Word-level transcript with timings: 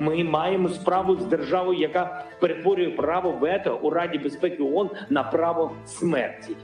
Ми 0.00 0.24
маємо 0.24 0.68
справу 0.68 1.16
з 1.16 1.24
державою, 1.24 1.78
яка 1.78 2.24
перетворює 2.40 2.90
право 2.90 3.32
вето 3.32 3.78
у 3.82 3.90
Раді 3.90 4.18
безпеки 4.18 4.62
ООН 4.62 4.90
на 5.10 5.22
право 5.22 5.72
смерті. 5.86 6.56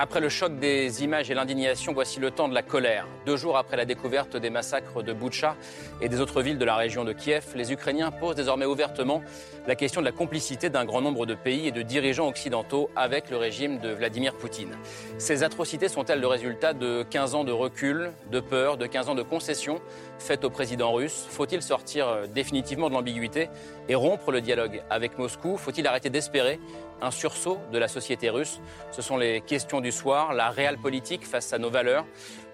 Après 0.00 0.20
le 0.20 0.28
choc 0.28 0.60
des 0.60 1.02
images 1.02 1.28
et 1.28 1.34
l'indignation, 1.34 1.92
voici 1.92 2.20
le 2.20 2.30
temps 2.30 2.46
de 2.46 2.54
la 2.54 2.62
colère. 2.62 3.08
Deux 3.26 3.36
jours 3.36 3.58
après 3.58 3.76
la 3.76 3.84
découverte 3.84 4.36
des 4.36 4.48
massacres 4.48 5.02
de 5.02 5.12
Boutcha 5.12 5.56
et 6.00 6.08
des 6.08 6.20
autres 6.20 6.40
villes 6.40 6.56
de 6.56 6.64
la 6.64 6.76
région 6.76 7.04
de 7.04 7.12
Kiev, 7.12 7.46
les 7.56 7.72
Ukrainiens 7.72 8.12
posent 8.12 8.36
désormais 8.36 8.64
ouvertement 8.64 9.22
la 9.66 9.74
question 9.74 10.00
de 10.00 10.06
la 10.06 10.12
complicité 10.12 10.70
d'un 10.70 10.84
grand 10.84 11.00
nombre 11.00 11.26
de 11.26 11.34
pays 11.34 11.66
et 11.66 11.72
de 11.72 11.82
dirigeants 11.82 12.28
occidentaux 12.28 12.90
avec 12.94 13.28
le 13.28 13.38
régime 13.38 13.80
de 13.80 13.88
Vladimir 13.88 14.34
Poutine. 14.34 14.70
Ces 15.18 15.42
atrocités 15.42 15.88
sont-elles 15.88 16.20
le 16.20 16.28
résultat 16.28 16.74
de 16.74 17.04
15 17.10 17.34
ans 17.34 17.42
de 17.42 17.50
recul, 17.50 18.12
de 18.30 18.38
peur, 18.38 18.76
de 18.76 18.86
15 18.86 19.08
ans 19.08 19.14
de 19.16 19.24
concessions 19.24 19.80
faites 20.20 20.44
au 20.44 20.50
président 20.50 20.92
russe? 20.92 21.26
Faut-il 21.28 21.60
sortir 21.60 22.08
euh, 22.08 22.26
définitivement 22.26 22.88
de 22.88 22.94
l'ambiguïté 22.94 23.48
et 23.88 23.96
rompre 23.96 24.30
le 24.30 24.40
dialogue 24.40 24.80
avec 24.90 25.18
Moscou? 25.18 25.56
Faut-il 25.56 25.86
arrêter 25.88 26.08
d'espérer 26.08 26.60
un 27.00 27.10
sursaut 27.10 27.58
de 27.72 27.78
la 27.78 27.88
société 27.88 28.30
russe 28.30 28.60
Ce 28.90 29.02
sont 29.02 29.16
les 29.16 29.40
questions 29.40 29.80
du 29.80 29.92
soir, 29.92 30.32
la 30.32 30.50
réelle 30.50 30.78
politique 30.78 31.26
face 31.26 31.52
à 31.52 31.58
nos 31.58 31.70
valeurs, 31.70 32.04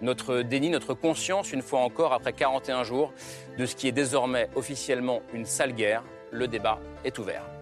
notre 0.00 0.42
déni, 0.42 0.70
notre 0.70 0.94
conscience, 0.94 1.52
une 1.52 1.62
fois 1.62 1.80
encore, 1.80 2.12
après 2.12 2.32
41 2.32 2.84
jours, 2.84 3.12
de 3.58 3.66
ce 3.66 3.76
qui 3.76 3.88
est 3.88 3.92
désormais 3.92 4.48
officiellement 4.54 5.22
une 5.32 5.44
sale 5.44 5.72
guerre. 5.72 6.02
Le 6.30 6.48
débat 6.48 6.80
est 7.04 7.18
ouvert. 7.18 7.53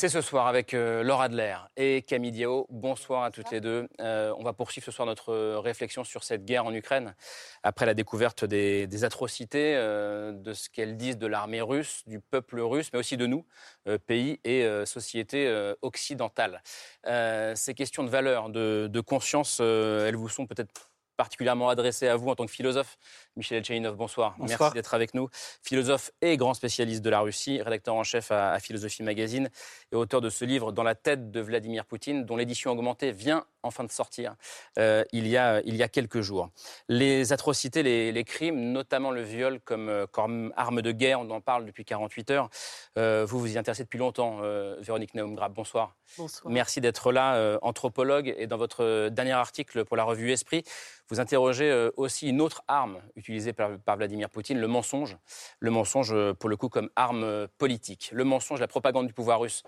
C'est 0.00 0.08
ce 0.08 0.22
soir 0.22 0.46
avec 0.46 0.72
euh, 0.72 1.02
Laura 1.02 1.24
Adler 1.24 1.56
et 1.76 2.00
Camille 2.00 2.30
Diao. 2.30 2.66
Bonsoir 2.70 3.22
à 3.22 3.30
toutes 3.30 3.50
les 3.50 3.60
deux. 3.60 3.86
Euh, 4.00 4.32
on 4.38 4.42
va 4.42 4.54
poursuivre 4.54 4.82
ce 4.82 4.90
soir 4.90 5.04
notre 5.04 5.58
réflexion 5.58 6.04
sur 6.04 6.24
cette 6.24 6.46
guerre 6.46 6.64
en 6.64 6.72
Ukraine 6.72 7.14
après 7.62 7.84
la 7.84 7.92
découverte 7.92 8.46
des, 8.46 8.86
des 8.86 9.04
atrocités, 9.04 9.74
euh, 9.76 10.32
de 10.32 10.54
ce 10.54 10.70
qu'elles 10.70 10.96
disent 10.96 11.18
de 11.18 11.26
l'armée 11.26 11.60
russe, 11.60 12.02
du 12.06 12.18
peuple 12.18 12.60
russe, 12.60 12.88
mais 12.94 12.98
aussi 12.98 13.18
de 13.18 13.26
nous, 13.26 13.44
euh, 13.88 13.98
pays 13.98 14.40
et 14.42 14.64
euh, 14.64 14.86
sociétés 14.86 15.46
euh, 15.46 15.74
occidentales. 15.82 16.62
Euh, 17.06 17.54
ces 17.54 17.74
questions 17.74 18.02
de 18.02 18.08
valeur, 18.08 18.48
de, 18.48 18.88
de 18.90 19.00
conscience, 19.00 19.58
euh, 19.60 20.08
elles 20.08 20.16
vous 20.16 20.30
sont 20.30 20.46
peut-être 20.46 20.90
particulièrement 21.18 21.68
adressées 21.68 22.08
à 22.08 22.16
vous 22.16 22.30
en 22.30 22.34
tant 22.34 22.46
que 22.46 22.50
philosophe. 22.50 22.96
Michel 23.40 23.56
Elchaninov, 23.56 23.96
bonsoir. 23.96 24.34
Bonsoir. 24.38 24.60
Merci 24.60 24.74
d'être 24.74 24.92
avec 24.92 25.14
nous. 25.14 25.30
Philosophe 25.62 26.10
et 26.20 26.36
grand 26.36 26.52
spécialiste 26.52 27.00
de 27.00 27.08
la 27.08 27.20
Russie, 27.20 27.62
rédacteur 27.62 27.94
en 27.94 28.04
chef 28.04 28.30
à, 28.30 28.52
à 28.52 28.58
Philosophie 28.58 29.02
Magazine 29.02 29.48
et 29.92 29.96
auteur 29.96 30.20
de 30.20 30.28
ce 30.28 30.44
livre 30.44 30.72
Dans 30.72 30.82
la 30.82 30.94
tête 30.94 31.30
de 31.30 31.40
Vladimir 31.40 31.86
Poutine, 31.86 32.26
dont 32.26 32.36
l'édition 32.36 32.70
augmentée 32.70 33.12
vient 33.12 33.46
enfin 33.62 33.84
de 33.84 33.90
sortir 33.90 34.36
euh, 34.78 35.04
il, 35.12 35.26
y 35.26 35.36
a, 35.36 35.60
il 35.64 35.76
y 35.76 35.82
a 35.82 35.88
quelques 35.88 36.20
jours. 36.20 36.50
Les 36.88 37.32
atrocités, 37.32 37.82
les, 37.82 38.12
les 38.12 38.24
crimes, 38.24 38.72
notamment 38.72 39.10
le 39.10 39.22
viol 39.22 39.58
comme, 39.64 39.88
euh, 39.88 40.06
comme 40.06 40.52
arme 40.56 40.82
de 40.82 40.92
guerre, 40.92 41.20
on 41.20 41.30
en 41.30 41.40
parle 41.40 41.64
depuis 41.64 41.86
48 41.86 42.30
heures. 42.30 42.50
Euh, 42.98 43.24
vous 43.26 43.38
vous 43.40 43.54
y 43.54 43.58
intéressez 43.58 43.84
depuis 43.84 43.98
longtemps, 43.98 44.40
euh, 44.42 44.76
Véronique 44.80 45.14
Naumgrab. 45.14 45.54
Bonsoir. 45.54 45.94
Bonsoir. 46.18 46.52
Merci 46.52 46.80
d'être 46.80 47.10
là, 47.12 47.36
euh, 47.36 47.58
anthropologue. 47.62 48.34
Et 48.36 48.46
dans 48.46 48.58
votre 48.58 49.08
dernier 49.08 49.32
article 49.32 49.84
pour 49.86 49.96
la 49.96 50.04
revue 50.04 50.30
Esprit, 50.30 50.64
vous 51.10 51.18
interrogez 51.20 51.70
euh, 51.70 51.90
aussi 51.96 52.28
une 52.28 52.40
autre 52.40 52.62
arme 52.68 53.00
utilisée 53.16 53.29
par, 53.56 53.78
par 53.78 53.96
Vladimir 53.96 54.30
Poutine, 54.30 54.58
le 54.58 54.68
mensonge. 54.68 55.16
Le 55.58 55.70
mensonge, 55.70 56.12
euh, 56.12 56.34
pour 56.34 56.48
le 56.48 56.56
coup, 56.56 56.68
comme 56.68 56.90
arme 56.96 57.24
euh, 57.24 57.46
politique. 57.58 58.10
Le 58.12 58.24
mensonge, 58.24 58.60
la 58.60 58.68
propagande 58.68 59.06
du 59.06 59.12
pouvoir 59.12 59.40
russe. 59.40 59.62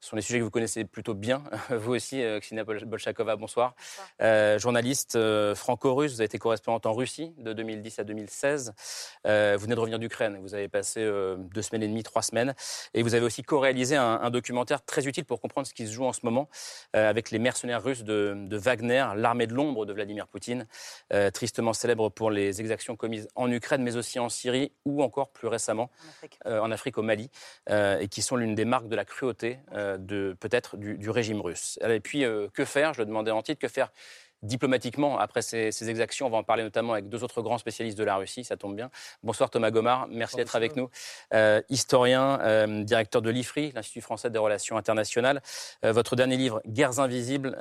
Ce 0.00 0.10
sont 0.10 0.16
des 0.16 0.22
sujets 0.22 0.38
que 0.38 0.44
vous 0.44 0.50
connaissez 0.50 0.84
plutôt 0.84 1.14
bien. 1.14 1.42
Vous 1.70 1.94
aussi, 1.94 2.22
euh, 2.22 2.38
Ksenia 2.38 2.64
Bol- 2.64 2.84
Bolchakova, 2.84 3.34
bonsoir. 3.36 3.74
Euh, 4.20 4.58
journaliste 4.58 5.16
euh, 5.16 5.54
franco-russe, 5.54 6.12
vous 6.12 6.20
avez 6.20 6.26
été 6.26 6.38
correspondante 6.38 6.84
en 6.86 6.92
Russie 6.92 7.32
de 7.38 7.52
2010 7.54 7.98
à 7.98 8.04
2016. 8.04 8.74
Euh, 9.26 9.54
vous 9.56 9.64
venez 9.64 9.74
de 9.74 9.80
revenir 9.80 9.98
d'Ukraine. 9.98 10.38
Vous 10.42 10.54
avez 10.54 10.68
passé 10.68 11.00
deux 11.04 11.62
semaines 11.62 11.82
et 11.82 11.88
demie, 11.88 12.02
trois 12.02 12.22
semaines. 12.22 12.54
Et 12.94 13.02
vous 13.02 13.14
avez 13.14 13.24
aussi 13.24 13.42
co-réalisé 13.42 13.96
un, 13.96 14.20
un 14.22 14.30
documentaire 14.30 14.84
très 14.84 15.08
utile 15.08 15.24
pour 15.24 15.40
comprendre 15.40 15.66
ce 15.66 15.72
qui 15.74 15.86
se 15.86 15.92
joue 15.92 16.04
en 16.04 16.12
ce 16.12 16.20
moment 16.22 16.48
avec 16.92 17.30
les 17.30 17.38
mercenaires 17.38 17.82
russes 17.82 18.04
de, 18.04 18.34
de 18.36 18.56
Wagner, 18.56 19.06
l'armée 19.16 19.46
de 19.46 19.54
l'ombre 19.54 19.86
de 19.86 19.92
Vladimir 19.94 20.28
Poutine, 20.28 20.66
tristement 21.32 21.72
célèbre 21.72 22.10
pour 22.10 22.30
les 22.30 22.60
exactions 22.60 22.96
commises 22.96 23.28
en 23.34 23.50
Ukraine, 23.50 23.82
mais 23.82 23.96
aussi 23.96 24.18
en 24.18 24.28
Syrie 24.28 24.72
ou 24.84 25.02
encore 25.02 25.30
plus 25.30 25.48
récemment 25.48 25.90
En 26.04 26.08
Afrique. 26.10 26.38
en 26.44 26.70
Afrique, 26.70 26.98
au 26.98 27.02
Mali, 27.02 27.30
et 27.70 28.08
qui 28.08 28.22
sont 28.22 28.36
l'une 28.36 28.54
des 28.54 28.64
marques 28.66 28.88
de 28.88 28.96
la 28.96 29.04
cruauté 29.04 29.58
de 29.98 30.36
peut-être 30.40 30.76
du, 30.76 30.98
du 30.98 31.10
régime 31.10 31.40
russe. 31.40 31.78
Et 31.86 32.00
puis, 32.00 32.24
euh, 32.24 32.48
que 32.52 32.64
faire? 32.64 32.94
Je 32.94 33.00
le 33.00 33.06
demandais 33.06 33.30
en 33.30 33.42
titre, 33.42 33.60
que 33.60 33.68
faire 33.68 33.90
diplomatiquement? 34.42 35.18
Après 35.18 35.42
ces, 35.42 35.72
ces 35.72 35.90
exactions 35.90 36.26
On 36.26 36.30
va 36.30 36.38
en 36.38 36.42
parler 36.42 36.62
notamment 36.62 36.92
avec 36.92 37.08
deux 37.08 37.24
autres 37.24 37.42
grands 37.42 37.58
spécialistes 37.58 37.98
de 37.98 38.04
la 38.04 38.16
Russie, 38.16 38.44
ça 38.44 38.56
tombe 38.56 38.76
bien. 38.76 38.90
Bonsoir 39.22 39.50
Thomas 39.50 39.70
Gomard, 39.70 40.08
merci 40.10 40.36
d'être 40.36 40.56
avec 40.56 40.76
nous. 40.76 40.88
Euh, 41.34 41.60
historien, 41.68 42.38
euh, 42.40 42.84
directeur 42.84 43.22
de 43.22 43.30
l'IFRI, 43.30 43.72
l'Institut 43.72 44.00
français 44.00 44.30
des 44.30 44.38
relations 44.38 44.76
internationales. 44.76 45.42
Euh, 45.84 45.92
votre 45.92 46.16
dernier 46.16 46.36
livre, 46.36 46.60
Guerres 46.66 47.00
invisibles, 47.00 47.56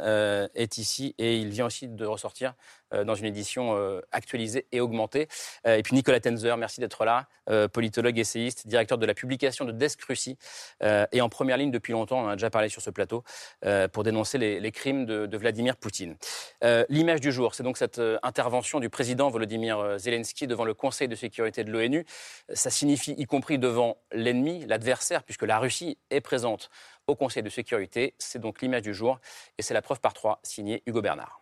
est 0.53 0.77
ici 0.77 1.15
et 1.17 1.37
il 1.37 1.49
vient 1.49 1.65
aussi 1.65 1.87
de 1.87 2.05
ressortir 2.05 2.53
dans 2.91 3.15
une 3.15 3.25
édition 3.25 3.75
euh, 3.75 4.01
actualisée 4.11 4.67
et 4.71 4.79
augmentée. 4.79 5.27
Euh, 5.67 5.77
et 5.77 5.83
puis 5.83 5.95
Nicolas 5.95 6.19
Tenzer, 6.19 6.57
merci 6.57 6.79
d'être 6.79 7.05
là, 7.05 7.27
euh, 7.49 7.67
politologue, 7.67 8.17
essayiste, 8.17 8.67
directeur 8.67 8.97
de 8.97 9.05
la 9.05 9.13
publication 9.13 9.65
de 9.65 9.71
Desk 9.71 10.01
Russie 10.03 10.37
euh, 10.83 11.05
et 11.11 11.21
en 11.21 11.29
première 11.29 11.57
ligne 11.57 11.71
depuis 11.71 11.93
longtemps, 11.93 12.19
on 12.19 12.25
en 12.25 12.29
a 12.29 12.35
déjà 12.35 12.49
parlé 12.49 12.69
sur 12.69 12.81
ce 12.81 12.89
plateau, 12.89 13.23
euh, 13.65 13.87
pour 13.87 14.03
dénoncer 14.03 14.37
les, 14.37 14.71
crimes 14.71 15.05
de, 15.05 15.37
Vladimir 15.37 15.75
Poutine. 15.77 16.15
Euh, 16.63 16.85
L'image 16.89 17.21
du 17.21 17.31
jour, 17.31 17.55
c'est 17.55 17.63
donc 17.63 17.77
cette 17.77 17.99
euh, 17.99 18.17
intervention 18.23 18.79
du 18.79 18.89
président 18.89 19.29
Volodymyr 19.29 19.79
euh, 19.79 19.97
Zelensky 19.97 20.47
devant 20.47 20.65
le 20.65 20.73
Conseil 20.73 21.07
de 21.07 21.15
sécurité 21.15 21.63
de 21.63 21.71
l'ONU. 21.71 22.05
Ça 22.53 22.69
signifie 22.69 23.11
y 23.17 23.25
compris 23.25 23.59
devant 23.59 23.97
l'ennemi, 24.11 24.65
l'adversaire, 24.65 25.23
puisque 25.23 25.43
la 25.43 25.59
Russie 25.59 25.97
est 26.09 26.21
présente 26.21 26.69
au 27.07 27.15
Conseil 27.15 27.43
de 27.43 27.49
sécurité. 27.49 28.15
C'est 28.17 28.39
donc 28.39 28.61
l'image 28.61 28.81
du 28.81 28.93
jour 28.93 29.19
et 29.57 29.61
c'est 29.61 29.73
la 29.73 29.81
preuve 29.81 29.99
par 29.99 30.13
trois, 30.13 30.39
signée 30.43 30.83
Hugo 30.85 31.01
Bernard. 31.01 31.41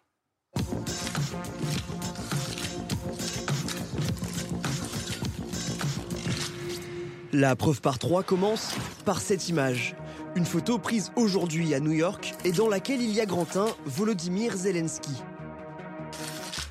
La 7.35 7.55
preuve 7.55 7.81
par 7.81 7.97
trois 7.97 8.21
commence 8.21 8.75
par 9.05 9.19
cette 9.19 9.49
image. 9.49 9.95
Une 10.35 10.45
photo 10.45 10.77
prise 10.77 11.11
aujourd'hui 11.15 11.73
à 11.73 11.79
New 11.79 11.91
York 11.91 12.35
et 12.45 12.51
dans 12.51 12.69
laquelle 12.69 13.01
il 13.01 13.11
y 13.11 13.21
a 13.21 13.25
grand 13.25 13.57
1 13.57 13.65
Volodymyr 13.87 14.55
Zelensky. 14.55 15.13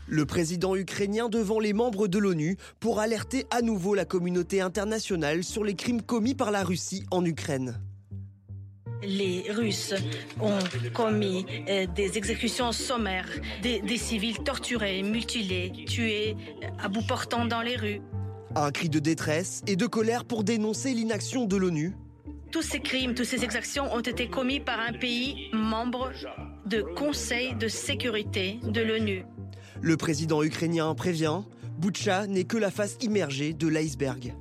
Le 0.06 0.25
président 0.25 0.77
ukrainien 0.77 1.28
devant 1.28 1.59
les 1.59 1.73
membres 1.73 2.06
de 2.06 2.17
l'ONU 2.19 2.59
pour 2.78 3.00
alerter 3.00 3.45
à 3.50 3.61
nouveau 3.61 3.97
la 3.97 4.05
communauté 4.05 4.61
internationale 4.61 5.43
sur 5.43 5.65
les 5.65 5.75
crimes 5.75 6.00
commis 6.00 6.37
par 6.37 6.53
la 6.53 6.62
Russie 6.62 7.05
en 7.11 7.25
Ukraine. 7.25 7.81
Les 9.03 9.47
Russes 9.50 9.94
ont 10.41 10.61
commis 10.94 11.44
euh, 11.69 11.87
des 11.89 12.17
exécutions 12.17 12.71
sommaires, 12.71 13.29
des, 13.62 13.81
des 13.81 13.99
civils 13.99 14.39
torturés, 14.39 15.03
mutilés, 15.03 15.73
tués 15.88 16.37
euh, 16.62 16.69
à 16.79 16.88
bout 16.88 17.05
portant 17.05 17.47
dans 17.47 17.62
les 17.62 17.75
rues. 17.75 18.00
Un 18.54 18.70
cri 18.70 18.90
de 18.90 18.99
détresse 18.99 19.62
et 19.66 19.76
de 19.76 19.87
colère 19.87 20.26
pour 20.26 20.44
dénoncer 20.44 20.93
l'inaction 20.93 21.46
de 21.46 21.56
l'ONU. 21.56 21.96
Tous 22.50 22.60
ces 22.60 22.81
crimes, 22.81 23.14
toutes 23.14 23.26
ces 23.26 23.44
exactions 23.44 23.90
ont 23.94 24.00
été 24.00 24.28
commis 24.28 24.60
par 24.60 24.78
un 24.78 24.93
pays 24.93 25.49
membre 25.54 26.12
de 26.66 26.82
Conseil 26.82 27.54
de 27.54 27.69
sécurité 27.69 28.60
de 28.62 28.82
l'ONU. 28.82 29.25
Le 29.81 29.96
président 29.96 30.43
ukrainien 30.43 30.94
prévient, 30.94 31.40
Boutcha 31.78 32.26
n'est 32.26 32.44
que 32.44 32.58
la 32.58 32.70
face 32.70 32.99
immergée 33.00 33.54
de 33.54 33.69
l'iceberg. 33.69 34.34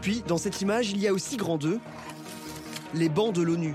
Puis, 0.00 0.24
dans 0.26 0.38
cette 0.38 0.60
image, 0.60 0.90
il 0.90 0.98
y 0.98 1.06
a 1.06 1.12
aussi 1.12 1.36
grand 1.36 1.56
2, 1.56 1.78
les 2.94 3.08
bancs 3.08 3.32
de 3.32 3.42
l'ONU. 3.42 3.74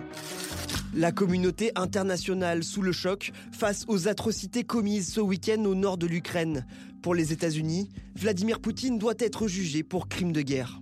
La 0.96 1.12
communauté 1.12 1.72
internationale 1.76 2.64
sous 2.64 2.82
le 2.82 2.92
choc 2.92 3.32
face 3.52 3.86
aux 3.88 4.08
atrocités 4.08 4.64
commises 4.64 5.14
ce 5.14 5.22
week-end 5.22 5.64
au 5.66 5.76
nord 5.76 5.98
de 5.98 6.08
l'Ukraine. 6.08 6.66
Pour 7.04 7.14
les 7.14 7.32
États-Unis, 7.32 7.90
Vladimir 8.16 8.60
Poutine 8.60 8.98
doit 8.98 9.14
être 9.20 9.48
jugé 9.48 9.84
pour 9.84 10.08
crime 10.08 10.32
de 10.32 10.42
guerre. 10.42 10.82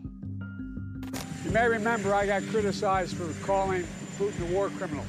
You 1.45 1.51
may 1.51 1.67
remember 1.67 2.13
I 2.13 2.25
got 2.25 2.41
criticized 2.51 3.15
for 3.15 3.27
calling 3.45 3.83
Putin 4.17 4.49
a 4.49 4.53
war 4.53 4.69
criminal. 4.69 5.05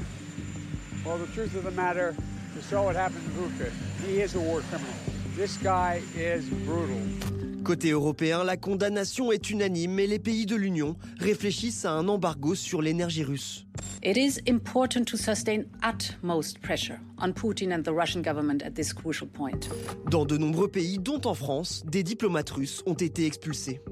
Well, 1.05 1.19
the 1.19 1.33
truth 1.33 1.55
of 1.55 1.65
the 1.65 1.71
matter, 1.71 2.15
you 2.55 2.63
saw 2.63 2.85
what 2.85 2.97
happened 2.97 3.23
to 3.25 3.31
Vuka. 3.41 3.71
He 4.05 4.21
is 4.21 4.35
a 4.35 4.41
war 4.41 4.63
criminal. 4.69 4.95
This 5.37 5.57
guy 5.59 6.03
is 6.17 6.45
brutal. 6.67 7.38
Côté 7.69 7.91
européen, 7.91 8.45
la 8.45 8.57
condamnation 8.57 9.31
est 9.31 9.51
unanime 9.51 9.99
et 9.99 10.07
les 10.07 10.19
pays 10.19 10.47
de 10.47 10.57
l'Union 10.57 10.97
réfléchissent 11.19 11.85
à 11.85 11.93
un 11.93 12.09
embargo 12.09 12.55
sur 12.55 12.81
l'énergie 12.81 13.25
russe. 13.25 13.67
It 14.03 14.17
is 14.17 14.41
important 14.49 15.05
to 15.05 15.19
sustain 15.19 15.65
utmost 15.83 16.61
pressure 16.63 16.97
on 17.21 17.31
Putin 17.31 17.71
and 17.73 17.83
the 17.83 17.93
Russian 17.93 18.23
government 18.23 18.63
at 18.65 18.71
this 18.71 18.95
crucial 18.95 19.29
point. 19.29 19.69
Dans 20.11 20.25
de 20.25 20.39
nombreux 20.39 20.69
pays, 20.69 20.99
dont 20.99 21.21
en 21.27 21.35
France, 21.35 21.85
des 21.85 22.03
diplomates 22.03 22.49
russes 22.49 22.83
ont 22.87 22.95
été 22.95 23.27
expulsés. 23.27 23.83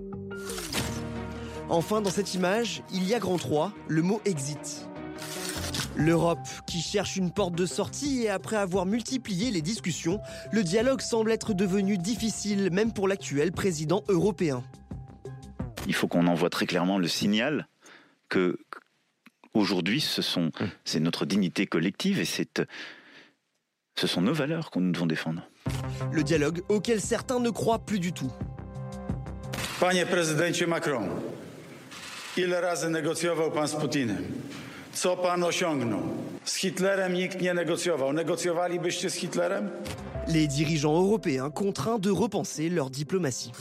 Enfin, 1.68 2.00
dans 2.00 2.08
cette 2.08 2.32
image, 2.32 2.82
il 2.94 3.06
y 3.06 3.12
a 3.12 3.18
grand 3.18 3.36
3, 3.36 3.74
le 3.88 4.00
mot 4.00 4.22
exit. 4.24 4.88
L'Europe 5.96 6.46
qui 6.66 6.82
cherche 6.82 7.16
une 7.16 7.30
porte 7.30 7.54
de 7.54 7.64
sortie 7.64 8.24
et 8.24 8.28
après 8.28 8.56
avoir 8.56 8.84
multiplié 8.84 9.50
les 9.50 9.62
discussions, 9.62 10.20
le 10.52 10.62
dialogue 10.62 11.00
semble 11.00 11.32
être 11.32 11.54
devenu 11.54 11.96
difficile 11.96 12.70
même 12.70 12.92
pour 12.92 13.08
l'actuel 13.08 13.50
président 13.50 14.04
européen. 14.08 14.62
Il 15.86 15.94
faut 15.94 16.06
qu'on 16.06 16.26
envoie 16.26 16.50
très 16.50 16.66
clairement 16.66 16.98
le 16.98 17.08
signal 17.08 17.66
que 18.28 18.58
aujourd'hui 19.54 20.00
ce 20.00 20.20
sont 20.20 20.50
c'est 20.84 21.00
notre 21.00 21.24
dignité 21.24 21.66
collective 21.66 22.20
et 22.20 22.24
c'est 22.26 22.62
ce 23.98 24.06
sont 24.06 24.20
nos 24.20 24.34
valeurs 24.34 24.70
qu'on 24.70 24.80
nous 24.80 24.92
devons 24.92 25.06
défendre. 25.06 25.48
Le 26.12 26.22
dialogue 26.22 26.62
auquel 26.68 27.00
certains 27.00 27.40
ne 27.40 27.48
croient 27.50 27.86
plus 27.86 27.98
du 27.98 28.12
tout. 28.12 28.30
Panie 29.80 30.04
prezydencie 30.04 30.66
Macron, 30.66 31.08
ile 32.36 32.60
razy 32.60 32.90
negocjował 32.90 33.50
pan 33.50 33.66
z 33.66 33.74
Putinem? 33.74 34.24
Les 40.26 40.46
dirigeants 40.46 40.96
européens 40.96 41.50
contraints 41.50 41.98
de 41.98 42.10
repenser 42.10 42.70
leur 42.70 42.88
diplomatie. 42.88 43.52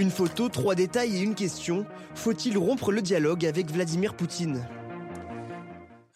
Une 0.00 0.10
photo, 0.10 0.48
trois 0.48 0.74
détails 0.74 1.16
et 1.16 1.20
une 1.20 1.36
question. 1.36 1.86
Faut-il 2.16 2.58
rompre 2.58 2.90
le 2.90 3.00
dialogue 3.00 3.46
avec 3.46 3.70
Vladimir 3.70 4.14
Poutine? 4.14 4.66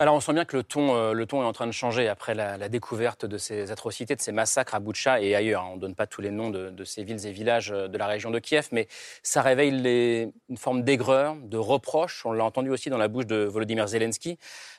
Alors 0.03 0.17
on 0.17 0.21
sent 0.21 0.33
bien 0.33 0.45
que 0.45 0.57
le 0.57 0.65
ton, 0.65 0.97
euh, 0.97 1.13
le 1.13 1.27
ton 1.27 1.43
est 1.43 1.47
en 1.47 1.53
train 1.53 1.69
de 1.69 1.73
changer 1.73 2.09
après 2.09 2.35
la, 2.35 2.69
découverte 2.69 3.25
de 3.25 3.39
ces 3.39 3.71
atrocités, 3.71 4.17
de 4.17 4.21
ces 4.21 4.33
massacres 4.33 4.75
à 4.75 4.81
Boutcha 4.81 5.21
et 5.21 5.37
ailleurs. 5.37 5.65
On 5.71 5.77
ne 5.77 5.81
donne 5.81 5.95
pas 5.95 6.09
tous 6.09 6.21
les 6.21 6.33
noms 6.33 6.51
de, 6.51 6.83
ces 6.83 7.05
villes 7.05 7.25
et 7.25 7.31
villages 7.31 7.71
euh, 7.71 7.87
de 7.87 7.97
la 7.97 8.09
région 8.09 8.33
de 8.33 8.41
Kiev, 8.41 8.67
mais 8.73 8.89
ça 9.23 9.43
réveille 9.43 10.33
une 10.49 10.57
forme 10.57 10.83
d'aigreur, 10.83 11.37
de 11.37 11.57
reproche. 11.57 12.27
On 12.27 12.33
l'a 12.33 12.45
entendu 12.45 12.71
aussi 12.71 12.91
dans 12.91 12.99
la 12.99 13.07
bouche 13.07 13.27
de 13.27 13.45
Volodymyr 13.45 13.87
Zelensky. 13.87 14.39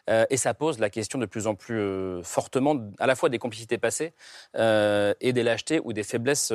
Euh, 0.09 0.25
et 0.29 0.35
ça 0.35 0.53
pose 0.53 0.79
la 0.79 0.89
question 0.89 1.17
de 1.19 1.25
plus 1.25 1.47
en 1.47 1.55
plus 1.55 2.21
fortement 2.23 2.75
à 2.99 3.07
la 3.07 3.15
fois 3.15 3.29
des 3.29 3.39
complicités 3.39 3.77
passées 3.77 4.11
et 4.55 5.31
des 5.31 5.43
lâchetés 5.43 5.79
ou 5.81 5.93
des 5.93 6.03
faiblesses 6.03 6.51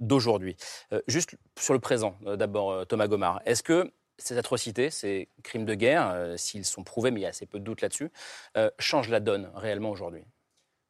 d'aujourd'hui. 0.00 0.56
juste 1.06 1.36
sur 1.56 1.72
le 1.72 1.78
présent, 1.78 2.16
d'abord, 2.22 2.84
Thomas 2.88 3.06
Gomard. 3.06 3.40
Est-ce 3.46 3.62
que 3.62 3.92
ces 4.18 4.36
atrocités, 4.36 4.90
ces 4.90 5.28
crimes 5.42 5.64
de 5.64 5.74
guerre, 5.74 6.10
euh, 6.10 6.36
s'ils 6.36 6.64
sont 6.64 6.82
prouvés, 6.82 7.10
mais 7.10 7.20
il 7.20 7.22
y 7.22 7.26
a 7.26 7.30
assez 7.30 7.46
peu 7.46 7.58
de 7.58 7.64
doutes 7.64 7.80
là-dessus, 7.80 8.10
euh, 8.56 8.70
changent 8.78 9.08
la 9.08 9.20
donne 9.20 9.50
réellement 9.54 9.90
aujourd'hui 9.90 10.24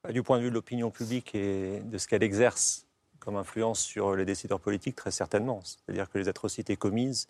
bah, 0.02 0.12
Du 0.12 0.22
point 0.22 0.38
de 0.38 0.42
vue 0.42 0.48
de 0.48 0.54
l'opinion 0.54 0.90
publique 0.90 1.34
et 1.34 1.80
de 1.80 1.98
ce 1.98 2.08
qu'elle 2.08 2.22
exerce 2.22 2.86
comme 3.20 3.36
influence 3.36 3.80
sur 3.80 4.16
les 4.16 4.24
décideurs 4.24 4.60
politiques, 4.60 4.96
très 4.96 5.10
certainement. 5.10 5.60
C'est-à-dire 5.62 6.08
que 6.08 6.18
les 6.18 6.28
atrocités 6.28 6.76
commises 6.76 7.28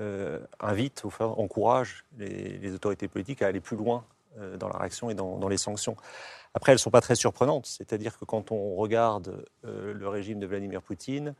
euh, 0.00 0.40
invitent, 0.58 1.04
ou 1.04 1.12
encouragent 1.20 2.04
les, 2.16 2.58
les, 2.58 2.72
autorités 2.72 3.08
politiques 3.08 3.42
à 3.42 3.46
aller 3.46 3.60
plus 3.60 3.76
loin 3.76 4.04
dans 4.58 4.68
la 4.68 4.78
réaction 4.78 5.10
et 5.10 5.14
dans, 5.14 5.36
dans 5.36 5.48
les 5.48 5.56
sanctions. 5.56 5.96
Après, 6.54 6.70
elles 6.70 6.76
ne 6.76 6.80
sont 6.80 6.90
pas 6.90 7.00
très 7.00 7.16
surprenantes. 7.16 7.66
C'est-à-dire 7.66 8.16
que 8.18 8.24
quand 8.24 8.52
on 8.52 8.76
regarde 8.76 9.44
le 9.64 10.08
régime 10.08 10.38
de 10.38 10.46
Vladimir 10.46 10.80
Poutine, 10.80 11.34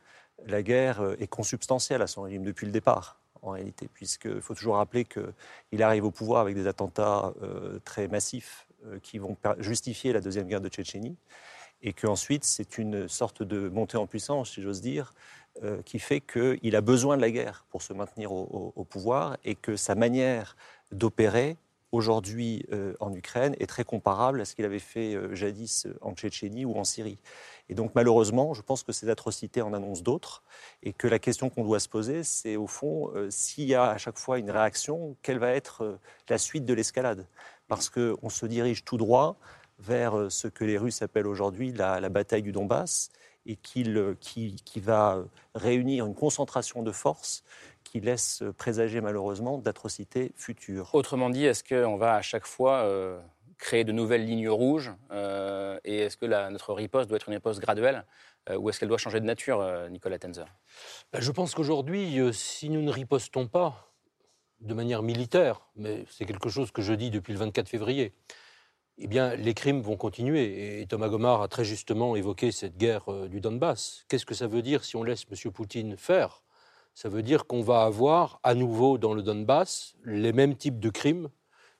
la 0.46 0.62
guerre 0.62 1.14
est 1.20 1.28
consubstantielle 1.28 2.02
à 2.02 2.08
son 2.08 2.22
régime 2.22 2.42
depuis 2.42 2.66
le 2.66 2.72
départ 2.72 3.20
en 3.42 3.50
réalité, 3.50 3.88
puisqu'il 3.92 4.40
faut 4.40 4.54
toujours 4.54 4.76
rappeler 4.76 5.04
qu'il 5.04 5.82
arrive 5.82 6.04
au 6.04 6.10
pouvoir 6.10 6.40
avec 6.40 6.54
des 6.54 6.66
attentats 6.66 7.32
euh, 7.42 7.78
très 7.84 8.08
massifs 8.08 8.66
euh, 8.86 8.98
qui 9.00 9.18
vont 9.18 9.36
justifier 9.58 10.12
la 10.12 10.20
deuxième 10.20 10.46
guerre 10.46 10.60
de 10.60 10.68
Tchétchénie, 10.68 11.16
et 11.82 11.92
qu'ensuite 11.92 12.44
c'est 12.44 12.78
une 12.78 13.08
sorte 13.08 13.42
de 13.42 13.68
montée 13.68 13.96
en 13.96 14.06
puissance, 14.06 14.52
si 14.52 14.62
j'ose 14.62 14.80
dire, 14.80 15.12
euh, 15.62 15.82
qui 15.82 15.98
fait 15.98 16.20
qu'il 16.20 16.76
a 16.76 16.80
besoin 16.80 17.16
de 17.16 17.22
la 17.22 17.30
guerre 17.30 17.64
pour 17.70 17.82
se 17.82 17.92
maintenir 17.92 18.32
au, 18.32 18.84
pouvoir, 18.84 19.36
et 19.44 19.54
que 19.54 19.76
sa 19.76 19.94
manière 19.94 20.56
d'opérer 20.92 21.56
aujourd'hui 21.90 22.66
en 23.00 23.14
Ukraine 23.14 23.56
est 23.60 23.66
très 23.66 23.84
comparable 23.84 24.42
à 24.42 24.44
ce 24.44 24.54
qu'il 24.54 24.66
avait 24.66 24.78
fait 24.78 25.16
jadis 25.34 25.86
en 26.02 26.12
Tchétchénie 26.14 26.66
ou 26.66 26.74
en 26.76 26.84
Syrie. 26.84 27.18
Et 27.68 27.74
donc 27.74 27.94
malheureusement, 27.94 28.54
je 28.54 28.62
pense 28.62 28.82
que 28.82 28.92
ces 28.92 29.08
atrocités 29.08 29.62
en 29.62 29.72
annoncent 29.72 30.02
d'autres 30.02 30.42
et 30.82 30.92
que 30.92 31.06
la 31.06 31.18
question 31.18 31.50
qu'on 31.50 31.64
doit 31.64 31.80
se 31.80 31.88
poser, 31.88 32.24
c'est 32.24 32.56
au 32.56 32.66
fond, 32.66 33.10
euh, 33.14 33.28
s'il 33.30 33.64
y 33.64 33.74
a 33.74 33.90
à 33.90 33.98
chaque 33.98 34.18
fois 34.18 34.38
une 34.38 34.50
réaction, 34.50 35.16
quelle 35.22 35.38
va 35.38 35.52
être 35.52 35.84
euh, 35.84 35.98
la 36.28 36.38
suite 36.38 36.64
de 36.64 36.74
l'escalade? 36.74 37.26
Parce 37.66 37.90
qu'on 37.90 38.30
se 38.30 38.46
dirige 38.46 38.84
tout 38.84 38.96
droit 38.96 39.36
vers 39.78 40.16
euh, 40.16 40.30
ce 40.30 40.48
que 40.48 40.64
les 40.64 40.78
Russes 40.78 41.02
appellent 41.02 41.26
aujourd'hui 41.26 41.72
la, 41.72 42.08
bataille 42.08 42.42
du 42.42 42.52
Donbass 42.52 43.10
et 43.44 43.56
qui, 43.56 43.84
va 44.76 45.24
réunir 45.54 46.06
une 46.06 46.14
concentration 46.14 46.82
de 46.82 46.92
forces 46.92 47.44
qui 47.82 48.00
laisse 48.00 48.42
présager 48.58 49.00
malheureusement 49.00 49.56
d'atrocités 49.56 50.32
futures. 50.36 50.90
Autrement 50.94 51.30
dit, 51.30 51.46
est-ce 51.46 51.64
qu'on 51.64 51.96
va 51.96 52.14
à 52.14 52.22
chaque 52.22 52.46
fois 52.46 52.86
créer 53.58 53.84
de 53.84 53.92
nouvelles 53.92 54.24
lignes 54.24 54.48
rouges 54.48 54.92
euh, 55.10 55.78
Et 55.84 55.98
est-ce 55.98 56.16
que 56.16 56.26
notre 56.26 56.72
riposte 56.72 57.08
doit 57.08 57.16
être 57.16 57.28
une 57.28 57.34
riposte 57.34 57.60
graduelle 57.60 58.04
euh, 58.48 58.56
ou 58.56 58.70
est-ce 58.70 58.80
qu'elle 58.80 58.88
doit 58.88 58.98
changer 58.98 59.20
de 59.20 59.26
nature, 59.26 59.60
euh, 59.60 59.88
Nicolas 59.88 60.18
Tenzer? 60.18 60.46
Ben, 61.12 61.20
Je 61.20 61.30
pense 61.30 61.54
qu'aujourd'hui, 61.54 62.18
si 62.32 62.70
nous 62.70 62.82
ne 62.82 62.90
ripostons 62.90 63.46
pas 63.46 63.92
de 64.60 64.74
manière 64.74 65.02
militaire, 65.02 65.60
mais 65.76 66.04
c'est 66.10 66.24
quelque 66.24 66.48
chose 66.48 66.70
que 66.70 66.82
je 66.82 66.92
dis 66.92 67.10
depuis 67.10 67.32
le 67.32 67.38
24 67.38 67.68
février, 67.68 68.14
eh 68.96 69.06
bien, 69.06 69.36
les 69.36 69.54
crimes 69.54 69.80
vont 69.80 69.96
continuer. 69.96 70.80
Et 70.80 70.86
Thomas 70.86 71.08
Gomard 71.08 71.42
a 71.42 71.48
très 71.48 71.64
justement 71.64 72.16
évoqué 72.16 72.50
cette 72.50 72.76
guerre 72.76 73.28
du 73.28 73.40
Donbass. 73.40 74.04
Qu'est-ce 74.08 74.26
que 74.26 74.34
ça 74.34 74.48
veut 74.48 74.62
dire 74.62 74.82
si 74.82 74.96
on 74.96 75.04
laisse 75.04 75.24
M. 75.30 75.52
Poutine 75.52 75.96
faire? 75.96 76.42
Ça 76.94 77.08
veut 77.08 77.22
dire 77.22 77.46
qu'on 77.46 77.62
va 77.62 77.82
avoir 77.82 78.40
à 78.42 78.54
nouveau 78.54 78.98
dans 78.98 79.14
le 79.14 79.22
Donbass 79.22 79.94
les 80.04 80.32
mêmes 80.32 80.56
types 80.56 80.80
de 80.80 80.90
crimes 80.90 81.28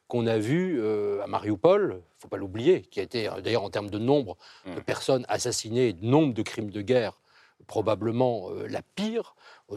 qu'on 0.09 0.27
a 0.27 0.39
vus 0.39 0.81
euh, 0.81 1.23
à 1.23 1.27
Mariupol, 1.27 1.91
il 1.93 1.97
ne 1.97 2.21
faut 2.21 2.29
pas 2.29 2.39
l'oublier, 2.39 2.83
qui 2.83 2.99
a 3.01 3.03
été 3.03 3.29
d'ailleurs 3.45 3.63
en 3.63 3.71
termes 3.71 3.91
de 3.91 3.99
nombre 3.99 4.37
de 4.67 4.81
personnes 4.81 5.25
assassinées, 5.29 5.93
de 5.93 6.05
nombre 6.05 6.35
de 6.35 6.43
crimes 6.43 6.71
de 6.71 6.81
guerre, 6.81 7.21
probablement 7.67 8.51
euh, 8.51 8.67
la 8.67 8.83
pire, 8.83 9.23
euh, 9.27 9.33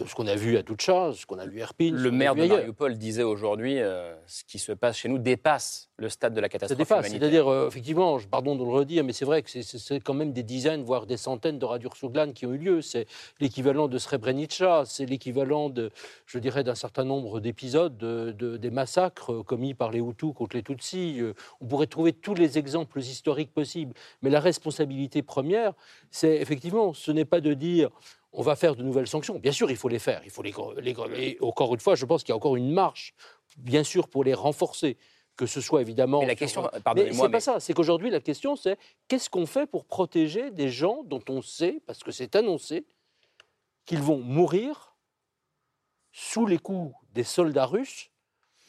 ce 0.06 0.16
qu'on 0.16 0.28
a 0.28 0.36
vu 0.36 0.58
à 0.58 0.64
Toutcha, 0.64 1.12
ce 1.14 1.26
qu'on 1.26 1.38
a 1.38 1.46
vu 1.46 1.60
à 1.60 1.64
Irpin. 1.64 1.92
Le 1.92 2.12
maire 2.12 2.34
de 2.34 2.46
Mariupol 2.46 2.98
disait 2.98 3.24
aujourd'hui 3.24 3.80
euh, 3.80 4.16
ce 4.26 4.44
qui 4.46 4.58
se 4.58 4.72
passe 4.72 4.98
chez 4.98 5.10
nous 5.10 5.18
dépasse 5.18 5.90
le 5.98 6.08
stade 6.08 6.34
de 6.34 6.40
la 6.40 6.48
catastrophe 6.48 6.88
Ça 6.88 6.96
dépasse, 6.96 7.12
c'est-à-dire, 7.12 7.48
euh, 7.48 7.68
effectivement, 7.68 8.18
je, 8.18 8.28
pardon 8.28 8.56
de 8.56 8.64
le 8.64 8.70
redire, 8.70 9.04
mais 9.04 9.12
c'est 9.12 9.26
vrai 9.26 9.44
que 9.44 9.50
c'est 9.50 10.00
quand 10.00 10.14
même 10.14 10.32
des 10.32 10.44
dizaines, 10.44 10.84
voire 10.84 11.06
des 11.06 11.18
centaines 11.18 11.60
de 11.60 11.66
radiures 11.66 11.96
sur 11.96 12.10
glane 12.10 12.34
qui 12.34 12.46
ont 12.46 12.54
eu 12.54 12.58
lieu. 12.58 12.82
C'est 12.82 13.06
l'équivalent 13.40 13.88
de 13.88 13.98
Srebrenica, 13.98 14.84
c'est 14.86 15.06
l'équivalent, 15.06 15.70
de, 15.70 15.92
je 16.26 16.40
dirais, 16.40 16.64
d'un 16.64 16.76
certain 16.76 17.04
nombre 17.04 17.42
d'épisodes, 17.42 17.98
de, 17.98 18.32
de, 18.32 18.58
des 18.58 18.72
massacres 18.72 19.44
commis 19.44 19.74
par 19.74 19.92
les 19.92 20.00
Hutus 20.00 20.34
contre 20.34 20.56
les 20.56 20.64
Tutsis. 20.64 21.22
On 21.60 21.66
pourrait 21.66 21.88
trouver 21.88 22.14
tous 22.14 22.34
les 22.34 22.58
exemples 22.58 23.00
historiques 23.00 23.54
possibles. 23.54 23.94
Mais 24.22 24.30
la 24.30 24.40
responsabilité 24.40 25.22
première, 25.22 25.74
c'est 26.10 26.38
effectivement, 26.38 26.94
ce 26.94 27.12
n'est 27.12 27.26
pas 27.26 27.42
de 27.42 27.54
dire 27.54 27.90
on 28.34 28.42
va 28.42 28.56
faire 28.56 28.76
de 28.76 28.84
nouvelles 28.84 29.08
sanctions. 29.08 29.38
Bien 29.40 29.52
sûr, 29.52 29.70
il 29.70 29.78
faut 29.78 29.90
les 29.90 30.00
faire. 30.00 30.22
Il 30.24 30.32
faut 30.32 30.42
les, 30.42 30.54
les, 30.82 30.96
et 31.18 31.38
encore 31.42 31.74
une 31.74 31.80
fois, 31.80 31.96
je 31.96 32.06
pense 32.06 32.24
qu'il 32.24 32.30
y 32.30 32.34
a 32.34 32.36
encore 32.36 32.56
une 32.56 32.72
marche, 32.72 33.14
bien 33.58 33.84
sûr, 33.84 34.08
pour 34.08 34.24
les 34.24 34.34
renforcer. 34.34 34.98
Que 35.38 35.46
ce 35.46 35.62
soit 35.62 35.82
évidemment. 35.82 36.20
Mais 36.20 36.28
la 36.28 36.36
question, 36.36 36.70
pardonnez-moi. 36.84 37.16
C'est 37.16 37.24
mais... 37.24 37.32
pas 37.32 37.40
ça. 37.40 37.60
C'est 37.60 37.74
qu'aujourd'hui, 37.74 38.10
la 38.10 38.20
question, 38.20 38.56
c'est 38.56 38.78
qu'est-ce 39.08 39.30
qu'on 39.30 39.46
fait 39.46 39.66
pour 39.66 39.86
protéger 39.86 40.52
des 40.52 40.70
gens 40.70 41.04
dont 41.04 41.24
on 41.30 41.42
sait, 41.42 41.82
parce 41.88 42.04
que 42.04 42.12
c'est 42.12 42.36
annoncé, 42.36 42.86
qu'ils 43.86 44.02
vont 44.02 44.20
mourir 44.20 44.94
sous 46.12 46.46
les 46.46 46.60
coups 46.60 46.94
des 47.14 47.24
soldats 47.24 47.66
russes 47.66 48.12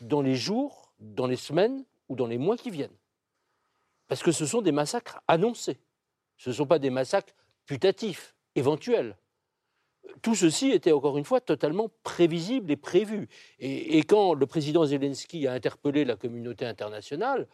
dans 0.01 0.23
les 0.23 0.37
jours, 0.37 0.93
dans 1.01 1.27
les 1.27 1.37
semaines 1.37 1.85
ou 2.09 2.15
dans 2.15 2.29
les 2.29 2.39
mois 2.39 2.57
qui 2.57 2.71
viennent. 2.71 2.97
Parce 4.07 4.23
que 4.23 4.33
ce 4.33 4.47
sont 4.47 4.63
des 4.63 4.73
massacres 4.73 5.21
annoncés. 5.27 5.79
Ce 6.37 6.51
ne 6.51 6.55
sont 6.55 6.67
pas 6.67 6.79
des 6.79 6.91
massacres 6.91 7.35
putatifs, 7.67 8.35
éventuels 8.55 9.17
tout 10.23 10.35
ceci 10.35 10.71
était 10.71 10.93
encore 10.93 11.19
une 11.19 11.25
fois 11.25 11.41
totalement 11.41 11.91
prévisible 12.03 12.71
et 12.71 12.77
prévu. 12.77 13.29
Et, 13.59 14.03
quand 14.05 14.35
le 14.35 14.47
président 14.47 14.85
Zelensky 14.85 15.47
a 15.47 15.53
interpellé 15.53 16.05
la 16.05 16.17
communauté 16.17 16.65
internationale, 16.67 17.49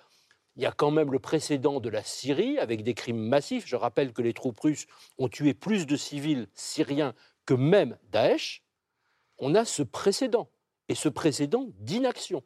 il 0.57 0.63
y 0.63 0.67
a 0.67 0.73
quand 0.73 0.91
même 0.91 1.13
le 1.13 1.19
précédent 1.19 1.81
de 1.81 1.89
la 1.89 2.03
Syrie 2.03 2.59
avec 2.59 2.83
des 2.83 2.95
crimes 2.95 3.21
massifs. 3.21 3.67
Je 3.67 3.77
rappelle 3.77 4.13
que 4.13 4.23
les 4.23 4.33
troupes 4.33 4.59
russes 4.59 4.87
ont 5.19 5.29
tué 5.29 5.55
plus 5.55 5.87
de 5.87 5.97
civils 5.97 6.49
syriens 6.55 7.15
que 7.47 7.55
même 7.55 7.97
Daesh. 8.11 8.65
On 9.39 9.55
a 9.55 9.65
ce 9.65 9.83
précédent, 9.83 10.51
et 10.89 10.95
ce 10.95 11.09
précédent 11.09 11.69
d'inaction. 11.79 12.43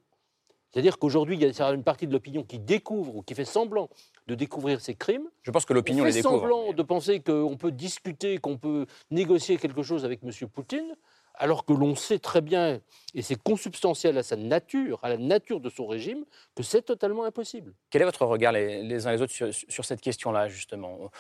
C'est-à-dire 0.71 0.99
qu'aujourd'hui, 0.99 1.37
il 1.37 1.43
y 1.43 1.63
a 1.63 1.71
une 1.71 1.85
partie 1.85 2.07
de 2.07 2.13
l'opinion 2.13 2.45
qui 2.45 2.59
découvre 2.59 3.17
ou 3.17 3.23
qui 3.23 3.35
fait 3.35 3.45
semblant 3.45 3.89
de 4.27 4.35
découvrir 4.35 4.81
ces 4.81 4.95
crimes. 4.95 5.29
Je 5.43 5.51
pense 5.51 5.65
que 5.65 5.73
l'opinion 5.73 6.05
On 6.05 6.07
les 6.07 6.13
découvre. 6.13 6.41
semblant 6.41 6.73
de 6.73 6.83
penser 6.83 7.21
qu'on 7.21 7.57
peut 7.57 7.73
discuter, 7.73 8.39
qu'on 8.39 8.57
peut 8.57 8.87
négocier 9.11 9.57
quelque 9.57 9.83
chose 9.83 10.05
avec 10.05 10.21
M. 10.23 10.31
Poutine, 10.49 10.95
alors 11.35 11.65
que 11.65 11.73
l'on 11.73 11.95
sait 11.95 12.19
très 12.19 12.41
bien, 12.41 12.81
et 13.15 13.23
c'est 13.23 13.43
consubstantiel 13.43 14.19
à 14.19 14.23
sa 14.23 14.37
nature, 14.37 15.01
à 15.03 15.09
la 15.09 15.17
nature 15.17 15.61
de 15.61 15.71
son 15.71 15.87
régime, 15.87 16.25
que 16.55 16.63
c'est 16.63 16.83
totalement 16.83 17.25
impossible. 17.25 17.73
Quel 17.91 18.03
est 18.03 18.05
votre 18.05 18.27
regard 18.27 18.53
les, 18.53 18.83
les 18.83 19.07
uns 19.07 19.13
les 19.13 19.23
autres 19.23 19.33
sur, 19.33 19.49
sur 19.51 19.85
cette 19.85 20.01
question-là, 20.03 20.49
justement? 20.49 21.11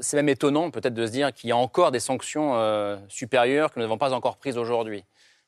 C'est 0.00 0.16
même 0.16 0.28
étonnant 0.28 0.70
peut-être 0.70 0.94
de 0.94 1.06
se 1.06 1.12
dire 1.12 1.32
qu'il 1.32 1.48
y 1.48 1.52
a 1.52 1.56
encore 1.56 1.92
des 1.92 2.00
sanctions 2.00 2.56
euh, 2.56 2.98
supérieures 3.08 3.72
que 3.72 3.78
nous 3.78 3.84
n'avons 3.84 3.98
pas 3.98 4.12
encore 4.12 4.36
prises 4.36 4.58
aujourd'hui. 4.58 5.04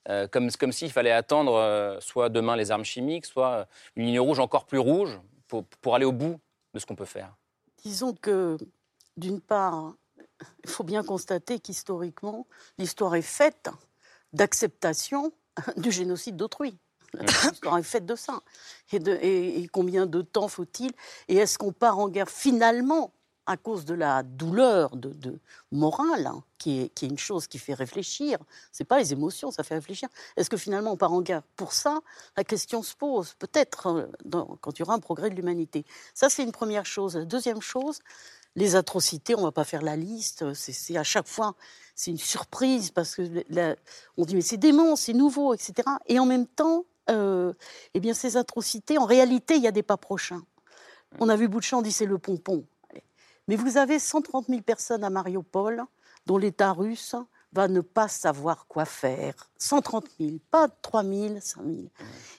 Euh, 0.08 0.28
comme 0.28 0.50
comme 0.50 0.70
s'il 0.70 0.92
fallait 0.92 1.10
attendre 1.10 1.54
euh, 1.54 1.98
soit 1.98 2.28
demain 2.28 2.56
les 2.56 2.70
armes 2.70 2.84
chimiques, 2.84 3.24
soit 3.26 3.66
une 3.96 4.04
ligne 4.04 4.20
rouge 4.20 4.38
encore 4.38 4.66
plus 4.66 4.78
rouge 4.78 5.18
pour, 5.48 5.64
pour 5.64 5.94
aller 5.94 6.04
au 6.04 6.12
bout 6.12 6.38
de 6.74 6.78
ce 6.78 6.86
qu'on 6.86 6.96
peut 6.96 7.04
faire. 7.04 7.34
Disons 7.84 8.12
que, 8.14 8.58
d'une 9.16 9.40
part, 9.40 9.94
il 10.64 10.70
faut 10.70 10.84
bien 10.84 11.02
constater 11.04 11.60
qu'historiquement, 11.60 12.46
l'histoire 12.78 13.14
est 13.14 13.22
faite 13.22 13.70
d'acceptation 14.32 15.32
du 15.76 15.90
génocide 15.92 16.36
d'autrui. 16.36 16.76
L'histoire 17.52 17.78
est 17.78 17.84
faite 17.84 18.06
de 18.06 18.16
ça. 18.16 18.40
Et, 18.92 18.98
de- 18.98 19.12
et- 19.22 19.60
et 19.62 19.68
combien 19.68 20.04
de 20.06 20.20
temps 20.20 20.48
faut-il? 20.48 20.90
Et 21.28 21.36
est-ce 21.36 21.58
qu'on 21.58 21.72
part 21.72 21.98
en 22.00 22.08
guerre 22.08 22.28
finalement 22.28 23.12
à 23.46 23.56
cause 23.56 23.84
de 23.84 23.94
la 23.94 24.22
douleur 24.22 24.96
de, 24.96 25.10
de 25.10 25.38
morale, 25.70 26.26
hein, 26.26 26.42
qui, 26.58 26.80
est, 26.80 27.02
une 27.02 27.18
chose 27.18 27.46
qui 27.46 27.58
fait 27.58 27.74
réfléchir 27.74 28.38
C'est 28.72 28.84
pas 28.84 28.98
les 28.98 29.12
émotions, 29.12 29.50
ça 29.50 29.62
fait 29.62 29.74
réfléchir. 29.74 30.08
Est-ce 30.36 30.48
que 30.48 30.56
finalement 30.56 30.92
on 30.92 30.96
part 30.96 31.12
en 31.12 31.20
guerre 31.20 31.42
pour 31.56 31.72
ça? 31.72 32.00
La 32.36 32.44
question 32.44 32.82
se 32.82 32.94
pose 32.94 33.34
peut-être 33.34 33.86
euh, 33.88 34.46
quand 34.60 34.78
il 34.78 34.80
y 34.80 34.82
aura 34.82 34.94
un 34.94 35.00
progrès 35.00 35.30
de 35.30 35.34
l'humanité. 35.34 35.84
Ça, 36.14 36.30
c'est 36.30 36.42
une 36.42 36.52
première 36.52 36.86
chose. 36.86 37.16
La 37.16 37.24
deuxième 37.24 37.60
chose, 37.60 38.00
les 38.56 38.76
atrocités, 38.76 39.34
on 39.34 39.40
ne 39.40 39.44
va 39.44 39.52
pas 39.52 39.64
faire 39.64 39.82
la 39.82 39.96
liste. 39.96 40.54
C'est 40.54 40.96
à 40.96 41.04
chaque 41.04 41.28
fois, 41.28 41.54
c'est 41.94 42.10
une 42.10 42.18
surprise 42.18 42.90
parce 42.90 43.14
que 43.14 43.22
la- 43.50 43.76
on 44.16 44.24
dit 44.24 44.34
mais 44.34 44.40
c'est 44.40 44.56
dément, 44.56 44.96
c'est 44.96 45.12
nouveau, 45.12 45.54
etc. 45.54 45.88
Et 46.06 46.18
en 46.18 46.26
même 46.26 46.46
temps, 46.46 46.84
euh, 47.10 47.52
eh 47.92 48.00
bien 48.00 48.14
ces 48.14 48.36
atrocités, 48.36 48.96
en 48.96 49.04
réalité, 49.04 49.56
il 49.56 49.62
y 49.62 49.66
a 49.66 49.72
des 49.72 49.82
pas 49.82 49.96
prochains. 49.96 50.42
On 51.20 51.28
a 51.28 51.36
vu 51.36 51.48
Boutchan, 51.48 51.82
on 51.84 51.90
c'est 51.90 52.06
le 52.06 52.18
pompon. 52.18 52.64
Mais 53.48 53.56
vous 53.56 53.76
avez 53.76 53.98
130 53.98 54.46
000 54.48 54.62
personnes 54.62 55.04
à 55.04 55.10
Mariupol 55.10 55.82
dont 56.26 56.38
l'État 56.38 56.72
russe 56.72 57.14
va 57.54 57.68
ne 57.68 57.80
pas 57.80 58.08
savoir 58.08 58.66
quoi 58.66 58.84
faire. 58.84 59.34
130 59.58 60.06
000, 60.18 60.38
pas 60.50 60.68
3 60.68 61.04
000, 61.04 61.34
5 61.40 61.62
000. 61.64 61.76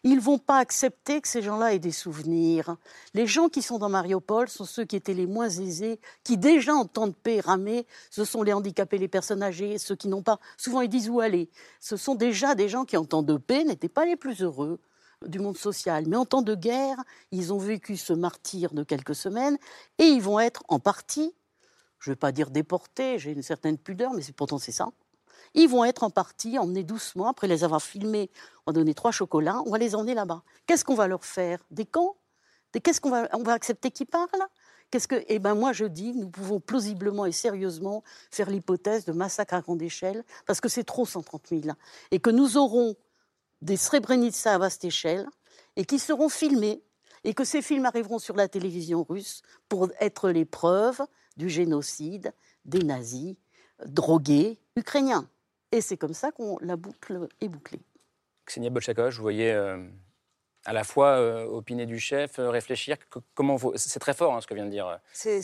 Ils 0.04 0.20
vont 0.20 0.38
pas 0.38 0.58
accepter 0.58 1.22
que 1.22 1.28
ces 1.28 1.42
gens-là 1.42 1.74
aient 1.74 1.80
des 1.80 1.92
souvenirs. 1.92 2.76
Les 3.14 3.26
gens 3.26 3.48
qui 3.48 3.62
sont 3.62 3.80
dans 3.80 3.88
Mariupol 3.88 4.50
sont 4.50 4.66
ceux 4.66 4.84
qui 4.84 4.98
étaient 4.98 5.14
les 5.14 5.26
moins 5.26 5.50
aisés, 5.50 6.02
qui 6.24 6.38
déjà 6.38 6.74
en 6.74 6.86
temps 6.86 7.08
de 7.08 7.14
paix 7.14 7.40
ramaient. 7.40 7.86
Ce 8.12 8.26
sont 8.26 8.44
les 8.44 8.52
handicapés, 8.52 8.98
les 8.98 9.08
personnes 9.08 9.42
âgées, 9.42 9.78
ceux 9.78 9.96
qui 9.96 10.10
n'ont 10.10 10.24
pas. 10.24 10.40
Souvent 10.58 10.82
ils 10.82 10.90
disent 10.90 11.10
où 11.10 11.22
aller? 11.22 11.50
Ce 11.80 11.96
sont 11.96 12.16
déjà 12.16 12.54
des 12.54 12.68
gens 12.68 12.84
qui 12.84 12.98
en 12.98 13.06
temps 13.06 13.24
de 13.24 13.38
paix 13.38 13.64
n'étaient 13.64 13.88
pas 13.88 14.06
les 14.06 14.18
plus 14.18 14.42
heureux 14.42 14.80
du 15.26 15.40
monde 15.40 15.58
social. 15.58 16.06
Mais 16.08 16.18
en 16.18 16.26
temps 16.26 16.42
de 16.42 16.56
guerre, 16.56 16.98
ils 17.32 17.54
ont 17.54 17.58
vécu 17.58 17.98
ce 17.98 18.14
martyr 18.14 18.74
de 18.74 18.84
quelques 18.84 19.16
semaines 19.16 19.58
et 19.98 20.06
ils 20.06 20.22
vont 20.22 20.40
être 20.40 20.64
en 20.68 20.80
partie, 20.80 21.34
je 22.00 22.10
ne 22.10 22.14
vais 22.14 22.20
pas 22.20 22.32
dire 22.32 22.52
déportés, 22.52 23.20
j'ai 23.20 23.32
une 23.32 23.44
certaine 23.44 23.78
pudeur, 23.78 24.14
mais 24.14 24.24
pourtant 24.36 24.58
c'est 24.58 24.72
ça. 24.72 24.90
Ils 25.54 25.70
vont 25.70 25.86
être 25.86 26.04
en 26.04 26.10
partie 26.10 26.60
emmenés 26.60 26.84
doucement, 26.84 27.28
après 27.28 27.48
les 27.48 27.64
avoir 27.64 27.82
filmés, 27.82 28.30
on 28.66 28.72
va 28.72 28.74
donner 28.74 28.94
trois 28.94 29.12
chocolats, 29.12 29.62
on 29.66 29.72
va 29.72 29.78
les 29.78 29.96
emmener 29.96 30.14
là-bas. 30.14 30.44
Qu'est-ce 30.66 30.84
qu'on 30.84 30.96
va 30.96 31.08
leur 31.08 31.24
faire? 31.24 31.60
Des 31.72 31.86
camps? 31.86 32.18
Qu'est-ce 32.84 33.00
qu'on 33.00 33.10
va, 33.10 33.30
on 33.32 33.44
va 33.44 33.54
accepter 33.54 33.90
qu'ils 33.90 34.08
parlent? 34.08 34.28
Qu'est-ce 34.92 35.08
que, 35.08 35.24
eh 35.28 35.40
ben 35.40 35.56
moi 35.56 35.74
je 35.74 35.86
dis, 35.86 36.14
nous 36.14 36.30
pouvons 36.30 36.60
plausiblement 36.60 37.26
et 37.26 37.32
sérieusement 37.32 38.04
faire 38.32 38.50
l'hypothèse 38.50 39.06
de 39.06 39.14
massacre 39.14 39.54
à 39.54 39.62
grande 39.62 39.82
échelle, 39.82 40.24
parce 40.46 40.62
que 40.62 40.70
c'est 40.70 40.84
trop 40.84 41.06
130 41.06 41.48
000, 41.50 41.62
et 42.12 42.20
que 42.20 42.30
nous 42.30 42.58
aurons 42.58 42.96
des 43.66 43.78
Srebrenica 43.78 44.54
à 44.54 44.58
vaste 44.60 44.86
échelle, 44.86 45.28
et 45.76 45.86
qui 45.86 46.00
seront 46.00 46.30
filmés, 46.30 46.84
et 47.24 47.34
que 47.34 47.44
ces 47.44 47.62
films 47.62 47.86
arriveront 47.86 48.20
sur 48.20 48.36
la 48.36 48.48
télévision 48.48 49.04
russe 49.10 49.42
pour 49.68 49.90
être 50.00 50.30
les 50.30 50.46
preuves 50.46 51.02
du 51.36 51.50
génocide 51.50 52.32
des 52.64 52.84
nazis 52.84 53.36
drogués 53.86 54.60
ukrainiens. 54.76 55.28
Et 55.72 55.82
c'est 55.82 55.98
comme 55.98 56.14
ça 56.14 56.32
qu'on 56.32 56.58
la 56.62 56.76
boucle 56.76 57.28
est 57.42 57.50
bouclée. 57.50 57.82
Ksenia 58.46 58.70
Bolchakov, 58.70 59.10
je 59.10 59.18
vous 59.18 59.24
voyais 59.24 59.52
euh, 59.52 59.84
à 60.66 60.72
la 60.72 60.84
fois 60.84 61.18
euh, 61.18 61.46
opiner 61.46 61.88
du 61.88 62.00
chef, 62.00 62.38
euh, 62.38 62.52
réfléchir. 62.52 62.98
Que- 63.10 63.20
comment 63.34 63.56
vous... 63.56 63.74
C'est 63.76 64.00
très 64.00 64.14
fort 64.14 64.36
hein, 64.36 64.42
ce 64.42 64.48
que 64.48 64.54
vient 64.54 64.66
de 64.66 64.70
dire 64.70 65.00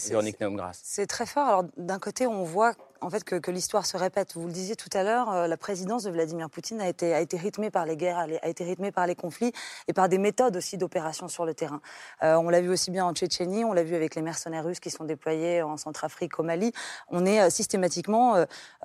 Véronique 0.08 0.40
Naumgras. 0.40 0.80
C'est 0.84 1.08
très 1.08 1.25
fort. 1.25 1.48
Alors, 1.48 1.66
d'un 1.75 2.00
côté, 2.00 2.28
on 2.28 2.44
voit 2.44 2.75
en 3.01 3.10
fait 3.10 3.24
que, 3.24 3.36
que 3.36 3.51
l'histoire 3.51 3.86
se 3.86 3.98
répète. 3.98 4.34
Vous 4.36 4.46
le 4.48 4.51
disiez 4.53 4.75
tout 4.75 4.89
à 4.93 5.03
l'heure, 5.03 5.31
euh, 5.31 5.48
la 5.48 5.58
présidence 5.58 6.03
de 6.03 6.12
Vladimir 6.12 6.50
Poutine 6.50 6.79
a 6.81 6.88
été, 6.88 7.13
a 7.13 7.20
été 7.20 7.36
rythmée 7.38 7.70
par 7.72 7.86
les 7.86 7.98
guerres, 7.98 8.20
a 8.41 8.48
été 8.48 8.63
rythmée 8.63 8.91
par 8.91 9.08
les 9.08 9.15
conflits 9.15 9.51
et 9.88 9.93
par 9.93 10.08
des 10.10 10.17
méthodes 10.17 10.55
aussi 10.55 10.77
d'opération 10.77 11.27
sur 11.27 11.46
le 11.46 11.53
terrain. 11.53 11.81
Euh, 12.24 12.36
on 12.36 12.50
l'a 12.50 12.62
vu 12.62 12.70
aussi 12.70 12.91
bien 12.91 13.05
en 13.05 13.13
Tchétchénie, 13.13 13.65
on 13.65 13.74
l'a 13.74 13.84
vu 13.84 13.96
avec 13.96 14.15
les 14.15 14.22
mercenaires 14.22 14.63
russes 14.63 14.79
qui 14.79 14.91
sont 14.91 15.03
déployés 15.03 15.62
en 15.62 15.77
Centrafrique, 15.77 16.39
au 16.39 16.43
Mali. 16.43 16.72
On 17.10 17.25
est 17.25 17.41
euh, 17.41 17.50
systématiquement 17.50 18.36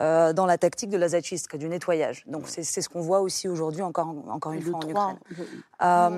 dans 0.00 0.46
la 0.46 0.58
tactique 0.58 0.90
de 0.90 0.96
la 0.96 1.08
zachistka, 1.08 1.58
du 1.58 1.68
nettoyage. 1.68 2.25
Donc, 2.26 2.44
c'est 2.49 2.62
ce 2.64 2.88
qu'on 2.88 3.00
voit 3.00 3.20
aussi 3.20 3.49
aujourd'hui, 3.49 3.82
encore, 3.82 4.14
encore 4.28 4.52
une 4.52 4.62
fois, 4.62 4.76
en 4.76 4.80
3, 4.80 4.90
Ukraine. 4.90 5.18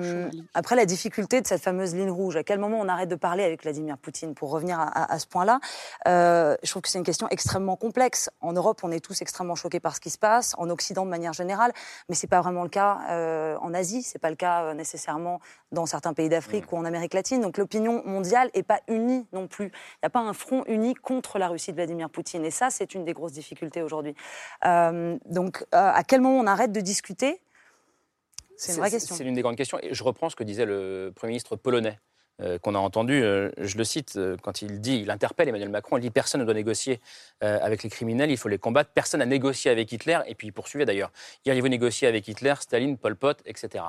le- 0.01 0.29
après, 0.53 0.75
la 0.75 0.85
difficulté 0.85 1.41
de 1.41 1.47
cette 1.47 1.61
fameuse 1.61 1.93
ligne 1.95 2.09
rouge, 2.11 2.35
à 2.37 2.43
quel 2.43 2.59
moment 2.59 2.77
on 2.79 2.87
arrête 2.87 3.09
de 3.09 3.15
parler 3.15 3.43
avec 3.43 3.63
Vladimir 3.63 3.97
Poutine 3.97 4.33
pour 4.35 4.49
revenir 4.51 4.79
à, 4.79 4.83
à- 4.87 5.13
à 5.13 5.19
ce 5.19 5.27
point-là? 5.27 5.59
Je 6.05 6.69
trouve 6.69 6.81
que 6.81 6.89
c'est 6.89 6.97
une 6.97 7.03
question 7.03 7.27
extrêmement 7.29 7.75
complexe. 7.75 7.88
En 8.41 8.53
Europe, 8.53 8.81
on 8.83 8.91
est 8.91 8.99
tous 8.99 9.21
extrêmement 9.21 9.55
choqués 9.55 9.79
par 9.79 9.95
ce 9.95 9.99
qui 9.99 10.09
se 10.09 10.17
passe, 10.17 10.55
en 10.57 10.69
Occident 10.69 11.05
de 11.05 11.09
manière 11.09 11.33
générale, 11.33 11.71
mais 12.07 12.15
c'est 12.15 12.27
pas 12.27 12.41
vraiment 12.41 12.63
le 12.63 12.69
cas 12.69 12.99
euh, 13.09 13.57
en 13.61 13.73
Asie, 13.73 14.03
c'est 14.03 14.19
pas 14.19 14.29
le 14.29 14.35
cas 14.35 14.63
euh, 14.63 14.73
nécessairement 14.73 15.39
dans 15.71 15.85
certains 15.85 16.13
pays 16.13 16.29
d'Afrique 16.29 16.71
ou 16.71 16.77
en 16.77 16.85
Amérique 16.85 17.13
latine. 17.13 17.41
Donc 17.41 17.57
l'opinion 17.57 18.03
mondiale 18.05 18.49
est 18.53 18.63
pas 18.63 18.79
unie 18.87 19.27
non 19.33 19.47
plus. 19.47 19.67
Il 19.67 19.99
n'y 20.03 20.07
a 20.07 20.09
pas 20.09 20.19
un 20.19 20.33
front 20.33 20.63
uni 20.67 20.93
contre 20.95 21.39
la 21.39 21.47
Russie 21.47 21.71
de 21.71 21.75
Vladimir 21.75 22.09
Poutine, 22.09 22.45
et 22.45 22.51
ça, 22.51 22.69
c'est 22.69 22.93
une 22.95 23.05
des 23.05 23.13
grosses 23.13 23.33
difficultés 23.33 23.81
aujourd'hui. 23.81 24.15
Euh, 24.65 25.17
donc, 25.25 25.65
à 25.71 26.03
quel 26.03 26.21
moment 26.21 26.39
on 26.39 26.47
arrête 26.47 26.71
de 26.71 26.81
discuter? 26.81 27.41
C'est 28.57 28.73
une 28.73 28.79
vraie 28.79 28.91
question. 28.91 29.15
C'est 29.15 29.23
l'une 29.23 29.35
des 29.35 29.41
grandes 29.41 29.55
questions. 29.55 29.79
Et 29.81 29.93
je 29.93 30.03
reprends 30.03 30.29
ce 30.29 30.35
que 30.35 30.43
disait 30.43 30.65
le 30.65 31.13
Premier 31.15 31.31
ministre 31.31 31.55
polonais. 31.55 31.97
Euh, 32.41 32.57
qu'on 32.57 32.75
a 32.75 32.79
entendu, 32.79 33.21
euh, 33.21 33.49
je 33.57 33.77
le 33.77 33.83
cite, 33.83 34.13
euh, 34.15 34.37
quand 34.41 34.61
il 34.61 34.79
dit, 34.79 35.01
il 35.01 35.11
interpelle 35.11 35.49
Emmanuel 35.49 35.69
Macron, 35.69 35.97
il 35.97 36.01
dit 36.01 36.09
personne 36.09 36.39
ne 36.39 36.45
doit 36.45 36.53
négocier 36.53 37.01
avec 37.41 37.83
les 37.83 37.89
criminels, 37.89 38.31
il 38.31 38.37
faut 38.37 38.49
les 38.49 38.57
combattre, 38.57 38.91
personne 38.93 39.19
n'a 39.19 39.25
négocié 39.25 39.71
avec 39.71 39.91
Hitler, 39.91 40.19
et 40.27 40.35
puis 40.35 40.47
il 40.47 40.51
poursuivait 40.51 40.85
d'ailleurs, 40.85 41.11
iriez-vous 41.45 41.69
négocier 41.69 42.07
avec 42.07 42.27
Hitler, 42.27 42.53
Staline, 42.59 42.97
Pol 42.97 43.15
Pot, 43.15 43.41
etc. 43.45 43.83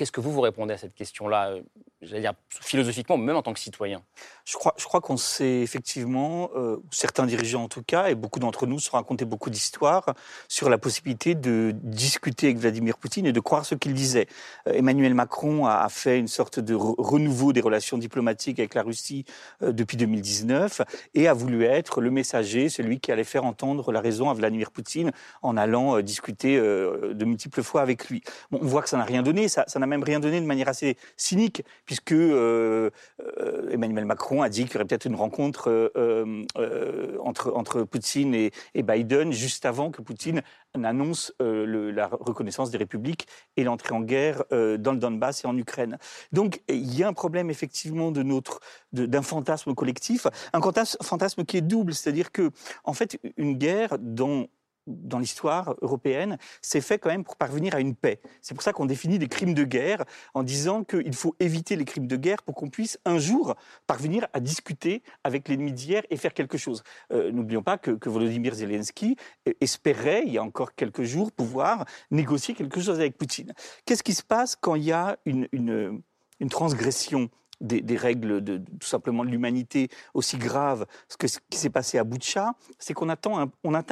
Qu'est-ce 0.00 0.12
que 0.12 0.22
vous 0.22 0.32
vous 0.32 0.40
répondez 0.40 0.72
à 0.72 0.78
cette 0.78 0.94
question-là, 0.94 1.50
euh, 1.50 1.60
j'allais 2.00 2.22
dire 2.22 2.32
philosophiquement, 2.48 3.18
même 3.18 3.36
en 3.36 3.42
tant 3.42 3.52
que 3.52 3.60
citoyen? 3.60 4.00
Je 4.46 4.54
crois, 4.54 4.72
je 4.78 4.84
crois 4.86 5.02
qu'on 5.02 5.18
sait 5.18 5.60
effectivement, 5.60 6.48
euh, 6.56 6.78
certains 6.90 7.26
dirigeants 7.26 7.64
en 7.64 7.68
tout 7.68 7.82
cas, 7.82 8.08
et 8.08 8.14
beaucoup 8.14 8.38
d'entre 8.40 8.66
nous 8.66 8.78
se 8.78 8.90
racontés 8.90 9.26
beaucoup 9.26 9.50
d'histoires 9.50 10.06
sur 10.48 10.70
la 10.70 10.78
possibilité 10.78 11.34
de 11.34 11.74
discuter 11.82 12.46
avec 12.46 12.56
Vladimir 12.56 12.96
Poutine 12.96 13.26
et 13.26 13.32
de 13.34 13.40
croire 13.40 13.66
ce 13.66 13.74
qu'il 13.74 13.92
disait. 13.92 14.26
Euh, 14.68 14.72
Emmanuel 14.72 15.12
Macron 15.12 15.66
a, 15.66 15.74
a 15.74 15.90
fait 15.90 16.18
une 16.18 16.28
sorte 16.28 16.60
de 16.60 16.74
re- 16.74 16.94
renouveau 16.96 17.52
des 17.52 17.60
relations 17.60 17.98
diplomatiques 17.98 18.58
avec 18.58 18.72
la 18.72 18.82
Russie 18.82 19.26
depuis 19.60 19.98
2019 19.98 20.80
et 21.12 21.28
a 21.28 21.34
voulu 21.34 21.64
être 21.64 22.00
le 22.00 22.10
messager, 22.10 22.70
celui 22.70 23.00
qui 23.00 23.12
allait 23.12 23.22
faire 23.22 23.44
entendre 23.44 23.92
la 23.92 24.00
raison 24.00 24.30
à 24.30 24.32
Vladimir 24.32 24.70
Poutine 24.70 25.12
en 25.42 25.58
allant 25.58 26.00
discuter 26.00 26.56
de 26.58 27.24
multiples 27.26 27.62
fois 27.62 27.82
avec 27.82 28.08
lui. 28.08 28.22
On 28.50 28.64
voit 28.64 28.80
que 28.80 28.88
ça 28.88 28.96
n'a 28.96 29.04
rien 29.04 29.22
donné, 29.22 29.48
ça 29.48 29.66
n'a 29.76 29.89
même 29.90 30.02
rien 30.02 30.20
donné 30.20 30.40
de 30.40 30.46
manière 30.46 30.68
assez 30.68 30.96
cynique, 31.16 31.62
puisque 31.84 32.12
euh, 32.12 32.90
euh, 33.38 33.70
Emmanuel 33.70 34.06
Macron 34.06 34.42
a 34.42 34.48
dit 34.48 34.64
qu'il 34.64 34.74
y 34.74 34.76
aurait 34.76 34.86
peut-être 34.86 35.04
une 35.04 35.16
rencontre 35.16 35.92
euh, 35.96 37.18
entre, 37.20 37.52
entre 37.54 37.82
Poutine 37.82 38.34
et, 38.34 38.50
Biden 38.74 39.32
juste 39.32 39.66
avant 39.66 39.90
que 39.90 40.00
Poutine 40.00 40.42
n'annonce 40.76 41.32
la 41.38 42.06
reconnaissance 42.06 42.70
des 42.70 42.78
républiques 42.78 43.26
et 43.56 43.64
l'entrée 43.64 43.94
en 43.94 44.00
guerre 44.00 44.44
dans 44.50 44.92
le 44.92 44.98
Donbass 44.98 45.44
et 45.44 45.46
en 45.46 45.56
Ukraine. 45.56 45.98
Donc 46.32 46.62
il 46.68 46.96
y 46.96 47.04
a 47.04 47.08
un 47.08 47.12
problème 47.12 47.50
effectivement 47.50 48.10
de 48.10 48.22
notre 48.22 48.60
d'un 48.92 49.22
fantasme 49.22 49.74
collectif, 49.74 50.26
un 50.52 50.60
fantasme, 50.60 50.96
fantasme 51.02 51.44
qui 51.44 51.58
est 51.58 51.60
double, 51.60 51.94
c'est-à-dire 51.94 52.32
que 52.32 52.50
en 52.84 52.94
fait 52.94 53.20
une 53.36 53.58
guerre 53.58 53.98
dans 53.98 54.46
dans 54.86 55.18
l'histoire 55.18 55.74
européenne, 55.82 56.38
c'est 56.62 56.80
fait 56.80 56.98
quand 56.98 57.10
même 57.10 57.24
pour 57.24 57.36
parvenir 57.36 57.74
à 57.74 57.80
une 57.80 57.94
paix. 57.94 58.20
C'est 58.40 58.54
pour 58.54 58.62
ça 58.62 58.72
qu'on 58.72 58.86
définit 58.86 59.18
des 59.18 59.28
crimes 59.28 59.54
de 59.54 59.64
guerre 59.64 60.04
en 60.34 60.42
disant 60.42 60.84
qu'il 60.84 61.14
faut 61.14 61.34
éviter 61.40 61.76
les 61.76 61.84
crimes 61.84 62.06
de 62.06 62.16
guerre 62.16 62.42
pour 62.42 62.54
qu'on 62.54 62.68
puisse 62.68 62.98
un 63.04 63.18
jour 63.18 63.54
parvenir 63.86 64.26
à 64.32 64.40
discuter 64.40 65.02
avec 65.24 65.48
l'ennemi 65.48 65.72
d'hier 65.72 66.02
et 66.10 66.16
faire 66.16 66.34
quelque 66.34 66.58
chose. 66.58 66.82
Euh, 67.12 67.30
N'oublions 67.30 67.62
pas 67.62 67.78
que, 67.78 67.92
que 67.92 68.08
Volodymyr 68.08 68.54
Zelensky 68.54 69.16
espérait, 69.60 70.24
il 70.26 70.32
y 70.32 70.38
a 70.38 70.42
encore 70.42 70.74
quelques 70.74 71.02
jours, 71.02 71.32
pouvoir 71.32 71.84
négocier 72.10 72.54
quelque 72.54 72.80
chose 72.80 72.98
avec 72.98 73.16
Poutine. 73.16 73.52
Qu'est-ce 73.84 74.02
qui 74.02 74.14
se 74.14 74.22
passe 74.22 74.56
quand 74.56 74.74
il 74.74 74.84
y 74.84 74.92
a 74.92 75.18
une, 75.24 75.48
une 75.52 76.48
transgression 76.48 77.30
des, 77.60 77.80
des 77.80 77.96
règles 77.96 78.42
de, 78.42 78.58
tout 78.58 78.86
simplement 78.86 79.24
de 79.24 79.30
l'humanité 79.30 79.88
aussi 80.14 80.36
graves 80.38 80.86
que 81.18 81.28
ce 81.28 81.38
qui 81.50 81.58
s'est 81.58 81.70
passé 81.70 81.98
à 81.98 82.04
Boutcha, 82.04 82.54
c'est 82.78 82.94
qu'on 82.94 83.08
atteint 83.10 83.50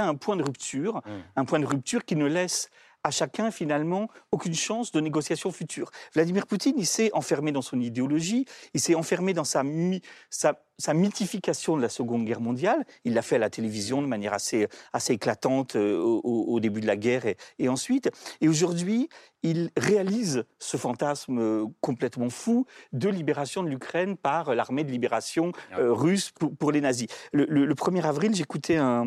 un 0.08 0.14
point 0.14 0.37
de 0.37 0.42
rupture, 0.42 1.02
un 1.37 1.44
point 1.44 1.60
de 1.60 1.66
rupture 1.66 2.04
qui 2.04 2.16
ne 2.16 2.26
laisse 2.26 2.70
à 3.04 3.10
chacun 3.10 3.50
finalement 3.50 4.08
aucune 4.32 4.54
chance 4.54 4.90
de 4.90 5.00
négociation 5.00 5.52
future. 5.52 5.90
Vladimir 6.14 6.46
Poutine, 6.46 6.75
il 6.78 6.87
s'est 6.87 7.10
enfermé 7.12 7.52
dans 7.52 7.62
son 7.62 7.78
idéologie, 7.80 8.44
il 8.75 8.80
s'est 8.80 8.96
enfermé 8.96 9.34
dans 9.34 9.44
sa, 9.44 9.62
mi- 9.62 10.02
sa, 10.30 10.60
sa 10.78 10.94
mythification 10.94 11.76
de 11.76 11.82
la 11.82 11.88
Seconde 11.88 12.25
Guerre 12.25 12.40
mondiale. 12.40 12.85
Il 13.04 13.14
l'a 13.14 13.23
fait 13.23 13.37
à 13.37 13.38
la 13.38 13.50
télévision 13.50 14.00
de 14.00 14.06
manière 14.06 14.32
assez, 14.32 14.68
assez 14.92 15.12
éclatante 15.12 15.76
euh, 15.76 15.99
au, 15.99 16.61
début 16.61 16.80
de 16.80 16.87
la 16.87 16.97
guerre 16.97 17.26
et, 17.26 17.37
et 17.58 17.68
ensuite. 17.68 18.11
Et 18.40 18.49
aujourd'hui, 18.49 19.08
il 19.44 19.70
réalise 19.76 20.44
ce 20.58 20.76
fantasme 20.76 21.38
euh, 21.38 21.64
complètement 21.80 22.28
fou 22.30 22.66
de 22.92 23.08
libération 23.08 23.62
de 23.62 23.68
l'Ukraine 23.68 24.16
par 24.16 24.54
l'armée 24.54 24.82
de 24.82 24.90
libération 24.90 25.52
euh, 25.78 25.92
russe 25.92 26.30
pour, 26.32 26.56
pour 26.56 26.73
les 26.73 26.80
nazis. 26.80 27.06
Le, 27.32 27.44
le- 27.49 27.64
le 27.64 27.75
1er 27.75 28.02
avril, 28.02 28.35
j'écoutais 28.35 28.76
à 28.78 29.04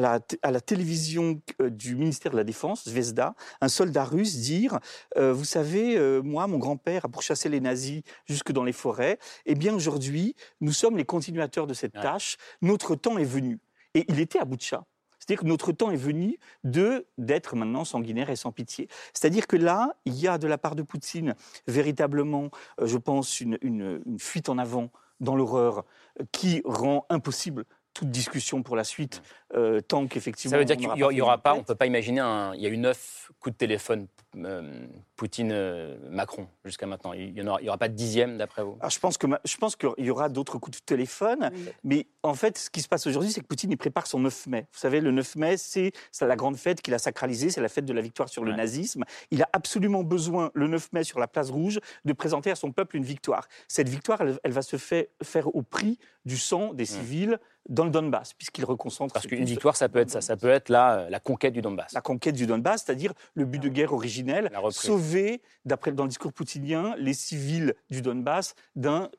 la, 0.00 0.20
t- 0.20 0.38
à 0.42 0.50
la 0.50 0.60
télévision 0.60 1.40
du 1.60 1.96
ministère 1.96 2.32
de 2.32 2.36
la 2.36 2.44
Défense, 2.44 2.88
Zvezda, 2.88 3.34
un 3.60 3.68
soldat 3.68 4.04
russe 4.04 4.36
dire 4.38 4.78
euh, 5.18 5.32
Vous 5.32 5.44
savez, 5.44 5.96
euh, 5.98 6.22
moi, 6.22 6.46
mon 6.46 6.58
grand-père 6.58 7.04
a 7.04 7.08
pourchassé 7.08 7.48
les 7.48 7.60
nazis 7.60 8.02
jusque 8.26 8.52
dans 8.52 8.64
les 8.64 8.72
forêts. 8.72 9.18
Eh 9.46 9.54
bien, 9.54 9.74
aujourd'hui, 9.74 10.34
nous 10.60 10.72
sommes 10.72 10.96
les 10.96 11.04
continuateurs 11.14 11.66
de 11.66 11.74
cette 11.74 11.94
tâche. 12.02 12.36
Notre 12.60 12.94
temps 12.96 13.18
est 13.18 13.24
venu. 13.38 13.60
Et 13.94 14.04
il 14.08 14.18
était 14.20 14.40
à 14.40 14.44
Boutcha. 14.44 14.84
C'est-à-dire 15.20 15.42
que 15.44 15.48
notre 15.48 15.72
temps 15.72 15.90
est 15.90 15.96
venu 16.10 16.38
de 16.64 17.06
d'être 17.16 17.56
maintenant 17.56 17.84
sanguinaire 17.84 18.28
et 18.30 18.36
sans 18.36 18.52
pitié. 18.52 18.88
C'est-à-dire 19.14 19.46
que 19.46 19.56
là, 19.56 19.78
il 20.04 20.14
y 20.24 20.26
a 20.28 20.36
de 20.38 20.46
la 20.48 20.58
part 20.58 20.74
de 20.74 20.82
Poutine 20.82 21.34
véritablement, 21.66 22.50
euh, 22.80 22.86
je 22.86 22.98
pense, 22.98 23.40
une, 23.40 23.56
une- 23.62 24.02
une 24.04 24.18
fuite 24.18 24.48
en 24.48 24.58
avant 24.58 24.90
dans 25.20 25.36
l'horreur 25.36 25.84
qui 26.32 26.60
rend 26.64 27.06
impossible 27.08 27.64
toute 27.94 28.10
discussion 28.10 28.62
pour 28.62 28.76
la 28.76 28.84
suite, 28.84 29.22
euh, 29.54 29.80
tant 29.80 30.06
qu'effectivement. 30.08 30.50
Ça 30.50 30.58
veut 30.58 30.64
dire 30.64 30.76
qu'il 30.76 30.86
n'y 30.92 31.02
aura, 31.02 31.12
il 31.12 31.16
y 31.16 31.20
aura 31.22 31.36
fait 31.36 31.42
pas, 31.42 31.54
on 31.54 31.58
ne 31.58 31.62
peut 31.62 31.74
pas 31.76 31.86
imaginer, 31.86 32.20
un, 32.20 32.52
il 32.54 32.60
y 32.60 32.66
a 32.66 32.68
eu 32.68 32.76
neuf 32.76 33.30
coups 33.40 33.54
de 33.54 33.56
téléphone 33.58 34.06
euh, 34.36 34.86
Poutine-Macron 35.16 36.48
jusqu'à 36.64 36.86
maintenant. 36.86 37.12
Il 37.12 37.32
n'y 37.34 37.42
aura, 37.42 37.60
il 37.60 37.64
y 37.64 37.68
aura 37.68 37.78
pas 37.78 37.88
de 37.88 37.94
dixième 37.94 38.38
d'après 38.38 38.62
vous? 38.62 38.76
Alors, 38.80 38.90
je 38.90 38.98
pense 38.98 39.18
que 39.18 39.26
ma- 39.26 39.40
je 39.44 39.56
pense 39.56 39.76
qu'il 39.76 39.90
y 39.98 40.10
aura 40.10 40.28
d'autres 40.28 40.58
coups 40.58 40.78
de 40.80 40.84
téléphone, 40.84 41.50
mais 41.82 42.06
en 42.22 42.34
fait, 42.34 42.58
ce 42.58 42.70
qui 42.70 42.80
se 42.80 42.88
passe 42.88 43.06
aujourd'hui, 43.06 43.30
c'est 43.32 43.40
que 43.40 43.46
Poutine 43.46 43.70
il 43.70 43.76
prépare 43.76 44.06
son 44.06 44.18
9 44.20 44.46
mai. 44.46 44.66
Vous 44.72 44.78
savez, 44.78 45.00
le 45.00 45.10
9 45.10 45.36
mai, 45.36 45.56
c'est 45.56 45.92
la 46.20 46.36
grande 46.36 46.56
fête 46.56 46.82
qu'il 46.82 46.94
a 46.94 46.98
sacralisée, 46.98 47.50
c'est 47.50 47.60
la 47.60 47.68
fête 47.68 47.84
de 47.84 47.92
la 47.92 48.00
victoire 48.00 48.28
sur 48.28 48.44
le 48.44 48.52
nazisme. 48.56 49.04
Il 49.30 49.42
a 49.42 49.48
absolument 49.52 50.02
besoin, 50.02 50.50
le 50.54 50.66
9 50.68 50.92
mai, 50.92 51.04
sur 51.04 51.18
la 51.18 51.26
place 51.28 51.50
rouge, 51.50 51.80
de 52.04 52.12
présenter 52.12 52.50
à 52.50 52.54
son 52.56 52.72
peuple 52.72 52.96
une 52.96 53.04
victoire. 53.04 53.46
Cette 53.68 53.88
victoire, 53.88 54.20
elle, 54.22 54.38
elle 54.42 54.52
va 54.52 54.62
se 54.62 54.76
fait- 54.76 55.10
faire 55.22 55.54
au 55.54 55.62
prix 55.62 55.98
du 56.24 56.38
sang 56.38 56.72
des 56.74 56.86
civils 56.86 57.38
dans 57.68 57.84
le 57.84 57.90
Donbass, 57.90 58.34
puisqu'il 58.34 58.64
reconcentre. 58.64 59.14
Parce 59.14 59.26
qu'une 59.26 59.44
victoire, 59.44 59.76
ça 59.76 59.88
peut 59.88 59.98
être 59.98 60.10
ça. 60.10 60.20
Ça 60.20 60.36
peut 60.36 60.48
être 60.48 60.68
là, 60.68 60.98
euh, 60.98 61.10
la 61.10 61.20
conquête 61.20 61.52
du 61.52 61.62
Donbass. 61.62 61.92
La 61.92 62.00
conquête 62.00 62.34
du 62.34 62.46
Donbass, 62.46 62.84
c'est-à-dire 62.84 63.12
le 63.34 63.44
but 63.44 63.58
de 63.58 63.68
guerre 63.68 63.92
originel, 63.92 64.50
sauver, 64.70 65.40
d'après 65.64 65.92
dans 65.92 66.04
le 66.04 66.08
discours 66.08 66.32
poutinien, 66.32 66.94
les 66.98 67.14
civils 67.14 67.74
du 67.90 68.02
Donbass 68.02 68.54
d'un 68.76 69.10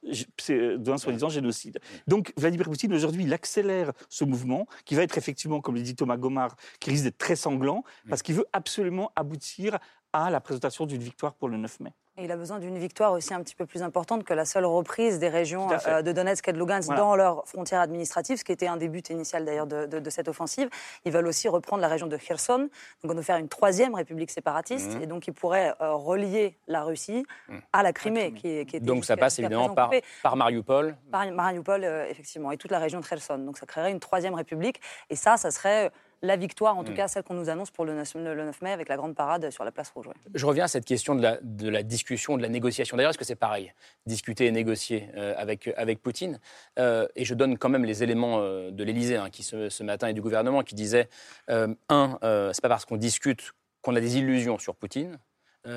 soi-disant 0.98 1.30
génocide. 1.30 1.80
Donc 2.08 2.34
Vladimir 2.38 2.66
Poutine, 2.66 2.94
aujourd'hui, 2.94 3.24
il 3.24 3.34
accélère 3.34 3.92
ce 4.10 4.26
mouvement 4.26 4.68
qui 4.86 4.96
va 4.96 5.04
être 5.04 5.18
effectivement, 5.18 5.62
comme 5.62 5.76
le 5.76 5.82
dit 5.82 5.96
Thomas 5.96 6.18
Gomard, 6.18 6.56
qui 6.80 6.92
risque 6.92 7.04
d'être 7.04 7.18
très 7.18 7.36
sanglant, 7.36 7.84
parce 8.10 8.22
qu'il 8.22 8.36
veut 8.36 8.46
absolument 8.54 9.12
aboutir 9.16 9.80
à 10.14 10.30
la 10.30 10.40
présentation 10.40 10.86
d'une 10.86 11.02
victoire 11.02 11.34
pour 11.34 11.50
le 11.50 11.58
9 11.58 11.80
mai. 11.82 11.94
Et 12.18 12.24
il 12.24 12.32
a 12.32 12.38
besoin 12.38 12.60
d'une 12.60 12.78
victoire 12.78 13.12
aussi 13.12 13.34
un 13.34 13.42
petit 13.44 13.56
peu 13.56 13.66
plus 13.66 13.84
importante 13.84 14.24
que 14.24 14.34
la 14.34 14.46
seule 14.46 14.64
reprise 14.64 15.20
des 15.20 15.28
régions 15.28 15.68
euh, 15.86 16.02
de 16.02 16.14
Donetsk 16.14 16.48
et 16.48 16.54
de 16.54 16.58
Lugansk 16.58 16.86
Voilà. 16.86 17.02
dans 17.02 17.16
leurs 17.18 17.46
frontières 17.46 17.82
administratives, 17.82 18.38
ce 18.38 18.46
qui 18.46 18.54
était 18.54 18.68
un 18.68 18.78
des 18.78 18.88
buts 18.88 19.04
initial 19.10 19.44
d'ailleurs 19.44 19.68
de, 19.68 19.86
de- 19.86 20.00
de 20.00 20.10
cette 20.10 20.30
offensive. 20.30 20.70
Ils 21.04 21.12
veulent 21.12 21.28
aussi 21.28 21.50
reprendre 21.50 21.82
la 21.82 21.90
région 21.90 22.08
de 22.08 22.16
Kherson, 22.16 22.70
donc 23.04 23.12
on 23.12 23.16
veut 23.16 23.22
faire 23.22 23.36
une 23.36 23.50
troisième 23.50 23.94
république 23.96 24.32
séparatiste, 24.32 24.96
Mhm. 24.96 25.02
et 25.02 25.08
donc 25.08 25.28
ils 25.28 25.34
pourraient 25.34 25.74
euh, 25.82 25.92
relier 25.92 26.58
la 26.70 26.84
Russie 26.84 27.26
à 27.74 27.84
la 27.84 27.92
Crimée, 27.92 28.32
qui, 28.32 28.48
est- 28.48 28.66
qui 28.66 28.78
était 28.78 28.86
Donc 28.86 29.04
ça 29.04 29.18
passe 29.18 29.38
évidemment 29.40 29.74
par, 29.74 29.92
par 30.24 30.38
Mariupol. 30.38 30.96
Par 31.12 31.30
Mariupol, 31.30 31.84
euh, 31.84 32.06
effectivement, 32.10 32.50
et 32.52 32.58
toute 32.58 32.72
la 32.72 32.80
région 32.80 33.02
de 33.02 33.06
Kherson. 33.06 33.40
Donc 33.40 33.58
ça 33.58 33.66
créerait 33.66 33.92
une 33.92 34.00
troisième 34.00 34.36
république. 34.36 34.80
Et 35.10 35.18
ça, 35.18 35.36
ça 35.36 35.52
serait 35.52 35.92
la 36.22 36.36
victoire, 36.38 36.78
en 36.78 36.84
tout 36.84 36.92
Mm. 36.92 36.96
cas 36.96 37.08
celle 37.08 37.24
qu'on 37.24 37.34
nous 37.34 37.50
annonce 37.50 37.72
pour 37.72 37.86
le 37.86 37.94
9, 37.94 38.16
le 38.16 38.46
9 38.46 38.62
mai, 38.62 38.72
avec 38.72 38.90
la 38.90 38.98
grande 38.98 39.16
parade 39.16 39.50
sur 39.52 39.64
la 39.64 39.72
place 39.72 39.90
rouge. 39.92 40.08
ouais. 40.08 40.14
Je 40.34 40.46
reviens 40.46 40.66
à 40.66 40.68
cette 40.68 40.86
question 40.86 41.16
de 41.16 41.22
la, 41.22 41.38
de 41.42 41.70
la 41.70 41.84
discussion, 41.84 42.38
de 42.38 42.42
la 42.42 42.50
négociation. 42.50 42.98
D'ailleurs, 42.98 43.12
est-ce 43.12 43.18
que 43.18 43.26
c'est 43.26 43.36
pareil, 43.36 43.74
discuter 44.06 44.46
et 44.46 44.52
négocier 44.52 45.10
euh, 45.16 45.34
avec, 45.38 45.68
avec 45.78 46.02
Poutine? 46.02 46.40
Euh, 46.80 47.08
Et 47.16 47.26
je 47.26 47.34
donne 47.34 47.58
quand 47.58 47.70
même 47.70 47.86
les 47.86 48.04
éléments 48.04 48.40
euh, 48.40 48.72
de 48.72 48.84
l'Élysée, 48.84 49.20
qui 49.32 49.44
ce, 49.44 49.70
ce 49.70 49.84
matin 49.84 50.08
et 50.08 50.14
du 50.14 50.22
gouvernement, 50.22 50.64
qui 50.64 50.76
disaient 50.76 51.10
euh, 51.50 51.74
un, 51.90 52.18
c'est 52.54 52.62
pas 52.62 52.70
parce 52.70 52.86
qu'on 52.86 52.98
discute 52.98 53.54
qu'on 53.82 53.96
a 53.96 54.00
des 54.02 54.18
illusions 54.18 54.58
sur 54.58 54.76
Poutine. 54.76 55.20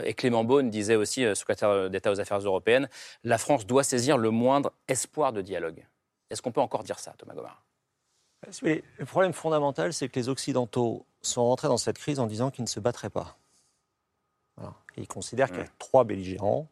Et 0.04 0.12
Clément 0.12 0.44
Beaune 0.44 0.68
disait 0.68 0.96
aussi, 0.96 1.24
secrétaire 1.34 1.88
d'État 1.88 2.10
aux 2.10 2.20
Affaires 2.20 2.40
européennes, 2.40 2.90
la 3.24 3.38
France 3.38 3.66
doit 3.66 3.82
saisir 3.82 4.18
le 4.18 4.30
moindre 4.30 4.72
espoir 4.86 5.32
de 5.32 5.40
dialogue. 5.40 5.86
Est-ce 6.30 6.42
qu'on 6.42 6.52
peut 6.52 6.60
encore 6.60 6.82
dire 6.84 6.98
ça, 6.98 7.14
Thomas 7.16 7.32
Gomard 7.34 7.62
Le 8.62 9.04
problème 9.04 9.32
fondamental, 9.32 9.92
c'est 9.92 10.08
que 10.08 10.18
les 10.18 10.28
Occidentaux 10.28 11.04
sont 11.22 11.44
rentrés 11.44 11.68
dans 11.68 11.76
cette 11.76 11.98
crise 11.98 12.20
en 12.20 12.26
disant 12.26 12.50
qu'ils 12.50 12.64
ne 12.64 12.68
se 12.68 12.80
battraient 12.80 13.10
pas. 13.10 13.36
Voilà. 14.56 14.74
Et 14.96 15.02
ils 15.02 15.08
considèrent 15.08 15.48
qu'il 15.48 15.60
y 15.60 15.62
a 15.62 15.68
trois 15.78 16.04
belligérants, 16.04 16.68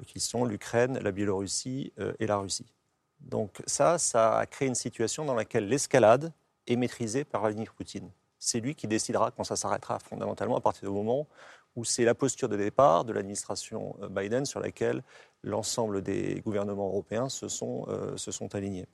euh, 0.00 0.04
qui 0.04 0.20
sont 0.20 0.44
l'Ukraine, 0.44 0.98
la 0.98 1.12
Biélorussie 1.12 1.92
euh, 1.98 2.14
et 2.18 2.26
la 2.26 2.38
Russie. 2.38 2.72
Donc 3.20 3.62
ça, 3.66 3.98
ça 3.98 4.38
a 4.38 4.46
créé 4.46 4.68
une 4.68 4.74
situation 4.74 5.24
dans 5.24 5.34
laquelle 5.34 5.68
l'escalade 5.68 6.32
est 6.66 6.76
maîtrisée 6.76 7.24
par 7.24 7.42
Vladimir 7.42 7.72
Poutine. 7.74 8.10
C'est 8.38 8.60
lui 8.60 8.74
qui 8.74 8.88
décidera 8.88 9.30
quand 9.30 9.44
ça 9.44 9.56
s'arrêtera 9.56 9.98
fondamentalement 9.98 10.56
à 10.56 10.60
partir 10.60 10.88
du 10.88 10.94
moment 10.94 11.28
où 11.76 11.84
c'est 11.84 12.04
la 12.04 12.14
posture 12.14 12.48
de 12.48 12.56
départ 12.56 13.04
de 13.04 13.12
l'administration 13.12 13.96
euh, 14.02 14.08
Biden 14.08 14.44
sur 14.44 14.60
laquelle 14.60 15.02
l'ensemble 15.42 16.02
des 16.02 16.40
gouvernements 16.44 16.88
européens 16.88 17.28
se 17.28 17.48
sont, 17.48 17.86
euh, 17.88 18.16
se 18.16 18.30
sont 18.30 18.54
alignés. 18.54 18.86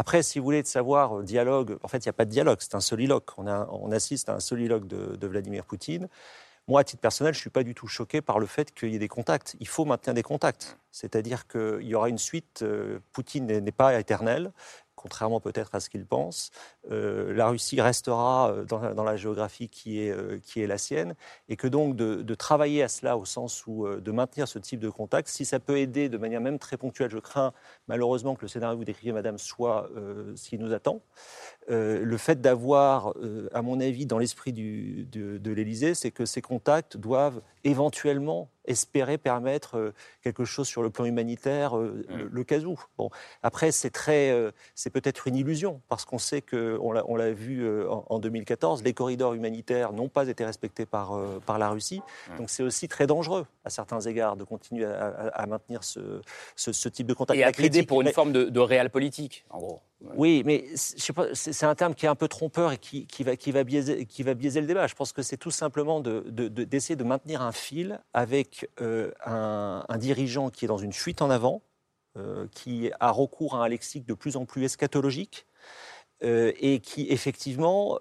Après, 0.00 0.22
si 0.22 0.38
vous 0.38 0.44
voulez 0.44 0.62
de 0.62 0.68
savoir 0.68 1.18
euh, 1.18 1.22
dialogue, 1.24 1.76
en 1.82 1.88
fait, 1.88 1.98
il 1.98 2.06
n'y 2.06 2.10
a 2.10 2.12
pas 2.12 2.24
de 2.24 2.30
dialogue, 2.30 2.58
c'est 2.60 2.76
un 2.76 2.80
soliloque. 2.80 3.36
On, 3.36 3.48
a- 3.48 3.68
assiste 3.92 4.28
à 4.28 4.34
un 4.36 4.40
soliloque 4.40 4.86
de, 4.86 5.26
Vladimir 5.26 5.64
Poutine. 5.64 6.08
Moi, 6.68 6.82
à 6.82 6.84
titre 6.84 7.00
personnel, 7.00 7.34
je 7.34 7.38
ne 7.38 7.40
suis 7.40 7.50
pas 7.50 7.64
du 7.64 7.74
tout 7.74 7.88
choqué 7.88 8.20
par 8.20 8.38
le 8.38 8.46
fait 8.46 8.72
qu'il 8.72 8.90
y 8.90 8.94
ait 8.94 9.00
des 9.00 9.08
contacts. 9.08 9.56
Il 9.58 9.66
faut 9.66 9.84
maintenir 9.84 10.14
des 10.14 10.22
contacts. 10.22 10.78
C'est-à-dire 10.92 11.48
qu'il 11.48 11.82
y 11.82 11.96
aura 11.96 12.08
une 12.08 12.18
suite. 12.18 12.60
euh, 12.62 13.00
Poutine 13.12 13.46
n'est 13.46 13.72
pas 13.72 13.98
éternel, 13.98 14.52
contrairement 14.98 15.40
peut-être 15.40 15.74
à 15.74 15.80
ce 15.80 15.88
qu'il 15.88 16.04
pense. 16.04 16.50
Euh, 16.90 17.32
la 17.32 17.48
Russie 17.48 17.80
restera 17.80 18.50
euh, 18.50 18.64
dans, 18.64 19.04
la- 19.04 19.16
géographie 19.16 19.68
qui 19.68 20.00
est, 20.00 20.10
euh, 20.10 20.38
qui 20.42 20.60
est 20.60 20.66
la 20.66 20.78
sienne. 20.78 21.14
Et 21.48 21.56
que 21.56 21.66
donc 21.66 21.96
de, 21.96 22.34
travailler 22.34 22.82
à 22.82 22.88
cela 22.88 23.16
au 23.16 23.24
sens 23.24 23.66
où 23.66 23.88
de 23.88 24.12
maintenir 24.12 24.46
ce 24.46 24.58
type 24.58 24.78
de 24.80 24.90
contact, 24.90 25.28
si 25.28 25.44
ça 25.44 25.58
peut 25.58 25.78
aider 25.78 26.08
de 26.08 26.18
manière 26.18 26.40
même 26.40 26.58
très 26.58 26.76
ponctuelle, 26.76 27.10
je 27.10 27.18
crains 27.18 27.52
malheureusement 27.88 28.36
que 28.36 28.42
le 28.42 28.48
scénario 28.48 28.76
que 28.76 28.78
vous 28.78 28.84
décrivez, 28.84 29.12
madame, 29.12 29.38
soit 29.38 29.90
ce 30.36 30.48
qui 30.48 30.56
nous 30.58 30.72
attend. 30.72 31.00
Le 31.68 32.16
fait 32.16 32.40
d'avoir, 32.40 33.14
à 33.52 33.62
mon 33.62 33.80
avis, 33.80 34.06
dans 34.06 34.18
l'esprit 34.18 34.52
de, 34.52 35.38
de 35.38 35.50
l'Élysée, 35.50 35.94
c'est 35.94 36.12
que 36.12 36.24
ces 36.26 36.42
contacts 36.42 36.96
doivent 36.96 37.40
éventuellement 37.70 38.48
espérer 38.66 39.16
permettre 39.16 39.78
euh, 39.78 39.94
quelque 40.22 40.44
chose 40.44 40.68
sur 40.68 40.82
le 40.82 40.90
plan 40.90 41.06
humanitaire, 41.06 41.78
euh, 41.78 42.04
le, 42.10 42.28
le 42.30 42.44
cas 42.44 42.58
où. 42.58 42.78
Bon, 42.98 43.08
après, 43.42 43.70
c'est 43.72 43.88
très, 43.88 44.30
euh, 44.30 44.50
c'est 44.74 44.90
peut-être 44.90 45.26
une 45.26 45.36
illusion 45.36 45.80
parce 45.88 46.04
qu'on 46.04 46.18
sait 46.18 46.42
que, 46.42 46.78
on 46.82 46.92
l'a, 46.92 47.02
on 47.08 47.16
l'a 47.16 47.32
vu 47.32 47.66
en, 47.88 48.04
en 48.08 48.18
2014, 48.18 48.82
les 48.82 48.92
corridors 48.92 49.32
humanitaires 49.32 49.92
n'ont 49.94 50.08
pas 50.08 50.28
été 50.28 50.44
respectés 50.44 50.84
par 50.84 51.18
par 51.46 51.58
la 51.58 51.70
Russie. 51.70 52.02
Donc, 52.36 52.50
c'est 52.50 52.62
aussi 52.62 52.88
très 52.88 53.06
dangereux 53.06 53.46
à 53.64 53.70
certains 53.70 54.00
égards 54.00 54.36
de 54.36 54.44
continuer 54.44 54.84
à, 54.84 55.06
à- 55.06 55.42
à 55.42 55.46
maintenir 55.46 55.82
ce, 55.82 56.20
ce, 56.56 56.72
ce 56.72 56.88
type 56.90 57.06
de 57.06 57.14
contact. 57.14 57.38
Et 57.38 57.42
à 57.42 57.46
La 57.46 57.52
critique- 57.52 57.88
pour 57.88 58.02
une 58.02 58.08
mais- 58.08 58.12
forme 58.12 58.32
de, 58.32 58.44
de 58.44 58.60
réel 58.60 58.90
politique, 58.90 59.44
en 59.50 59.58
gros. 59.60 59.80
Oui, 60.00 60.42
mais 60.46 60.64
c'est- 60.76 61.64
un 61.64 61.74
terme 61.74 61.94
qui 61.94 62.06
est 62.06 62.08
un 62.08 62.14
peu 62.14 62.28
trompeur 62.28 62.70
et 62.72 62.78
qui, 62.78 63.06
qui 63.06 63.24
va, 63.24 63.36
qui, 63.36 63.50
va 63.50 63.64
biaiser, 63.64 64.06
qui 64.06 64.22
va 64.22 64.34
biaiser 64.34 64.60
le 64.60 64.66
débat. 64.68 64.86
Je 64.86 64.94
pense 64.94 65.12
que 65.12 65.22
c'est 65.22 65.36
tout 65.36 65.50
simplement 65.50 66.00
de- 66.00 66.24
de- 66.28 66.48
de- 66.48 66.64
d'essayer 66.64 66.94
de, 66.94 67.02
maintenir 67.04 67.42
un 67.42 67.50
fil 67.52 68.00
avec 68.14 68.68
euh, 68.80 69.10
un, 69.24 69.84
un 69.88 69.98
dirigeant 69.98 70.50
qui 70.50 70.64
est 70.64 70.68
dans 70.68 70.78
une 70.78 70.92
fuite 70.92 71.20
en 71.20 71.30
avant, 71.30 71.62
euh, 72.16 72.46
qui 72.52 72.90
a 73.00 73.10
recours 73.10 73.56
à 73.56 73.64
un 73.64 73.68
lexique 73.68 74.06
de 74.06 74.14
plus 74.14 74.36
en 74.36 74.44
plus 74.46 74.64
eschatologique. 74.64 75.46
euh, 76.24 76.52
et 76.58 76.80
qui 76.80 77.06
effectivement 77.10 78.00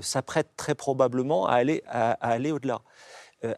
s'apprête 0.00 0.48
très 0.56 0.74
probablement 0.74 1.46
à 1.46 1.52
aller, 1.54 1.82
à, 1.86 2.12
à 2.12 2.30
aller 2.30 2.50
au-delà. 2.50 2.82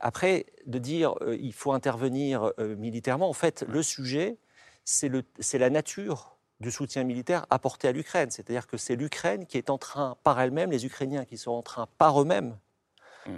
Après, 0.01 0.45
de 0.67 0.79
dire 0.79 1.15
il 1.41 1.55
faut 1.55 1.73
intervenir 1.73 2.53
militairement, 2.59 3.29
en 3.31 3.33
fait, 3.33 3.65
le 3.69 3.83
sujet, 3.83 4.37
c'est 4.85 5.59
la 5.59 5.71
nature 5.71 6.34
du 6.65 6.71
soutien 6.73 7.05
militaire 7.05 7.47
apporté 7.51 7.87
à 7.89 7.93
l'Ukraine. 7.93 8.31
C'est-à-dire 8.31 8.67
que 8.67 8.77
c'est 8.77 8.97
l'Ukraine 8.97 9.47
qui 9.47 9.59
est 9.59 9.71
en 9.71 9.79
train, 9.79 10.17
par 10.25 10.41
elle-même, 10.41 10.71
les 10.71 10.85
Ukrainiens 10.87 11.25
qui 11.25 11.37
sont 11.39 11.53
en 11.53 11.63
train, 11.63 11.87
par 11.99 12.21
eux-mêmes, 12.21 12.57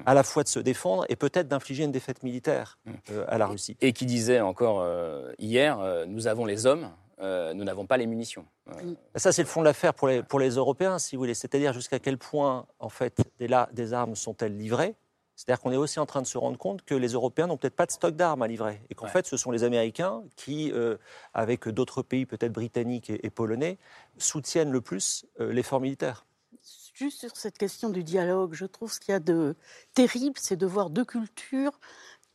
à 0.04 0.14
la 0.14 0.22
fois 0.22 0.42
de 0.42 0.48
se 0.48 0.58
défendre 0.58 1.04
et 1.08 1.14
peut-être 1.16 1.46
d'infliger 1.48 1.84
une 1.84 1.92
défaite 1.92 2.22
militaire 2.22 2.78
Mm. 2.86 2.92
euh, 3.10 3.24
à 3.28 3.38
la 3.38 3.46
Russie. 3.46 3.76
Et 3.80 3.92
qui 3.92 4.06
disait 4.06 4.40
encore 4.40 4.80
euh, 4.80 5.32
hier, 5.38 5.78
euh, 5.80 6.06
nous 6.06 6.26
avons 6.26 6.44
les 6.44 6.66
hommes, 6.66 6.88
euh, 7.20 7.54
nous 7.54 7.64
n'avons 7.64 7.86
pas 7.86 7.96
les 7.96 8.06
munitions. 8.06 8.46
Euh, 8.68 8.94
Ça, 9.14 9.30
c'est 9.32 9.42
le 9.42 9.48
fond 9.48 9.60
de 9.60 9.66
l'affaire 9.66 9.94
pour 9.94 10.08
les, 10.08 10.22
pour 10.22 10.40
les 10.40 10.50
Européens, 10.50 10.98
si 10.98 11.14
vous 11.16 11.22
voulez. 11.22 11.34
C'est-à-dire 11.34 11.72
jusqu'à 11.72 11.98
quel 11.98 12.18
point, 12.18 12.66
en 12.80 12.88
fait, 12.88 13.16
des, 13.38 13.48
la- 13.48 13.68
des 13.72 13.92
armes 13.92 14.16
sont-elles 14.16 14.56
livrées 14.56 14.94
C'est-à-dire 15.36 15.60
qu'on 15.60 15.70
est 15.70 15.76
aussi 15.76 16.00
en 16.00 16.06
train 16.06 16.22
de 16.22 16.26
se 16.26 16.38
rendre 16.38 16.56
compte 16.58 16.82
que 16.82 16.94
les 16.94 17.08
Européens 17.12 17.46
n'ont 17.46 17.58
peut-être 17.58 17.76
pas 17.76 17.86
de 17.86 17.90
stock 17.92 18.16
d'armes 18.16 18.42
à 18.42 18.48
livrer. 18.48 18.80
Et 18.90 18.94
qu'en 18.94 19.04
Ouais. 19.04 19.12
fait, 19.12 19.26
ce 19.26 19.36
sont 19.36 19.50
les 19.50 19.64
Américains 19.64 20.22
qui, 20.34 20.72
euh, 20.72 20.96
avec 21.34 21.68
d'autres 21.68 22.02
pays, 22.02 22.24
peut-être 22.24 22.52
britanniques 22.52 23.10
et, 23.10 23.24
et 23.24 23.30
polonais, 23.30 23.78
soutiennent 24.18 24.70
le 24.72 24.80
plus 24.80 25.26
euh, 25.40 25.52
l'effort 25.52 25.80
militaire. 25.80 26.24
Juste 26.94 27.20
sur 27.20 27.36
cette 27.36 27.58
question 27.58 27.90
du 27.90 28.02
dialogue, 28.02 28.54
je 28.54 28.64
trouve 28.64 28.90
ce 28.90 28.98
qu'il 28.98 29.12
y 29.12 29.14
a 29.14 29.20
de 29.20 29.54
terrible, 29.92 30.36
c'est 30.40 30.56
de 30.56 30.66
voir 30.66 30.88
deux 30.88 31.04
cultures 31.04 31.78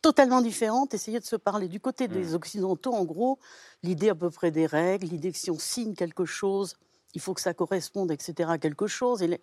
totalement 0.03 0.41
différentes 0.41 0.93
essayer 0.93 1.19
de 1.19 1.25
se 1.25 1.35
parler. 1.35 1.67
Du 1.67 1.79
côté 1.79 2.07
des 2.07 2.33
Occidentaux, 2.33 2.93
en 2.93 3.03
gros, 3.05 3.37
l'idée 3.83 4.09
à 4.09 4.15
peu 4.15 4.29
près 4.29 4.49
des 4.51 4.65
règles, 4.65 5.07
l'idée 5.07 5.31
que 5.31 5.37
si 5.37 5.51
on 5.51 5.59
signe 5.59 5.93
quelque 5.95 6.25
chose, 6.25 6.75
il 7.13 7.21
faut 7.21 7.33
que 7.33 7.41
ça 7.41 7.53
corresponde, 7.53 8.11
etc., 8.11 8.51
à 8.51 8.57
quelque 8.57 8.87
chose. 8.87 9.21
Et, 9.21 9.27
les- 9.27 9.41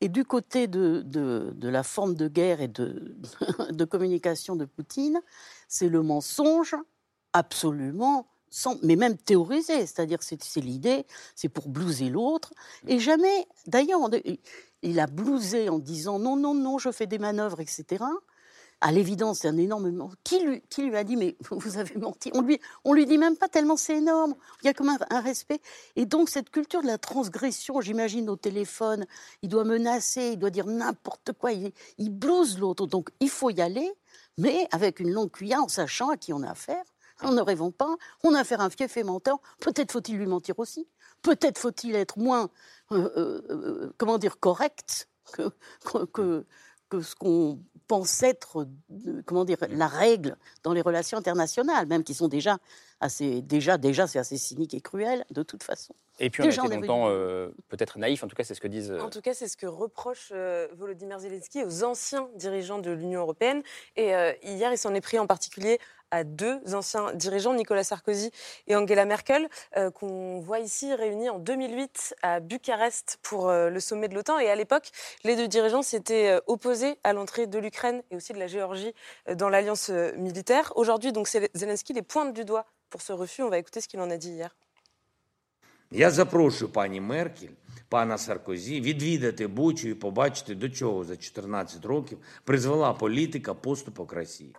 et 0.00 0.08
du 0.08 0.24
côté 0.24 0.66
de, 0.68 1.02
de- 1.04 1.52
de 1.54 1.68
la 1.68 1.82
forme 1.82 2.14
de 2.14 2.28
guerre 2.28 2.60
et 2.60 2.68
de, 2.68 3.16
de 3.70 3.84
communication 3.84 4.56
de 4.56 4.64
Poutine, 4.64 5.20
c'est 5.68 5.88
le 5.88 6.02
mensonge 6.02 6.76
absolument, 7.32 8.28
sans, 8.50 8.76
mais 8.82 8.96
même 8.96 9.16
théorisé. 9.16 9.80
C'est-à-dire, 9.86 10.22
c'est 10.22 10.42
c'est 10.42 10.60
l'idée, 10.60 11.04
c'est 11.34 11.48
pour 11.48 11.68
blouser 11.68 12.08
l'autre. 12.10 12.52
Et 12.86 12.98
jamais, 13.00 13.46
d'ailleurs, 13.66 14.00
il 14.82 15.00
a 15.00 15.06
blousé 15.06 15.68
en 15.68 15.78
disant 15.78 16.18
non, 16.18 16.36
non, 16.36 16.54
non, 16.54 16.78
je 16.78 16.90
fais 16.92 17.06
des 17.06 17.18
manœuvres, 17.18 17.60
etc. 17.60 18.04
À 18.80 18.92
l'évidence, 18.92 19.40
c'est 19.40 19.48
un 19.48 19.56
énorme. 19.56 19.90
men- 19.90 20.08
Qui 20.22 20.38
lui, 20.40 20.94
a 20.96 21.02
dit, 21.04 21.16
mais 21.16 21.36
vous 21.50 21.78
avez 21.78 21.96
menti 21.96 22.30
On 22.34 22.42
lui, 22.42 22.60
on 22.84 22.92
lui 22.92 23.06
dit 23.06 23.18
même 23.18 23.36
pas 23.36 23.48
tellement 23.48 23.76
c'est 23.76 23.96
énorme. 23.96 24.34
Il 24.62 24.66
y 24.66 24.68
a 24.68 24.74
comme 24.74 24.88
un, 24.88 24.98
un 25.10 25.20
respect. 25.20 25.60
Et 25.96 26.06
donc, 26.06 26.28
cette 26.28 26.50
culture 26.50 26.82
de 26.82 26.86
la 26.86 26.96
transgression, 26.98 27.80
j'imagine 27.80 28.28
au 28.30 28.36
téléphone, 28.36 29.04
il 29.42 29.48
doit 29.48 29.64
menacer, 29.64 30.30
il 30.34 30.38
doit 30.38 30.50
dire 30.50 30.66
n'importe 30.66 31.32
quoi, 31.32 31.50
il, 31.52 31.72
il 31.98 32.10
blouse 32.10 32.58
l'autre. 32.58 32.86
Donc, 32.86 33.10
il 33.18 33.30
faut 33.30 33.50
y 33.50 33.60
aller, 33.60 33.90
mais 34.38 34.68
avec 34.70 35.00
une 35.00 35.10
longue 35.12 35.32
cuillère, 35.32 35.62
en 35.64 35.68
sachant 35.68 36.10
à 36.10 36.16
qui 36.16 36.32
on 36.32 36.42
a 36.42 36.50
affaire. 36.50 36.84
En 37.20 37.32
ne 37.32 37.40
rêvant 37.40 37.72
pas, 37.72 37.96
on 38.22 38.32
a 38.32 38.40
affaire 38.40 38.60
à 38.60 38.64
un 38.66 38.70
fief 38.70 38.96
et 38.96 39.02
menteur. 39.02 39.40
Peut-être 39.58 39.90
faut-il 39.90 40.16
lui 40.18 40.26
mentir 40.26 40.56
aussi. 40.60 40.86
Peut-être 41.22 41.58
faut-il 41.58 41.96
être 41.96 42.16
moins, 42.16 42.48
euh, 42.92 43.10
euh, 43.16 43.42
euh, 43.50 43.92
comment 43.98 44.18
dire, 44.18 44.38
correct 44.38 45.08
que- 45.32 45.50
que 46.88 47.02
ce 47.02 47.16
qu'on 47.16 47.58
pense 47.88 48.22
être, 48.22 48.68
comment 49.24 49.44
dire, 49.44 49.56
la 49.70 49.88
règle 49.88 50.36
dans 50.62 50.72
les 50.72 50.82
relations 50.82 51.18
internationales, 51.18 51.86
même 51.86 52.04
qui 52.04 52.14
sont 52.14 52.28
déjà 52.28 52.58
assez, 53.00 53.42
déjà, 53.42 53.78
déjà, 53.78 54.06
c'est 54.06 54.18
assez 54.18 54.36
cynique 54.36 54.74
et 54.74 54.80
cruel 54.80 55.24
de 55.30 55.42
toute 55.42 55.62
façon. 55.62 55.94
Et 56.20 56.30
puis 56.30 56.42
on 56.42 56.46
a 56.46 56.48
été 56.48 56.60
longtemps 56.76 57.08
eu- 57.08 57.12
euh, 57.12 57.50
peut-être 57.68 57.98
naïf, 57.98 58.22
en 58.24 58.28
tout 58.28 58.36
cas 58.36 58.44
c'est 58.44 58.54
ce 58.54 58.60
que 58.60 58.68
disent. 58.68 58.90
euh, 58.90 59.00
En 59.00 59.10
tout 59.10 59.20
cas, 59.20 59.34
c'est 59.34 59.48
ce 59.48 59.56
que 59.56 59.66
reproche 59.66 60.30
euh, 60.32 60.66
Volodymyr 60.76 61.18
Zelensky 61.20 61.62
aux 61.64 61.84
anciens 61.84 62.28
dirigeants 62.34 62.78
de 62.78 62.90
l'Union 62.90 63.20
européenne. 63.20 63.62
Et 63.96 64.14
euh, 64.14 64.32
hier, 64.42 64.72
il 64.72 64.78
s'en 64.78 64.94
est 64.94 65.00
pris 65.00 65.18
en 65.18 65.26
particulier 65.26 65.78
à 66.10 66.24
deux 66.24 66.58
anciens 66.74 67.12
dirigeants, 67.12 67.52
Nicolas 67.52 67.84
Sarkozy 67.84 68.30
et 68.66 68.74
Angela 68.74 69.04
Merkel, 69.04 69.46
euh, 69.76 69.90
qu'on 69.90 70.40
voit 70.40 70.58
ici 70.58 70.94
réunis 70.94 71.28
en 71.28 71.38
2008 71.38 72.14
à 72.22 72.40
Bucarest 72.40 73.18
pour 73.22 73.50
euh, 73.50 73.68
le 73.68 73.78
sommet 73.78 74.08
de 74.08 74.14
l'OTAN. 74.14 74.38
Et 74.38 74.48
à 74.48 74.54
l'époque, 74.56 74.90
les 75.24 75.36
deux 75.36 75.48
dirigeants 75.48 75.82
s'étaient 75.82 76.30
euh, 76.30 76.40
opposés 76.46 76.98
à 77.04 77.12
l'entrée 77.12 77.46
de 77.46 77.58
l'Ukraine 77.58 78.02
et 78.10 78.16
aussi 78.16 78.32
de 78.32 78.38
la 78.38 78.46
Géorgie 78.46 78.94
euh, 79.28 79.34
dans 79.34 79.50
l'alliance 79.50 79.90
euh, 79.90 80.12
militaire. 80.16 80.72
Aujourd'hui, 80.76 81.12
donc, 81.12 81.28
Zelensky 81.54 81.92
les 81.92 82.02
pointe 82.02 82.32
du 82.32 82.46
doigt 82.46 82.64
pour 82.88 83.02
ce 83.02 83.12
refus. 83.12 83.42
On 83.42 83.50
va 83.50 83.58
écouter 83.58 83.82
ce 83.82 83.88
qu'il 83.88 84.00
en 84.00 84.10
a 84.10 84.16
dit 84.16 84.30
hier. 84.30 84.56
Я 85.91 86.11
запрошую 86.11 86.71
пані 86.71 87.01
Меркель, 87.01 87.53
пана 87.89 88.17
Саркозі 88.17 88.81
відвідати 88.81 89.47
Бучу 89.47 89.87
і 89.87 89.93
побачити, 89.93 90.55
до 90.55 90.69
чого 90.69 91.03
за 91.03 91.17
14 91.17 91.85
років 91.85 92.17
призвела 92.43 92.93
політика 92.93 93.53
поступок 93.53 94.13
Росії. 94.13 94.55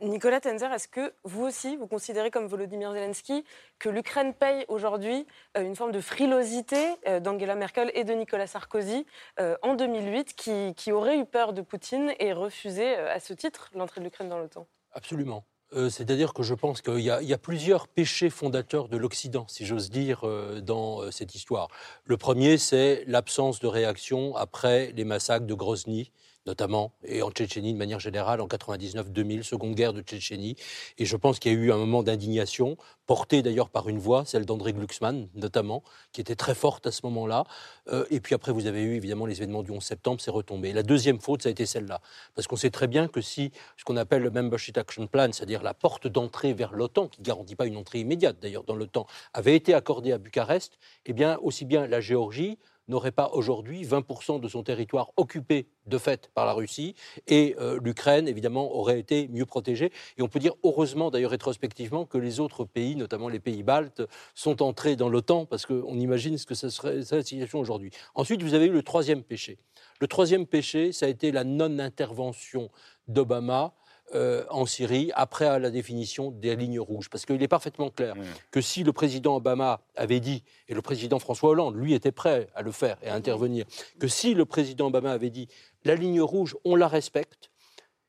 Nicolas 0.00 0.40
Tenzer, 0.40 0.72
est-ce 0.72 0.88
que 0.88 1.12
vous 1.22 1.44
aussi, 1.44 1.76
vous 1.76 1.86
considérez 1.86 2.30
comme 2.30 2.46
Volodymyr 2.46 2.92
Zelensky 2.92 3.44
que 3.78 3.88
l'Ukraine 3.88 4.34
paye 4.34 4.64
aujourd'hui 4.68 5.26
euh, 5.56 5.62
une 5.62 5.76
forme 5.76 5.92
de 5.92 6.00
frilosité 6.00 6.96
euh, 7.06 7.20
d'Angela 7.20 7.54
Merkel 7.54 7.92
et 7.94 8.02
de 8.02 8.12
Nicolas 8.12 8.48
Sarkozy 8.48 9.06
euh, 9.38 9.56
en 9.62 9.74
2008 9.74 10.34
qui, 10.34 10.74
qui 10.74 10.90
auraient 10.90 11.18
eu 11.18 11.24
peur 11.24 11.52
de 11.52 11.62
Poutine 11.62 12.12
et 12.18 12.32
refusé 12.32 12.96
euh, 12.96 13.14
à 13.14 13.20
ce 13.20 13.32
titre 13.32 13.70
l'entrée 13.74 14.00
de 14.00 14.06
l'Ukraine 14.06 14.28
dans 14.28 14.38
l'OTAN 14.38 14.66
Absolument. 14.92 15.44
Euh, 15.73 15.89
C'est-à-dire 15.89 16.33
que 16.33 16.43
je 16.43 16.53
pense 16.53 16.81
qu'il 16.81 16.99
y, 16.99 17.03
y 17.03 17.33
a 17.33 17.37
plusieurs 17.37 17.87
péchés 17.87 18.29
fondateurs 18.29 18.89
de 18.89 18.97
l'Occident, 18.97 19.45
si 19.47 19.65
j'ose 19.65 19.89
dire, 19.89 20.21
euh, 20.23 20.59
dans 20.59 21.01
euh, 21.01 21.11
cette 21.11 21.33
histoire. 21.33 21.69
Le 22.05 22.17
premier, 22.17 22.57
c'est 22.57 23.03
l'absence 23.07 23.59
de 23.59 23.67
réaction 23.67 24.35
après 24.35 24.91
les 24.93 25.05
massacres 25.05 25.45
de 25.45 25.53
Grozny, 25.53 26.11
notamment, 26.45 26.93
et 27.03 27.21
en 27.21 27.31
Tchétchénie 27.31 27.73
de 27.73 27.77
manière 27.77 27.99
générale, 27.99 28.41
en 28.41 28.47
99-2000, 28.47 29.43
seconde 29.43 29.75
guerre 29.75 29.93
de 29.93 30.01
Tchétchénie. 30.01 30.55
Et 30.97 31.05
je 31.05 31.15
pense 31.15 31.39
qu'il 31.39 31.51
y 31.51 31.55
a 31.55 31.57
eu 31.57 31.71
un 31.71 31.77
moment 31.77 32.03
d'indignation, 32.03 32.77
porté 33.05 33.41
d'ailleurs 33.41 33.69
par 33.69 33.89
une 33.89 33.99
voix, 33.99 34.25
celle 34.25 34.45
d'André 34.45 34.73
Glucksmann, 34.73 35.27
notamment, 35.35 35.83
qui 36.13 36.21
était 36.21 36.35
très 36.35 36.55
forte 36.55 36.87
à 36.87 36.91
ce 36.91 37.01
moment-là. 37.05 37.43
Euh, 37.89 38.05
et 38.09 38.19
puis 38.19 38.33
après, 38.35 38.51
vous 38.51 38.67
avez 38.67 38.81
eu 38.81 38.95
évidemment 38.95 39.25
les 39.25 39.37
événements 39.37 39.63
du 39.63 39.71
11 39.71 39.83
septembre, 39.83 40.21
c'est 40.21 40.31
retombé. 40.31 40.73
La 40.73 40.83
deuxième 40.83 41.19
faute, 41.19 41.43
ça 41.43 41.49
a 41.49 41.51
été 41.51 41.65
celle-là. 41.65 42.01
Parce 42.35 42.47
qu'on 42.47 42.55
sait 42.55 42.71
très 42.71 42.87
bien 42.87 43.07
que 43.07 43.21
si 43.21 43.51
ce 43.77 43.83
qu'on 43.83 43.97
appelle 43.97 44.21
le 44.21 44.31
Membership 44.31 44.77
Action 44.77 45.07
Plan, 45.07 45.29
c'est-à-dire 45.31 45.61
la 45.61 45.73
porte 45.73 46.07
d'entrée 46.07 46.53
vers 46.53 46.73
l'OTAN, 46.73 47.07
qui 47.07 47.21
ne 47.21 47.25
garantit 47.25 47.55
pas 47.55 47.65
une 47.65 47.77
entrée 47.77 47.99
immédiate 47.99 48.37
d'ailleurs 48.41 48.63
dans 48.63 48.75
l'OTAN, 48.75 49.05
avait 49.33 49.55
été 49.55 49.73
accordée 49.73 50.11
à 50.11 50.17
Bucarest, 50.17 50.77
eh 51.05 51.13
bien, 51.13 51.37
aussi 51.41 51.65
bien 51.65 51.87
la 51.87 52.01
Géorgie 52.01 52.57
n'aurait 52.91 53.11
pas 53.11 53.31
aujourd'hui 53.33 53.83
20% 53.83 54.39
de 54.39 54.47
son 54.47 54.61
territoire 54.61 55.11
occupé 55.17 55.67
de 55.87 55.97
fait 55.97 56.29
par 56.35 56.45
la 56.45 56.53
Russie 56.53 56.93
et 57.27 57.55
euh, 57.59 57.79
l'Ukraine, 57.81 58.27
évidemment, 58.27 58.75
aurait 58.75 58.99
été 58.99 59.27
mieux 59.29 59.45
protégée. 59.45 59.91
Et 60.17 60.21
on 60.21 60.27
peut 60.27 60.39
dire, 60.39 60.53
heureusement 60.63 61.09
d'ailleurs 61.09 61.31
rétrospectivement, 61.31 62.05
que 62.05 62.17
les 62.17 62.39
autres 62.39 62.65
pays, 62.65 62.95
notamment 62.95 63.29
les 63.29 63.39
pays 63.39 63.63
baltes, 63.63 64.03
sont 64.35 64.61
entrés 64.61 64.95
dans 64.95 65.09
l'OTAN 65.09 65.45
parce 65.45 65.65
qu'on 65.65 65.97
imagine 65.97 66.37
ce 66.37 66.45
que 66.45 66.53
serait 66.53 66.97
la 66.97 67.23
situation 67.23 67.59
aujourd'hui. 67.59 67.91
Ensuite, 68.13 68.43
vous 68.43 68.53
avez 68.53 68.67
eu 68.67 68.71
le 68.71 68.83
troisième 68.83 69.23
péché. 69.23 69.57
Le 69.99 70.07
troisième 70.07 70.45
péché, 70.45 70.91
ça 70.91 71.05
a 71.05 71.09
été 71.09 71.31
la 71.31 71.43
non-intervention 71.43 72.69
d'Obama 73.07 73.73
euh, 74.15 74.43
en 74.49 74.65
Syrie 74.65 75.11
après 75.15 75.59
la 75.59 75.69
définition 75.69 76.31
des 76.31 76.55
lignes 76.55 76.79
rouges. 76.79 77.09
Parce 77.09 77.25
qu'il 77.25 77.41
est 77.41 77.47
parfaitement 77.47 77.89
clair 77.89 78.15
que 78.51 78.61
si 78.61 78.83
le 78.83 78.93
président 78.93 79.35
Obama 79.35 79.81
avait 79.95 80.19
dit, 80.19 80.43
et 80.67 80.73
le 80.73 80.81
président 80.81 81.19
François 81.19 81.49
Hollande, 81.51 81.75
lui, 81.75 81.93
était 81.93 82.11
prêt 82.11 82.47
à 82.55 82.61
le 82.61 82.71
faire 82.71 82.97
et 83.03 83.09
à 83.09 83.15
intervenir, 83.15 83.65
que 83.99 84.07
si 84.07 84.33
le 84.33 84.45
président 84.45 84.87
Obama 84.87 85.11
avait 85.11 85.29
dit 85.29 85.47
la 85.85 85.95
ligne 85.95 86.21
rouge, 86.21 86.55
on 86.65 86.75
la 86.75 86.87
respecte, 86.87 87.49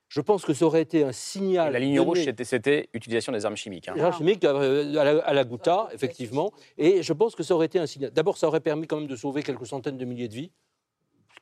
je 0.09 0.21
pense 0.21 0.45
que 0.45 0.53
ça 0.53 0.65
aurait 0.65 0.81
été 0.83 1.03
un 1.03 1.11
signal. 1.11 1.73
La 1.73 1.79
ligne 1.79 1.95
donné- 1.95 2.05
rouge, 2.07 2.23
c'était- 2.43 2.89
utilisation 2.93 3.31
des 3.31 3.45
armes 3.47 3.55
chimiques. 3.57 3.87
hein. 3.87 3.93
les 3.95 4.01
armes 4.03 4.13
chimiques 4.15 4.43
euh, 4.45 4.95
à 4.99 5.03
la, 5.05 5.19
à 5.23 5.33
la 5.33 5.43
Ghouta, 5.43 5.89
effectivement. 5.91 6.51
Et 6.77 7.01
je 7.01 7.13
pense 7.13 7.33
que 7.33 7.41
ça 7.41 7.55
aurait 7.55 7.65
été 7.65 7.79
un 7.79 7.87
signal. 7.87 8.11
D'abord, 8.11 8.37
ça 8.37 8.47
aurait 8.47 8.59
permis 8.59 8.85
quand 8.85 8.97
même 8.99 9.07
de 9.07 9.15
sauver 9.15 9.41
quelques 9.41 9.65
centaines 9.65 9.97
de 9.97 10.05
milliers 10.05 10.27
de 10.27 10.35
vies. 10.35 10.51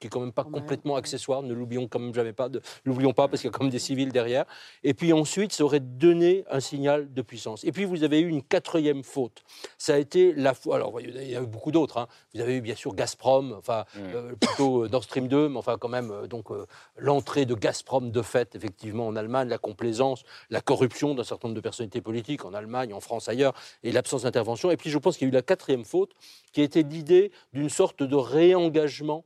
Qui 0.01 0.07
est 0.07 0.09
quand 0.09 0.19
même 0.19 0.31
pas 0.33 0.43
complètement 0.43 0.95
accessoire, 0.95 1.43
ne 1.43 1.53
l'oublions 1.53 1.87
quand 1.87 1.99
même 1.99 2.13
jamais 2.13 2.33
pas, 2.33 2.49
de- 2.49 2.59
l'oublions 2.85 3.13
pas 3.13 3.27
parce 3.27 3.41
qu'il 3.41 3.49
y 3.49 3.53
a 3.53 3.55
quand 3.55 3.63
même 3.63 3.71
des 3.71 3.77
civils 3.77 4.11
derrière. 4.11 4.45
Et 4.83 4.95
puis 4.95 5.13
ensuite, 5.13 5.53
ça 5.53 5.63
aurait 5.63 5.79
donné 5.79 6.43
un 6.49 6.59
signal 6.59 7.13
de 7.13 7.21
puissance. 7.21 7.63
Et 7.63 7.71
puis 7.71 7.85
vous 7.85 8.03
avez 8.03 8.19
eu 8.19 8.27
une 8.27 8.41
quatrième 8.41 9.03
faute. 9.03 9.43
Ça 9.77 9.93
a 9.93 9.97
été 9.99 10.33
la 10.33 10.55
foi. 10.55 10.77
Alors 10.77 10.99
il 10.99 11.29
y 11.29 11.35
a 11.35 11.41
eu 11.43 11.45
beaucoup 11.45 11.71
d'autres. 11.71 11.99
hein. 11.99 12.07
Vous 12.33 12.41
avez 12.41 12.55
eu 12.57 12.61
bien 12.61 12.73
sûr 12.73 12.95
Gazprom, 12.95 13.53
enfin 13.53 13.85
euh, 13.97 14.33
plutôt 14.41 14.85
euh, 14.85 14.89
Nord 14.89 15.03
Stream 15.03 15.27
2, 15.27 15.49
mais 15.49 15.57
enfin 15.57 15.77
quand 15.77 15.87
même 15.89 16.09
euh, 16.09 16.25
donc 16.25 16.49
euh, 16.51 16.65
l'entrée 16.97 17.45
de 17.45 17.53
Gazprom 17.53 18.09
de 18.09 18.21
fait 18.23 18.55
effectivement 18.55 19.05
en 19.05 19.15
Allemagne, 19.15 19.49
la 19.49 19.59
complaisance, 19.59 20.23
la 20.49 20.61
corruption 20.61 21.13
d'un 21.13 21.23
certain 21.23 21.47
nombre 21.49 21.57
de 21.57 21.61
personnalités 21.61 22.01
politiques 22.01 22.43
en 22.43 22.55
Allemagne, 22.55 22.91
en 22.91 23.01
France, 23.01 23.29
ailleurs, 23.29 23.53
et 23.83 23.91
l'absence 23.91 24.23
d'intervention. 24.23 24.71
Et 24.71 24.77
puis 24.77 24.89
je 24.89 24.97
pense 24.97 25.15
qu'il 25.17 25.27
y 25.27 25.29
a 25.29 25.31
eu 25.31 25.33
la 25.35 25.43
quatrième 25.43 25.85
faute, 25.85 26.11
qui 26.53 26.61
était 26.63 26.81
l'idée 26.81 27.31
d'une 27.53 27.69
sorte 27.69 28.01
de 28.01 28.15
réengagement 28.15 29.23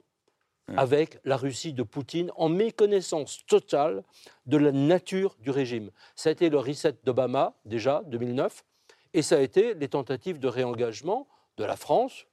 avec 0.76 1.20
la 1.24 1.38
Russie 1.38 1.74
de 1.74 1.84
Poutine 1.84 2.32
en 2.36 2.50
méconnaissance 2.50 3.46
totale 3.46 4.04
de 4.46 4.58
la 4.58 4.72
nature 4.72 5.36
du 5.40 5.52
régime. 5.52 5.92
Ça 6.16 6.30
a 6.30 6.32
été 6.32 6.50
le 6.50 6.58
reset 6.58 6.96
d'Obama, 7.04 7.56
déjà, 7.66 8.02
2009, 8.08 8.64
et 9.14 9.22
ça 9.22 9.38
a 9.38 9.42
été 9.42 9.74
les 9.76 9.88
tentatives 9.88 10.40
de 10.40 10.48
réengagement 10.48 11.28
de 11.58 11.64
la 11.64 11.76
France, 11.76 12.26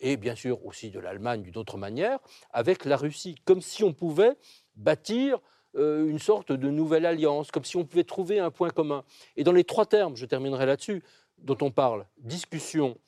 et 0.00 0.16
bien 0.16 0.34
sûr 0.34 0.64
aussi 0.66 0.90
de 0.90 1.00
l'Allemagne 1.00 1.42
d'une 1.42 1.56
autre 1.56 1.78
manière, 1.78 2.18
avec 2.52 2.84
la 2.84 2.96
Russie, 2.96 3.36
comme 3.44 3.62
si 3.62 3.84
on 3.84 3.92
pouvait 3.92 4.36
bâtir 4.76 5.38
euh, 5.76 6.06
une 6.08 6.18
sorte 6.18 6.52
de 6.52 6.70
nouvelle 6.70 7.06
alliance, 7.06 7.50
comme 7.50 7.64
si 7.64 7.76
on 7.76 7.84
pouvait 7.84 8.04
trouver 8.04 8.38
un 8.38 8.50
point 8.50 8.70
commun. 8.70 9.04
Et 9.36 9.44
dans 9.44 9.52
les 9.52 9.64
trois 9.64 9.86
termes, 9.86 10.16
je 10.16 10.26
terminerai 10.26 10.66
là-dessus, 10.66 11.02
dont 11.38 11.56
on 11.62 11.70
parle, 11.70 12.06
discussion, 12.18 12.98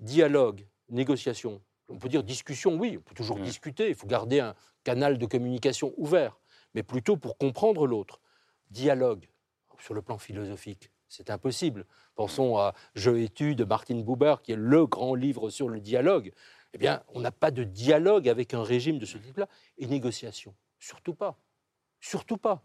dialogue, 0.00 0.66
négociation. 0.90 1.60
On 1.88 1.96
peut 1.96 2.08
dire 2.08 2.22
discussion, 2.22 2.76
oui, 2.76 2.96
on 2.98 3.00
peut 3.00 3.14
toujours 3.14 3.38
discuter, 3.38 3.88
il 3.88 3.94
faut 3.94 4.06
garder 4.06 4.40
un 4.40 4.54
canal 4.84 5.18
de 5.18 5.26
communication 5.26 5.94
ouvert. 5.96 6.38
mais 6.74 6.82
plutôt 6.82 7.16
pour 7.16 7.38
comprendre 7.38 7.86
l'autre. 7.86 8.20
Dialogue 8.70 9.28
sur 9.80 9.94
le 9.94 10.02
plan 10.02 10.18
philosophique, 10.18 10.90
c'est 11.08 11.30
impossible. 11.30 11.86
Pensons 12.14 12.58
à 12.58 12.74
Je 12.94 13.10
et 13.10 13.28
tu 13.28 13.54
de 13.54 13.64
Martin 13.64 14.00
Buber, 14.02 14.36
qui 14.42 14.52
est 14.52 14.56
le 14.56 14.86
grand 14.86 15.14
livre 15.14 15.50
sur 15.50 15.68
le 15.68 15.80
dialogue. 15.80 16.32
Eh 16.74 16.78
bien, 16.78 17.02
on 17.08 17.20
n'a 17.20 17.30
pas 17.30 17.50
de 17.50 17.64
dialogue 17.64 18.28
avec 18.28 18.52
un 18.52 18.62
régime 18.62 18.98
de 18.98 19.06
ce 19.06 19.16
type-là. 19.16 19.48
Et 19.78 19.86
négociation, 19.86 20.54
surtout 20.78 21.14
pas. 21.14 21.38
Surtout 22.00 22.36
pas. 22.36 22.62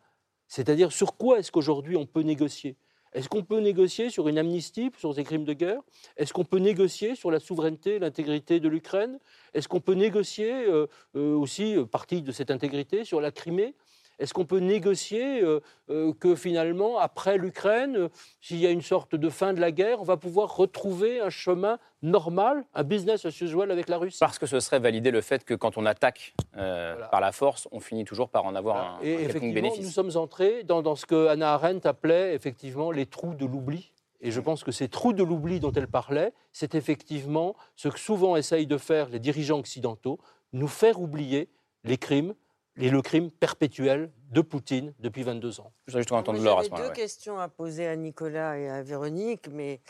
C'est-à-dire, 0.47 0.91
sur 0.91 1.15
quoi 1.15 1.39
est-ce 1.39 1.51
qu'aujourd'hui 1.51 1.95
on 1.95 2.05
peut 2.05 2.21
négocier? 2.21 2.75
Est-ce 3.13 3.29
qu'on 3.29 3.43
peut 3.43 3.59
négocier 3.59 4.09
sur 4.09 4.27
une 4.27 4.39
amnistie 4.39 4.91
sur 4.97 5.13
ces 5.13 5.23
crimes 5.23 5.45
de 5.45 5.53
guerre? 5.53 5.81
Est-ce 6.17 6.33
qu'on 6.33 6.45
peut 6.45 6.57
négocier 6.57 7.15
sur 7.15 7.29
la 7.29 7.39
souveraineté, 7.39 7.99
l'intégrité 7.99 8.59
de 8.59 8.67
l'Ukraine? 8.67 9.19
Est-ce 9.53 9.67
qu'on 9.67 9.81
peut 9.81 9.93
négocier 9.93 10.51
euh, 10.51 10.87
euh, 11.15 11.35
aussi, 11.35 11.75
euh, 11.75 11.85
partie 11.85 12.23
de 12.23 12.31
cette 12.31 12.49
intégrité, 12.49 13.03
sur 13.05 13.21
la 13.21 13.31
Crimée? 13.31 13.75
Est-ce 14.23 14.33
qu'on 14.33 14.45
peut 14.45 14.59
négocier 14.59 15.41
euh, 15.41 15.59
euh, 15.89 16.13
que 16.17 16.33
finalement, 16.35 16.97
après 16.97 17.37
l'Ukraine, 17.37 17.97
euh, 17.97 18.09
s'il 18.39 18.57
y 18.57 18.65
a 18.65 18.69
une 18.69 18.81
sorte 18.81 19.15
de 19.15 19.29
fin 19.29 19.51
de 19.51 19.59
la 19.59 19.73
guerre, 19.73 19.99
on 19.99 20.05
va 20.05 20.15
pouvoir 20.15 20.55
retrouver 20.55 21.19
un 21.19 21.29
chemin 21.29 21.77
normal, 22.01 22.63
un 22.73 22.83
business 22.83 23.25
as 23.25 23.41
usual 23.41 23.69
avec 23.69 23.89
la 23.89 23.97
Russie? 23.97 24.19
Parce 24.21 24.39
que 24.39 24.45
ce 24.45 24.61
serait 24.61 24.79
valider 24.79 25.11
le 25.11 25.19
fait 25.19 25.43
que 25.43 25.53
quand 25.53 25.77
on 25.77 25.85
attaque 25.85 26.35
par 26.53 27.19
la 27.19 27.33
force, 27.33 27.67
on 27.73 27.81
finit 27.81 28.05
toujours 28.05 28.29
par 28.29 28.45
en 28.45 28.55
avoir 28.55 28.77
un, 28.77 28.99
Et 29.03 29.17
un 29.17 29.19
effectivement, 29.19 29.53
bénéfice. 29.55 29.83
nous 29.83 29.91
sommes 29.91 30.15
entrés 30.15 30.63
dans, 30.63 30.81
dans 30.81 30.95
ce 30.95 31.05
que 31.05 31.27
Hannah 31.27 31.55
Arendt 31.55 31.85
appelait 31.85 32.33
effectivement 32.33 32.91
les 32.91 33.05
trous 33.05 33.33
de 33.33 33.45
l'oubli. 33.45 33.91
Et 34.21 34.31
je 34.31 34.39
pense 34.39 34.63
que 34.63 34.71
ces 34.71 34.87
trous 34.87 35.11
de 35.11 35.23
l'oubli 35.23 35.59
dont 35.59 35.73
elle 35.73 35.89
parlait, 35.89 36.31
c'est 36.53 36.75
effectivement 36.75 37.57
ce 37.75 37.89
que 37.89 37.99
souvent 37.99 38.37
essayent 38.37 38.67
de 38.67 38.77
faire 38.77 39.09
les 39.09 39.19
dirigeants 39.19 39.59
occidentaux, 39.59 40.17
nous 40.53 40.69
faire 40.69 41.01
oublier 41.01 41.49
les 41.83 41.97
crimes, 41.97 42.35
et 42.77 42.89
le 42.89 43.01
crime 43.01 43.29
perpétuel 43.31 44.11
de 44.31 44.41
Poutine 44.41 44.93
depuis 44.99 45.23
22 45.23 45.59
ans. 45.59 45.73
Je 45.85 45.91
voudrais 45.91 46.01
juste 46.01 46.11
entendre 46.11 46.39
Moi, 46.39 46.45
Laure 46.45 46.59
à 46.59 46.61
J'avais 46.63 46.65
ce 46.69 46.71
moment-là. 46.71 46.89
deux 46.89 46.93
questions 46.95 47.39
à 47.39 47.47
poser 47.49 47.87
à 47.87 47.95
Nicolas 47.95 48.57
et 48.57 48.69
à 48.69 48.81
Véronique, 48.81 49.47
mais 49.49 49.81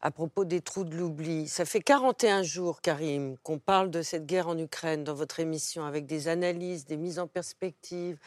à 0.00 0.10
propos 0.10 0.44
des 0.44 0.60
trous 0.60 0.84
de 0.84 0.96
l'oubli. 0.96 1.48
Ça 1.48 1.64
fait 1.64 1.80
41 1.80 2.42
jours, 2.42 2.80
Karim, 2.82 3.38
qu'on 3.38 3.58
parle 3.58 3.90
de 3.90 4.02
cette 4.02 4.26
guerre 4.26 4.48
en 4.48 4.58
Ukraine 4.58 5.04
dans 5.04 5.14
votre 5.14 5.40
émission, 5.40 5.84
avec 5.84 6.06
des 6.06 6.28
analyses, 6.28 6.84
des 6.84 6.96
mises 6.96 7.18
en 7.18 7.26
perspective, 7.28 8.18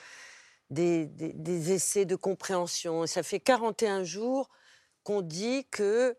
des, 0.70 1.06
des- 1.06 1.34
des 1.34 1.74
essais 1.74 2.06
de 2.06 2.16
compréhension. 2.16 3.04
Et 3.04 3.08
ça 3.08 3.24
fait 3.24 3.40
41 3.40 4.04
jours 4.04 4.50
qu'on 5.04 5.22
dit 5.22 5.66
que 5.70 6.16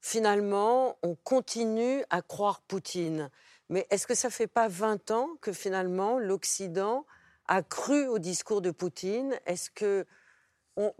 finalement, 0.00 0.96
on 1.02 1.14
continue 1.16 2.04
à 2.10 2.22
croire 2.22 2.60
Poutine. 2.62 3.30
Mais 3.68 3.86
est-ce 3.90 4.06
que 4.06 4.14
ça 4.14 4.30
fait 4.30 4.46
pas 4.46 4.68
20 4.68 5.10
ans 5.10 5.28
que 5.40 5.52
finalement 5.52 6.18
l'Occident 6.18 7.04
a 7.48 7.62
cru 7.62 8.06
au 8.06 8.18
discours 8.18 8.60
de 8.60 8.70
Poutine. 8.70 9.38
Est-ce 9.46 9.70
que, 9.70 10.06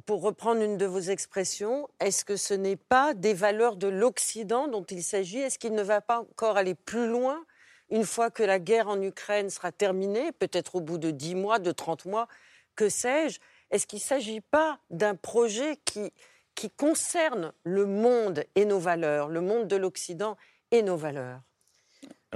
pour 0.07 0.23
reprendre 0.23 0.63
une 0.63 0.77
de 0.77 0.87
vos 0.87 1.01
expressions, 1.01 1.89
est-ce 2.01 2.25
que 2.25 2.37
ce 2.37 2.55
n'est 2.55 2.77
pas 2.77 3.15
des 3.15 3.35
valeurs 3.35 3.77
de 3.77 3.89
l'Occident 3.89 4.69
dont 4.69 4.85
il 4.85 5.03
s'agit? 5.03 5.39
Est-ce 5.39 5.59
qu'il 5.59 5.75
ne 5.75 5.83
va 5.83 6.01
pas 6.01 6.21
encore 6.21 6.57
aller 6.57 6.75
plus 6.75 7.09
loin 7.09 7.45
une 7.91 8.05
fois 8.05 8.31
que 8.31 8.43
la 8.43 8.59
guerre 8.59 8.89
en 8.89 9.01
Ukraine 9.01 9.51
sera 9.51 9.71
terminée, 9.71 10.33
peut-être 10.33 10.77
au 10.77 10.81
bout 10.81 10.99
de 10.99 11.11
10 11.11 11.35
mois, 11.35 11.59
de 11.59 11.71
30 11.71 12.07
mois, 12.07 12.27
que 12.75 12.89
sais-je? 12.89 13.39
Est-ce 13.71 13.87
qu'il 13.87 13.99
ne 13.99 14.05
s'agit 14.05 14.41
pas 14.41 14.79
d'un 14.91 15.15
projet 15.15 15.79
qui, 15.85 16.13
qui 16.55 16.71
concerne 16.71 17.53
le 17.65 17.87
monde 17.87 18.45
et 18.55 18.65
nos 18.65 18.79
valeurs, 18.79 19.29
le 19.29 19.41
monde 19.41 19.69
de 19.69 19.77
l'Occident 19.77 20.37
et 20.71 20.83
nos 20.83 20.97
valeurs? 20.97 21.41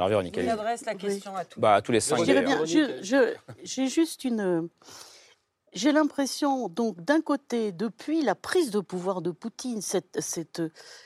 Alors 0.01 0.09
Véronique, 0.09 0.41
Je 0.41 0.49
adresse 0.49 0.87
la 0.87 0.95
question 0.95 1.37
à 1.37 1.45
tous. 1.45 1.61
Bah, 1.61 1.75
à 1.75 1.83
tous 1.83 1.93
les 1.93 2.01
cinq. 2.01 2.25
J'ai 3.63 3.87
juste 3.89 4.25
une. 4.25 4.69
J'ai 5.73 5.93
l'impression, 5.93 6.69
donc, 6.69 7.01
d'un 7.01 7.21
côté, 7.21 7.71
depuis 7.71 8.23
la 8.23 8.35
prise 8.35 8.71
de 8.73 8.81
pouvoir 8.81 9.21
de 9.23 9.31
Poutine, 9.31 9.81
cette, 9.83 10.21
cette- 10.21 10.63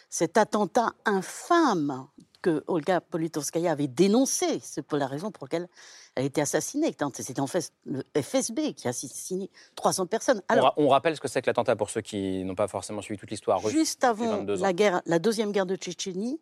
cet 0.08 0.38
attentat 0.38 0.92
infâme 1.04 2.06
que 2.40 2.62
Olga 2.66 3.00
Politkovskaya 3.02 3.72
avait 3.72 3.88
dénoncé, 3.88 4.60
c'est 4.62 4.80
pour 4.82 4.96
la 4.96 5.06
raison 5.06 5.30
pour 5.30 5.44
laquelle 5.46 5.68
elle 6.14 6.22
a 6.22 6.26
été 6.26 6.40
assassinée. 6.40 6.94
C'était 7.14 7.40
en 7.40 7.46
fait 7.46 7.72
le 7.84 8.02
FSB 8.16 8.72
qui 8.74 8.86
a 8.86 8.90
assassiné 8.90 9.50
300 9.74 10.06
personnes. 10.06 10.40
On, 10.48 10.52
Alors, 10.52 10.64
ra- 10.66 10.74
on 10.78 10.88
rappelle 10.88 11.16
ce 11.16 11.20
que 11.20 11.28
c'est 11.28 11.42
que 11.42 11.46
l'attentat 11.46 11.76
pour 11.76 11.90
ceux 11.90 12.00
qui 12.00 12.42
n'ont 12.44 12.54
pas 12.54 12.68
forcément 12.68 13.02
suivi 13.02 13.18
toute 13.18 13.30
l'histoire 13.30 13.60
russe. 13.62 13.72
Juste 13.72 14.04
avant 14.04 14.28
22 14.38 14.60
ans. 14.60 14.62
la, 14.62 14.72
guerre, 14.72 15.02
la 15.04 15.18
deuxième 15.18 15.52
guerre 15.52 15.66
de 15.66 15.76
Tchétchénie, 15.76 16.40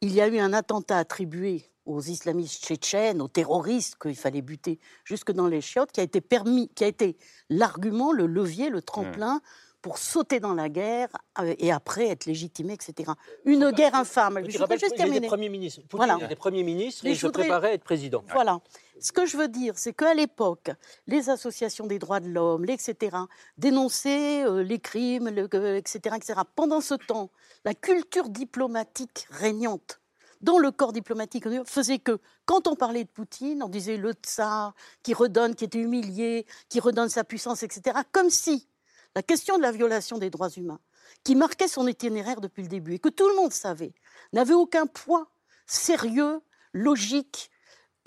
il 0.00 0.12
y 0.14 0.20
a 0.20 0.28
eu 0.28 0.38
un 0.38 0.52
attentat 0.52 0.98
attribué 0.98 1.64
aux 1.86 2.02
islamistes 2.02 2.64
tchétchènes, 2.64 3.22
aux 3.22 3.28
terroristes 3.28 3.96
qu'il 4.00 4.14
fallait 4.16 4.42
buter 4.42 4.78
jusque 5.04 5.32
dans 5.32 5.46
les 5.46 5.60
chiottes, 5.60 5.90
qui 5.92 6.00
a 6.00 6.02
été 6.04 6.20
permis, 6.20 6.68
qui 6.74 6.84
a 6.84 6.86
été 6.86 7.16
l'argument, 7.48 8.12
le 8.12 8.26
levier, 8.26 8.68
le 8.68 8.82
tremplin 8.82 9.40
pour 9.80 9.96
sauter 9.96 10.40
dans 10.40 10.54
la 10.54 10.68
guerre 10.68 11.08
euh, 11.38 11.54
et 11.58 11.70
après 11.70 12.08
être 12.08 12.26
légitimé, 12.26 12.74
etc. 12.74 13.12
Une 13.44 13.70
guerre 13.70 13.94
infâme. 13.94 14.40
Je 14.44 14.50
Je 14.50 14.58
voudrais 14.58 14.76
juste 14.76 14.96
terminer. 14.96 15.28
Premier 15.28 15.48
ministre. 15.48 15.80
Poutine 15.82 16.06
Voilà. 16.08 16.24
était 16.26 16.34
Premier 16.34 16.64
ministre 16.64 17.02
Mais 17.04 17.12
et 17.12 17.14
je 17.14 17.20
se 17.20 17.26
voudrais- 17.26 17.44
préparait 17.44 17.70
à 17.70 17.72
être 17.74 17.84
président. 17.84 18.24
Voilà. 18.32 18.60
Ce 19.00 19.12
que 19.12 19.26
je 19.26 19.36
veux 19.36 19.48
dire, 19.48 19.74
c'est 19.78 19.92
qu'à 19.92 20.14
l'époque, 20.14 20.70
les 21.06 21.30
associations 21.30 21.86
des 21.86 21.98
droits 21.98 22.20
de 22.20 22.28
l'homme, 22.28 22.64
etc., 22.68 23.16
dénonçaient 23.56 24.44
euh, 24.44 24.62
les 24.62 24.78
crimes, 24.80 25.28
le- 25.28 25.48
euh, 25.54 25.76
etc., 25.76 26.16
etc. 26.16 26.40
Pendant 26.56 26.80
ce 26.80 26.94
temps, 26.94 27.30
la 27.64 27.74
culture 27.74 28.28
diplomatique 28.28 29.26
régnante 29.30 30.00
dans 30.40 30.58
le 30.58 30.70
corps 30.70 30.92
diplomatique 30.92 31.46
faisait 31.64 31.98
que, 31.98 32.18
quand 32.46 32.68
on 32.68 32.76
parlait 32.76 33.04
de 33.04 33.08
Poutine, 33.08 33.62
on 33.62 33.68
disait 33.68 33.96
le 33.96 34.12
tsar 34.12 34.74
qui 35.02 35.12
redonne, 35.14 35.54
qui 35.54 35.64
était 35.64 35.78
humilié, 35.80 36.46
qui 36.68 36.80
redonne 36.80 37.08
sa 37.08 37.24
puissance, 37.24 37.62
etc. 37.62 37.98
Comme 38.12 38.30
si 38.30 38.68
la 39.16 39.22
question 39.22 39.56
de 39.56 39.62
la 39.62 39.72
violation 39.72 40.18
des 40.18 40.30
droits 40.30 40.50
humains, 40.50 40.80
qui 41.24 41.34
marquait 41.34 41.68
son 41.68 41.86
itinéraire 41.88 42.40
depuis 42.40 42.62
le 42.62 42.68
début 42.68 42.94
et 42.94 42.98
que 42.98 43.08
tout 43.08 43.28
le 43.28 43.34
monde 43.34 43.52
savait, 43.52 43.92
n'avait 44.32 44.54
aucun 44.54 44.86
poids 44.86 45.28
sérieux, 45.66 46.40
logique, 46.72 47.50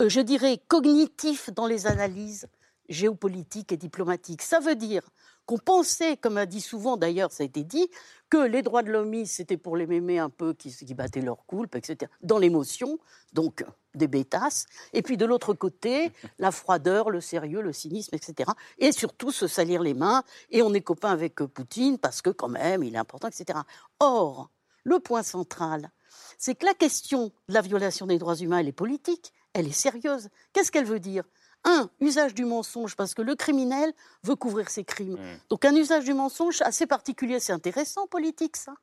je 0.08 0.20
dirais 0.20 0.60
cognitif 0.68 1.50
dans 1.50 1.66
les 1.66 1.86
analyses 1.86 2.46
géopolitiques 2.88 3.72
et 3.72 3.76
diplomatiques. 3.76 4.42
Ça 4.42 4.60
veut 4.60 4.74
dire 4.74 5.02
qu'on 5.46 5.58
pensait, 5.58 6.16
comme 6.16 6.38
a 6.38 6.46
dit 6.46 6.60
souvent 6.60 6.96
d'ailleurs, 6.96 7.32
ça 7.32 7.42
a 7.42 7.46
été 7.46 7.64
dit, 7.64 7.88
que 8.30 8.38
les 8.38 8.62
droits 8.62 8.82
de 8.82 8.90
l'homme, 8.90 9.26
c'était 9.26 9.58
pour 9.58 9.76
les 9.76 9.86
mémés 9.86 10.18
un 10.18 10.30
peu 10.30 10.54
qui, 10.54 10.94
battaient 10.94 11.20
leur 11.20 11.44
coulpe, 11.44 11.74
etc., 11.74 12.10
dans 12.22 12.38
l'émotion, 12.38 12.98
donc 13.34 13.62
des 13.94 14.08
bêtasses, 14.08 14.64
et 14.94 15.02
puis 15.02 15.18
de 15.18 15.26
l'autre 15.26 15.52
côté, 15.52 16.10
la 16.38 16.50
froideur, 16.50 17.10
le 17.10 17.20
sérieux, 17.20 17.60
le 17.60 17.74
cynisme, 17.74 18.14
etc., 18.14 18.50
et 18.78 18.92
surtout 18.92 19.32
se 19.32 19.46
salir 19.46 19.82
les 19.82 19.92
mains, 19.92 20.22
et 20.50 20.62
on 20.62 20.72
est 20.72 20.80
copain 20.80 21.10
avec 21.10 21.42
euh, 21.42 21.46
Poutine 21.46 21.98
parce 21.98 22.22
que 22.22 22.30
quand 22.30 22.48
même, 22.48 22.82
il 22.82 22.94
est 22.94 22.98
important, 22.98 23.28
etc. 23.28 23.58
Or, 24.00 24.48
le 24.84 24.98
point 24.98 25.22
central, 25.22 25.90
c'est 26.38 26.54
que 26.54 26.64
la 26.64 26.74
question 26.74 27.32
de 27.48 27.54
la 27.54 27.60
violation 27.60 28.06
des 28.06 28.18
droits 28.18 28.36
humains, 28.36 28.58
elle 28.58 28.68
est 28.68 28.72
politique, 28.72 29.34
elle 29.54 29.66
est 29.66 29.72
sérieuse. 29.72 30.28
Qu'est-ce 30.52 30.70
qu'elle 30.70 30.84
veut 30.84 31.00
dire? 31.00 31.24
Un, 31.64 31.88
usage 32.00 32.34
du 32.34 32.44
mensonge, 32.44 32.96
parce 32.96 33.14
que 33.14 33.22
le 33.22 33.36
criminel 33.36 33.92
veut 34.24 34.34
couvrir 34.34 34.68
ses 34.68 34.82
crimes. 34.82 35.16
Donc 35.48 35.64
un 35.64 35.74
usage 35.76 36.04
du 36.04 36.12
mensonge 36.12 36.60
assez 36.62 36.86
particulier, 36.86 37.38
c'est 37.38 37.52
intéressant, 37.52 38.08
politique, 38.08 38.56
ça. 38.56 38.74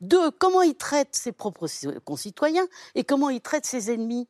Deux, 0.00 0.32
comment 0.32 0.62
il 0.62 0.74
traite 0.74 1.14
ses 1.14 1.30
propres 1.30 1.68
concitoyens 2.04 2.66
et 2.96 3.04
comment 3.04 3.30
il 3.30 3.40
traite 3.40 3.66
ses 3.66 3.92
ennemis? 3.92 4.28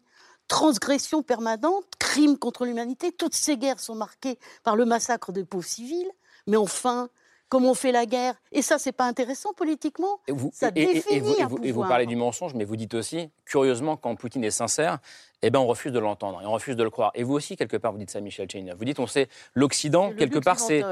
Transgression 0.48 1.22
permanente, 1.22 1.86
crimes 1.98 2.36
contre 2.36 2.66
l'humanité, 2.66 3.10
toutes 3.10 3.34
ces 3.34 3.56
guerres 3.56 3.80
sont 3.80 3.94
marquées 3.94 4.38
par 4.62 4.76
le 4.76 4.84
massacre 4.84 5.32
de 5.32 5.42
pauvres 5.42 5.64
civils. 5.64 6.10
Mais 6.46 6.58
enfin, 6.58 7.08
comme 7.54 7.66
on 7.66 7.74
fait 7.74 7.92
la 7.92 8.04
guerre, 8.04 8.34
et 8.50 8.62
ça, 8.62 8.80
c'est 8.80 8.90
pas 8.90 9.04
intéressant 9.04 9.52
politiquement 9.52 10.18
Et 10.26 10.32
vous, 10.32 10.50
Ça 10.52 10.72
et- 10.74 10.80
et- 10.80 10.90
et 10.90 10.94
définit 10.94 11.20
vous, 11.20 11.36
un 11.40 11.46
vous- 11.46 11.58
et 11.62 11.70
vous 11.70 11.82
parlez 11.82 12.04
du 12.04 12.16
mensonge, 12.16 12.52
mais 12.52 12.64
vous 12.64 12.74
dites 12.74 12.94
aussi, 12.94 13.30
curieusement, 13.44 13.96
quand 13.96 14.16
Poutine 14.16 14.42
est 14.42 14.50
sincère, 14.50 14.98
eh 15.40 15.50
ben, 15.50 15.60
on 15.60 15.66
refuse 15.68 15.92
de 15.92 16.00
l'entendre 16.00 16.42
et 16.42 16.46
on 16.46 16.50
refuse 16.52 16.74
de 16.74 16.82
le 16.82 16.90
croire. 16.90 17.12
Et 17.14 17.22
vous 17.22 17.34
aussi, 17.34 17.54
quelque 17.56 17.76
part, 17.76 17.92
vous 17.92 17.98
dites 17.98 18.10
ça, 18.10 18.20
Michel 18.20 18.50
Chenina. 18.50 18.74
Vous 18.74 18.84
dites, 18.84 18.98
on 18.98 19.06
sait, 19.06 19.28
l'Occident, 19.54 20.10
quelque 20.12 20.40
part, 20.40 20.58
c'est. 20.58 20.82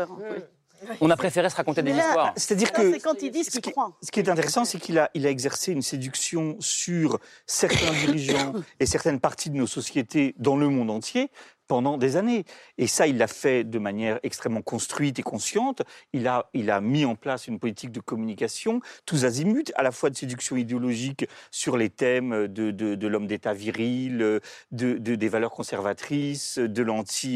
On 1.00 1.10
a 1.10 1.16
préféré 1.16 1.48
se 1.50 1.56
raconter 1.56 1.82
des 1.82 1.92
là, 1.92 2.06
histoires. 2.06 2.32
C'est-à-dire 2.36 2.70
que 2.72 2.92
c'est 2.92 3.00
quand 3.00 3.20
ils 3.22 3.30
disent 3.32 3.50
qu'ils 3.50 3.60
croient. 3.72 3.96
Ce 4.02 4.10
qui 4.12 4.20
est 4.20 4.28
intéressant, 4.28 4.64
c'est 4.64 4.78
qu'il 4.78 4.98
a, 4.98 5.10
il 5.14 5.26
a 5.26 5.30
exercé 5.30 5.72
une 5.72 5.82
séduction 5.82 6.56
sur 6.60 7.18
certains 7.46 7.90
dirigeants 8.06 8.52
et 8.78 8.86
certaines 8.86 9.18
parties 9.18 9.50
de 9.50 9.56
nos 9.56 9.66
sociétés 9.66 10.34
dans 10.38 10.56
le 10.56 10.68
monde 10.68 10.90
entier 10.90 11.30
pendant 11.72 11.96
des 11.96 12.18
années. 12.18 12.44
Et 12.76 12.86
ça, 12.86 13.06
il 13.06 13.16
l'a 13.16 13.26
fait 13.26 13.64
de 13.64 13.78
manière 13.78 14.20
extrêmement 14.24 14.60
construite 14.60 15.18
et 15.18 15.22
consciente. 15.22 15.80
Il 16.12 16.28
a, 16.28 16.50
il 16.52 16.70
a 16.70 16.82
mis 16.82 17.06
en 17.06 17.14
place 17.14 17.46
une 17.46 17.58
politique 17.58 17.92
de 17.92 18.00
communication 18.00 18.82
tous 19.06 19.24
azimuts, 19.24 19.72
à 19.74 19.82
la 19.82 19.90
fois 19.90 20.10
de 20.10 20.14
séduction 20.14 20.56
idéologique 20.56 21.26
sur 21.50 21.78
les 21.78 21.88
thèmes 21.88 22.46
de, 22.46 22.70
de, 22.72 23.06
l'homme 23.06 23.26
d'État 23.26 23.54
viril, 23.54 24.18
de, 24.18 24.40
de- 24.70 25.14
des 25.14 25.28
valeurs 25.30 25.50
conservatrices, 25.50 26.58
de 26.58 26.82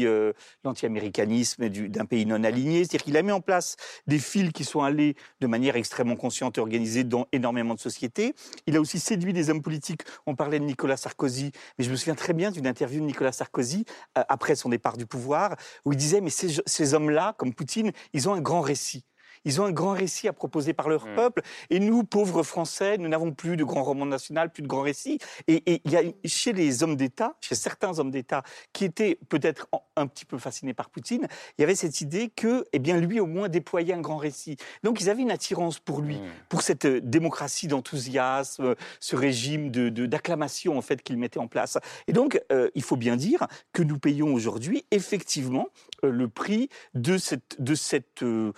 euh, 0.05 0.33
l'anti-américanisme 0.63 1.67
du- 1.69 1.89
d'un 1.89 2.05
pays 2.05 2.27
non 2.27 2.43
aligné. 2.43 2.83
C'est-à-dire 2.83 3.05
qu'il 3.05 3.17
a 3.17 3.23
mis 3.23 3.31
en 3.31 3.41
place 3.41 3.75
des 4.05 4.19
fils 4.19 4.51
qui 4.51 4.65
sont 4.65 4.81
allés 4.81 5.15
de 5.41 5.47
manière 5.47 5.75
extrêmement 5.77 6.15
consciente 6.15 6.59
et 6.59 6.61
organisée 6.61 7.03
dans 7.03 7.25
énormément 7.31 7.73
de 7.73 7.79
sociétés. 7.79 8.35
Il 8.67 8.75
a 8.75 8.81
aussi 8.81 8.99
séduit 8.99 9.33
des 9.33 9.49
hommes 9.49 9.63
politiques. 9.63 10.03
On 10.27 10.35
parlait 10.35 10.59
de 10.59 10.65
Nicolas 10.65 10.95
Sarkozy, 10.97 11.51
mais 11.79 11.85
je 11.85 11.89
me 11.89 11.95
souviens 11.95 12.13
très 12.13 12.33
bien 12.33 12.51
d'une 12.51 12.67
interview 12.67 12.99
de 12.99 13.05
Nicolas 13.07 13.31
Sarkozy 13.31 13.85
après 14.29 14.55
son 14.55 14.69
départ 14.69 14.97
du 14.97 15.05
pouvoir, 15.05 15.55
où 15.85 15.93
il 15.93 15.97
disait, 15.97 16.21
mais 16.21 16.29
ces, 16.29 16.61
ces 16.65 16.93
hommes-là, 16.93 17.33
comme 17.37 17.53
Poutine, 17.53 17.91
ils 18.13 18.29
ont 18.29 18.33
un 18.33 18.41
grand 18.41 18.61
récit. 18.61 19.05
Ils 19.47 19.61
ont 19.61 19.65
un 19.65 19.71
grand 19.71 19.93
récit 19.93 20.27
à 20.27 20.33
proposer 20.33 20.73
par 20.73 20.89
leur 20.89 21.07
peuple. 21.15 21.41
Et 21.69 21.79
nous, 21.79 22.03
pauvres 22.03 22.43
Français, 22.43 22.97
nous 22.97 23.07
n'avons 23.07 23.31
plus 23.31 23.55
de 23.55 23.63
grand 23.63 23.81
roman 23.83 24.05
national, 24.05 24.51
plus 24.51 24.61
de 24.61 24.67
grand 24.67 24.81
récit. 24.81 25.19
Et 25.47 25.81
il 25.85 25.91
y 25.91 25.95
a 25.95 26.01
chez 26.25 26.51
les 26.51 26.83
hommes 26.83 26.97
d'État, 26.97 27.35
chez 27.39 27.55
certains 27.55 27.97
hommes 27.97 28.11
d'État, 28.11 28.43
qui 28.73 28.83
étaient 28.83 29.17
peut-être 29.29 29.67
un 29.95 30.05
petit 30.05 30.25
peu 30.25 30.37
fascinés 30.37 30.73
par 30.73 30.89
Poutine, 30.89 31.27
il 31.57 31.61
y 31.61 31.63
avait 31.63 31.75
cette 31.75 32.01
idée 32.01 32.29
que, 32.29 32.65
eh 32.73 32.79
bien, 32.79 32.97
lui, 32.97 33.19
au 33.21 33.25
moins, 33.25 33.47
déployait 33.49 33.93
un 33.93 34.01
grand 34.01 34.17
récit. 34.17 34.57
Donc, 34.83 34.99
ils 35.01 35.09
avaient 35.09 35.21
une 35.23 35.31
attirance 35.31 35.79
pour 35.79 36.01
lui, 36.01 36.19
pour 36.49 36.61
cette 36.61 36.85
euh, 36.85 36.99
démocratie 37.01 37.67
d'enthousiasme, 37.67 38.63
euh, 38.63 38.75
ce 38.99 39.15
régime 39.15 39.71
de- 39.71 39.89
de- 39.89 40.05
d'acclamation, 40.05 40.77
en 40.77 40.81
fait, 40.81 41.01
qu'il 41.01 41.17
mettait 41.17 41.39
en 41.39 41.47
place. 41.47 41.77
Et 42.07 42.13
donc, 42.13 42.39
euh, 42.51 42.69
il 42.75 42.83
faut 42.83 42.97
bien 42.97 43.15
dire 43.15 43.47
que 43.73 43.81
nous 43.81 43.97
payons 43.97 44.33
aujourd'hui, 44.33 44.85
effectivement, 44.91 45.69
le 46.03 46.27
prix 46.27 46.69
de 46.93 47.17
cette, 47.17 47.55
de 47.59 47.73
cette 47.73 48.21
euh, 48.23 48.51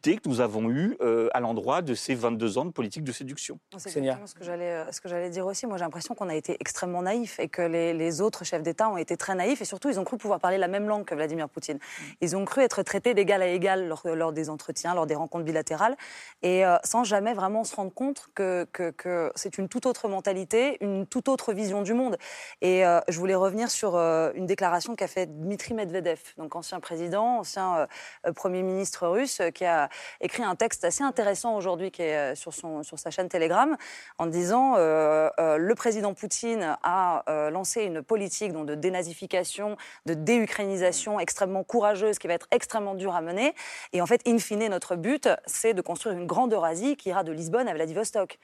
que 0.00 0.28
nous 0.28 0.40
avons 0.40 0.70
eue 0.70 0.96
euh, 1.00 1.28
à 1.32 1.40
l'endroit 1.40 1.82
de 1.82 1.94
ces 1.94 2.14
22 2.14 2.58
ans 2.58 2.64
de 2.64 2.70
politique 2.70 3.04
de 3.04 3.12
séduction. 3.12 3.58
C'est 3.76 3.96
exactement 3.96 4.26
ce 4.26 4.34
que 4.34 4.44
j'allais 4.44 4.70
euh, 4.70 4.92
ce 4.92 5.00
que 5.00 5.08
j'allais 5.08 5.30
dire 5.30 5.46
aussi. 5.46 5.66
Moi, 5.66 5.76
j'ai 5.76 5.84
l'impression 5.84 6.14
qu'on 6.14 6.28
a 6.28 6.34
été 6.34 6.56
extrêmement 6.60 7.02
naïfs 7.02 7.38
et 7.38 7.48
que 7.48 7.62
les, 7.62 7.92
les 7.92 8.20
autres 8.20 8.44
chefs 8.44 8.62
d'État 8.62 8.88
ont 8.88 8.96
été 8.96 9.16
très 9.16 9.34
naïfs 9.34 9.60
et 9.60 9.64
surtout, 9.64 9.88
ils 9.90 10.00
ont 10.00 10.04
cru 10.04 10.16
pouvoir 10.16 10.40
parler 10.40 10.58
la 10.58 10.68
même 10.68 10.88
langue 10.88 11.04
que 11.04 11.14
Vladimir 11.14 11.48
Poutine. 11.48 11.78
Ils 12.20 12.36
ont 12.36 12.44
cru 12.44 12.62
être 12.62 12.82
traités 12.82 13.14
d'égal 13.14 13.42
à 13.42 13.48
égal 13.48 13.88
lors, 13.88 14.02
lors 14.04 14.32
des 14.32 14.50
entretiens, 14.50 14.94
lors 14.94 15.06
des 15.06 15.14
rencontres 15.14 15.44
bilatérales 15.44 15.96
et 16.42 16.64
euh, 16.64 16.76
sans 16.84 17.04
jamais 17.04 17.34
vraiment 17.34 17.64
se 17.64 17.74
rendre 17.76 17.92
compte 17.92 18.28
que, 18.34 18.66
que, 18.72 18.90
que 18.90 19.32
c'est 19.34 19.58
une 19.58 19.68
toute 19.68 19.86
autre 19.86 20.08
mentalité, 20.08 20.78
une 20.80 21.06
toute 21.06 21.28
autre 21.28 21.52
vision 21.52 21.82
du 21.82 21.94
monde. 21.94 22.16
Et 22.60 22.84
euh, 22.86 23.00
je 23.08 23.18
voulais 23.18 23.34
revenir 23.34 23.70
sur 23.70 23.96
euh, 23.96 24.30
une 24.34 24.46
déclaration 24.46 24.96
qu'a 24.96 25.08
fait 25.08 25.26
Dmitri 25.26 25.74
Medvedev, 25.74 26.20
donc 26.38 26.56
ancien 26.56 26.80
président, 26.80 27.38
ancien 27.38 27.86
Premier 28.34 28.62
ministre 28.62 29.06
russe, 29.06 29.40
qui 29.54 29.64
a 29.64 29.79
écrit 30.20 30.42
un 30.42 30.56
texte 30.56 30.84
assez 30.84 31.02
intéressant 31.04 31.54
aujourd'hui 31.56 31.90
qui 31.90 32.02
est 32.02 32.16
euh, 32.16 32.34
sur, 32.34 32.52
son, 32.52 32.82
sur 32.82 32.98
sa 32.98 33.10
chaîne 33.10 33.28
Telegram, 33.28 33.76
en 34.18 34.26
disant 34.26 34.74
euh, 34.76 35.30
euh, 35.38 35.56
le 35.56 35.74
président 35.74 36.12
Poutine 36.14 36.76
a 36.82 37.22
euh, 37.28 37.50
lancé 37.50 37.82
une 37.84 38.02
politique 38.02 38.52
donc, 38.52 38.66
de 38.66 38.74
dénazification, 38.74 39.76
de 40.06 40.14
déukrainisation 40.14 41.20
extrêmement 41.20 41.64
courageuse 41.64 42.18
qui 42.18 42.26
va 42.26 42.34
être 42.34 42.48
extrêmement 42.50 42.94
dure 42.94 43.14
à 43.14 43.20
mener. 43.20 43.54
Et 43.92 44.02
en 44.02 44.06
fait, 44.06 44.20
in 44.26 44.38
fine, 44.38 44.66
notre 44.68 44.96
but, 44.96 45.28
c'est 45.46 45.74
de 45.74 45.82
construire 45.82 46.16
une 46.16 46.26
grande 46.26 46.52
Eurasie 46.52 46.96
qui 46.96 47.08
ira 47.10 47.22
de 47.24 47.32
Lisbonne 47.32 47.68
à 47.68 47.74
Vladivostok. 47.74 48.38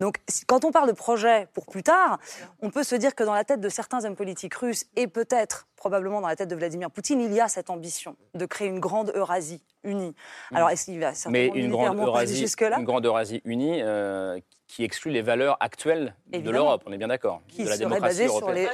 Donc, 0.00 0.16
si- 0.28 0.44
quand 0.46 0.64
on 0.64 0.72
parle 0.72 0.88
de 0.88 0.92
projet 0.94 1.46
pour 1.52 1.66
plus 1.66 1.82
tard, 1.82 2.18
on 2.60 2.70
peut 2.70 2.82
se 2.82 2.94
dire 2.96 3.14
que 3.14 3.22
dans 3.22 3.34
la 3.34 3.44
tête 3.44 3.60
de 3.60 3.68
certains 3.68 4.04
hommes 4.04 4.16
politiques 4.16 4.54
russes, 4.54 4.86
et 4.96 5.06
peut-être 5.06 5.66
probablement 5.82 6.20
dans 6.20 6.28
la 6.28 6.36
tête 6.36 6.48
de 6.48 6.54
Vladimir 6.54 6.92
Poutine, 6.92 7.20
il 7.20 7.32
y 7.32 7.40
a 7.40 7.48
cette 7.48 7.68
ambition 7.68 8.14
de 8.34 8.46
créer 8.46 8.68
une 8.68 8.78
grande 8.78 9.10
Eurasie 9.16 9.64
unie. 9.82 10.14
Alors, 10.54 10.70
est-ce 10.70 10.84
qu'il 10.84 11.00
va 11.00 11.10
Mais 11.28 11.48
une 11.48 11.72
grande, 11.72 11.98
Eurasie, 11.98 12.36
jusque-là 12.36 12.78
une 12.78 12.84
grande 12.84 13.04
Eurasie 13.04 13.42
unie 13.44 13.80
euh, 13.82 14.38
qui 14.68 14.84
exclut 14.84 15.10
les 15.10 15.22
valeurs 15.22 15.56
actuelles 15.58 16.14
de 16.32 16.48
l'Europe, 16.50 16.84
on 16.86 16.92
est 16.92 16.98
bien 16.98 17.08
d'accord, 17.08 17.42
qui 17.48 17.64
de 17.64 17.68
la 17.68 17.74
serait 17.74 17.78
démocratie 17.86 18.02
basée 18.18 18.28
sur 18.28 18.36
européenne. 18.48 18.68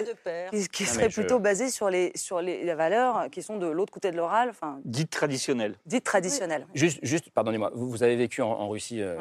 les, 0.52 0.58
qui, 0.60 0.68
qui 0.68 0.82
Non, 0.84 0.88
serait 0.90 1.04
mais 1.04 1.08
je- 1.10 1.14
plutôt 1.20 1.38
basée 1.38 1.70
sur 1.70 1.88
les 1.88 2.12
sur 2.14 2.42
les, 2.42 2.62
les 2.62 2.74
valeurs 2.74 3.30
qui 3.32 3.42
sont 3.42 3.56
de 3.56 3.66
l'autre 3.66 3.90
côté 3.90 4.10
de 4.10 4.16
l'oral, 4.18 4.50
enfin 4.50 4.78
Dite 4.84 5.08
traditionnelle. 5.08 5.76
dites 5.86 6.04
traditionnelles. 6.04 6.66
Juste, 6.74 6.98
juste 7.02 7.30
pardonnez-moi, 7.30 7.70
vous, 7.74 7.88
vous 7.88 8.02
avez 8.02 8.16
vécu 8.16 8.42
en, 8.42 8.50
en 8.50 8.68
Russie 8.68 9.00
euh, 9.00 9.16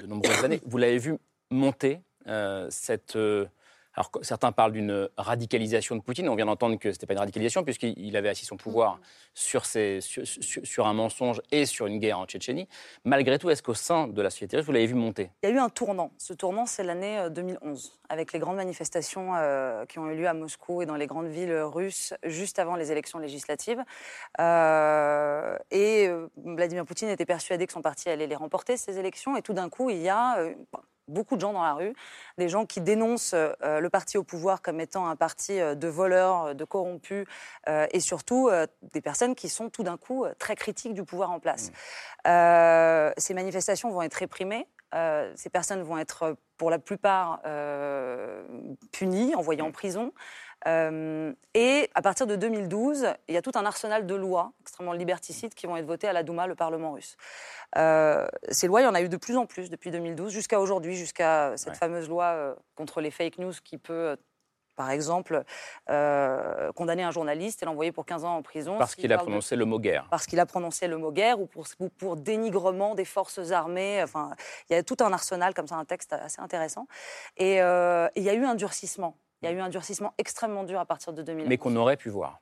de 0.00 0.06
nombreuses 0.06 0.42
années. 0.44 0.62
Vous 0.64 0.78
l'avez 0.78 0.96
vu 0.98 1.18
monter 1.50 2.00
euh, 2.26 2.68
cette. 2.70 3.16
Euh, 3.96 4.00
alors, 4.00 4.10
certains 4.22 4.52
parlent 4.52 4.72
d'une 4.72 5.08
radicalisation 5.16 5.96
de 5.96 6.00
Poutine. 6.00 6.28
On 6.28 6.34
vient 6.34 6.46
d'entendre 6.46 6.76
que 6.76 6.90
ce 6.90 6.96
n'était 6.96 7.06
pas 7.06 7.14
une 7.14 7.20
radicalisation, 7.20 7.62
puisqu'il 7.64 8.16
avait 8.16 8.28
assis 8.28 8.46
son 8.46 8.56
pouvoir 8.56 8.98
sur, 9.34 9.64
un 10.86 10.92
mensonge 10.92 11.40
et 11.50 11.66
sur 11.66 11.86
une 11.86 11.98
guerre 11.98 12.18
en 12.18 12.26
Tchétchénie. 12.26 12.68
Malgré 13.04 13.38
tout, 13.38 13.50
est-ce 13.50 13.62
qu'au 13.62 13.74
sein 13.74 14.08
de 14.08 14.22
la 14.22 14.30
société 14.30 14.56
russe, 14.56 14.66
vous 14.66 14.72
l'avez 14.72 14.86
vu 14.86 14.94
monter? 14.94 15.30
Il 15.42 15.48
y 15.48 15.52
a 15.52 15.54
eu 15.54 15.58
un 15.58 15.68
tournant. 15.68 16.12
Ce 16.18 16.32
tournant, 16.32 16.66
c'est 16.66 16.84
l'année 16.84 17.18
euh, 17.18 17.28
2011, 17.28 17.98
avec 18.08 18.32
les 18.32 18.38
grandes 18.38 18.56
manifestations 18.56 19.34
euh, 19.36 19.84
qui 19.86 19.98
ont 19.98 20.10
eu 20.10 20.16
lieu 20.16 20.26
à 20.26 20.34
Moscou 20.34 20.82
et 20.82 20.86
dans 20.86 20.96
les 20.96 21.06
grandes 21.06 21.28
villes 21.28 21.54
russes 21.54 22.14
juste 22.24 22.58
avant 22.58 22.76
les 22.76 22.92
élections 22.92 23.18
législatives. 23.18 23.82
Euh, 24.40 25.56
et 25.70 26.08
euh, 26.08 26.28
Vladimir 26.36 26.84
Poutine 26.84 27.08
était 27.08 27.26
persuadé 27.26 27.66
que 27.66 27.72
son 27.72 27.82
parti 27.82 28.08
allait 28.08 28.26
les 28.26 28.36
remporter, 28.36 28.76
ces 28.76 28.98
élections. 28.98 29.36
Et 29.36 29.42
tout 29.42 29.52
d'un 29.52 29.68
coup, 29.68 29.90
il 29.90 29.98
y 29.98 30.08
a 30.08 30.38
euh, 30.38 30.54
beaucoup 31.08 31.36
de 31.36 31.40
gens 31.40 31.52
dans 31.52 31.62
la 31.62 31.74
rue, 31.74 31.94
des 32.38 32.48
gens 32.48 32.66
qui 32.66 32.80
dénoncent 32.80 33.34
euh, 33.34 33.80
le 33.80 33.90
parti 33.90 34.16
au 34.18 34.24
pouvoir 34.24 34.62
comme 34.62 34.80
étant 34.80 35.06
un 35.08 35.16
parti 35.16 35.60
euh, 35.60 35.74
de 35.74 35.88
voleurs, 35.88 36.54
de 36.54 36.64
corrompus, 36.64 37.26
euh, 37.68 37.86
et 37.92 38.00
surtout 38.00 38.48
euh, 38.48 38.66
des 38.94 39.00
personnes 39.00 39.34
qui 39.34 39.48
sont 39.48 39.68
tout 39.70 39.82
d'un 39.82 39.96
coup 39.96 40.24
euh, 40.24 40.32
très 40.38 40.54
critiques 40.54 40.94
du 40.94 41.04
pouvoir 41.04 41.30
en 41.30 41.40
place. 41.40 41.70
Euh, 42.26 43.12
ces 43.16 43.34
manifestations 43.34 43.90
vont 43.90 44.02
être 44.02 44.14
réprimées. 44.14 44.68
euh, 44.94 45.32
ces 45.36 45.50
personnes 45.50 45.82
vont 45.82 45.98
être, 45.98 46.22
euh, 46.22 46.34
pour 46.56 46.70
la 46.70 46.78
plupart, 46.78 47.40
euh, 47.46 48.44
punies, 48.92 49.34
envoyées 49.34 49.62
en 49.62 49.72
prison. 49.72 50.12
Euh, 50.66 51.32
et 51.54 51.90
à 51.94 52.02
partir 52.02 52.26
de 52.26 52.36
2012, 52.36 53.06
il 53.28 53.34
y 53.34 53.36
a 53.36 53.42
tout 53.42 53.52
un 53.54 53.66
arsenal 53.66 54.06
de 54.06 54.14
lois 54.14 54.52
extrêmement 54.60 54.92
liberticides 54.92 55.54
qui 55.54 55.66
vont 55.66 55.76
être 55.76 55.86
votées 55.86 56.08
à 56.08 56.12
la 56.12 56.22
Douma, 56.22 56.46
le 56.46 56.54
Parlement 56.54 56.92
russe. 56.92 57.16
Euh, 57.76 58.26
ces 58.50 58.66
lois, 58.66 58.80
il 58.80 58.84
y 58.84 58.86
en 58.86 58.94
a 58.94 59.02
eu 59.02 59.08
de 59.08 59.16
plus 59.16 59.36
en 59.36 59.46
plus 59.46 59.70
depuis 59.70 59.90
2012 59.90 60.32
jusqu'à 60.32 60.60
aujourd'hui, 60.60 60.94
jusqu'à 60.96 61.52
cette 61.56 61.76
fameuse 61.76 62.08
loi 62.08 62.24
euh, 62.26 62.54
contre 62.76 63.00
les 63.00 63.10
fake 63.10 63.38
news 63.38 63.52
qui 63.64 63.76
peut, 63.78 64.16
par 64.76 64.90
exemple, 64.90 65.42
euh, 65.90 66.70
condamner 66.72 67.02
un 67.02 67.10
journaliste 67.10 67.62
et 67.62 67.66
l'envoyer 67.66 67.92
pour 67.92 68.06
15 68.06 68.24
ans 68.24 68.36
en 68.36 68.42
prison. 68.42 68.78
Parce 68.78 68.94
qu'il 68.94 69.12
a 69.12 69.16
de- 69.16 69.22
prononcé 69.22 69.56
le 69.56 69.64
mot 69.64 69.78
guerre. 69.78 70.06
parce 70.10 70.26
qu'il 70.26 70.38
a 70.40 70.46
prononcé 70.46 70.86
le 70.86 70.96
mot 70.96 71.10
guerre 71.12 71.40
ou 71.40 71.46
pour, 71.46 71.66
ou 71.80 71.88
pour 71.88 72.16
dénigrement 72.16 72.94
des 72.94 73.04
forces 73.04 73.50
armées. 73.50 74.00
Enfin, 74.02 74.30
il 74.70 74.74
y 74.74 74.76
a 74.76 74.82
tout 74.82 74.96
un 75.00 75.12
arsenal 75.12 75.54
comme 75.54 75.66
ça, 75.66 75.74
un 75.76 75.84
texte 75.84 76.12
assez 76.12 76.40
intéressant. 76.40 76.86
Et 77.36 77.60
euh, 77.62 78.06
et 78.14 78.20
il 78.20 78.24
y 78.24 78.30
a 78.30 78.34
eu 78.34 78.44
un 78.44 78.54
durcissement. 78.54 79.16
Il 79.42 79.46
y 79.46 79.48
a 79.48 79.52
eu 79.52 79.60
un 79.60 79.68
durcissement 79.68 80.12
extrêmement 80.18 80.64
dur 80.64 80.78
à 80.78 80.84
partir 80.86 81.12
de 81.12 81.22
2000 81.22 81.48
Mais 81.48 81.58
qu'on 81.58 81.74
aurait 81.76 81.96
pu 81.96 82.08
voir. 82.10 82.40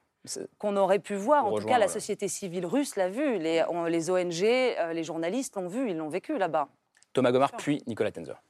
Qu'on 0.59 0.77
aurait 0.77 0.99
pu 0.99 1.15
voir. 1.15 1.47
En 1.47 1.51
tout 1.59 1.67
cas, 1.67 1.79
la 1.79 1.89
société 1.89 2.29
civile 2.29 2.67
russe 2.67 2.97
l'a 2.97 3.09
vu. 3.09 3.39
Les, 3.39 3.65
on- 3.71 3.85
les 3.85 4.11
ONG, 4.11 4.43
euh, 4.45 4.93
les 4.93 5.03
journalistes 5.03 5.57
l'ont 5.57 5.67
vu, 5.69 5.91
ils 5.91 5.97
l'ont 5.97 6.11
vécu 6.11 6.37
là-bas. 6.37 6.69
Thomas 7.15 7.33
Gomard, 7.33 7.53
puis 7.57 7.83
Nicolas 7.87 8.13
Tenzer. 8.13 8.41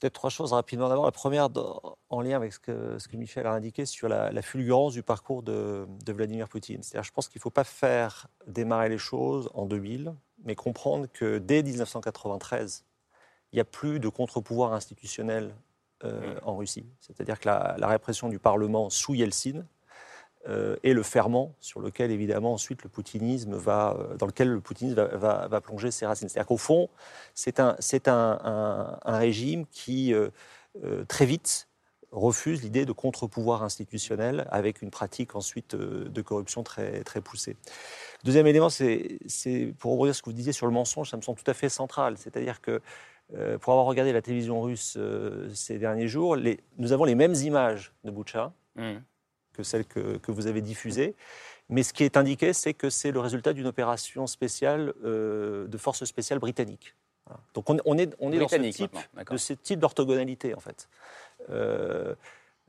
Peut-être 0.00 0.12
trois 0.12 0.30
choses 0.30 0.52
rapidement. 0.52 0.88
D'abord, 0.88 1.06
la 1.06 1.10
première, 1.12 1.48
en 2.10 2.20
lien 2.20 2.36
avec 2.36 2.52
ce 2.52 2.60
que, 2.60 2.98
ce 2.98 3.08
que 3.08 3.16
Michel 3.16 3.46
a 3.46 3.52
indiqué 3.52 3.84
sur 3.86 4.08
la, 4.08 4.30
la 4.30 4.42
fulgurance 4.42 4.92
du 4.92 5.02
parcours 5.02 5.42
de, 5.42 5.86
de 6.04 6.12
Vladimir 6.12 6.48
Poutine. 6.48 6.82
C'est-à-dire, 6.82 7.04
je 7.04 7.10
pense 7.10 7.26
qu'il 7.28 7.38
ne 7.38 7.42
faut 7.42 7.50
pas 7.50 7.64
faire 7.64 8.28
démarrer 8.46 8.90
les 8.90 8.98
choses 8.98 9.50
en 9.54 9.64
2000, 9.66 10.14
mais 10.44 10.54
comprendre 10.54 11.06
que 11.12 11.38
dès 11.38 11.62
1993, 11.64 12.84
il 13.52 13.56
n'y 13.56 13.60
a 13.60 13.64
plus 13.64 13.98
de 13.98 14.08
contre-pouvoir 14.08 14.72
institutionnel 14.74 15.54
euh, 16.04 16.38
en 16.42 16.56
Russie. 16.56 16.86
C'est-à-dire 17.00 17.38
que 17.40 17.48
la, 17.48 17.76
la 17.78 17.88
répression 17.88 18.28
du 18.28 18.38
Parlement 18.38 18.90
sous 18.90 19.14
Yeltsin 19.14 19.64
euh, 20.48 20.76
est 20.84 20.92
le 20.92 21.02
ferment 21.02 21.54
sur 21.60 21.80
lequel, 21.80 22.10
évidemment, 22.10 22.52
ensuite 22.52 22.82
le 22.84 22.88
poutinisme 22.88 23.56
va, 23.56 23.96
euh, 23.98 24.16
dans 24.16 24.26
lequel 24.26 24.48
le 24.48 24.60
poutinisme 24.60 24.96
va, 24.96 25.16
va- 25.16 25.48
va 25.48 25.60
plonger 25.60 25.90
ses 25.90 26.06
racines. 26.06 26.28
C'est-à-dire 26.28 26.46
qu'au 26.46 26.56
fond, 26.56 26.88
c'est 27.34 27.58
un, 27.60 27.76
c'est 27.80 28.08
un, 28.08 28.38
un- 28.44 28.98
un 29.04 29.18
régime 29.18 29.66
qui, 29.70 30.14
très 31.08 31.26
vite, 31.26 31.66
refuse 32.12 32.62
l'idée 32.62 32.86
de 32.86 32.92
contre-pouvoir 32.92 33.62
institutionnel 33.62 34.46
avec 34.50 34.80
une 34.80 34.90
pratique 34.90 35.34
ensuite 35.34 35.74
de 35.74 36.22
corruption 36.22 36.62
très, 36.62 37.02
très 37.02 37.20
poussée. 37.20 37.56
Deuxième 38.24 38.46
élément, 38.46 38.70
c'est 38.70 39.74
pour 39.78 39.92
rebondir 39.92 40.14
ce 40.14 40.22
que 40.22 40.30
vous 40.30 40.36
disiez 40.36 40.52
sur 40.52 40.66
le 40.66 40.72
mensonge, 40.72 41.10
ça 41.10 41.16
me 41.16 41.22
semble 41.22 41.38
tout 41.38 41.50
à 41.50 41.54
fait 41.54 41.68
central. 41.68 42.16
C'est-à-dire 42.16 42.60
que 42.62 42.80
euh, 43.34 43.58
pour 43.58 43.72
avoir 43.74 43.86
regardé 43.86 44.12
la 44.12 44.22
télévision 44.22 44.60
russe 44.62 44.94
euh, 44.98 45.48
ces 45.54 45.78
derniers 45.78 46.08
jours, 46.08 46.34
les- 46.36 46.60
nous 46.78 46.92
avons 46.92 47.04
les 47.04 47.14
mêmes 47.14 47.34
images 47.34 47.92
de 48.04 48.10
Boucha 48.10 48.52
que 49.52 49.62
celles 49.62 49.84
que, 49.84 50.16
que 50.18 50.30
vous 50.32 50.46
avez 50.46 50.60
diffusées. 50.62 51.14
Mais 51.68 51.82
ce 51.82 51.92
qui 51.92 52.04
est 52.04 52.16
indiqué, 52.16 52.52
c'est 52.52 52.72
que 52.74 52.88
c'est 52.90 53.10
le 53.12 53.20
résultat 53.20 53.52
d'une 53.52 53.66
opération 53.66 54.26
spéciale 54.26 54.94
euh, 55.04 55.66
de 55.66 55.76
forces 55.76 56.04
spéciales 56.04 56.38
britanniques. 56.38 56.94
Voilà. 57.26 57.40
Donc 57.54 57.68
on, 57.68 57.76
on 57.84 57.98
est, 57.98 58.14
on 58.20 58.32
est 58.32 58.36
dans 58.38 58.48
ce 58.48 58.54
type, 58.72 58.94
de 59.34 59.38
ce 59.38 59.52
type 59.52 59.80
d'orthogonalité, 59.80 60.54
en 60.54 60.60
fait. 60.60 60.88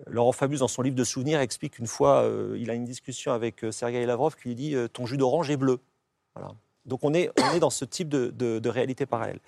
Laurent 0.08 0.32
Fabius, 0.32 0.62
dans 0.62 0.68
son 0.70 0.82
livre 0.82 0.96
de 0.96 1.04
souvenirs, 1.04 1.40
explique 1.42 1.74
qu'une 1.74 1.88
fois, 1.88 2.30
il 2.56 2.70
a 2.70 2.74
une 2.74 2.86
discussion 2.86 3.34
avec 3.34 3.66
Sergei 3.72 4.06
Lavrov 4.06 4.36
qui 4.36 4.48
lui 4.50 4.56
dit 4.56 4.76
Ton 4.94 5.06
jus 5.06 5.18
d'orange 5.18 5.50
est 5.52 5.58
bleu. 5.58 5.80
Voilà. 6.36 6.54
Donc 6.86 7.04
on 7.04 7.14
est, 7.14 7.30
on 7.42 7.54
est 7.56 7.60
dans 7.60 7.70
ce 7.70 7.84
type 7.86 8.08
de, 8.10 8.28
de- 8.28 8.60
de 8.60 8.70
réalité 8.70 9.06
parallèle. 9.06 9.40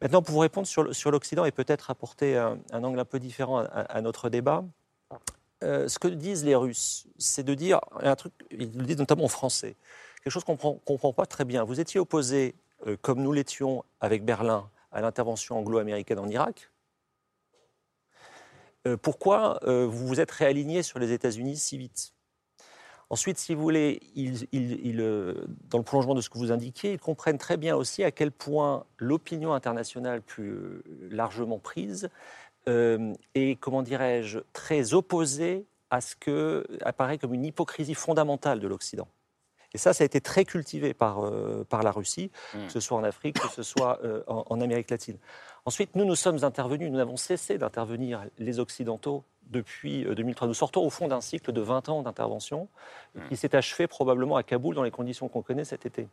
Maintenant, 0.00 0.22
pour 0.22 0.34
vous 0.34 0.40
répondre 0.40 0.66
sur, 0.66 0.94
sur 0.94 1.10
l'Occident 1.10 1.44
et 1.44 1.50
peut-être 1.50 1.90
apporter 1.90 2.36
un, 2.36 2.58
angle 2.72 3.00
un 3.00 3.04
peu 3.04 3.18
différent 3.18 3.58
à, 3.58 4.00
notre 4.00 4.30
débat, 4.30 4.64
euh, 5.64 5.88
ce 5.88 5.98
que 5.98 6.06
disent 6.06 6.44
les 6.44 6.54
Russes, 6.54 7.08
c'est 7.18 7.42
de 7.42 7.54
dire 7.54 7.80
un 8.00 8.14
truc, 8.14 8.32
ils 8.52 8.70
le 8.78 8.84
disent 8.84 8.98
notamment 8.98 9.24
en 9.24 9.28
français, 9.28 9.74
quelque 10.22 10.32
chose 10.32 10.44
qu'on 10.44 10.52
ne 10.52 10.78
comprend 10.78 11.12
pas 11.12 11.26
très 11.26 11.44
bien. 11.44 11.64
Vous 11.64 11.80
étiez 11.80 11.98
opposé, 11.98 12.54
euh, 12.86 12.96
comme 13.00 13.20
nous 13.20 13.32
l'étions 13.32 13.84
avec 14.00 14.24
Berlin, 14.24 14.70
à 14.92 15.00
l'intervention 15.00 15.58
anglo-américaine 15.58 16.20
en 16.20 16.28
Irak. 16.28 16.70
Euh, 18.86 18.96
pourquoi 18.96 19.58
vous 19.64 20.06
vous 20.06 20.20
êtes 20.20 20.30
réaligné 20.30 20.84
sur 20.84 21.00
les 21.00 21.10
États-Unis 21.10 21.56
si 21.56 21.76
vite? 21.76 22.14
Ensuite, 23.10 23.38
si 23.38 23.54
vous 23.54 23.62
voulez, 23.62 24.00
ils, 24.14 24.46
ils- 24.52 24.86
ils, 24.86 25.00
euh, 25.00 25.34
dans 25.70 25.78
le 25.78 25.84
prolongement 25.84 26.14
de 26.14 26.20
ce 26.20 26.28
que 26.28 26.36
vous 26.38 26.52
indiquiez, 26.52 26.92
ils 26.92 26.98
comprennent 26.98 27.38
très 27.38 27.56
bien 27.56 27.74
aussi 27.74 28.04
à 28.04 28.10
quel 28.10 28.30
point 28.30 28.84
l'opinion 28.98 29.54
internationale 29.54 30.20
plus 30.20 30.50
euh, 30.50 30.82
largement 31.10 31.58
prise 31.58 32.10
euh, 32.68 33.14
est, 33.34 33.58
comment 33.58 33.82
dirais-je, 33.82 34.40
très 34.52 34.92
opposée 34.92 35.64
à 35.90 36.02
ce 36.02 36.16
que 36.16 36.66
apparaît 36.82 37.16
comme 37.16 37.32
une 37.32 37.46
hypocrisie 37.46 37.94
fondamentale 37.94 38.60
de 38.60 38.68
l'Occident. 38.68 39.08
Et 39.74 39.78
ça, 39.78 39.92
ça 39.94 40.02
a 40.02 40.06
été 40.06 40.20
très 40.20 40.44
cultivé 40.44 40.92
par, 40.94 41.24
euh, 41.24 41.64
par 41.68 41.82
la 41.82 41.90
Russie, 41.92 42.30
que 42.66 42.72
ce 42.72 42.80
soit 42.80 42.98
en 42.98 43.04
Afrique, 43.04 43.38
que 43.40 43.48
ce 43.48 43.62
soit 43.62 44.00
euh, 44.04 44.22
en, 44.26 44.44
en 44.48 44.60
Amérique 44.60 44.90
latine. 44.90 45.16
Ensuite, 45.68 45.96
nous, 45.96 46.06
nous 46.06 46.14
sommes 46.14 46.44
intervenus, 46.44 46.90
nous 46.90 46.96
n'avons 46.96 47.18
cessé 47.18 47.58
d'intervenir, 47.58 48.24
les 48.38 48.58
Occidentaux, 48.58 49.22
depuis 49.50 50.06
euh, 50.06 50.14
2003. 50.14 50.48
Nous 50.48 50.54
sortons 50.54 50.82
au 50.82 50.88
fond 50.88 51.08
d'un 51.08 51.20
cycle 51.20 51.52
de 51.52 51.60
20 51.60 51.90
ans 51.90 52.00
d'intervention 52.00 52.68
qui 53.28 53.36
s'est 53.36 53.54
achevé 53.54 53.86
probablement 53.86 54.36
à 54.36 54.42
Kaboul 54.42 54.74
dans 54.74 54.82
les 54.82 54.90
conditions 54.90 55.28
qu'on 55.28 55.42
connaît 55.42 55.66
cet 55.66 55.84
été. 55.84 56.08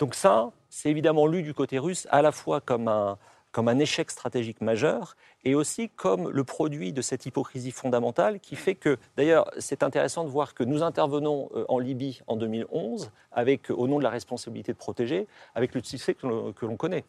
Donc 0.00 0.16
ça, 0.16 0.50
c'est 0.70 0.90
évidemment 0.90 1.28
lu 1.28 1.44
du 1.44 1.54
côté 1.54 1.78
russe 1.78 2.08
à 2.10 2.20
la 2.20 2.32
fois 2.32 2.60
comme 2.60 2.88
un, 2.88 3.16
comme 3.52 3.68
un 3.68 3.78
échec 3.78 4.10
stratégique 4.10 4.60
majeur 4.60 5.14
et 5.44 5.54
aussi 5.54 5.88
comme 5.88 6.28
le 6.28 6.42
produit 6.42 6.92
de 6.92 7.00
cette 7.00 7.26
hypocrisie 7.26 7.70
fondamentale 7.70 8.40
qui 8.40 8.56
fait 8.56 8.74
que, 8.74 8.98
d'ailleurs, 9.16 9.48
c'est 9.58 9.84
intéressant 9.84 10.24
de 10.24 10.30
voir 10.30 10.52
que 10.52 10.64
nous 10.64 10.82
intervenons 10.82 11.48
euh, 11.54 11.64
en 11.68 11.78
Libye 11.78 12.22
en 12.26 12.34
2011 12.34 13.12
avec, 13.30 13.70
au 13.70 13.86
nom 13.86 13.98
de 13.98 14.02
la 14.02 14.10
responsabilité 14.10 14.72
de 14.72 14.78
protéger, 14.78 15.28
avec 15.54 15.76
le 15.76 15.80
succès 15.84 16.14
que 16.14 16.26
l'on 16.26 16.76
connaît. 16.76 17.04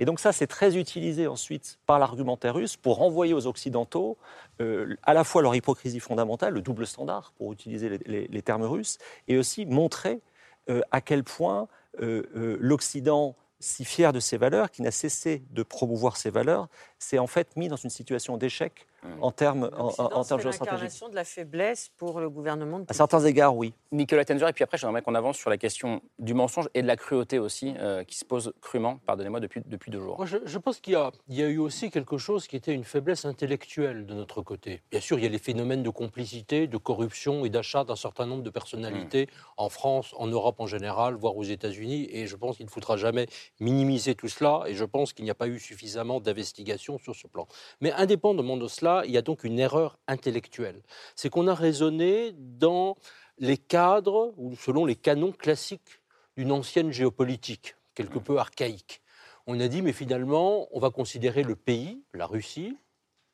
Et 0.00 0.04
donc 0.04 0.20
ça, 0.20 0.32
c'est 0.32 0.46
très 0.46 0.76
utilisé 0.76 1.26
ensuite 1.26 1.78
par 1.86 1.98
l'argumentaire 1.98 2.54
russe 2.54 2.76
pour 2.76 2.96
renvoyer 2.96 3.34
aux 3.34 3.46
Occidentaux 3.46 4.18
euh, 4.60 4.96
à 5.02 5.14
la 5.14 5.24
fois 5.24 5.42
leur 5.42 5.54
hypocrisie 5.54 6.00
fondamentale, 6.00 6.54
le 6.54 6.62
double 6.62 6.86
standard, 6.86 7.32
pour 7.36 7.52
utiliser 7.52 7.98
les, 8.06 8.42
termes 8.42 8.64
russes, 8.64 8.98
et 9.26 9.38
aussi 9.38 9.66
montrer 9.66 10.20
euh, 10.68 10.80
à 10.90 11.00
quel 11.00 11.24
point 11.24 11.68
euh, 12.00 12.58
l'Occident, 12.60 13.36
si 13.60 13.84
fier 13.84 14.12
de 14.12 14.20
ses 14.20 14.36
valeurs, 14.36 14.70
qui 14.70 14.82
n'a 14.82 14.90
cessé 14.90 15.42
de 15.50 15.62
promouvoir 15.62 16.16
ses 16.16 16.30
valeurs, 16.30 16.68
s'est 16.98 17.18
en 17.18 17.26
fait 17.26 17.56
mis 17.56 17.68
dans 17.68 17.76
une 17.76 17.90
situation 17.90 18.36
d'échec 18.36 18.87
en 19.20 19.30
termes, 19.32 19.70
en, 19.76 19.86
en- 19.88 20.24
termes 20.24 20.40
géostratégiques. 20.40 20.60
l'incarnation 20.60 21.08
de 21.08 21.14
la 21.14 21.24
faiblesse 21.24 21.90
pour 21.96 22.20
le 22.20 22.28
gouvernement 22.28 22.80
de 22.80 22.84
À 22.88 22.92
certains 22.94 23.20
égards, 23.24 23.56
oui. 23.56 23.72
Nicolas 23.92 24.24
Tenzer, 24.24 24.48
et 24.48 24.52
puis 24.52 24.64
après, 24.64 24.76
j'aimerais 24.76 25.02
qu'on 25.02 25.14
avance 25.14 25.36
sur 25.38 25.50
la 25.50 25.56
question 25.56 26.02
du 26.18 26.34
mensonge 26.34 26.68
et 26.74 26.82
de 26.82 26.86
la 26.86 26.96
cruauté 26.96 27.38
aussi, 27.38 27.74
euh, 27.78 28.04
qui 28.04 28.16
se 28.16 28.24
pose 28.24 28.52
crûment, 28.60 28.98
pardonnez-moi, 29.06 29.40
depuis, 29.40 29.62
depuis 29.64 29.90
deux 29.90 30.00
jours. 30.00 30.16
Moi, 30.16 30.26
je, 30.26 30.38
je 30.44 30.58
pense 30.58 30.80
qu'il 30.80 30.94
y, 30.94 30.96
a- 30.96 31.12
il 31.28 31.36
y 31.36 31.42
a 31.42 31.46
eu 31.48 31.58
aussi 31.58 31.90
quelque 31.90 32.18
chose 32.18 32.46
qui 32.48 32.56
était 32.56 32.74
une 32.74 32.84
faiblesse 32.84 33.24
intellectuelle 33.24 34.04
de 34.04 34.14
notre 34.14 34.42
côté. 34.42 34.82
Bien 34.90 35.00
sûr, 35.00 35.18
il 35.18 35.22
y 35.22 35.26
a 35.26 35.30
les 35.30 35.38
phénomènes 35.38 35.82
de 35.82 35.90
complicité, 35.90 36.66
de 36.66 36.76
corruption 36.76 37.44
et 37.44 37.50
d'achat 37.50 37.84
d'un 37.84 37.96
certain 37.96 38.26
nombre 38.26 38.42
de 38.42 38.50
personnalités 38.50 39.28
en 39.56 39.68
France, 39.68 40.14
en 40.18 40.26
Europe 40.26 40.56
en 40.60 40.66
général, 40.66 41.14
voire 41.14 41.36
aux 41.36 41.44
États-Unis. 41.44 42.08
Et 42.10 42.26
je 42.26 42.36
pense 42.36 42.56
qu'il 42.56 42.66
ne 42.66 42.70
faudra 42.70 42.96
jamais 42.96 43.26
minimiser 43.60 44.14
tout 44.14 44.28
cela. 44.28 44.64
Et 44.66 44.74
je 44.74 44.84
pense 44.84 45.12
qu'il 45.12 45.24
n'y 45.24 45.30
a 45.30 45.34
pas 45.34 45.46
eu 45.48 45.58
suffisamment 45.58 46.20
d'investigation 46.20 46.98
sur 46.98 47.14
ce 47.14 47.26
plan. 47.26 47.46
Mais 47.80 47.92
indépendamment 47.92 48.56
de 48.56 48.66
cela, 48.68 48.97
il 49.06 49.12
y 49.12 49.18
a 49.18 49.22
donc 49.22 49.44
une 49.44 49.58
erreur 49.58 49.98
intellectuelle. 50.06 50.82
C'est 51.14 51.30
qu'on 51.30 51.46
a 51.46 51.54
raisonné 51.54 52.32
dans 52.36 52.96
les 53.38 53.56
cadres 53.56 54.34
ou 54.36 54.56
selon 54.56 54.84
les 54.84 54.96
canons 54.96 55.32
classiques 55.32 56.02
d'une 56.36 56.52
ancienne 56.52 56.92
géopolitique, 56.92 57.76
quelque 57.94 58.18
peu 58.18 58.38
archaïque. 58.38 59.00
On 59.46 59.58
a 59.60 59.68
dit, 59.68 59.82
mais 59.82 59.92
finalement, 59.92 60.68
on 60.72 60.80
va 60.80 60.90
considérer 60.90 61.42
le 61.42 61.56
pays, 61.56 62.02
la 62.12 62.26
Russie, 62.26 62.76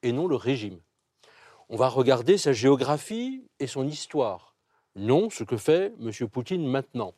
et 0.02 0.12
non 0.12 0.26
le 0.26 0.36
régime. 0.36 0.80
On 1.68 1.76
va 1.76 1.88
regarder 1.88 2.38
sa 2.38 2.52
géographie 2.52 3.48
et 3.58 3.66
son 3.66 3.86
histoire, 3.86 4.54
non 4.96 5.30
ce 5.30 5.44
que 5.44 5.56
fait 5.56 5.92
M. 6.00 6.28
Poutine 6.28 6.66
maintenant. 6.66 7.14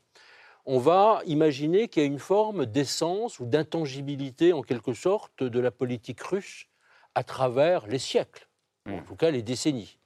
On 0.64 0.78
va 0.78 1.20
imaginer 1.26 1.88
qu'il 1.88 2.03
y 2.03 2.07
a 2.07 2.09
une 2.09 2.18
forme 2.18 2.66
d'essence 2.66 3.38
ou 3.38 3.47
d'intangibilité, 3.47 4.53
en 4.53 4.62
quelque 4.62 4.94
sorte, 4.94 5.44
de 5.44 5.61
la 5.61 5.70
politique 5.70 6.20
russe 6.22 6.66
à 7.16 7.24
travers 7.24 7.86
les 7.86 7.98
siècles, 7.98 8.46
en 8.86 9.00
tout 9.00 9.16
cas 9.16 9.30
les 9.30 9.42
décennies. 9.42 9.96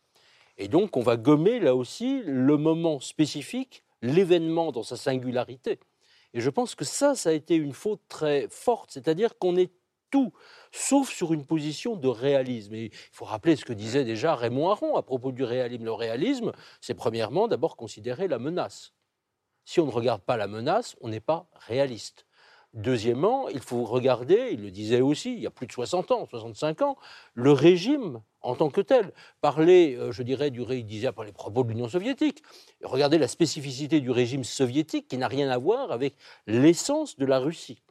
Et 0.58 0.68
donc, 0.68 0.96
on 0.96 1.00
va 1.00 1.16
gommer 1.16 1.58
là 1.58 1.74
aussi 1.74 2.22
le 2.24 2.56
moment 2.56 3.00
spécifique, 3.00 3.82
l'événement 4.00 4.70
dans 4.70 4.84
sa 4.84 4.96
singularité. 4.96 5.80
Et 6.34 6.40
je 6.40 6.48
pense 6.48 6.76
que 6.76 6.84
ça, 6.84 7.16
ça 7.16 7.30
a 7.30 7.32
été 7.32 7.56
une 7.56 7.72
faute 7.72 8.00
très 8.08 8.46
forte, 8.48 8.92
c'est-à-dire 8.92 9.36
qu'on 9.38 9.56
est 9.56 9.72
tout, 10.10 10.32
sauf 10.70 11.10
sur 11.12 11.32
une 11.32 11.44
position 11.44 11.96
de 11.96 12.06
réalisme. 12.06 12.74
Et 12.74 12.84
il 12.84 12.90
faut 13.10 13.24
rappeler 13.24 13.56
ce 13.56 13.64
que 13.64 13.72
disait 13.72 14.04
déjà 14.04 14.36
Raymond 14.36 14.70
Aron 14.70 14.96
à 14.96 15.02
propos 15.02 15.32
du 15.32 15.42
réalisme. 15.42 15.84
Le 15.84 15.92
réalisme, 15.92 16.52
c'est 16.80 16.94
premièrement 16.94 17.48
d'abord 17.48 17.76
considérer 17.76 18.28
la 18.28 18.38
menace. 18.38 18.92
Si 19.64 19.80
on 19.80 19.86
ne 19.86 19.90
regarde 19.90 20.22
pas 20.22 20.36
la 20.36 20.46
menace, 20.46 20.94
on 21.00 21.08
n'est 21.08 21.18
pas 21.18 21.48
réaliste. 21.54 22.24
Deuxièmement, 22.72 23.48
il 23.48 23.58
faut 23.58 23.84
regarder, 23.84 24.50
il 24.52 24.62
le 24.62 24.70
disait 24.70 25.00
aussi, 25.00 25.32
il 25.32 25.40
y 25.40 25.46
a 25.46 25.50
plus 25.50 25.66
de 25.66 25.72
60 25.72 26.12
ans, 26.12 26.24
65 26.24 26.82
ans, 26.82 26.96
le 27.34 27.50
régime 27.50 28.20
en 28.42 28.54
tant 28.54 28.70
que 28.70 28.80
tel. 28.80 29.12
Parler, 29.40 29.96
euh, 29.96 30.12
je 30.12 30.22
dirais, 30.22 30.50
du 30.50 30.62
il 30.62 30.86
disait 30.86 31.10
par 31.10 31.24
les 31.24 31.32
propos 31.32 31.64
de 31.64 31.70
l'Union 31.70 31.88
soviétique. 31.88 32.42
Regardez 32.84 33.18
la 33.18 33.26
spécificité 33.26 34.00
du 34.00 34.12
régime 34.12 34.44
soviétique 34.44 35.08
qui 35.08 35.18
n'a 35.18 35.26
rien 35.26 35.50
à 35.50 35.58
voir 35.58 35.90
avec 35.90 36.14
l'essence 36.46 37.16
de 37.16 37.26
la 37.26 37.40
Russie. 37.40 37.82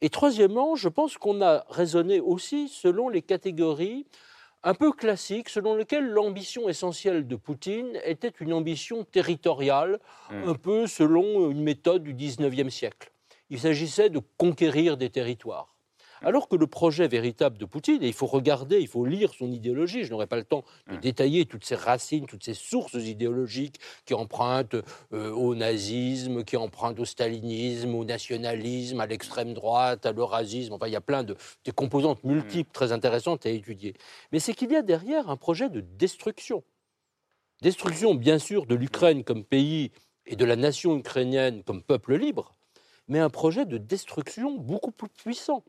Et 0.00 0.08
troisièmement, 0.08 0.74
je 0.74 0.88
pense 0.88 1.18
qu'on 1.18 1.42
a 1.42 1.66
raisonné 1.68 2.20
aussi 2.20 2.68
selon 2.68 3.10
les 3.10 3.20
catégories 3.20 4.06
un 4.62 4.72
peu 4.72 4.92
classiques, 4.92 5.50
selon 5.50 5.76
lesquelles 5.76 6.08
l'ambition 6.08 6.70
essentielle 6.70 7.28
de 7.28 7.36
Poutine 7.36 7.98
était 8.04 8.32
une 8.40 8.54
ambition 8.54 9.04
territoriale, 9.04 10.00
un 10.30 10.54
peu 10.54 10.86
selon 10.86 11.50
une 11.50 11.62
méthode 11.62 12.02
du 12.02 12.14
19e 12.14 12.70
siècle. 12.70 13.13
Il 13.54 13.60
s'agissait 13.60 14.10
de 14.10 14.20
conquérir 14.36 14.96
des 14.96 15.10
territoires. 15.10 15.76
Alors 16.22 16.48
que 16.48 16.56
le 16.56 16.66
projet 16.66 17.06
véritable 17.06 17.56
de 17.56 17.64
Poutine, 17.64 18.02
et 18.02 18.08
il 18.08 18.12
faut 18.12 18.26
regarder, 18.26 18.80
il 18.80 18.88
faut 18.88 19.04
lire 19.04 19.32
son 19.32 19.52
idéologie, 19.52 20.02
je 20.02 20.10
n'aurai 20.10 20.26
pas 20.26 20.34
le 20.34 20.42
temps 20.42 20.64
de 20.90 20.96
détailler 20.96 21.46
toutes 21.46 21.64
ses 21.64 21.76
racines, 21.76 22.26
toutes 22.26 22.42
ses 22.42 22.54
sources 22.54 22.94
idéologiques 22.94 23.78
qui 24.06 24.14
empruntent 24.14 24.74
euh, 25.12 25.30
au 25.30 25.54
nazisme, 25.54 26.42
qui 26.42 26.56
empruntent 26.56 26.98
au 26.98 27.04
stalinisme, 27.04 27.94
au 27.94 28.04
nationalisme, 28.04 28.98
à 28.98 29.06
l'extrême 29.06 29.54
droite, 29.54 30.04
à 30.04 30.10
l'eurasisme, 30.10 30.72
enfin 30.72 30.88
il 30.88 30.92
y 30.92 30.96
a 30.96 31.00
plein 31.00 31.22
de, 31.22 31.36
de 31.64 31.70
composantes 31.70 32.24
multiples 32.24 32.72
très 32.72 32.90
intéressantes 32.90 33.46
à 33.46 33.50
étudier. 33.50 33.94
Mais 34.32 34.40
c'est 34.40 34.54
qu'il 34.54 34.72
y 34.72 34.76
a 34.76 34.82
derrière 34.82 35.30
un 35.30 35.36
projet 35.36 35.68
de 35.68 35.80
destruction. 35.80 36.64
Destruction, 37.62 38.16
bien 38.16 38.40
sûr, 38.40 38.66
de 38.66 38.74
l'Ukraine 38.74 39.22
comme 39.22 39.44
pays 39.44 39.92
et 40.26 40.34
de 40.34 40.44
la 40.44 40.56
nation 40.56 40.96
ukrainienne 40.96 41.62
comme 41.62 41.84
peuple 41.84 42.16
libre, 42.16 42.56
mais 43.08 43.18
un 43.18 43.30
projet 43.30 43.66
de 43.66 43.78
destruction 43.78 44.56
beaucoup 44.56 44.90
plus 44.90 45.08
puissant, 45.08 45.64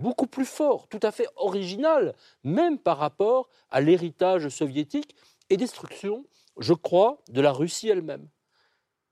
beaucoup 0.00 0.26
plus 0.26 0.44
fort, 0.44 0.88
tout 0.88 1.00
à 1.02 1.10
fait 1.10 1.26
original, 1.36 2.14
même 2.44 2.78
par 2.78 2.98
rapport 2.98 3.48
à 3.70 3.80
l'héritage 3.80 4.48
soviétique, 4.48 5.16
et 5.48 5.56
destruction, 5.56 6.24
je 6.58 6.74
crois, 6.74 7.22
de 7.28 7.40
la 7.40 7.52
Russie 7.52 7.88
elle-même. 7.88 8.28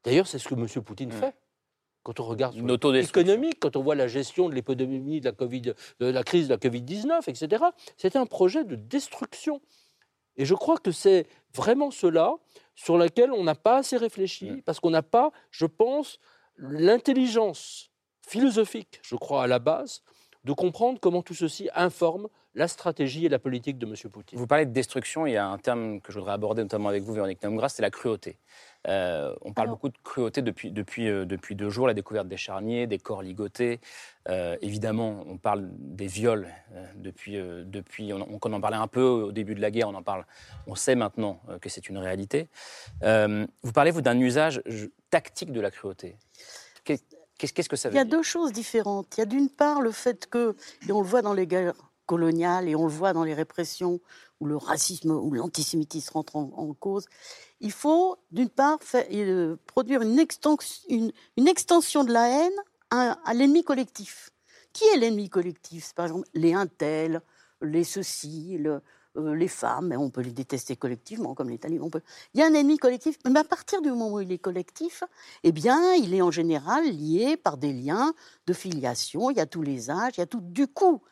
D'ailleurs, 0.04 0.26
c'est 0.26 0.38
ce 0.38 0.48
que 0.48 0.54
M. 0.54 0.66
Poutine 0.82 1.10
fait. 1.10 1.34
Quand 2.04 2.20
on 2.20 2.24
regarde 2.24 2.56
l'économique, 2.56 3.58
quand 3.60 3.76
on 3.76 3.82
voit 3.82 3.94
la 3.94 4.08
gestion 4.08 4.48
de 4.48 4.54
l'épidémie 4.54 5.20
de 5.20 5.26
la, 5.26 5.32
Covid, 5.32 5.74
de 6.00 6.06
la 6.06 6.22
crise 6.22 6.48
de 6.48 6.54
la 6.54 6.58
Covid-19, 6.58 7.28
etc., 7.28 7.64
c'est 7.96 8.16
un 8.16 8.24
projet 8.24 8.64
de 8.64 8.76
destruction. 8.76 9.60
Et 10.36 10.44
je 10.44 10.54
crois 10.54 10.78
que 10.78 10.92
c'est 10.92 11.26
vraiment 11.54 11.90
cela 11.90 12.34
sur 12.76 12.96
lequel 12.96 13.32
on 13.32 13.42
n'a 13.42 13.56
pas 13.56 13.78
assez 13.78 13.96
réfléchi, 13.96 14.62
parce 14.64 14.78
qu'on 14.80 14.90
n'a 14.90 15.02
pas, 15.02 15.32
je 15.50 15.66
pense, 15.66 16.20
l'intelligence 16.58 17.90
philosophique, 18.26 19.00
je 19.02 19.16
crois, 19.16 19.44
à 19.44 19.46
la 19.46 19.58
base, 19.58 20.02
de 20.44 20.52
comprendre 20.52 20.98
comment 21.00 21.22
tout 21.22 21.34
ceci 21.34 21.68
informe 21.74 22.28
la 22.54 22.68
stratégie 22.68 23.26
et 23.26 23.28
la 23.28 23.38
politique 23.38 23.78
de 23.78 23.86
M. 23.86 23.94
Poutine. 24.10 24.38
Vous 24.38 24.46
parlez 24.46 24.66
de 24.66 24.72
destruction, 24.72 25.26
il 25.26 25.32
y 25.32 25.36
a 25.36 25.46
un 25.46 25.58
terme 25.58 26.00
que 26.00 26.12
je 26.12 26.18
voudrais 26.18 26.32
aborder 26.32 26.62
notamment 26.62 26.88
avec 26.88 27.02
vous, 27.02 27.12
Véronique 27.12 27.42
Naumgras, 27.42 27.68
c'est 27.68 27.82
la 27.82 27.90
cruauté. 27.90 28.38
Euh, 28.86 29.34
on 29.42 29.52
parle 29.52 29.68
beaucoup 29.68 29.88
de 29.88 29.98
cruauté 30.02 30.40
depuis, 30.40 30.70
depuis, 30.70 31.08
euh, 31.08 31.24
depuis 31.24 31.54
deux 31.54 31.68
jours, 31.68 31.86
la 31.86 31.94
découverte 31.94 32.26
des 32.28 32.36
charniers, 32.36 32.86
des 32.86 32.98
corps 32.98 33.22
ligotés. 33.22 33.80
Euh, 34.28 34.56
évidemment, 34.62 35.24
on 35.26 35.36
parle 35.36 35.68
des 35.72 36.06
viols 36.06 36.48
euh, 36.72 36.86
depuis, 36.96 37.36
euh, 37.36 37.64
depuis 37.64 38.12
on, 38.12 38.26
on 38.42 38.52
en 38.52 38.60
parlait 38.60 38.76
un 38.76 38.86
peu 38.88 39.02
au 39.02 39.32
début 39.32 39.54
de 39.54 39.60
la 39.60 39.70
guerre, 39.70 39.88
on 39.88 39.94
en 39.94 40.02
parle, 40.02 40.24
on 40.66 40.74
sait 40.74 40.94
maintenant 40.94 41.40
euh, 41.48 41.58
que 41.58 41.68
c'est 41.68 41.88
une 41.88 41.98
réalité. 41.98 42.48
Euh, 43.02 43.46
vous 43.62 43.72
parlez, 43.72 43.90
vous, 43.90 44.02
d'un 44.02 44.18
usage 44.18 44.62
je- 44.66 44.86
tactique 45.10 45.52
de 45.52 45.60
la 45.60 45.70
cruauté. 45.70 46.16
Qu'est- 46.84 47.04
Qu'est-ce 47.38 47.68
que 47.68 47.76
ça 47.76 47.88
Il 47.88 47.92
veut 47.92 47.96
y 47.98 48.00
a 48.00 48.04
dire 48.04 48.16
deux 48.18 48.22
choses 48.24 48.52
différentes. 48.52 49.16
Il 49.16 49.20
y 49.20 49.22
a 49.22 49.26
d'une 49.26 49.48
part 49.48 49.80
le 49.80 49.92
fait 49.92 50.26
que, 50.26 50.56
et 50.88 50.92
on 50.92 51.00
le 51.00 51.06
voit 51.06 51.22
dans 51.22 51.34
les 51.34 51.46
guerres 51.46 51.74
coloniales 52.06 52.68
et 52.68 52.74
on 52.74 52.84
le 52.84 52.92
voit 52.92 53.12
dans 53.12 53.22
les 53.22 53.34
répressions 53.34 54.00
où 54.40 54.46
le 54.46 54.56
racisme 54.56 55.10
ou 55.12 55.30
l'antisémitisme 55.32 56.14
rentre 56.14 56.34
en, 56.36 56.50
en 56.56 56.74
cause, 56.74 57.06
il 57.60 57.70
faut 57.70 58.16
d'une 58.32 58.48
part 58.48 58.78
faire- 58.82 59.06
euh, 59.12 59.56
produire 59.66 60.02
une, 60.02 60.18
extens- 60.18 60.84
une- 60.88 61.12
une 61.36 61.46
extension 61.48 62.02
de 62.02 62.12
la 62.12 62.28
haine 62.28 62.56
à, 62.90 63.18
à 63.24 63.34
l'ennemi 63.34 63.62
collectif. 63.62 64.30
Qui 64.72 64.84
est 64.88 64.96
l'ennemi 64.96 65.28
collectif? 65.28 65.84
C'est 65.86 65.94
Par 65.94 66.06
exemple, 66.06 66.28
les 66.34 66.54
intels, 66.54 67.20
les 67.62 67.84
ceci, 67.84 68.56
le, 68.58 68.80
euh, 69.18 69.34
les 69.34 69.48
femmes, 69.48 69.92
on 69.98 70.10
peut 70.10 70.20
les 70.22 70.32
détester 70.32 70.76
collectivement, 70.76 71.34
comme 71.34 71.50
les 71.50 71.58
talibans. 71.58 71.90
peut- 71.90 72.02
Il 72.34 72.40
y 72.40 72.42
a 72.42 72.46
un 72.46 72.54
ennemi 72.54 72.78
collectif, 72.78 73.16
mais 73.28 73.40
à 73.40 73.44
partir 73.44 73.82
du 73.82 73.90
moment 73.90 74.12
où 74.12 74.20
il 74.20 74.32
est 74.32 74.38
collectif, 74.38 75.02
eh 75.44 75.52
bien, 75.52 75.94
il 75.94 76.14
est 76.14 76.22
en 76.22 76.30
général 76.30 76.84
lié 76.84 77.36
par 77.36 77.56
des 77.58 77.72
liens 77.72 78.14
de 78.46 78.52
filiation. 78.52 79.30
Il 79.30 79.36
y 79.36 79.40
a 79.40 79.46
tous 79.46 79.62
les 79.62 79.90
âges, 79.90 80.14
il 80.16 80.20
y 80.20 80.22
a 80.22 80.26
tout. 80.26 80.40
Du 80.40 80.66
coup, 80.68 81.02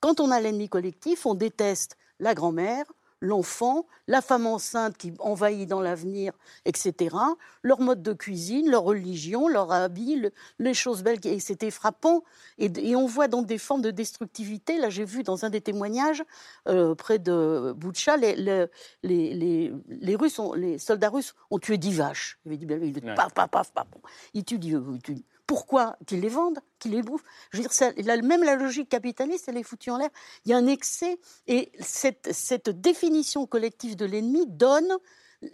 quand 0.00 0.20
on 0.20 0.30
a 0.30 0.40
l'ennemi 0.40 0.68
collectif, 0.68 1.26
on 1.26 1.34
déteste 1.34 1.96
la 2.20 2.34
grand-mère, 2.34 2.84
l'enfant, 3.20 3.86
la 4.06 4.20
femme 4.20 4.46
enceinte 4.46 4.96
qui 4.96 5.12
envahit 5.20 5.68
dans 5.68 5.80
l'avenir, 5.80 6.32
etc., 6.64 7.14
leur 7.62 7.80
mode 7.80 8.02
de 8.02 8.12
cuisine, 8.12 8.70
leur 8.70 8.82
religion, 8.82 9.48
leur 9.48 9.72
habit, 9.72 10.16
le- 10.16 10.32
les 10.58 10.74
choses 10.74 11.02
belles, 11.02 11.18
et 11.24 11.40
c'était 11.40 11.70
frappant. 11.70 12.22
Et, 12.58 12.70
et 12.90 12.94
on 12.96 13.06
voit 13.06 13.28
donc 13.28 13.46
des 13.46 13.58
formes 13.58 13.82
de 13.82 13.90
destructivité. 13.90 14.78
Là, 14.78 14.90
j'ai 14.90 15.04
vu 15.04 15.22
dans 15.22 15.44
un 15.44 15.50
des 15.50 15.60
témoignages 15.60 16.22
euh, 16.68 16.94
près 16.94 17.18
de 17.18 17.72
Boutcha, 17.76 18.16
les, 18.16 18.36
les, 18.36 18.66
les, 19.02 19.72
les- 19.88 20.16
Russes, 20.16 20.38
ont- 20.38 20.52
les 20.54 20.78
soldats 20.78 21.10
russes 21.10 21.34
ont 21.50 21.58
tué 21.58 21.78
dix 21.78 21.92
vaches. 21.94 22.38
Il 22.46 22.72
avait 22.72 22.90
dit, 22.90 23.00
ben 23.00 23.08
Ouais. 23.10 23.14
paf, 23.14 23.32
paf, 23.34 23.50
paf, 23.50 23.72
paf. 23.72 23.86
Ils 24.34 24.44
tuent, 24.44 24.58
ils 24.62 25.02
tuent- 25.02 25.24
Pourquoi 25.46 25.96
Qu'ils 26.06 26.20
les 26.20 26.28
vendent, 26.28 26.58
qu'ils 26.78 26.92
les 26.92 27.02
bouffent. 27.02 27.24
Je 27.50 27.62
veux 27.62 27.92
dire, 28.02 28.22
même 28.24 28.42
la 28.42 28.56
logique 28.56 28.88
capitaliste, 28.88 29.48
elle 29.48 29.56
est 29.56 29.62
foutue 29.62 29.90
en 29.90 29.98
l'air. 29.98 30.10
Il 30.44 30.50
y 30.50 30.54
a 30.54 30.56
un 30.56 30.66
excès 30.66 31.18
et 31.46 31.70
cette, 31.80 32.32
cette 32.32 32.68
définition 32.68 33.46
collective 33.46 33.96
de 33.96 34.04
l'ennemi 34.04 34.46
donne 34.46 34.96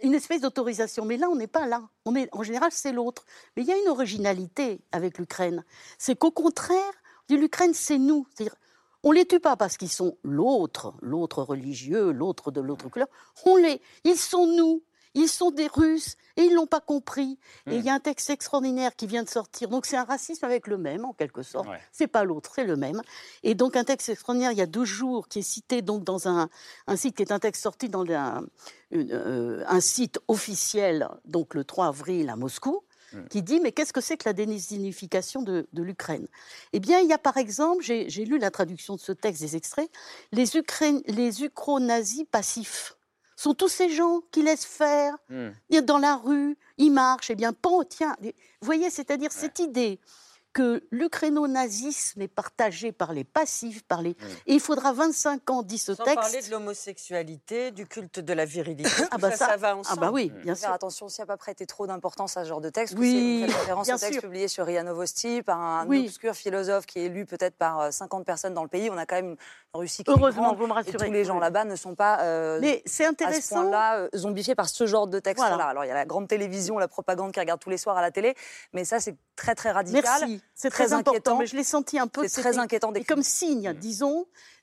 une 0.01 0.13
espèce 0.13 0.41
d'autorisation. 0.41 1.05
Mais 1.05 1.17
là, 1.17 1.29
on 1.29 1.35
n'est 1.35 1.47
pas 1.47 1.67
là. 1.67 1.81
On 2.05 2.15
est, 2.15 2.29
en 2.31 2.43
général, 2.43 2.71
c'est 2.71 2.91
l'autre. 2.91 3.25
Mais 3.55 3.63
il 3.63 3.67
y 3.67 3.71
a 3.71 3.77
une 3.77 3.89
originalité 3.89 4.81
avec 4.91 5.17
l'Ukraine. 5.17 5.63
C'est 5.97 6.17
qu'au 6.17 6.31
contraire, 6.31 6.93
l'Ukraine, 7.29 7.73
c'est 7.73 7.97
nous. 7.97 8.25
C'est-à-dire, 8.33 8.55
on 9.03 9.11
les 9.11 9.25
tue 9.25 9.39
pas 9.39 9.57
parce 9.57 9.77
qu'ils 9.77 9.91
sont 9.91 10.17
l'autre, 10.23 10.93
l'autre 11.01 11.43
religieux, 11.43 12.11
l'autre 12.11 12.51
de 12.51 12.61
l'autre 12.61 12.89
couleur. 12.89 13.09
On 13.45 13.57
les, 13.57 13.81
ils 14.03 14.15
sont 14.15 14.47
nous. 14.47 14.81
Ils 15.13 15.27
sont 15.27 15.51
des 15.51 15.67
Russes 15.67 16.15
et 16.37 16.43
ils 16.43 16.53
l'ont 16.53 16.67
pas 16.67 16.81
compris. 16.81 17.37
Et 17.67 17.75
il 17.75 17.85
y 17.85 17.89
a 17.89 17.93
un 17.93 17.99
texte 17.99 18.29
extraordinaire 18.29 18.95
qui 18.95 19.07
vient 19.07 19.23
de 19.23 19.29
sortir. 19.29 19.69
Donc 19.69 19.85
c'est 19.85 19.97
un 19.97 20.03
racisme 20.03 20.45
avec 20.45 20.67
le 20.67 20.77
même 20.77 21.05
en 21.05 21.13
quelque 21.13 21.43
sorte. 21.43 21.67
Ouais. 21.67 21.79
C'est 21.91 22.07
pas 22.07 22.23
l'autre, 22.23 22.51
c'est 22.55 22.63
le 22.63 22.75
même. 22.75 23.01
Et 23.43 23.55
donc 23.55 23.75
un 23.75 23.83
texte 23.83 24.09
extraordinaire 24.09 24.51
il 24.51 24.57
y 24.57 24.61
a 24.61 24.67
deux 24.67 24.85
jours 24.85 25.27
qui 25.27 25.39
est 25.39 25.43
cité 25.43 25.81
donc 25.81 26.03
dans 26.03 26.27
un, 26.27 26.49
un 26.87 26.95
site 26.95 27.15
qui 27.15 27.23
est 27.23 27.31
un 27.31 27.39
texte 27.39 27.63
sorti 27.63 27.89
dans 27.89 28.05
un, 28.09 28.43
une, 28.91 29.11
euh, 29.11 29.63
un 29.67 29.79
site 29.79 30.19
officiel 30.27 31.07
donc 31.25 31.53
le 31.53 31.63
3 31.63 31.87
avril 31.87 32.29
à 32.29 32.35
Moscou 32.35 32.83
qui 33.29 33.43
dit 33.43 33.59
mais 33.59 33.71
qu'est-ce 33.71 33.93
que 33.93 34.01
c'est 34.01 34.17
que 34.17 34.27
la 34.27 34.33
désignification 34.33 35.41
de, 35.41 35.67
de 35.73 35.83
l'Ukraine? 35.83 36.27
Eh 36.73 36.79
bien, 36.79 36.99
il 36.99 37.07
y 37.07 37.13
a 37.13 37.17
par 37.17 37.37
exemple, 37.37 37.83
j'ai 37.83 38.25
lu 38.25 38.37
la 38.39 38.51
traduction 38.51 38.95
de 38.95 38.99
ce 38.99 39.11
texte, 39.11 39.41
des 39.41 39.55
extraits, 39.55 39.89
les, 40.31 40.57
Ukraine, 40.57 41.01
les 41.07 41.43
ukro-nazis 41.43 42.25
passifs 42.31 42.97
sont 43.43 43.53
tous 43.53 43.67
ces 43.67 43.89
gens 43.89 44.21
qui 44.31 44.41
laissent 44.41 44.65
faire, 44.65 45.17
a 45.77 45.81
dans 45.81 45.97
la 45.97 46.15
rue, 46.15 46.57
ils 46.77 46.91
marchent, 46.91 47.29
et 47.29 47.35
bien, 47.35 47.51
pan, 47.51 47.83
tiens, 47.83 48.15
vous 48.21 48.31
voyez, 48.61 48.89
c'est-à-dire 48.89 49.31
cette 49.31 49.59
idée 49.59 49.99
que 50.53 50.83
l'ukraino-nazisme 50.91 52.21
est 52.21 52.27
partagé 52.27 52.91
par 52.91 53.11
les 53.13 53.23
passifs, 53.23 53.83
par 53.83 54.01
les... 54.01 54.11
Et 54.45 54.53
il 54.53 54.59
faudra 54.59 54.93
25 54.93 55.49
ans, 55.49 55.63
dit 55.63 55.77
ce 55.79 55.95
Sans 55.95 56.03
texte. 56.03 56.19
parler 56.19 56.41
de 56.43 56.51
l'homosexualité, 56.51 57.71
du 57.71 57.87
culte 57.87 58.19
de 58.19 58.33
la 58.33 58.45
virilité. 58.45 58.89
Ah 59.11 59.17
bah 59.17 59.31
ça, 59.31 59.37
ça- 59.37 59.47
ça 59.49 59.57
va 59.57 59.69
ah 59.69 59.77
ensemble. 59.77 59.99
bah 59.99 60.11
oui, 60.11 60.31
bien 60.43 60.55
Faire 60.55 60.73
attention 60.73 61.07
aussi 61.07 61.21
à 61.21 61.25
pas 61.25 61.37
prêter 61.37 61.65
trop 61.65 61.87
d'importance 61.87 62.37
à 62.37 62.43
ce 62.43 62.49
genre 62.49 62.61
de 62.61 62.69
texte. 62.69 62.95
Oui, 62.97 63.43
faites 63.47 63.55
référence 63.55 63.87
bien 63.87 63.95
au 63.95 63.99
texte 63.99 64.13
sûr. 64.13 64.21
publié 64.21 64.47
sur 64.47 64.65
RIA 64.65 64.83
Novosti 64.83 65.41
par 65.41 65.59
un 65.59 65.87
Oui. 65.87 66.05
obscur 66.05 66.35
philosophe 66.35 66.85
qui 66.85 66.99
est 66.99 67.09
lu 67.09 67.25
peut-être 67.25 67.55
par 67.57 67.79
euh, 67.79 67.91
50 67.91 68.25
personnes 68.25 68.53
dans 68.53 68.63
le 68.63 68.69
pays. 68.69 68.89
On 68.91 68.97
a 68.97 69.05
quand 69.07 69.15
même 69.15 69.31
une 69.31 69.37
Russie 69.73 70.03
qui 70.03 70.11
est 70.11 70.13
Heureusement, 70.13 70.43
grande, 70.43 70.57
vous 70.57 70.67
me 70.67 70.71
Et 70.71 70.75
rassurez. 70.75 70.97
tous 71.07 71.11
les 71.11 71.25
gens 71.25 71.39
là-bas 71.39 71.65
ne 71.65 71.75
sont 71.75 71.95
pas 71.95 72.19
euh, 72.21 72.59
Mais 72.61 72.83
c'est 72.85 73.03
à 73.05 73.07
ce 73.07 73.11
intéressant. 73.11 73.61
point-là 73.63 73.97
euh, 73.97 74.09
zombifiés 74.15 74.53
par 74.55 74.69
ce 74.69 74.85
genre 74.85 75.07
de 75.07 75.19
texte-là. 75.19 75.49
Voilà. 75.49 75.65
Alors 75.65 75.83
il 75.83 75.87
y 75.87 75.91
a 75.91 75.95
la 75.95 76.05
grande 76.05 76.27
télévision, 76.27 76.77
la 76.77 76.87
propagande 76.87 77.31
qui 77.31 77.39
regarde 77.39 77.59
tous 77.59 77.71
les 77.71 77.77
soirs 77.79 77.97
à 77.97 78.01
la 78.03 78.11
télé, 78.11 78.35
mais 78.73 78.85
ça 78.85 78.99
c'est 78.99 79.15
très 79.35 79.55
très 79.55 79.71
radical. 79.71 80.03
Merci, 80.03 80.42
c'est 80.55 80.69
très, 80.69 80.93
important. 80.93 81.11
inquiétant. 81.11 81.37
Mais 81.39 81.45
je 81.47 81.55
l'ai 81.55 81.63
senti 81.63 81.97
un 81.99 82.07
peu. 82.07 82.27
C'est 82.27 82.41
très 82.41 82.51
c'était- 82.51 82.61
inquiétant 82.63 82.93
Et 82.93 83.03
comme 83.03 83.23
signe, 83.23 83.73
disons, 83.73 84.27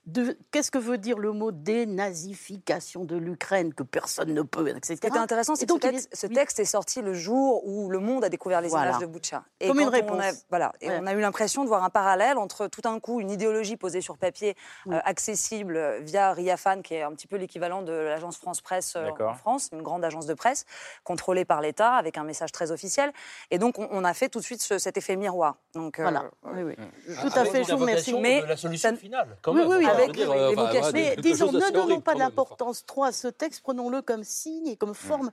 qu'est-ce 0.51 0.71
que 0.71 0.77
veut 0.77 0.97
dire 0.97 1.17
le 1.19 1.31
mot 1.31 1.51
dénazification 1.51 3.05
de 3.05 3.15
l'Ukraine 3.15 3.73
que 3.73 3.83
personne 3.83 4.33
ne 4.33 4.41
peut, 4.41 4.67
etc. 4.69 4.81
Ce 4.95 4.99
qui 4.99 5.07
était 5.07 5.17
intéressant, 5.17 5.55
c'est 5.55 5.65
que 5.65 5.73
ce 5.73 5.79
donc, 5.79 5.81
texte, 5.81 6.09
est- 6.13 6.15
ce 6.15 6.27
oui. 6.27 6.33
texte 6.33 6.59
est 6.59 6.65
sorti 6.65 7.01
le 7.01 7.13
jour 7.13 7.65
où 7.67 7.89
le 7.89 7.99
monde 7.99 8.23
a 8.23 8.29
découvert 8.29 8.61
les 8.61 8.69
Voilà. 8.69 8.91
images 8.91 9.01
de 9.01 9.05
Butcha. 9.05 9.43
Et 9.59 9.67
Comme 9.67 9.79
une 9.79 9.85
quand 9.85 9.89
on 9.91 9.93
réponse. 10.17 10.21
a- 10.23 10.31
voilà, 10.49 10.73
et 10.81 10.89
Ouais. 10.89 10.99
on 11.01 11.07
a 11.07 11.13
eu 11.13 11.19
l'impression 11.19 11.63
de 11.63 11.67
voir 11.69 11.83
un 11.83 11.89
parallèle 11.89 12.37
entre 12.37 12.67
tout 12.67 12.81
d'un 12.81 12.99
coup 12.99 13.19
une 13.19 13.29
idéologie 13.31 13.77
posée 13.77 14.01
sur 14.01 14.17
papier, 14.17 14.55
euh, 14.87 14.99
accessible 15.03 15.99
via 16.01 16.33
RIAFAN, 16.33 16.81
qui 16.81 16.95
est 16.95 17.03
un 17.03 17.11
petit 17.13 17.27
peu 17.27 17.35
l'équivalent 17.37 17.81
de 17.81 17.91
l'agence 17.93 18.37
France 18.37 18.61
Presse 18.61 18.95
euh, 18.95 19.09
en 19.19 19.33
France, 19.35 19.69
une 19.71 19.81
grande 19.81 20.03
agence 20.03 20.25
de 20.25 20.33
presse 20.33 20.65
contrôlée 21.03 21.45
par 21.45 21.61
l'État 21.61 21.93
avec 21.93 22.17
un 22.17 22.23
message 22.23 22.51
très 22.51 22.71
officiel. 22.71 23.11
Et 23.51 23.57
donc 23.59 23.77
on, 23.79 23.87
on 23.91 24.03
a 24.03 24.13
fait 24.13 24.29
tout 24.29 24.39
de 24.39 24.43
suite 24.43 24.61
ce- 24.61 24.77
cet 24.79 24.97
effet 24.97 25.15
miroir. 25.15 25.57
Donc 25.75 25.99
euh, 25.99 26.03
Voilà. 26.03 26.25
Oui, 26.43 26.63
oui. 26.63 26.75
Ah, 26.77 27.21
Tout 27.21 27.39
à 27.39 27.45
fait, 27.45 27.63
je 27.63 27.71
vous 27.73 27.77
remercie. 27.77 28.13
Mais 28.19 28.41
la 28.41 28.57
solution 28.57 28.95
finale, 28.95 29.37
quand 29.41 29.51
oui, 29.53 29.59
même. 29.59 29.67
oui, 29.69 29.75
oui, 29.79 29.85
Enfin, 29.85 29.90
avec 29.91 30.11
dire, 30.11 30.31
euh, 30.31 30.53
enfin, 30.57 30.91
Mais 30.93 31.15
disons, 31.17 31.51
ne 31.51 31.71
donnons 31.71 32.01
pas 32.01 32.15
d'importance 32.15 32.85
trop 32.85 33.03
à 33.03 33.11
ce 33.11 33.27
texte, 33.27 33.61
prenons-le 33.61 34.01
comme 34.01 34.23
signe 34.23 34.67
et 34.67 34.75
comme 34.75 34.93
forme. 34.93 35.31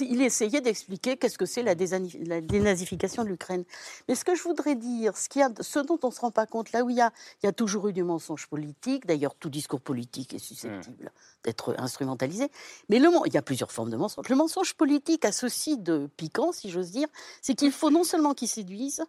Il 0.00 0.22
essayait 0.22 0.60
d'expliquer 0.60 1.16
qu'est-ce 1.16 1.38
que 1.38 1.46
c'est 1.46 1.62
la, 1.62 1.74
dénazification 1.74 3.24
de 3.24 3.28
l'Ukraine. 3.28 3.64
Mais 4.08 4.14
ce 4.14 4.24
que 4.24 4.34
je 4.34 4.42
voudrais 4.42 4.74
dire, 4.74 5.16
ce, 5.16 5.28
y 5.38 5.42
a, 5.42 5.50
ce 5.60 5.78
dont 5.78 5.98
on 6.02 6.08
ne 6.08 6.12
se 6.12 6.20
rend 6.20 6.30
pas 6.30 6.46
compte, 6.46 6.72
là 6.72 6.82
où 6.82 6.90
il 6.90 6.96
y 6.96 7.00
a, 7.00 7.12
il 7.42 7.46
y 7.46 7.48
a 7.48 7.52
toujours 7.52 7.88
eu 7.88 7.92
du 7.92 8.02
mensonge 8.02 8.46
politique, 8.46 9.06
d'ailleurs 9.06 9.34
tout 9.34 9.50
discours 9.50 9.80
politique 9.80 10.34
est 10.34 10.38
susceptible 10.38 11.12
d'être 11.44 11.74
instrumentalisé, 11.78 12.50
mais 12.88 12.98
le, 12.98 13.08
il 13.26 13.34
y 13.34 13.38
a 13.38 13.42
plusieurs 13.42 13.72
formes 13.72 13.90
de 13.90 13.96
mensonge. 13.96 14.28
Le 14.28 14.36
mensonge 14.36 14.74
politique 14.74 15.24
a 15.24 15.32
ceci 15.32 15.78
de 15.78 16.08
piquant, 16.16 16.52
si 16.52 16.70
j'ose 16.70 16.90
dire, 16.90 17.08
c'est 17.42 17.54
qu'il 17.54 17.72
faut 17.72 17.90
non 17.90 18.04
seulement 18.04 18.34
qu'il 18.34 18.48
séduise, 18.48 19.04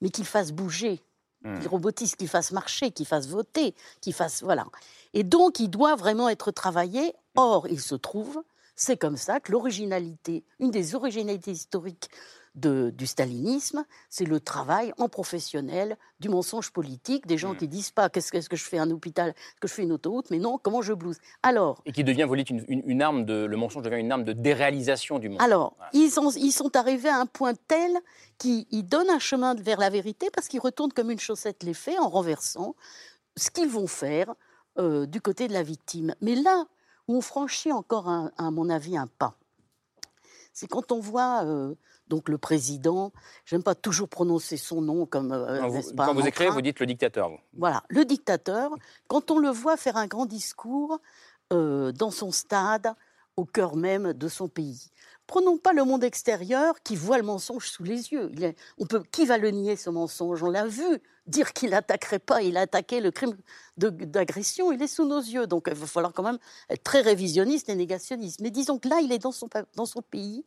mais 0.00 0.10
qu'il 0.10 0.24
fasse 0.24 0.52
bouger 0.52 1.02
Hmm. 1.42 1.60
qu'il 1.60 1.68
robotise, 1.68 2.16
qu'il 2.16 2.28
fasse 2.28 2.50
marcher, 2.50 2.90
qu'il 2.90 3.06
fasse 3.06 3.28
voter, 3.28 3.74
qu'il 4.00 4.12
fasse 4.12 4.42
voilà. 4.42 4.66
Et 5.14 5.22
donc 5.22 5.60
il 5.60 5.68
doit 5.68 5.94
vraiment 5.94 6.28
être 6.28 6.50
travaillé. 6.50 7.14
Or, 7.36 7.68
il 7.68 7.80
se 7.80 7.94
trouve, 7.94 8.42
c'est 8.74 8.96
comme 8.96 9.16
ça 9.16 9.38
que 9.38 9.52
l'originalité, 9.52 10.44
une 10.58 10.72
des 10.72 10.96
originalités 10.96 11.52
historiques 11.52 12.10
de- 12.54 12.90
du 12.90 13.06
stalinisme, 13.06 13.84
c'est 14.08 14.24
le 14.24 14.40
travail 14.40 14.92
en 14.98 15.08
professionnel 15.08 15.96
du 16.20 16.28
mensonge 16.28 16.70
politique, 16.72 17.26
des 17.26 17.38
gens 17.38 17.54
qui 17.54 17.68
disent 17.68 17.90
pas 17.90 18.08
qu'est-ce 18.08 18.32
qu'est-ce 18.32 18.48
que 18.48 18.56
je 18.56 18.64
fais 18.64 18.78
un 18.78 18.90
hôpital, 18.90 19.34
que 19.60 19.68
je 19.68 19.74
fais 19.74 19.82
une 19.82 19.92
autoroute, 19.92 20.30
mais 20.30 20.38
non, 20.38 20.58
comment 20.58 20.82
je 20.82 20.92
blouse? 20.92 21.18
Alors, 21.42 21.80
Et 21.86 21.92
qui 21.92 22.02
devient, 22.04 22.24
vous 22.28 22.36
dites, 22.36 22.50
une, 22.50 22.64
une- 22.68 22.82
une 22.86 23.02
arme 23.02 23.24
de. 23.24 23.44
Le 23.44 23.56
mensonge 23.56 23.82
devient 23.82 24.00
une 24.00 24.10
arme 24.12 24.24
de 24.24 24.32
déréalisation 24.32 25.18
du 25.18 25.28
mensonge. 25.28 25.44
Alors, 25.44 25.76
ils, 25.92 26.10
sont, 26.10 26.30
ils 26.30 26.52
sont 26.52 26.74
arrivés 26.76 27.08
à 27.10 27.18
un 27.18 27.26
point 27.26 27.52
tel 27.68 27.92
qu'ils 28.38 28.66
ils 28.70 28.82
donnent 28.84 29.10
un 29.10 29.18
chemin 29.18 29.54
vers 29.54 29.78
la 29.78 29.90
vérité 29.90 30.28
parce 30.34 30.48
qu'ils 30.48 30.60
retournent 30.60 30.92
comme 30.92 31.10
une 31.10 31.20
chaussette 31.20 31.62
les 31.62 31.74
faits 31.74 31.98
en 32.00 32.08
renversant 32.08 32.74
ce 33.36 33.50
qu'ils 33.50 33.68
vont 33.68 33.86
faire 33.86 34.34
euh, 34.78 35.06
du 35.06 35.20
côté 35.20 35.48
de 35.48 35.52
la 35.52 35.62
victime. 35.62 36.14
Mais 36.20 36.34
là 36.34 36.64
où 37.06 37.16
on 37.16 37.20
franchit 37.20 37.72
encore, 37.72 38.08
un- 38.08 38.32
à 38.36 38.50
mon 38.50 38.68
avis, 38.68 38.96
un 38.96 39.06
pas, 39.06 39.36
c'est 40.52 40.66
quand 40.66 40.92
on 40.92 41.00
voit 41.00 41.44
euh, 41.44 41.74
donc 42.08 42.28
le 42.28 42.38
président, 42.38 43.12
j'aime 43.44 43.62
pas 43.62 43.74
toujours 43.74 44.08
prononcer 44.08 44.56
son 44.56 44.80
nom 44.80 45.06
comme 45.06 45.32
euh, 45.32 45.60
Quand 45.60 45.68
vous, 45.68 45.74
n'est-ce 45.76 45.94
pas, 45.94 46.06
quand 46.06 46.12
un 46.12 46.14
vous 46.14 46.26
écrivez, 46.26 46.50
vous 46.50 46.62
dites 46.62 46.80
le 46.80 46.86
dictateur. 46.86 47.30
vous. 47.30 47.38
Voilà, 47.56 47.82
le 47.88 48.04
dictateur, 48.04 48.70
quand 49.06 49.30
on 49.30 49.38
le 49.38 49.50
voit 49.50 49.76
faire 49.76 49.96
un 49.96 50.06
grand 50.06 50.26
discours 50.26 50.98
euh, 51.52 51.92
dans 51.92 52.10
son 52.10 52.30
stade, 52.32 52.92
au 53.36 53.44
cœur 53.44 53.76
même 53.76 54.12
de 54.14 54.28
son 54.28 54.48
pays. 54.48 54.90
Prenons 55.28 55.58
pas 55.58 55.72
le 55.72 55.84
monde 55.84 56.02
extérieur 56.04 56.74
qui 56.82 56.96
voit 56.96 57.18
le 57.18 57.22
mensonge 57.24 57.68
sous 57.68 57.84
les 57.84 58.12
yeux. 58.12 58.30
Il 58.32 58.42
est- 58.44 58.56
on 58.78 58.86
peut, 58.86 59.02
qui 59.12 59.26
va 59.26 59.38
le 59.38 59.50
nier 59.50 59.76
ce 59.76 59.90
mensonge? 59.90 60.42
On 60.42 60.50
l'a 60.50 60.66
vu 60.66 61.00
dire 61.28 61.52
qu'il 61.52 61.70
n'attaquerait 61.70 62.18
pas, 62.18 62.42
il 62.42 62.56
a 62.56 62.62
attaqué 62.62 63.00
le 63.00 63.10
crime 63.10 63.36
d'agression, 63.76 64.72
il 64.72 64.82
est 64.82 64.88
sous 64.88 65.04
nos 65.04 65.20
yeux. 65.20 65.46
Donc 65.46 65.68
il 65.70 65.74
va 65.74 65.86
falloir 65.86 66.12
quand 66.12 66.22
même 66.22 66.38
être 66.68 66.82
très 66.82 67.00
révisionniste 67.00 67.68
et 67.68 67.74
négationniste. 67.74 68.40
Mais 68.40 68.50
disons 68.50 68.78
que 68.78 68.88
là, 68.88 69.00
il 69.00 69.12
est 69.12 69.18
dans 69.18 69.32
son, 69.32 69.48
pa- 69.48 69.66
dans 69.76 69.86
son 69.86 70.02
pays, 70.02 70.44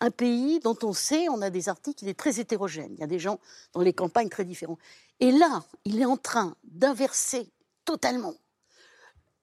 un 0.00 0.10
pays 0.10 0.60
dont 0.60 0.76
on 0.82 0.92
sait, 0.92 1.28
on 1.28 1.40
a 1.40 1.50
des 1.50 1.68
articles, 1.68 2.04
il 2.04 2.08
est 2.08 2.18
très 2.18 2.40
hétérogène. 2.40 2.90
Il 2.94 3.00
y 3.00 3.04
a 3.04 3.06
des 3.06 3.18
gens 3.18 3.40
dans 3.72 3.80
les 3.80 3.92
campagnes 3.92 4.28
très 4.28 4.44
différents. 4.44 4.78
Et 5.20 5.32
là, 5.32 5.64
il 5.84 6.00
est 6.00 6.06
en 6.06 6.16
train 6.16 6.56
d'inverser 6.64 7.48
totalement 7.84 8.34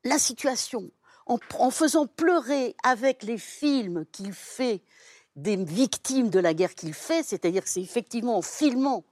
la 0.04 0.20
situation 0.20 0.92
en, 1.26 1.40
en 1.58 1.72
faisant 1.72 2.08
pleurer 2.08 2.76
avec 2.84 3.24
les 3.24 3.38
films 3.38 4.06
qu'il 4.12 4.34
fait 4.34 4.82
des 5.38 5.56
victimes 5.56 6.30
de 6.30 6.40
la 6.40 6.54
guerre 6.54 6.76
qu'il 6.76 6.94
fait, 6.94 7.24
c'est-à-dire 7.24 7.64
que 7.64 7.70
c'est 7.70 7.82
effectivement 7.82 8.38
en 8.38 8.42
filmant 8.42 9.06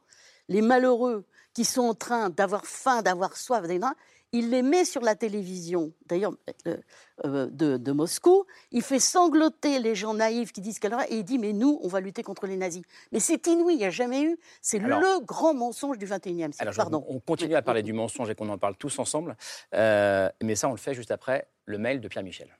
les 0.49 0.61
malheureux 0.61 1.25
qui 1.53 1.65
sont 1.65 1.81
en 1.81 1.93
train 1.93 2.29
d'avoir 2.29 2.65
faim, 2.65 3.01
d'avoir 3.01 3.35
soif, 3.37 3.63
etc., 3.65 3.87
il 4.31 4.51
les 4.51 4.61
met 4.61 4.85
sur 4.85 5.01
la 5.01 5.15
télévision, 5.15 5.91
d'ailleurs 6.05 6.33
euh, 6.67 6.77
euh, 7.25 7.47
de, 7.49 7.77
de 7.77 7.91
Moscou, 7.91 8.45
il 8.71 8.83
fait 8.83 8.99
sangloter 8.99 9.79
les 9.79 9.95
gens 9.95 10.13
naïfs 10.13 10.51
qui 10.51 10.61
disent 10.61 10.77
qu'elle 10.77 10.93
aura, 10.93 11.07
et 11.09 11.15
il 11.15 11.23
dit 11.23 11.39
mais 11.39 11.51
nous, 11.51 11.79
on 11.81 11.87
va 11.87 11.99
lutter 11.99 12.21
contre 12.21 12.45
les 12.45 12.55
nazis. 12.55 12.83
Mais 13.11 13.19
c'est 13.19 13.47
inouï, 13.47 13.73
il 13.73 13.77
n'y 13.77 13.85
a 13.85 13.89
jamais 13.89 14.21
eu. 14.21 14.37
C'est 14.61 14.79
Alors- 14.83 14.99
le 15.01 15.25
grand 15.25 15.55
mensonge 15.55 15.97
du 15.97 16.05
21e 16.05 16.51
siècle. 16.51 16.55
Alors, 16.59 16.75
Pardon. 16.75 17.03
on 17.09 17.19
continue 17.19 17.55
à 17.55 17.63
parler 17.63 17.81
du 17.81 17.91
mensonge 17.91 18.29
et 18.29 18.35
qu'on 18.35 18.49
en 18.49 18.59
parle 18.59 18.75
tous 18.77 18.99
ensemble, 18.99 19.35
Euh, 19.73 20.29
mais 20.43 20.55
ça, 20.55 20.67
on 20.67 20.73
le 20.73 20.77
fait 20.77 20.93
juste 20.93 21.09
après 21.09 21.47
le 21.65 21.79
mail 21.79 21.99
de 21.99 22.07
Pierre 22.07 22.23
Michel. 22.23 22.55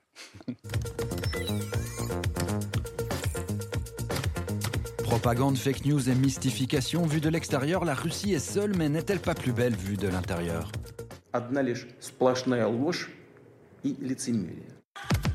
Propagande, 5.22 5.58
fake 5.58 5.84
news 5.84 6.08
et 6.08 6.14
mystification, 6.14 7.04
vue 7.04 7.20
de 7.20 7.28
l'extérieur, 7.28 7.84
la 7.84 7.92
Russie 7.92 8.32
est 8.32 8.38
seule, 8.38 8.74
mais 8.74 8.88
n'est-elle 8.88 9.18
pas 9.18 9.34
plus 9.34 9.52
belle 9.52 9.76
vue 9.76 9.98
de 9.98 10.08
l'intérieur? 10.08 10.72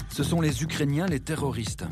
Ce 0.09 0.23
sont 0.23 0.41
les 0.41 0.63
Ukrainiens 0.63 1.05
les 1.05 1.19
terroristes. 1.19 1.85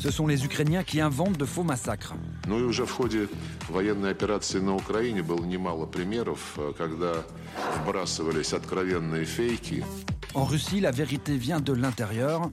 Ce 0.00 0.10
sont 0.10 0.26
les 0.26 0.44
Ukrainiens 0.44 0.82
qui 0.82 1.00
inventent 1.00 1.38
de 1.38 1.44
faux 1.44 1.62
massacres. 1.62 2.14
En 10.34 10.44
Russie, 10.44 10.80
la 10.80 10.90
vérité 10.90 11.36
vient 11.36 11.60
de 11.60 11.72
l'intérieur. 11.72 12.50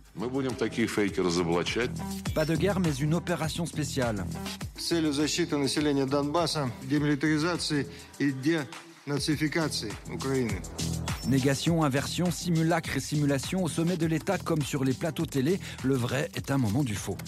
Pas 2.33 2.45
de 2.45 2.55
guerre, 2.55 2.79
mais 2.79 2.93
une 2.93 3.13
opération 3.13 3.65
spéciale. 3.65 4.25
с 9.06 9.24
целью 9.24 9.38
защиты 9.38 9.60
населения 9.60 9.78
Донбасса, 9.78 9.86
демилитаризации 9.86 9.88
и 9.88 9.90
денацификации 9.90 9.92
Украины. 10.12 10.62
Négation, 11.26 11.84
inversion, 11.84 12.30
simulacre 12.30 12.96
et 12.96 13.00
simulation 13.00 13.62
au 13.62 13.68
sommet 13.68 13.96
de 13.96 14.06
l'État 14.06 14.38
comme 14.38 14.62
sur 14.62 14.84
les 14.84 14.94
plateaux 14.94 15.26
télé, 15.26 15.60
le 15.84 15.94
vrai 15.94 16.30
est 16.34 16.50
un 16.50 16.58
moment 16.58 16.84
du 16.84 16.94
faux. 16.94 17.18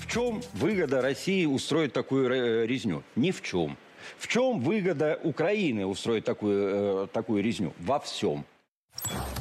В 0.00 0.06
чем 0.06 0.40
выгода 0.54 1.02
России 1.02 1.44
устроить 1.44 1.92
такую 1.92 2.30
э, 2.30 2.66
резню? 2.66 3.02
Ни 3.16 3.32
в 3.32 3.42
чем. 3.42 3.76
В 4.18 4.28
чем 4.28 4.60
выгода 4.60 5.18
Украины 5.24 5.84
устроить 5.84 6.24
такую, 6.24 7.04
э, 7.04 7.06
такую 7.12 7.42
резню? 7.42 7.74
Во 7.80 7.98
всем. 7.98 8.44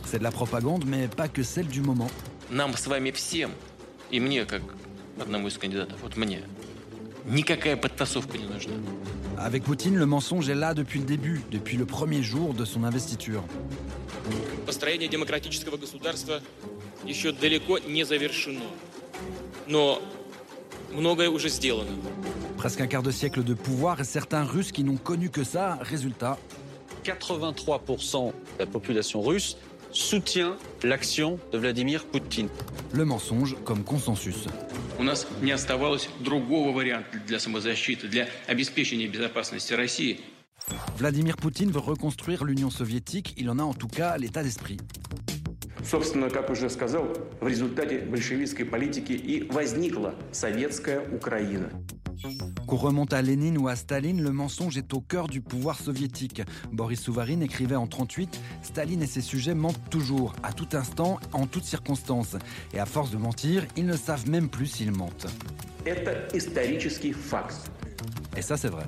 C'est 0.05 0.19
de 0.19 0.23
la 0.23 0.31
propagande, 0.31 0.83
mais 0.85 1.07
pas 1.07 1.27
que 1.27 1.43
celle 1.43 1.67
du 1.67 1.81
moment. 1.81 2.11
Нам 2.49 2.75
с 2.75 2.87
вами 2.87 3.11
всем, 3.11 3.51
и 4.11 4.19
мне, 4.19 4.45
как 4.45 4.63
одному 5.19 5.47
из 5.47 5.57
кандидатов, 5.57 5.97
вот 6.01 6.17
мне, 6.17 6.41
никакая 7.25 7.77
подтасовка 7.77 8.37
не 8.37 8.45
нужна. 8.45 8.73
Avec 9.37 9.63
Poutine, 9.63 9.97
le 9.97 10.05
mensonge 10.05 10.47
est 10.49 10.55
là 10.55 10.73
depuis 10.73 10.99
le 10.99 11.05
début, 11.05 11.41
depuis 11.51 11.77
le 11.77 11.85
premier 11.85 12.23
jour 12.23 12.53
de 12.53 12.63
son 12.63 12.83
investiture. 12.83 13.43
Построение 14.65 15.07
демократического 15.07 15.77
государства 15.77 16.41
еще 17.05 17.31
далеко 17.31 17.77
не 17.79 18.03
завершено. 18.05 18.63
Но 19.67 20.01
многое 20.91 21.29
уже 21.29 21.49
сделано. 21.49 21.91
Presque 22.57 22.81
un 22.81 22.87
quart 22.87 23.03
de 23.03 23.11
siècle 23.11 23.43
de 23.43 23.53
pouvoir 23.53 23.99
et 23.99 24.05
certains 24.05 24.43
Russes 24.43 24.71
qui 24.71 24.83
n'ont 24.83 24.97
connu 24.97 25.29
que 25.29 25.43
ça, 25.43 25.77
résultat, 25.81 26.39
83% 27.03 28.27
de 28.27 28.33
la 28.59 28.65
population 28.65 29.21
russe 29.21 29.57
soutient 29.91 30.57
l'action 30.83 31.39
de 31.51 31.57
Vladimir 31.57 32.05
Poutine. 32.05 32.49
le 32.95 33.05
mensonge 33.05 33.55
comme 33.65 33.83
consensus. 33.83 34.47
У 34.97 35.03
нас 35.03 35.27
не 35.41 35.51
оставалось 35.51 36.09
другого 36.21 36.71
варианта 36.71 37.19
для 37.27 37.39
самозащиты, 37.39 38.07
для 38.07 38.27
обеспечения 38.47 39.07
безопасности 39.07 39.73
России. 39.73 40.21
Vladimir 40.97 41.35
Poutine 41.37 41.71
veut 41.71 41.81
reconstruire 41.81 42.43
l'Union 42.43 42.69
soviétique, 42.69 43.33
il 43.37 43.49
en 43.49 43.59
a 43.59 43.63
en 43.63 43.73
tout 43.73 43.89
cas 43.89 44.17
l'état 44.17 44.41
d'esprit. 44.43 44.79
Собственно, 45.83 46.29
как 46.29 46.49
уже 46.49 46.69
сказал, 46.69 47.13
в 47.41 47.47
результате 47.47 47.99
большевистской 47.99 48.65
политики 48.65 49.11
и 49.11 49.43
возникла 49.51 50.15
советская 50.31 51.01
Украина. 51.11 51.69
Qu'on 52.66 52.76
remonte 52.76 53.12
à 53.12 53.22
Lénine 53.22 53.58
ou 53.58 53.68
à 53.68 53.76
Staline, 53.76 54.22
le 54.22 54.30
mensonge 54.30 54.76
est 54.76 54.92
au 54.94 55.00
cœur 55.00 55.28
du 55.28 55.40
pouvoir 55.40 55.78
soviétique. 55.78 56.42
Boris 56.72 57.00
Souvarine 57.00 57.42
écrivait 57.42 57.76
en 57.76 57.86
38 57.86 58.40
Staline 58.62 59.02
et 59.02 59.06
ses 59.06 59.20
sujets 59.20 59.54
mentent 59.54 59.90
toujours, 59.90 60.34
à 60.42 60.52
tout 60.52 60.68
instant, 60.72 61.18
en 61.32 61.46
toutes 61.46 61.64
circonstances. 61.64 62.36
Et 62.72 62.78
à 62.78 62.86
force 62.86 63.10
de 63.10 63.16
mentir, 63.16 63.66
ils 63.76 63.86
ne 63.86 63.96
savent 63.96 64.28
même 64.28 64.48
plus 64.48 64.66
s'ils 64.66 64.92
mentent. 64.92 65.26
Et 68.36 68.42
ça, 68.42 68.56
c'est 68.56 68.68
vrai. 68.68 68.84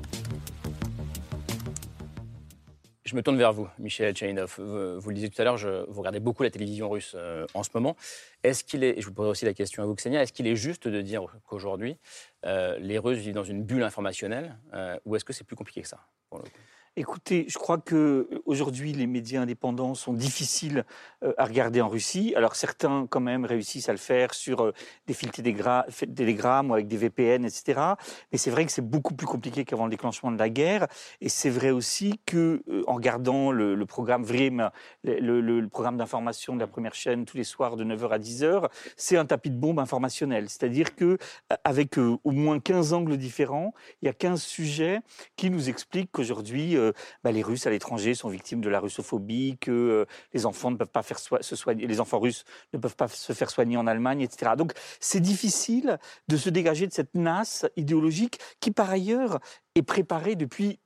Je 3.05 3.17
me 3.17 3.23
tourne 3.23 3.37
vers 3.37 3.53
vous, 3.53 3.69
Michel 3.81 4.15
Tchaïnov. 4.15 4.55
Vous, 4.59 5.09
le 5.09 5.15
disiez 5.15 5.29
tout 5.29 5.43
à 5.43 5.45
l'heure, 5.45 5.57
vous 5.57 5.99
regardez 5.99 6.21
beaucoup 6.21 6.45
la 6.45 6.51
télévision 6.51 6.89
russe 6.89 7.15
euh, 7.17 7.47
en 7.53 7.65
ce 7.65 7.71
moment. 7.75 7.97
Est-ce 8.45 8.63
qu'il 8.63 8.85
est, 8.85 8.97
et 8.97 9.01
je 9.01 9.07
vous 9.07 9.13
poserai 9.13 9.31
aussi 9.31 9.45
la 9.45 9.55
question 9.55 9.83
à 9.83 9.87
vous, 9.87 9.95
Ksenia, 9.97 10.23
est-ce 10.23 10.33
qu'il 10.33 10.47
est 10.47 10.55
juste 10.55 10.87
de 10.87 11.01
dire 11.01 11.25
qu'aujourd'hui, 11.47 11.97
euh, 12.47 12.79
les 12.79 12.99
Russes 12.99 13.19
vivent 13.19 13.35
dans 13.35 13.43
une 13.43 13.65
bulle 13.65 13.83
informationnelle, 13.83 14.57
euh, 14.75 14.97
ou 15.05 15.17
est-ce 15.17 15.25
que 15.25 15.33
c'est 15.33 15.43
plus 15.43 15.57
compliqué 15.57 15.83
que 15.83 15.89
ça 15.89 16.07
Écoutez, 16.95 17.47
je 17.49 17.57
crois 17.57 17.79
que 17.79 18.29
euh, 18.31 18.43
aujourd'hui 18.45 18.93
les 18.93 19.07
médias 19.07 19.41
indépendants 19.41 19.95
sont 19.95 20.13
difficiles 20.13 20.85
euh, 21.23 21.33
à 21.39 21.47
regarder 21.47 21.81
en 21.81 21.89
Russie. 21.89 22.35
Alors 22.37 22.55
certains 22.55 23.07
quand 23.09 23.21
même 23.21 23.47
réussissent 23.47 23.89
à 23.89 23.93
le 23.93 23.99
faire 23.99 24.35
sur 24.35 24.61
euh, 24.61 24.75
des 25.07 25.15
fils 25.15 25.31
télégra- 25.31 25.89
f- 25.89 26.13
Telegram 26.13 26.71
ou 26.71 26.75
avec 26.75 26.89
des 26.89 26.99
VPN, 26.99 27.47
etc. 27.47 27.81
Mais 28.31 28.37
c'est 28.37 28.51
vrai 28.51 28.67
que 28.67 28.73
c'est 28.73 28.87
beaucoup 28.87 29.15
plus 29.15 29.27
compliqué 29.27 29.65
qu'avant 29.65 29.87
le 29.87 29.91
déclenchement 29.91 30.31
de 30.33 30.39
la 30.39 30.51
guerre. 30.51 30.87
Et 31.23 31.31
c'est 31.31 31.49
vrai 31.49 31.71
aussi 31.71 32.21
que 32.27 32.63
euh, 32.69 32.85
en 32.87 32.97
regardant 32.97 33.53
le, 33.53 33.87
programme 33.87 34.23
VRIM, 34.23 34.69
le, 35.03 35.67
programme 35.69 35.97
d'information 35.97 36.57
de 36.57 36.61
la 36.61 36.67
première 36.67 36.95
chaîne 36.95 37.25
tous 37.25 37.39
les 37.39 37.45
soirs 37.45 37.77
de 37.77 37.85
9h 37.85 38.11
à 38.11 38.19
10h, 38.19 38.69
c'est 38.99 39.17
un 39.17 39.25
tapis 39.25 39.49
de 39.49 39.57
bombe 39.57 39.79
informationnel. 39.79 40.51
C'est-à-dire 40.51 40.95
que 40.95 41.17
avec 41.65 41.97
au 41.97 42.31
moins 42.31 42.61
15 42.61 42.93
angles 42.93 43.17
différents, 43.17 43.73
il 44.03 44.07
y 44.07 44.09
a 44.11 44.13
15 44.13 44.43
sujets 44.43 45.01
qui 45.37 45.49
nous 45.49 45.71
expliquent 45.71 46.13
qu'aujourd'hui, 46.13 46.77
euh, 46.83 46.93
bah, 47.25 47.33
les 47.33 47.43
Russes 47.43 47.67
à 47.67 47.71
l'étranger 47.71 48.15
sont 48.15 48.29
victimes 48.29 48.61
de 48.61 48.69
la 48.69 48.81
russophobie, 48.81 49.57
que 49.61 49.71
euh, 49.71 50.05
les 50.33 50.47
enfants 50.47 50.71
ne 50.71 50.77
peuvent 50.77 50.89
pas 50.89 51.03
faire 51.03 51.19
se 51.19 51.57
soigner, 51.57 51.87
les 51.87 52.01
enfants 52.01 52.19
russes 52.19 52.45
ne 52.73 52.79
peuvent 52.79 52.97
pas 52.97 53.09
se 53.09 53.33
faire 53.33 53.51
soigner 53.51 53.77
en 53.77 53.87
Allemagne, 53.87 54.21
etc. 54.21 54.53
Donc 54.57 54.73
c'est 55.01 55.21
difficile 55.21 55.99
de 56.29 56.37
se 56.37 56.51
dégager 56.51 56.87
de 56.87 56.93
cette 56.93 57.15
nasse 57.15 57.67
idéologique 57.77 58.39
qui, 58.61 58.71
par 58.71 58.91
ailleurs, 58.91 59.39
est 59.75 59.83
préparée 59.83 60.37
depuis 60.37 60.79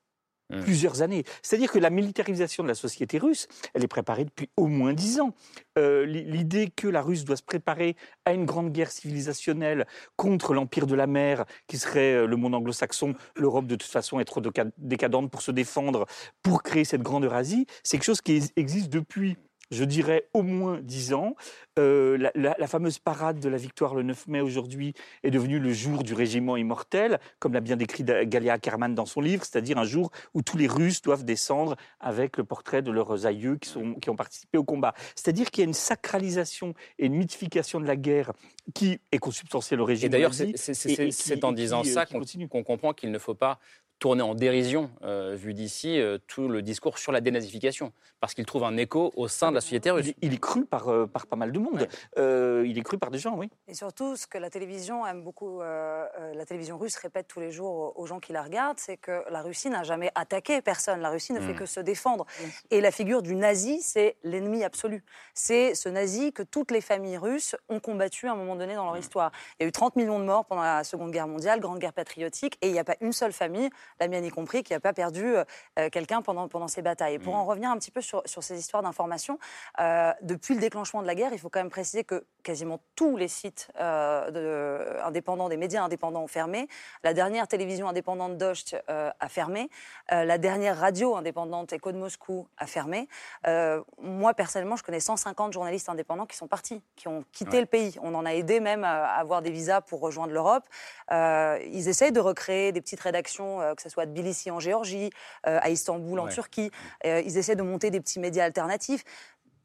plusieurs 0.63 1.03
années. 1.03 1.25
C'est-à-dire 1.43 1.73
que 1.73 1.79
la 1.79 1.91
militarisation 1.91 2.63
de 2.63 2.69
la 2.69 2.75
société 2.75 3.19
russe, 3.19 3.49
elle 3.75 3.83
est 3.85 3.89
préparée 3.89 4.25
depuis 4.25 4.49
au 4.57 4.67
moins 4.67 4.93
dix 4.93 5.21
ans. 5.21 5.35
Euh, 5.79 6.07
li- 6.07 6.25
L'idée 6.25 6.71
que 6.75 6.89
la 6.89 7.03
Russe 7.03 7.25
doit 7.25 7.37
se 7.37 7.43
préparer 7.43 7.97
à 8.25 8.33
une 8.33 8.45
grande 8.47 8.73
guerre 8.73 8.91
civilisationnelle 8.91 9.87
contre 10.17 10.55
l'empire 10.55 10.87
de 10.87 10.95
la 10.95 11.07
mer, 11.07 11.45
qui 11.67 11.79
serait 11.79 12.15
euh, 12.15 12.27
le 12.27 12.37
monde 12.37 12.55
anglo-saxon, 12.55 13.15
l'Europe 13.37 13.67
de 13.67 13.77
toute 13.77 13.91
façon 13.91 14.21
est 14.21 14.25
trop 14.25 14.41
déca- 14.41 14.71
décadente 14.79 15.31
pour 15.31 15.43
se 15.43 15.51
défendre, 15.51 16.07
pour 16.43 16.63
créer 16.63 16.85
cette 16.85 17.03
grande 17.03 17.25
Eurasie, 17.25 17.67
c'est 17.83 17.97
quelque 17.99 18.07
chose 18.07 18.21
qui 18.21 18.37
ex- 18.37 18.53
existe 18.57 18.89
depuis 18.91 19.37
je 19.71 19.85
dirais 19.85 20.29
au 20.35 20.43
moins 20.43 20.81
dix 20.83 21.13
ans. 21.13 21.35
Euh, 21.79 22.17
la, 22.17 22.31
la- 22.35 22.57
la 22.59 22.67
fameuse 22.67 22.99
parade 22.99 23.39
de 23.41 23.49
la 23.49 23.57
victoire 23.59 23.95
le 23.95 24.03
9 24.03 24.29
mai 24.29 24.41
aujourd'hui 24.41 24.95
est 25.23 25.31
devenue 25.31 25.59
le 25.59 25.73
jour 25.73 26.03
du 26.03 26.15
régiment 26.15 26.57
immortel, 26.57 27.19
comme 27.39 27.53
l'a 27.53 27.61
bien 27.61 27.77
décrit 27.77 28.05
Galia 28.05 28.55
Ackerman 28.55 28.95
dans 28.95 29.07
son 29.07 29.21
livre, 29.21 29.45
c'est-à-dire 29.45 29.77
un 29.79 29.85
jour 29.85 30.11
où 30.35 30.43
tous 30.43 30.57
les 30.57 30.67
Russes 30.69 31.03
doivent 31.03 31.25
descendre 31.25 31.77
avec 32.01 32.37
le 32.39 32.45
portrait 32.45 32.81
de 32.83 32.91
leurs 32.91 33.27
aïeux 33.27 33.57
qui, 33.57 33.69
sont, 33.69 33.95
qui 33.95 34.09
ont 34.11 34.17
participé 34.17 34.57
au 34.57 34.65
combat. 34.65 34.95
C'est-à-dire 35.15 35.51
qu'il 35.51 35.63
y 35.63 35.65
a 35.65 35.69
une 35.69 35.75
sacralisation 35.75 36.73
et 36.99 37.07
une 37.07 37.15
mythification 37.17 37.81
de 37.81 37.87
la 37.87 37.97
guerre 37.97 38.33
qui 38.75 38.99
est 39.13 39.19
consubstantielle 39.19 39.81
au 39.81 39.85
régime 39.85 40.07
Et 40.07 40.11
d'ailleurs, 40.11 40.33
c'est- 40.35 41.45
en 41.45 41.53
disant 41.53 41.81
euh, 41.81 41.85
ça 41.93 42.07
qu'on 42.07 42.63
comprend 42.63 42.93
qu'il 42.93 43.11
ne 43.11 43.19
faut 43.19 43.35
pas 43.35 43.59
tourner 43.99 44.23
en 44.23 44.35
dérision, 44.35 44.91
euh, 45.03 45.35
vu 45.37 45.55
d'ici, 45.55 45.99
euh, 46.01 46.19
tout 46.27 46.49
le 46.49 46.61
discours 46.63 46.99
sur 46.99 47.13
la 47.13 47.21
dénazification, 47.23 47.93
parce 48.21 48.35
qu'il 48.35 48.45
trouve 48.45 48.65
un 48.65 48.77
écho 48.77 49.13
au 49.17 49.27
sein 49.27 49.51
de 49.51 49.55
la 49.55 49.61
société 49.63 49.91
russe. 49.91 50.13
Il, 50.21 50.35
est 50.35 50.39
cru 50.39 50.67
par, 50.67 50.89
euh, 50.89 51.07
par 51.07 51.27
pas 51.27 51.37
mal 51.37 51.51
de 51.51 51.59
monde. 51.59 51.89
Euh, 52.19 52.65
il 52.67 52.77
est 52.79 52.83
cru 52.83 52.99
par 52.99 53.11
des 53.11 53.19
gens, 53.19 53.37
oui. 53.37 53.49
Et 53.69 53.75
surtout, 53.75 54.17
ce 54.17 54.27
que 54.27 54.37
la 54.39 54.51
télévision 54.51 55.07
aime 55.07 55.23
beaucoup, 55.23 55.61
euh, 55.63 56.05
la 56.35 56.45
télévision 56.45 56.77
russe 56.79 56.97
répète 56.97 57.27
tous 57.27 57.41
les 57.41 57.51
jours 57.51 57.99
aux- 57.99 58.07
gens 58.07 58.21
qui 58.21 58.33
la 58.33 58.43
regardent, 58.43 58.79
c'est 58.79 58.97
que 58.99 59.25
la 59.31 59.43
Russie 59.43 59.69
n'a 59.71 59.83
jamais 59.83 60.13
attaqué 60.15 60.61
personne. 60.63 61.01
La 61.01 61.11
Russie 61.11 61.33
ne 61.33 61.41
fait 61.41 61.55
Mm. 61.55 61.57
que 61.57 61.67
se 61.67 61.81
défendre. 61.81 62.25
Et 62.71 62.81
la 62.81 62.91
figure 62.93 63.23
du 63.23 63.35
nazi, 63.35 63.81
c'est 63.83 64.17
l'ennemi 64.23 64.63
absolu. 64.63 65.03
C'est 65.35 65.75
ce 65.75 65.89
nazi 65.89 66.33
que 66.33 66.43
toutes 66.45 66.71
les 66.71 66.81
familles 66.81 67.17
russes 67.19 67.57
ont 67.69 67.81
combattu 67.81 68.29
à 68.29 68.33
un 68.33 68.37
moment 68.37 68.55
donné 68.57 68.75
dans 68.77 68.85
leur 68.85 68.97
histoire. 68.99 69.33
Il 69.59 69.63
y 69.63 69.67
a 69.67 69.69
eu 69.69 69.73
30 69.73 69.97
millions 69.97 70.21
de 70.21 70.25
morts 70.25 70.45
pendant 70.45 70.63
la 70.63 70.85
Seconde 70.85 71.11
Guerre 71.11 71.27
mondiale, 71.27 71.59
Grande 71.61 71.79
Guerre 71.81 71.93
patriotique, 71.95 72.59
et 72.63 72.69
il 72.69 72.73
n'y 72.73 72.79
a 72.79 72.85
pas 72.85 72.97
une 73.01 73.13
seule 73.13 73.33
famille 73.33 73.71
la 74.01 74.09
mienne 74.09 74.25
y 74.25 74.31
compris, 74.31 74.63
qui 74.63 74.73
n'a 74.73 74.81
pas 74.81 74.93
perdu 74.93 75.35
euh, 75.37 75.45
quelqu'un 75.91 76.23
pendant, 76.23 76.49
pendant 76.49 76.69
ces 76.69 76.83
batailles. 76.83 77.15
Et 77.15 77.19
pour 77.19 77.35
en 77.35 77.45
revenir 77.45 77.71
un 77.71 77.79
petit 77.79 77.91
peu 77.91 78.01
sur, 78.01 78.23
sur 78.27 78.43
ces 78.43 78.59
histoires 78.59 78.83
d'information, 78.83 79.39
euh, 79.81 80.13
depuis 80.23 80.55
le 80.55 80.61
déclenchement 80.61 81.03
de 81.03 81.07
la 81.07 81.15
guerre, 81.15 81.33
il 81.33 81.39
faut 81.39 81.49
quand 81.49 81.61
même 81.61 81.71
préciser 81.71 82.05
que 82.05 82.25
quasiment 82.43 82.81
tous 82.95 83.17
les 83.17 83.29
sites 83.29 83.69
euh, 83.81 84.31
de- 84.31 85.01
indépendants, 85.05 85.49
des 85.49 85.57
médias 85.57 85.83
indépendants 85.83 86.23
ont 86.23 86.27
fermé. 86.29 86.69
La 87.03 87.15
dernière 87.15 87.49
télévision 87.49 87.89
indépendante 87.89 88.37
Dost 88.37 88.77
euh, 88.89 89.11
a 89.19 89.29
fermé. 89.29 89.69
Euh, 90.13 90.25
la 90.25 90.39
dernière 90.39 90.79
radio 90.79 91.17
indépendante 91.17 91.73
Echo 91.73 91.93
de 91.93 91.99
Moscou 91.99 92.47
a 92.59 92.67
fermé. 92.67 93.09
Euh, 93.47 93.83
moi, 94.01 94.35
personnellement, 94.35 94.77
je 94.77 94.83
connais 94.83 95.01
150 95.01 95.53
journalistes 95.53 95.89
indépendants 95.89 96.27
qui 96.27 96.37
sont 96.37 96.47
partis, 96.49 96.83
qui 96.97 97.09
ont 97.09 97.25
quitté 97.33 97.57
Ouais. 97.57 97.61
le 97.61 97.67
pays. 97.67 97.97
On 98.03 98.15
en 98.15 98.27
a 98.27 98.35
aidé 98.35 98.61
même 98.61 98.85
à 98.85 99.07
avoir 99.15 99.43
des 99.43 99.51
visas 99.51 99.81
pour 99.81 100.01
rejoindre 100.01 100.33
l'Europe. 100.33 100.65
Euh, 101.13 101.59
ils 101.71 101.89
essayent 101.89 102.13
de 102.13 102.21
recréer 102.21 102.73
des 102.73 102.81
petites 102.81 103.01
rédactions, 103.01 103.61
euh, 103.61 103.75
que 103.77 103.83
ce 103.83 103.89
soit 103.89 104.03
à 104.05 104.07
Tbilissi 104.07 104.51
en 104.51 104.59
Géorgie, 104.61 105.11
euh, 105.47 105.59
à 105.63 105.71
Istanbul 105.71 106.19
en 106.19 106.25
Ouais. 106.25 106.33
Turquie. 106.33 106.71
Euh, 107.05 107.21
ils 107.25 107.39
essaient 107.39 107.57
de 107.57 107.63
monter 107.63 107.91
des 107.91 108.01
petits 108.01 108.19
médias 108.19 108.45
alternatifs. 108.45 109.05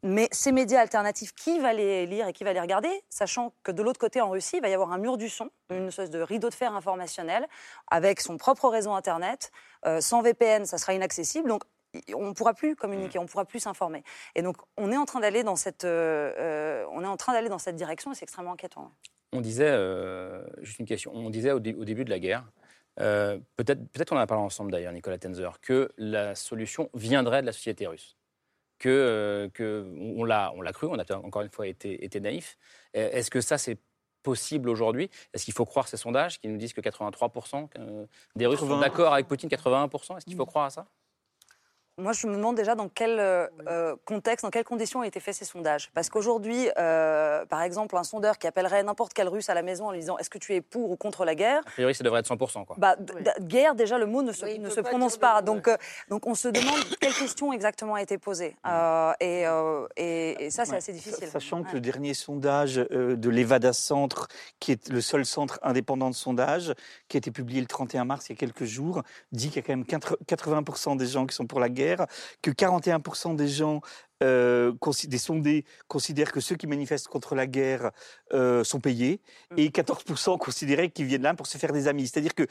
Mais 0.04 0.28
ces 0.32 0.50
médias 0.50 0.80
alternatifs, 0.80 1.32
qui 1.32 1.60
va 1.60 1.72
les 1.72 2.06
lire 2.06 2.26
et 2.26 2.32
qui 2.32 2.42
va 2.42 2.52
les 2.52 2.60
regarder, 2.60 2.90
sachant 3.08 3.52
que 3.62 3.70
de 3.70 3.82
l'autre 3.84 4.00
côté, 4.00 4.20
en 4.20 4.30
Russie, 4.30 4.56
il 4.56 4.60
va 4.62 4.68
y 4.68 4.74
avoir 4.74 4.90
un 4.92 4.98
mur 4.98 5.16
du 5.16 5.28
son, 5.28 5.48
une 5.70 5.86
espèce 5.88 6.10
de 6.10 6.20
rideau 6.20 6.48
de 6.48 6.54
fer 6.54 6.74
informationnel, 6.74 7.46
avec 7.88 8.20
son 8.20 8.36
propre 8.36 8.68
réseau 8.68 8.90
Internet. 8.92 9.52
Euh, 9.86 10.00
sans 10.00 10.20
VPN, 10.22 10.66
ça 10.66 10.76
sera 10.78 10.92
inaccessible. 10.92 11.48
Donc, 11.48 11.62
on 12.16 12.26
ne 12.26 12.32
pourra 12.32 12.52
plus 12.52 12.74
communiquer, 12.74 13.20
on 13.20 13.22
ne 13.22 13.28
pourra 13.28 13.44
plus 13.44 13.60
s'informer. 13.60 14.02
Et 14.34 14.42
donc, 14.42 14.56
on 14.76 14.90
est 14.90 14.96
en 14.96 15.04
train 15.04 15.20
d'aller 15.20 15.44
dans 15.44 15.54
cette, 15.56 15.84
euh, 15.84 16.84
on 16.90 17.04
est 17.04 17.06
en 17.06 17.16
train 17.16 17.32
d'aller 17.32 17.48
dans 17.48 17.58
cette 17.60 17.76
direction, 17.76 18.10
et 18.10 18.14
c'est 18.16 18.24
extrêmement 18.24 18.54
inquiétant. 18.54 18.90
On 19.32 19.40
disait, 19.40 19.68
euh, 19.70 20.42
juste 20.62 20.80
une 20.80 20.86
question, 20.86 21.12
on 21.14 21.30
disait 21.30 21.52
au, 21.52 21.60
dé- 21.60 21.74
au 21.74 21.84
début 21.84 22.04
de 22.04 22.10
la 22.10 22.18
guerre, 22.18 22.44
euh, 23.00 23.38
peut-être 23.56 23.80
peut 23.90 24.04
qu'on 24.04 24.16
en 24.16 24.20
a 24.20 24.26
parlé 24.26 24.44
ensemble 24.44 24.70
d'ailleurs, 24.70 24.92
Nicolas 24.92 25.18
Tenzer, 25.18 25.60
que 25.60 25.90
la 25.96 26.34
solution 26.34 26.90
viendrait 26.94 27.40
de 27.40 27.46
la 27.46 27.52
société 27.52 27.86
russe. 27.86 28.16
Que, 28.78 28.88
euh, 28.88 29.48
que 29.48 29.86
on 30.16 30.24
l'a 30.24 30.52
on 30.56 30.60
l'a 30.60 30.72
cru, 30.72 30.88
on 30.88 30.98
a 30.98 31.16
encore 31.16 31.42
une 31.42 31.50
fois 31.50 31.68
été, 31.68 32.04
été 32.04 32.20
naïf. 32.20 32.58
Euh, 32.96 33.10
Est-ce 33.12 33.30
que 33.30 33.40
ça, 33.40 33.56
c'est 33.56 33.78
possible 34.22 34.68
aujourd'hui? 34.68 35.08
Est-ce 35.32 35.44
qu'il 35.44 35.54
faut 35.54 35.64
croire 35.64 35.88
ces 35.88 35.96
sondages 35.96 36.40
qui 36.40 36.48
nous 36.48 36.56
disent 36.56 36.72
que 36.72 36.80
83% 36.80 37.68
euh, 37.78 38.06
des 38.34 38.46
Russes 38.46 38.58
sont 38.58 38.66
81. 38.66 38.80
d'accord 38.80 39.14
avec 39.14 39.28
Poutine 39.28 39.48
81% 39.48 40.16
Est-ce 40.16 40.26
qu'il 40.26 40.36
faut 40.36 40.46
croire 40.46 40.66
à 40.66 40.70
ça? 40.70 40.86
Moi, 41.98 42.12
je 42.14 42.26
me 42.26 42.34
demande 42.34 42.56
déjà 42.56 42.74
dans 42.74 42.88
quel 42.88 43.18
euh, 43.18 43.46
euh, 43.68 43.94
contexte, 44.06 44.44
dans 44.44 44.50
quelles 44.50 44.64
conditions 44.64 45.00
ont 45.00 45.02
été 45.02 45.20
faits 45.20 45.34
ces 45.34 45.44
sondages. 45.44 45.90
Parce 45.92 46.08
qu'aujourd'hui, 46.08 46.68
euh, 46.78 47.44
par 47.44 47.60
exemple, 47.60 47.96
un 47.98 48.02
sondeur 48.02 48.38
qui 48.38 48.46
appellerait 48.46 48.82
n'importe 48.82 49.12
quel 49.12 49.28
russe 49.28 49.50
à 49.50 49.54
la 49.54 49.60
maison 49.62 49.88
en 49.88 49.92
lui 49.92 50.00
disant 50.00 50.16
Est-ce 50.16 50.30
que 50.30 50.38
tu 50.38 50.54
es 50.54 50.62
pour 50.62 50.90
ou 50.90 50.96
contre 50.96 51.26
la 51.26 51.34
guerre? 51.34 51.60
A 51.66 51.70
priori, 51.70 51.94
ça 51.94 52.02
devrait 52.02 52.20
être 52.20 52.34
100%. 52.34 52.64
Quoi. 52.64 52.76
bah, 52.78 52.96
guerre, 53.40 53.74
déjà, 53.74 53.98
le 53.98 54.06
mot 54.06 54.22
ne 54.22 54.32
se, 54.32 54.46
Oui, 54.46 54.52
il 54.54 54.62
ne 54.62 54.68
peut 54.68 54.74
se 54.74 54.80
pas 54.80 54.88
prononce 54.88 55.18
pas. 55.18 55.42
Donc, 55.42 55.68
euh, 55.68 55.76
donc, 56.08 56.26
on 56.26 56.34
se 56.34 56.48
demande 56.48 56.78
quelle 57.00 57.12
question 57.12 57.52
exactement 57.52 57.94
a 57.96 58.00
été 58.02 58.16
posée. 58.16 58.56
Euh, 58.66 59.12
et, 59.20 59.46
euh, 59.46 59.86
et, 59.98 60.46
et 60.46 60.50
ça, 60.50 60.64
c'est 60.64 60.70
Ouais. 60.72 60.76
assez 60.78 60.92
difficile. 60.94 61.28
Sachant 61.28 61.62
que 61.62 61.74
le 61.74 61.80
dernier 61.80 62.14
sondage 62.14 62.78
euh, 62.78 63.16
de 63.16 63.28
l'Evada 63.28 63.74
Centre, 63.74 64.28
qui 64.60 64.72
est 64.72 64.88
le 64.88 65.02
seul 65.02 65.26
centre 65.26 65.60
indépendant 65.62 66.08
de 66.08 66.14
sondage, 66.14 66.72
qui 67.08 67.16
a 67.16 67.18
été 67.18 67.30
publié 67.30 67.60
le 67.60 67.66
31 67.66 68.06
mars, 68.06 68.30
il 68.30 68.32
y 68.32 68.36
a 68.36 68.38
quelques 68.38 68.64
jours, 68.64 69.02
dit 69.32 69.48
qu'il 69.48 69.56
y 69.56 69.58
a 69.58 69.62
quand 69.62 69.76
même 69.76 69.84
80 69.84 70.16
80% 70.26 70.96
des 70.96 71.06
gens 71.06 71.26
qui 71.26 71.34
sont 71.36 71.46
pour 71.46 71.60
la 71.60 71.68
guerre, 71.68 71.81
que 72.42 72.50
41% 72.50 73.36
des 73.36 73.48
gens 73.48 73.80
euh, 74.22 74.72
des 75.08 75.18
sondés 75.18 75.64
considèrent 75.88 76.32
que 76.32 76.40
ceux 76.40 76.56
qui 76.56 76.66
manifestent 76.66 77.08
contre 77.08 77.34
la 77.34 77.46
guerre 77.46 77.90
euh, 78.32 78.64
sont 78.64 78.80
payés 78.80 79.20
et 79.56 79.68
14% 79.68 80.38
considéraient 80.38 80.90
qu'ils 80.90 81.06
viennent 81.06 81.22
là 81.22 81.34
pour 81.34 81.46
se 81.46 81.58
faire 81.58 81.72
des 81.72 81.88
amis. 81.88 82.06
C'est-à-dire 82.06 82.34
que 82.34 82.46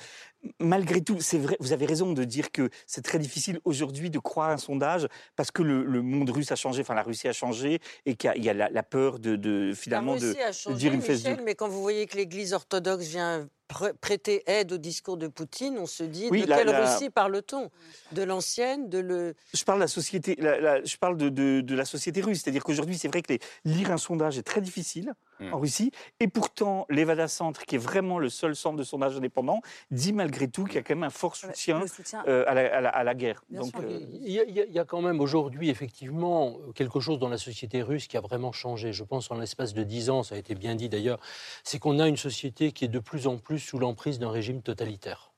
malgré 0.60 1.02
tout, 1.02 1.20
c'est 1.22 1.38
vrai, 1.38 1.58
vous 1.60 1.74
avez 1.74 1.86
raison 1.86 2.14
de 2.14 2.24
dire 2.24 2.52
que 2.52 2.70
c'est 2.88 3.04
très 3.04 3.20
difficile 3.20 3.60
aujourd'hui 3.66 4.10
de 4.10 4.20
croire 4.20 4.50
un 4.50 4.58
sondage 4.58 5.08
parce 5.36 5.52
que 5.52 5.62
le, 5.64 5.84
le 5.84 6.02
monde 6.02 6.30
russe 6.30 6.52
a 6.52 6.56
changé, 6.56 6.82
enfin 6.82 6.96
la 6.96 7.04
Russie 7.04 7.28
a 7.28 7.34
changé 7.34 7.80
et 8.06 8.16
qu'il 8.16 8.28
y 8.28 8.32
a, 8.32 8.36
il 8.38 8.44
y 8.44 8.50
a 8.50 8.54
la, 8.54 8.70
la 8.70 8.84
peur 8.84 9.20
de, 9.20 9.36
de 9.36 9.74
finalement 9.74 10.14
la 10.16 10.20
de, 10.20 10.36
a 10.42 10.48
de 10.50 10.54
changé, 10.54 10.78
dire 10.78 10.94
une 10.94 11.02
fesse 11.02 11.20
Michel, 11.20 11.36
dure. 11.38 11.46
mais 11.46 11.56
quand 11.56 11.68
vous 11.70 11.82
voyez 11.82 12.06
que 12.08 12.18
l'Église 12.18 12.54
orthodoxe 12.54 13.06
vient 13.06 13.48
pr- 13.70 13.94
prêter 13.94 14.44
aide 14.48 14.72
au 14.74 14.78
discours 14.78 15.18
de 15.18 15.28
Poutine, 15.28 15.78
on 15.80 15.86
se 15.86 16.04
dit 16.04 16.28
Oui, 16.32 16.42
de 16.44 16.48
la- 16.48 16.58
quelle 16.58 16.76
Russie 16.76 17.10
parle-t-on? 17.10 17.70
De 18.12 18.24
l'ancienne, 18.24 18.90
de 18.90 19.00
le. 19.00 19.36
Je 19.54 19.64
parle 19.64 19.80
de 19.80 19.84
la 19.84 19.88
société, 19.88 20.36
je 20.40 20.98
parle 20.98 21.18
de, 21.18 21.30
de- 21.30 21.61
de 21.62 21.76
la 21.76 21.86
société 21.86 22.22
russe, 22.22 22.42
c'est-à-dire 22.44 22.64
qu'aujourd'hui 22.64 22.98
c'est 22.98 23.08
vrai 23.08 23.22
que 23.22 23.34
les- 23.34 23.40
lire 23.66 23.92
un 23.92 23.98
sondage 23.98 24.38
est 24.38 24.44
très 24.44 24.62
difficile 24.62 25.14
Mm. 25.40 25.54
en 25.56 25.60
Russie, 25.60 25.92
et 26.20 26.28
pourtant 26.28 26.86
l'Evada 26.90 27.28
Centre, 27.28 27.66
qui 27.66 27.74
est 27.74 27.80
vraiment 27.80 28.20
le 28.20 28.30
seul 28.30 28.56
centre 28.56 28.78
de 28.78 28.84
sondage 28.84 29.18
indépendant, 29.18 29.62
dit 29.90 30.14
malgré 30.14 30.48
tout 30.48 30.66
qu'il 30.66 30.76
y 30.76 30.78
a 30.78 30.84
quand 30.84 30.94
même 30.94 31.04
un 31.04 31.10
fort 31.10 31.36
soutien, 31.36 31.82
euh, 32.28 32.44
à, 32.48 32.54
la, 32.54 32.78
à 32.78 32.82
la- 32.82 32.90
à 32.90 33.04
la 33.04 33.16
guerre. 33.16 33.44
Bien 33.50 33.62
Donc, 33.62 33.76
euh, 33.78 34.00
Il 34.22 34.30
y, 34.32 34.40
a, 34.40 34.44
il 34.44 34.54
y 34.54 34.62
a- 34.62 34.66
il 34.66 34.72
y 34.74 34.78
a 34.78 34.86
quand 34.86 35.02
même 35.02 35.20
aujourd'hui, 35.20 35.70
effectivement, 35.72 36.58
quelque 36.76 37.00
chose 37.00 37.18
dans 37.18 37.28
la 37.30 37.40
société 37.40 37.82
russe 37.82 38.06
qui 38.08 38.18
a 38.18 38.22
vraiment 38.22 38.52
changé. 38.52 38.94
Je 38.94 39.04
pense 39.04 39.32
en 39.32 39.36
l'espace 39.40 39.74
de 39.74 39.82
dix 39.84 40.12
ans, 40.12 40.22
ça 40.22 40.36
a 40.36 40.38
été 40.38 40.54
bien 40.54 40.76
dit 40.76 40.90
d'ailleurs, 40.90 41.20
c'est 41.64 41.80
qu'on 41.80 41.98
a 42.00 42.08
une 42.08 42.18
société 42.18 42.72
qui 42.72 42.86
est 42.86 42.88
de 42.90 43.00
plus 43.00 43.26
en 43.26 43.38
plus 43.38 43.58
sous 43.60 43.80
l'emprise 43.80 44.20
d'un 44.20 44.30
régime 44.30 44.62
totalitaire. 44.62 45.31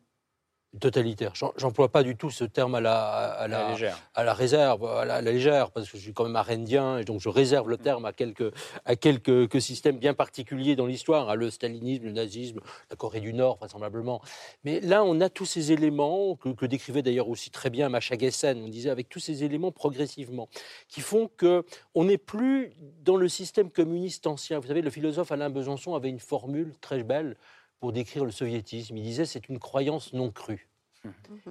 Totalitaire. 0.79 1.33
J'emploie 1.57 1.89
pas 1.89 2.01
du 2.01 2.15
tout 2.15 2.31
ce 2.31 2.43
terme 2.43 2.73
à 2.75 2.81
la, 2.81 2.95
à 2.95 3.47
la, 3.47 3.59
À 3.59 3.63
la 3.63 3.71
légère. 3.71 3.99
à 4.15 4.23
la 4.23 4.33
réserve, 4.33 4.85
à 4.85 5.05
la, 5.05 5.15
à 5.15 5.21
la 5.21 5.31
légère, 5.31 5.71
parce 5.71 5.89
que 5.89 5.97
je 5.97 6.03
suis 6.03 6.13
quand 6.13 6.23
même 6.23 6.35
arendien, 6.35 6.97
et 6.97 7.05
donc 7.05 7.19
je 7.21 7.29
réserve 7.29 7.69
le 7.69 7.77
terme 7.77 8.05
à 8.05 8.11
quelques, 8.13 8.51
à 8.85 8.95
quelques 8.95 9.47
que 9.47 9.59
systèmes 9.59 9.97
bien 9.99 10.15
particuliers 10.15 10.75
dans 10.75 10.87
l'histoire, 10.87 11.29
à 11.29 11.35
le 11.35 11.51
stalinisme, 11.51 12.05
le 12.05 12.11
nazisme, 12.11 12.59
la 12.89 12.95
Corée 12.95 13.19
du 13.19 13.33
Nord, 13.33 13.57
vraisemblablement. 13.57 14.21
Mais 14.63 14.79
là, 14.79 15.03
on 15.03 15.21
a 15.21 15.29
tous 15.29 15.45
ces 15.45 15.71
éléments 15.71 16.35
que, 16.35 16.49
que 16.49 16.65
décrivait 16.65 17.03
d'ailleurs 17.03 17.29
aussi 17.29 17.51
très 17.51 17.69
bien 17.69 17.89
Macha 17.89 18.17
Gessen, 18.17 18.61
on 18.63 18.67
disait 18.67 18.89
avec 18.89 19.09
tous 19.09 19.19
ces 19.19 19.43
éléments 19.43 19.71
progressivement, 19.71 20.49
qui 20.87 21.01
font 21.01 21.29
que 21.37 21.65
on 21.93 22.05
n'est 22.05 22.17
plus 22.17 22.73
dans 23.03 23.15
le 23.15 23.29
système 23.29 23.69
communiste 23.69 24.25
ancien. 24.25 24.59
Vous 24.59 24.67
savez, 24.67 24.81
le 24.81 24.89
philosophe 24.89 25.31
Alain 25.31 25.49
Besançon 25.49 25.93
avait 25.93 26.09
une 26.09 26.19
formule 26.19 26.73
très 26.81 27.03
belle 27.03 27.35
pour 27.83 27.91
décrire 27.91 28.23
le 28.23 28.31
soviétisme. 28.31 28.95
Il 28.95 29.03
disait 29.03 29.25
c'est 29.25 29.49
une 29.49 29.59
croyance 29.59 30.13
non 30.13 30.31
crue. 30.31 30.69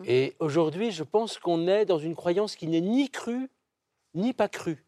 Et 0.07 0.35
aujourd'hui, 0.39 0.91
je 0.91 1.03
pense 1.03 1.39
qu'on 1.39 1.69
est 1.69 1.85
dans 1.85 1.99
une 1.99 2.17
croyance 2.17 2.57
qui 2.57 2.69
n'est 2.69 2.81
ni 2.81 3.11
crue 3.11 3.51
ni 4.15 4.33
pas 4.33 4.49
crue. 4.49 4.83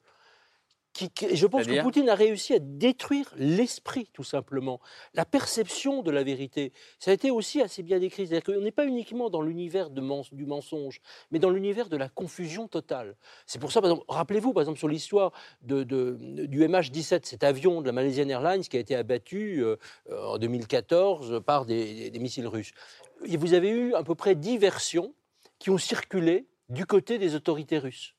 Qui- 0.95 1.11
qui- 1.11 1.25
et 1.27 1.35
je 1.35 1.47
pense 1.49 1.63
que 1.67 1.73
Poutine 1.83 2.09
a 2.09 2.15
réussi 2.15 2.55
à 2.55 2.59
détruire 2.61 3.29
l'esprit, 3.37 4.09
tout 4.13 4.23
simplement, 4.23 4.81
la 5.15 5.25
perception 5.25 6.03
de 6.03 6.11
la 6.13 6.23
vérité. 6.23 6.73
Ça 7.01 7.11
a 7.11 7.15
été 7.15 7.33
aussi 7.33 7.61
assez 7.61 7.83
bien 7.83 7.99
décrit. 7.99 8.29
C'est-à-dire 8.29 8.45
qu'on 8.55 8.61
n'est 8.61 8.71
pas 8.71 8.87
uniquement 8.87 9.29
dans 9.29 9.43
l'univers 9.43 9.91
du 9.91 10.01
mensonge, 10.47 11.01
mais 11.33 11.41
dans 11.41 11.51
l'univers 11.51 11.89
de 11.89 11.97
la 11.97 12.09
confusion 12.09 12.69
totale. 12.69 13.17
C'est 13.45 13.59
pour 13.59 13.73
ça, 13.73 13.81
par 13.83 13.91
exemple, 13.91 14.07
rappelez-vous, 14.09 14.53
par 14.53 14.63
exemple, 14.63 14.79
sur 14.79 14.87
l'histoire 14.87 15.33
de, 15.63 15.83
de- 15.83 16.17
du 16.47 16.63
MH17, 16.63 17.27
cet 17.27 17.43
avion 17.43 17.81
de 17.81 17.87
la 17.87 17.93
Malaysian 17.93 18.29
Airlines 18.29 18.63
qui 18.63 18.77
a 18.77 18.81
été 18.81 18.95
abattu 18.95 19.65
euh, 19.65 19.77
en 20.13 20.39
2014 20.39 21.43
par 21.45 21.67
des, 21.67 22.11
des- 22.11 22.19
missiles 22.21 22.47
russes. 22.47 22.71
Et 23.27 23.37
vous 23.37 23.53
avez 23.55 23.69
eu 23.71 23.95
à 23.95 24.05
peu 24.05 24.15
près 24.15 24.37
dix 24.37 24.59
versions 24.59 25.13
qui 25.59 25.71
ont 25.71 25.79
circulé 25.79 26.47
du 26.69 26.87
côté 26.87 27.19
des 27.19 27.35
autorités 27.35 27.79
russes. 27.79 28.15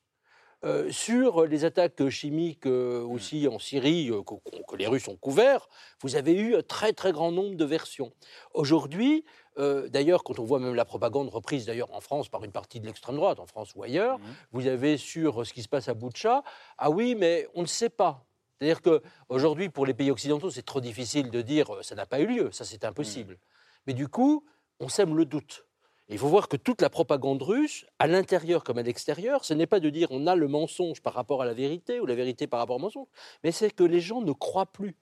Euh, 0.64 0.90
sur 0.90 1.44
les 1.44 1.66
attaques 1.66 2.08
chimiques 2.08 2.66
euh, 2.66 3.02
aussi 3.02 3.46
en 3.46 3.58
Syrie 3.58 4.10
euh, 4.10 4.22
que, 4.22 4.34
que 4.66 4.76
les 4.76 4.86
Russes 4.86 5.06
ont 5.06 5.16
couvert, 5.16 5.68
vous 6.00 6.16
avez 6.16 6.32
eu 6.32 6.56
un 6.56 6.62
très 6.62 6.94
très 6.94 7.12
grand 7.12 7.30
nombre 7.30 7.56
de 7.56 7.64
versions. 7.64 8.12
Aujourd'hui, 8.54 9.24
d'ailleurs, 9.58 10.22
quand 10.22 10.38
on 10.38 10.44
voit 10.44 10.58
même 10.58 10.74
la 10.74 10.84
propagande 10.84 11.30
reprise 11.30 11.64
d'ailleurs 11.64 11.90
en 11.94 12.02
France 12.02 12.28
par 12.28 12.44
une 12.44 12.52
partie 12.52 12.78
de 12.78 12.84
l'extrême 12.84 13.16
droite, 13.16 13.40
en 13.40 13.46
France 13.46 13.72
ou 13.74 13.82
ailleurs, 13.82 14.18
vous 14.52 14.66
avez 14.66 14.98
sur 14.98 15.46
ce 15.46 15.54
qui 15.54 15.62
se 15.62 15.68
passe 15.68 15.88
à 15.88 15.94
Boutcha, 15.94 16.42
ah 16.76 16.90
oui, 16.90 17.14
mais 17.14 17.48
on 17.54 17.62
ne 17.62 17.66
sait 17.66 17.88
pas. 17.88 18.26
C'est-à-dire 18.58 18.82
qu'aujourd'hui, 18.82 19.70
pour 19.70 19.86
les 19.86 19.94
pays 19.94 20.10
occidentaux, 20.10 20.50
c'est 20.50 20.64
trop 20.64 20.82
difficile 20.82 21.30
de 21.30 21.40
dire 21.40 21.70
ça 21.82 21.94
n'a 21.94 22.04
pas 22.04 22.20
eu 22.20 22.26
lieu, 22.26 22.50
ça 22.52 22.66
c'est 22.66 22.84
impossible. 22.84 23.38
Mais 23.86 23.94
du 23.94 24.08
coup, 24.08 24.44
on 24.78 24.90
sème 24.90 25.16
le 25.16 25.24
doute. 25.24 25.64
Il 26.08 26.18
faut 26.18 26.28
voir 26.28 26.48
que 26.48 26.56
toute 26.56 26.82
la 26.82 26.90
propagande 26.90 27.42
russe, 27.42 27.84
à 27.98 28.06
l'intérieur 28.06 28.62
comme 28.62 28.78
à 28.78 28.82
l'extérieur, 28.82 29.44
ce 29.44 29.54
n'est 29.54 29.66
pas 29.66 29.80
de 29.80 29.90
dire 29.90 30.06
on 30.10 30.28
a 30.28 30.36
le 30.36 30.46
mensonge 30.46 31.02
par 31.02 31.14
rapport 31.14 31.42
à 31.42 31.44
la 31.44 31.52
vérité 31.52 31.98
ou 31.98 32.06
la 32.06 32.14
vérité 32.14 32.46
par 32.46 32.60
rapport 32.60 32.76
au 32.76 32.80
mensonge, 32.80 33.08
mais 33.42 33.50
c'est 33.50 33.70
que 33.72 33.82
les 33.82 34.00
gens 34.00 34.20
ne 34.20 34.32
croient 34.32 34.66
plus 34.66 34.94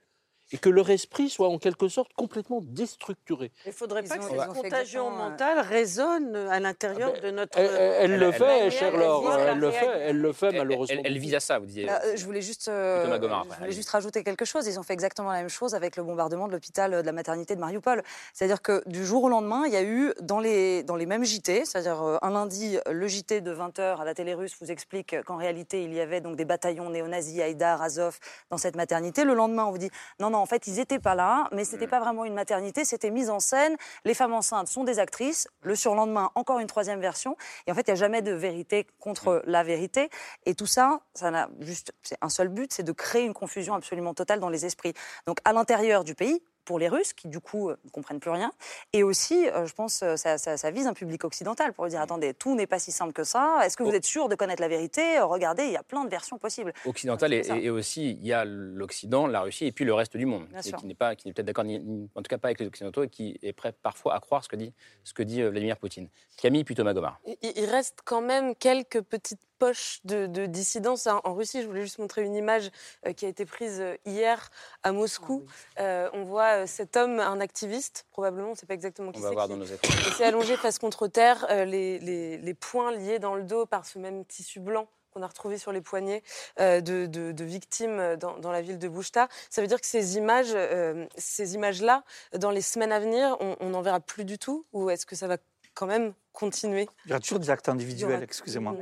et 0.55 0.59
que 0.59 0.69
leur 0.71 0.89
esprit 0.91 1.29
soit 1.29 1.49
en 1.49 1.59
quelque 1.59 1.89
sorte 1.89 2.13
complètement 2.15 2.61
déstructuré. 2.63 3.51
Il 3.67 3.71
ne 3.71 3.73
faudrait 3.75 4.05
pas 4.05 4.15
Ils 4.15 4.21
que 4.21 4.25
ont- 4.27 4.39
cette 4.55 4.63
contagion 4.63 5.09
euh, 5.09 5.17
mentale 5.17 5.59
résonne 5.59 6.37
à 6.37 6.61
l'intérieur 6.61 7.13
de 7.21 7.31
notre. 7.33 7.59
Elle, 7.59 7.67
elle- 7.67 8.13
elle 8.13 8.19
le 8.21 8.31
fait, 8.33 8.71
de 8.71 8.97
Laure, 8.97 9.37
elle 9.37 9.59
le 9.59 9.71
fait, 9.73 9.87
elle 9.87 10.19
le 10.21 10.33
fait 10.33 10.53
malheureusement. 10.53 10.97
elle- 11.05 11.07
elle 11.13 11.19
vise 11.19 11.35
à 11.35 11.41
ça, 11.41 11.59
vous 11.59 11.67
disiez. 11.67 11.91
Euh, 11.91 12.17
je 12.17 12.25
voulais 12.25 12.41
juste, 12.41 12.69
euh, 12.69 13.03
Thomas 13.05 13.19
Gomard, 13.19 13.43
je 13.45 13.49
voulais 13.49 13.65
allez-y. 13.65 13.77
juste 13.77 13.91
rajouter 13.91 14.23
quelque 14.23 14.45
chose. 14.45 14.67
Ils 14.69 14.79
ont 14.79 14.83
fait 14.85 14.93
exactement 14.95 15.33
la 15.33 15.39
même 15.39 15.49
chose 15.49 15.75
avec 15.75 15.97
le 15.97 16.05
bombardement 16.05 16.47
de 16.47 16.53
l'hôpital 16.53 16.95
euh, 16.95 17.01
de 17.03 17.07
la 17.07 17.13
maternité 17.13 17.57
de 17.57 17.61
Mariupol. 17.61 18.03
C'est-à-dire 18.33 18.63
que 18.63 18.83
du 18.89 19.05
jour 19.05 19.25
au 19.25 19.29
lendemain, 19.29 19.65
il 19.67 19.73
y 19.73 19.77
a 19.77 19.83
eu 19.83 20.13
dans 20.21 20.39
les, 20.39 20.85
dans 20.85 20.95
les 20.97 21.07
mêmes 21.07 21.25
JT, 21.25 21.65
c'est-à-dire 21.65 22.01
euh, 22.03 22.19
un 22.23 22.31
lundi, 22.31 22.79
le 22.89 23.09
JT 23.09 23.41
de 23.41 23.53
20h 23.53 24.01
à 24.01 24.05
la 24.05 24.15
télé 24.15 24.35
russe 24.35 24.55
vous 24.61 24.71
explique 24.71 25.21
qu'en 25.25 25.37
réalité, 25.37 25.83
il 25.83 25.93
y 25.93 26.01
avait 26.01 26.21
donc 26.21 26.37
des 26.37 26.45
bataillons 26.45 26.91
néo-nazis, 26.91 27.41
Haïdar, 27.41 27.83
Azov, 27.83 28.19
dans 28.51 28.59
cette 28.59 28.77
maternité. 28.77 29.25
Le 29.25 29.35
lendemain, 29.35 29.65
on 29.65 29.71
vous 29.73 29.79
dit 29.79 29.91
non, 30.21 30.31
non, 30.31 30.44
en 30.45 30.47
fait, 30.47 30.67
ils 30.67 30.79
étaient 30.79 30.99
pas 30.99 31.15
là, 31.15 31.49
mais 31.53 31.65
c'était 31.65 31.87
pas 31.87 32.01
vraiment 32.01 32.27
une 32.27 32.35
maternité, 32.35 32.85
c'était 32.85 33.11
mise 33.11 33.31
en 33.31 33.41
scène. 33.41 33.79
Les 34.05 34.13
femmes 34.13 34.35
enceintes 34.35 34.69
sont 34.69 34.85
des 34.85 34.99
actrices. 34.99 35.49
Le 35.63 35.75
surlendemain, 35.75 36.31
encore 36.35 36.59
une 36.59 36.67
troisième 36.67 37.01
version. 37.01 37.35
Et 37.67 37.73
en 37.73 37.75
fait, 37.75 37.89
il 37.89 37.93
n'y 37.93 37.93
a 37.93 37.95
jamais 37.95 38.21
de 38.21 38.33
vérité 38.33 38.87
contre 39.01 39.43
la 39.47 39.63
vérité. 39.63 40.11
Et 40.45 40.55
tout 40.55 40.67
ça, 40.67 41.01
ça 41.15 41.31
n'a 41.31 41.49
juste 41.61 41.95
c'est 42.03 42.19
un 42.21 42.29
seul 42.29 42.49
but, 42.49 42.75
c'est 42.75 42.83
de 42.83 42.93
créer 42.93 43.25
une 43.25 43.33
confusion 43.33 43.73
absolument 43.73 44.13
totale 44.13 44.39
dans 44.39 44.51
les 44.51 44.67
esprits. 44.67 44.93
Donc, 45.27 45.39
à 45.47 45.55
l'intérieur 45.55 46.05
du 46.05 46.15
pays, 46.15 46.43
pour 46.65 46.79
les 46.79 46.89
Russes 46.89 47.13
qui 47.13 47.29
du 47.29 47.41
coup 47.41 47.71
euh, 47.71 47.77
ne 47.85 47.91
comprennent 47.91 48.21
plus 48.21 48.31
rien. 48.31 48.53
Et 48.93 49.03
aussi, 49.03 49.47
euh, 49.49 49.67
je 49.67 49.75
pense, 49.75 50.03
euh, 50.03 50.17
ça, 50.17 50.39
ça, 50.39 50.57
ça 50.57 50.71
vise 50.71 50.87
un 50.87 50.95
public 50.95 51.25
occidental 51.25 51.73
pour 51.73 51.87
dire 51.87 52.01
attendez, 52.01 52.35
tout 52.35 52.55
n'est 52.55 52.67
pas 52.67 52.79
si 52.79 52.93
simple 52.93 53.13
que 53.13 53.25
ça. 53.25 53.61
Est-ce 53.65 53.77
que 53.77 53.83
vous 53.83 53.95
êtes 53.95 54.05
sûr 54.05 54.29
de 54.29 54.35
connaître 54.35 54.61
la 54.61 54.69
vérité? 54.69 55.21
Regardez, 55.21 55.65
il 55.65 55.73
y 55.73 55.77
a 55.77 55.83
plein 55.83 56.05
de 56.05 56.11
versions 56.11 56.39
possibles. 56.39 56.73
occidental 56.87 57.33
et, 57.33 57.71
aussi 57.71 58.13
il 58.13 58.27
y 58.27 58.33
a 58.33 58.45
l'Occident, 58.45 59.27
la 59.27 59.41
Russie 59.41 59.67
et 59.67 59.73
puis 59.73 59.85
le 59.85 59.95
reste 59.95 60.17
du 60.17 60.27
monde 60.27 60.47
Bien 60.49 60.61
qui, 60.61 60.87
n'est 60.87 60.95
pas 60.95 61.17
qui 61.17 61.27
n'est 61.27 61.35
peut-être 61.35 61.47
d'accord 61.47 61.65
en 61.65 62.23
tout 62.23 62.29
cas 62.29 62.39
pas 62.39 62.49
avec 62.49 62.61
les 62.61 62.67
occidentaux 62.67 63.03
et 63.03 63.09
qui 63.09 63.39
est 63.43 63.53
prêt 63.53 63.73
parfois 63.73 64.15
à 64.15 64.21
croire 64.21 64.45
ce 64.45 64.49
que 64.49 64.57
dit 64.57 64.73
ce 65.03 65.13
que 65.13 65.23
dit 65.23 65.43
Vladimir 65.43 65.77
Poutine. 65.77 66.09
Camille 66.37 66.65
Putomagomar. 66.65 67.21
Il, 67.27 67.37
il 67.57 67.65
reste 67.67 67.99
quand 68.05 68.21
même 68.21 68.55
quelques 68.55 69.03
petites 69.03 69.41
poches 69.59 70.01
de, 70.05 70.27
de 70.27 70.47
dissidence 70.47 71.07
hein. 71.07 71.21
en 71.25 71.35
Russie. 71.35 71.63
Je 71.63 71.67
voulais 71.67 71.83
juste 71.83 71.99
montrer 71.99 72.23
une 72.23 72.35
image 72.35 72.71
euh, 73.07 73.13
qui 73.13 73.27
a 73.27 73.29
été 73.29 73.45
prise 73.47 73.81
euh, 73.81 73.97
hier 74.05 74.51
à 74.83 74.93
Moscou. 74.93 75.45
Euh, 75.79 76.09
on 76.13 76.25
voit 76.25 76.67
cet 76.67 76.97
homme, 76.97 77.21
un 77.21 77.41
activiste, 77.41 78.07
probablement, 78.11 78.49
on 78.49 78.53
ne 78.53 78.57
sait 78.57 78.67
pas 78.67 78.75
exactement 78.75 79.13
qui 79.13 79.19
On 79.19 79.23
va 79.23 79.29
c'est. 79.29 79.35
voir 79.35 79.47
qui- 79.47 79.53
dans 79.53 79.59
nos 79.59 79.65
écrans. 79.65 79.95
Il 80.07 80.13
s'est 80.15 80.25
allongé 80.25 80.57
face 80.57 80.79
contre 80.79 81.07
terre, 81.09 81.47
euh, 81.51 81.65
les, 81.65 81.99
les- 81.99 82.39
les 82.39 82.55
poings 82.55 82.93
liés 82.93 83.19
dans 83.19 83.35
le 83.35 83.43
dos 83.45 83.67
par 83.67 83.87
ce 83.87 83.99
même 83.99 84.25
tissu 84.25 84.61
blanc 84.61 84.89
qu'on 85.13 85.23
a 85.23 85.27
retrouvé 85.29 85.59
sur 85.59 85.71
les 85.71 85.81
poignets 85.81 86.25
euh, 86.59 86.81
de, 86.81 87.07
de- 87.07 87.31
de 87.31 87.45
victimes 87.45 88.17
dans, 88.17 88.37
dans 88.39 88.51
la 88.51 88.61
ville 88.63 88.79
de 88.81 88.89
Bouchta. 88.89 89.29
Ça 89.49 89.61
veut 89.63 89.69
dire 89.69 89.81
que 89.81 89.87
ces 89.87 90.17
images, 90.17 90.51
euh, 90.55 91.07
ces 91.17 91.55
images-là, 91.55 92.03
dans 92.37 92.51
les 92.51 92.63
semaines 92.63 92.91
à 92.91 92.99
venir, 92.99 93.37
on 93.61 93.69
n'en 93.71 93.81
verra 93.83 94.01
plus 94.01 94.25
du 94.25 94.39
tout? 94.39 94.67
Ou 94.73 94.91
est-ce 94.91 95.07
que 95.07 95.15
ça 95.15 95.29
va 95.29 95.37
quand 95.75 95.87
même 95.87 96.15
continuer 96.35 96.87
Il 97.07 97.11
y 97.11 97.13
aura 97.13 97.21
toujours 97.21 97.39
des 97.39 97.49
actes 97.49 97.69
individuels, 97.71 98.15
aura- 98.17 98.23
excusez-moi. 98.25 98.77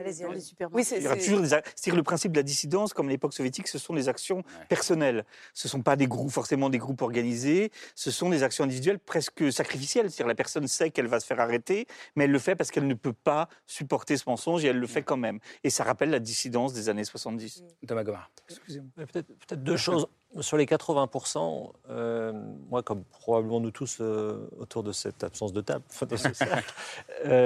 Oui, 0.73 0.83
c'est- 0.85 0.97
Il 0.99 1.03
y 1.05 1.07
aura 1.07 1.17
toujours 1.17 1.41
des 1.41 1.55
actes- 1.55 1.73
C'est-à-dire 1.77 1.97
le 1.97 2.03
principe 2.03 2.33
de 2.33 2.39
la 2.39 2.43
dissidence, 2.43 2.93
comme 2.93 3.07
à 3.09 3.11
l'époque 3.11 3.35
soviétique, 3.35 3.69
ce 3.69 3.79
sont 3.79 3.95
des 3.95 4.09
actions 4.09 4.43
personnelles. 4.69 5.25
Ce 5.55 5.69
ne 5.69 5.71
sont 5.71 5.83
pas 5.83 5.95
des 5.95 6.07
groupes, 6.09 6.31
forcément 6.33 6.71
des 6.71 6.79
groupes 6.79 7.03
organisés. 7.03 7.71
Ce 7.95 8.11
sont 8.11 8.31
des 8.31 8.43
actions 8.43 8.65
individuelles 8.65 8.99
presque 8.99 9.53
sacrificielles. 9.53 10.11
C'est-à-dire 10.11 10.27
la 10.29 10.35
personne 10.35 10.67
sait 10.67 10.91
qu'elle 10.91 11.07
va 11.07 11.21
se 11.21 11.27
faire 11.27 11.39
arrêter, 11.41 11.87
mais 12.17 12.25
elle 12.25 12.31
le 12.33 12.39
fait 12.39 12.57
parce 12.57 12.71
qu'elle 12.71 12.87
ne 12.87 12.95
peut 12.95 13.13
pas 13.13 13.49
supporter 13.67 14.17
ce 14.17 14.25
mensonge 14.27 14.65
et 14.65 14.69
elle 14.69 14.79
le 14.79 14.87
fait 14.87 15.03
quand 15.03 15.17
même. 15.19 15.39
Et 15.63 15.71
ça 15.71 15.85
rappelle 15.85 16.11
la 16.11 16.19
dissidence 16.21 16.73
des 16.73 16.89
années 16.89 17.05
70. 17.05 17.63
Thomas 17.87 18.03
Gomard. 18.03 18.31
Excusez-moi. 18.49 18.89
Peut-être 19.07 19.29
peut 19.47 19.57
deux 19.57 19.77
choses. 19.77 20.07
Sur 20.41 20.57
les 20.57 20.65
80%, 20.65 21.75
euh, 21.91 22.33
moi, 22.71 22.83
comme 22.83 23.05
probablement 23.05 23.61
nous 23.61 23.71
tous 23.71 23.99
euh, 24.01 24.49
autour 24.59 24.83
de 24.83 24.91
cette 24.91 25.23
absence 25.25 25.53
de 25.53 25.61
table, 25.61 25.85
enfin, 25.91 26.07
de 26.07 26.17
ce, 26.17 26.33
cercle, 26.33 26.73
euh, 27.27 27.42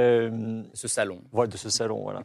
ce 0.74 0.88
salon. 0.88 1.20
Voilà, 1.32 1.48
de 1.50 1.56
ce 1.56 1.68
salon, 1.70 2.02
voilà. 2.02 2.22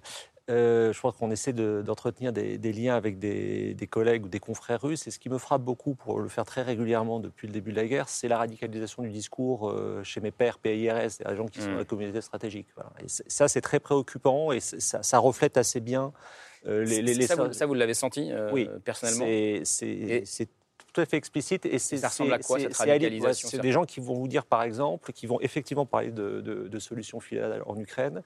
Euh, 0.50 0.92
je 0.92 0.98
crois 0.98 1.14
qu'on 1.14 1.32
essaie 1.32 1.54
de- 1.54 1.82
d'entretenir 1.86 2.34
des, 2.34 2.58
des 2.58 2.74
liens 2.74 2.96
avec 2.98 3.20
des, 3.20 3.74
des 3.74 3.88
collègues 3.88 4.26
ou 4.26 4.28
des 4.28 4.40
confrères 4.40 4.82
russes. 4.82 5.08
Et 5.08 5.12
ce 5.12 5.20
qui 5.20 5.30
me 5.30 5.38
frappe 5.38 5.62
beaucoup, 5.62 5.94
pour 5.96 6.20
le 6.20 6.28
faire 6.28 6.44
très 6.46 6.62
régulièrement 6.64 7.20
depuis 7.22 7.48
le 7.48 7.54
début 7.54 7.72
de 7.72 7.78
la 7.78 7.86
guerre, 7.86 8.10
c'est 8.10 8.28
la 8.28 8.38
radicalisation 8.40 9.04
du 9.04 9.10
discours 9.10 9.70
euh, 9.70 10.02
chez 10.04 10.20
mes 10.20 10.32
pairs 10.32 10.58
PIRS, 10.58 11.20
des 11.26 11.36
gens 11.38 11.46
qui 11.46 11.62
sont 11.62 11.70
Mm. 11.70 11.74
dans 11.74 11.78
la 11.78 11.86
communauté 11.86 12.20
stratégique. 12.22 12.68
Voilà. 12.76 12.90
Et 13.02 13.06
ça, 13.08 13.48
c'est 13.48 13.62
très 13.62 13.80
préoccupant 13.80 14.52
et 14.52 14.60
ça, 14.60 15.02
ça 15.04 15.20
reflète 15.20 15.56
assez 15.58 15.80
bien 15.80 16.12
euh, 16.66 16.84
les, 16.84 17.02
les, 17.02 17.14
les- 17.14 17.28
ça, 17.28 17.36
vous, 17.36 17.54
ça, 17.54 17.66
vous 17.66 17.74
l'avez 17.76 17.94
senti 17.94 18.32
euh, 18.32 18.50
oui, 18.52 18.68
personnellement? 18.84 19.26
C'est 19.64 20.50
tout 20.94 21.02
à 21.02 21.06
fait 21.06 21.18
explicite. 21.18 21.66
Et 21.66 21.80
c'est, 21.80 21.98
ça 21.98 22.10
ressemble 22.10 22.34
à 22.34 22.40
quoi, 22.40 22.60
cette 22.60 22.76
radicalisation, 22.76 23.50
C'est 23.50 23.60
des 23.60 23.72
gens 23.72 23.86
qui 23.86 24.00
vont 24.00 24.16
vous 24.16 24.28
dire, 24.28 24.46
par 24.46 24.64
exemple, 24.64 25.12
qui 25.14 25.28
vont 25.28 25.40
effectivement 25.42 25.86
parler 25.86 26.12
de, 26.12 26.42
de, 26.42 26.68
de 26.68 26.80
solutions 26.80 27.20
finales 27.20 27.64
en 27.66 27.78
Ukraine, 27.78 28.24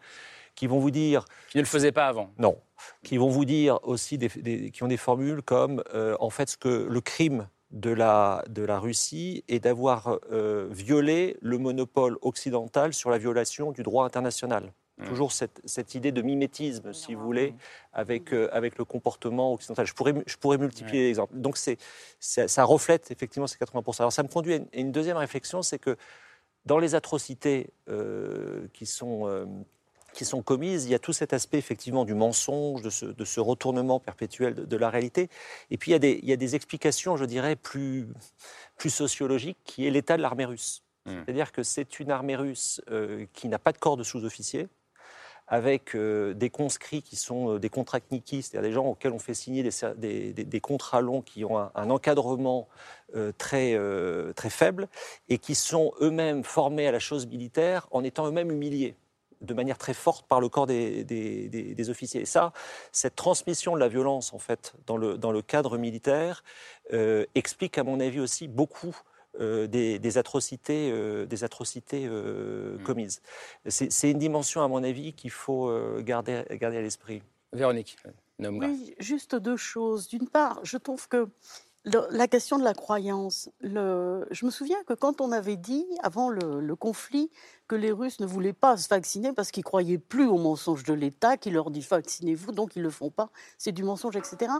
qui 0.55 0.67
vont 0.67 0.79
vous 0.79 0.91
dire... 0.91 1.25
Qui 1.49 1.57
ne 1.57 1.63
le 1.63 1.67
faisaient 1.67 1.91
pas 1.91 2.07
avant. 2.07 2.31
Non. 2.37 2.57
Qui 3.03 3.17
vont 3.17 3.29
vous 3.29 3.45
dire 3.45 3.79
aussi, 3.83 4.17
des, 4.17 4.29
des- 4.29 4.71
qui 4.71 4.83
ont 4.83 4.87
des 4.87 4.97
formules 4.97 5.41
comme, 5.41 5.83
euh, 5.93 6.15
en 6.19 6.29
fait, 6.29 6.49
ce 6.49 6.57
que 6.57 6.87
le 6.89 7.01
crime 7.01 7.47
de 7.71 7.89
la, 7.89 8.43
de 8.47 8.63
la 8.63 8.79
Russie 8.79 9.43
est 9.49 9.59
d'avoir 9.59 10.19
euh, 10.31 10.67
violé 10.71 11.35
le 11.41 11.57
monopole 11.57 12.17
occidental 12.21 12.93
sur 12.93 13.09
la 13.09 13.17
violation 13.17 13.71
du 13.71 13.83
droit 13.83 14.05
international. 14.05 14.71
Mmh. 14.97 15.07
Toujours 15.07 15.33
cette, 15.33 15.61
cette 15.65 15.93
idée 15.93 16.13
de 16.13 16.21
mimétisme, 16.21 16.93
si 16.93 17.15
vous 17.15 17.23
voulez, 17.23 17.53
avec, 17.91 18.33
euh, 18.33 18.47
avec 18.53 18.77
le 18.77 18.85
comportement 18.85 19.51
occidental. 19.53 19.85
Je 19.85 19.93
pourrais, 19.93 20.13
je 20.25 20.37
pourrais 20.37 20.57
multiplier 20.57 21.03
les 21.03 21.09
exemples. 21.09 21.35
Donc 21.35 21.57
c'est, 21.57 21.77
ça, 22.21 22.47
ça 22.47 22.63
reflète 22.63 23.11
effectivement 23.11 23.45
ces 23.45 23.57
80%. 23.57 23.99
Alors 23.99 24.13
ça 24.13 24.23
me 24.23 24.29
conduit 24.29 24.53
à 24.53 24.55
une, 24.55 24.67
à 24.73 24.77
une 24.77 24.93
deuxième 24.93 25.17
réflexion, 25.17 25.61
c'est 25.61 25.79
que 25.79 25.97
dans 26.65 26.79
les 26.79 26.95
atrocités 26.95 27.71
euh, 27.89 28.67
qui 28.73 28.85
sont... 28.85 29.27
euh, 29.27 29.45
qui 30.13 30.23
sont 30.23 30.41
commises, 30.41 30.85
il 30.85 30.91
y 30.91 30.95
a 30.95 30.99
tout 30.99 31.11
cet 31.11 31.33
aspect 31.33 31.57
effectivement 31.57 32.05
du 32.05 32.13
mensonge, 32.13 32.81
de 32.81 32.89
ce, 32.89 33.05
de 33.05 33.25
ce 33.25 33.41
retournement 33.41 33.99
perpétuel 33.99 34.55
de, 34.55 34.63
de 34.63 34.77
la 34.77 34.89
réalité. 34.89 35.27
Et 35.71 35.77
puis 35.77 35.91
il 35.91 35.93
y, 35.93 35.95
a 35.95 35.99
des, 35.99 36.19
il 36.23 36.29
y 36.29 36.31
a 36.31 36.37
des 36.37 36.55
explications, 36.55 37.17
je 37.17 37.25
dirais, 37.25 37.57
plus, 37.57 38.07
plus 38.77 38.91
sociologiques, 38.91 39.57
qui 39.65 39.85
est 39.85 39.89
l'état 39.91 40.15
de 40.15 40.21
l'armée 40.21 40.45
russe. 40.45 40.83
C'est-à-dire 41.05 41.51
que 41.51 41.63
c'est 41.63 41.99
une 41.99 42.11
armée 42.11 42.37
russe 42.37 42.81
euh, 42.89 43.25
qui 43.33 43.49
n'a 43.49 43.59
pas 43.59 43.73
de 43.73 43.77
corps 43.77 43.97
de 43.97 44.03
sous-officiers, 44.03 44.69
avec 45.47 45.95
euh, 45.95 46.33
des 46.33 46.49
conscrits 46.49 47.01
qui 47.01 47.15
sont 47.15 47.53
euh, 47.53 47.59
des 47.59 47.69
contractniki, 47.69 48.41
c'est-à-dire 48.41 48.69
des 48.69 48.73
gens 48.73 48.85
auxquels 48.85 49.11
on 49.11 49.19
fait 49.19 49.33
signer 49.33 49.63
des, 49.63 50.61
contrats 50.61 51.01
longs 51.01 51.21
qui 51.21 51.45
ont 51.45 51.57
un, 51.57 51.89
encadrement 51.89 52.67
euh, 53.15 53.31
très, 53.37 53.77
très 54.33 54.49
faible 54.49 54.87
et 55.29 55.37
qui 55.37 55.55
sont 55.55 55.93
eux-mêmes 56.01 56.43
formés 56.43 56.87
à 56.87 56.91
la 56.91 56.99
chose 56.99 57.27
militaire 57.27 57.87
en 57.91 58.03
étant 58.03 58.27
eux-mêmes 58.27 58.51
humiliés 58.51 58.95
de 59.41 59.53
manière 59.53 59.77
très 59.77 59.93
forte 59.93 60.27
par 60.27 60.39
le 60.39 60.49
corps 60.49 60.65
des, 60.65 61.03
des- 61.03 61.89
officiers. 61.89 62.21
Et 62.21 62.25
ça, 62.25 62.51
cette 62.91 63.15
transmission 63.15 63.75
de 63.75 63.79
la 63.79 63.89
violence, 63.89 64.33
en 64.33 64.39
fait, 64.39 64.73
dans 64.87 64.97
le, 64.97 65.17
dans 65.17 65.31
le 65.31 65.43
cadre 65.43 65.77
militaire, 65.77 66.43
explique, 67.35 67.77
à 67.77 67.83
mon 67.83 67.99
avis, 67.99 68.19
aussi 68.19 68.47
beaucoup 68.47 68.95
euh, 69.39 69.67
des, 69.67 69.99
des 69.99 70.17
atrocités, 70.17 70.89
euh, 70.91 71.25
des 71.25 71.43
atrocités 71.43 72.05
euh, 72.07 72.77
commises. 72.83 73.21
C'est 73.67 74.11
une 74.11 74.19
dimension, 74.19 74.61
à 74.61 74.67
mon 74.67 74.83
avis, 74.83 75.13
qu'il 75.13 75.31
faut 75.31 75.69
euh, 75.69 76.01
garder, 76.01 76.43
garder 76.51 76.77
à 76.77 76.81
l'esprit. 76.81 77.21
Véronique, 77.53 77.97
Graf. 78.01 78.13
Oui, 78.69 78.95
juste 78.99 79.35
deux 79.35 79.55
choses. 79.57 80.07
D'une 80.07 80.27
part, 80.27 80.59
je 80.63 80.77
trouve 80.77 81.07
que 81.07 81.29
le- 81.85 82.05
la 82.09 82.27
question 82.27 82.57
de 82.57 82.63
la 82.63 82.73
croyance, 82.73 83.49
le- 83.61 84.27
je 84.31 84.45
me 84.45 84.51
souviens 84.51 84.83
que 84.85 84.93
quand 84.93 85.21
on 85.21 85.31
avait 85.31 85.55
dit, 85.55 85.85
avant 86.01 86.29
le, 86.29 86.59
le 86.59 86.75
conflit, 86.75 87.29
que 87.67 87.75
les 87.75 87.91
Russes 87.91 88.19
ne 88.19 88.25
voulaient 88.25 88.53
pas 88.53 88.75
se 88.77 88.87
vacciner 88.89 89.31
parce 89.33 89.51
qu'ils 89.51 89.63
croyaient 89.63 89.97
plus 89.99 90.25
au 90.25 90.37
mensonge 90.37 90.83
de 90.83 90.93
l'État, 90.93 91.37
qui 91.37 91.49
leur 91.49 91.71
dit 91.71 91.81
vaccinez-vous, 91.81 92.51
donc 92.51 92.75
ils 92.75 92.79
ne 92.79 92.83
le 92.85 92.89
font 92.91 93.09
pas, 93.09 93.29
c'est 93.57 93.71
du 93.71 93.83
mensonge, 93.83 94.15
etc. 94.17 94.51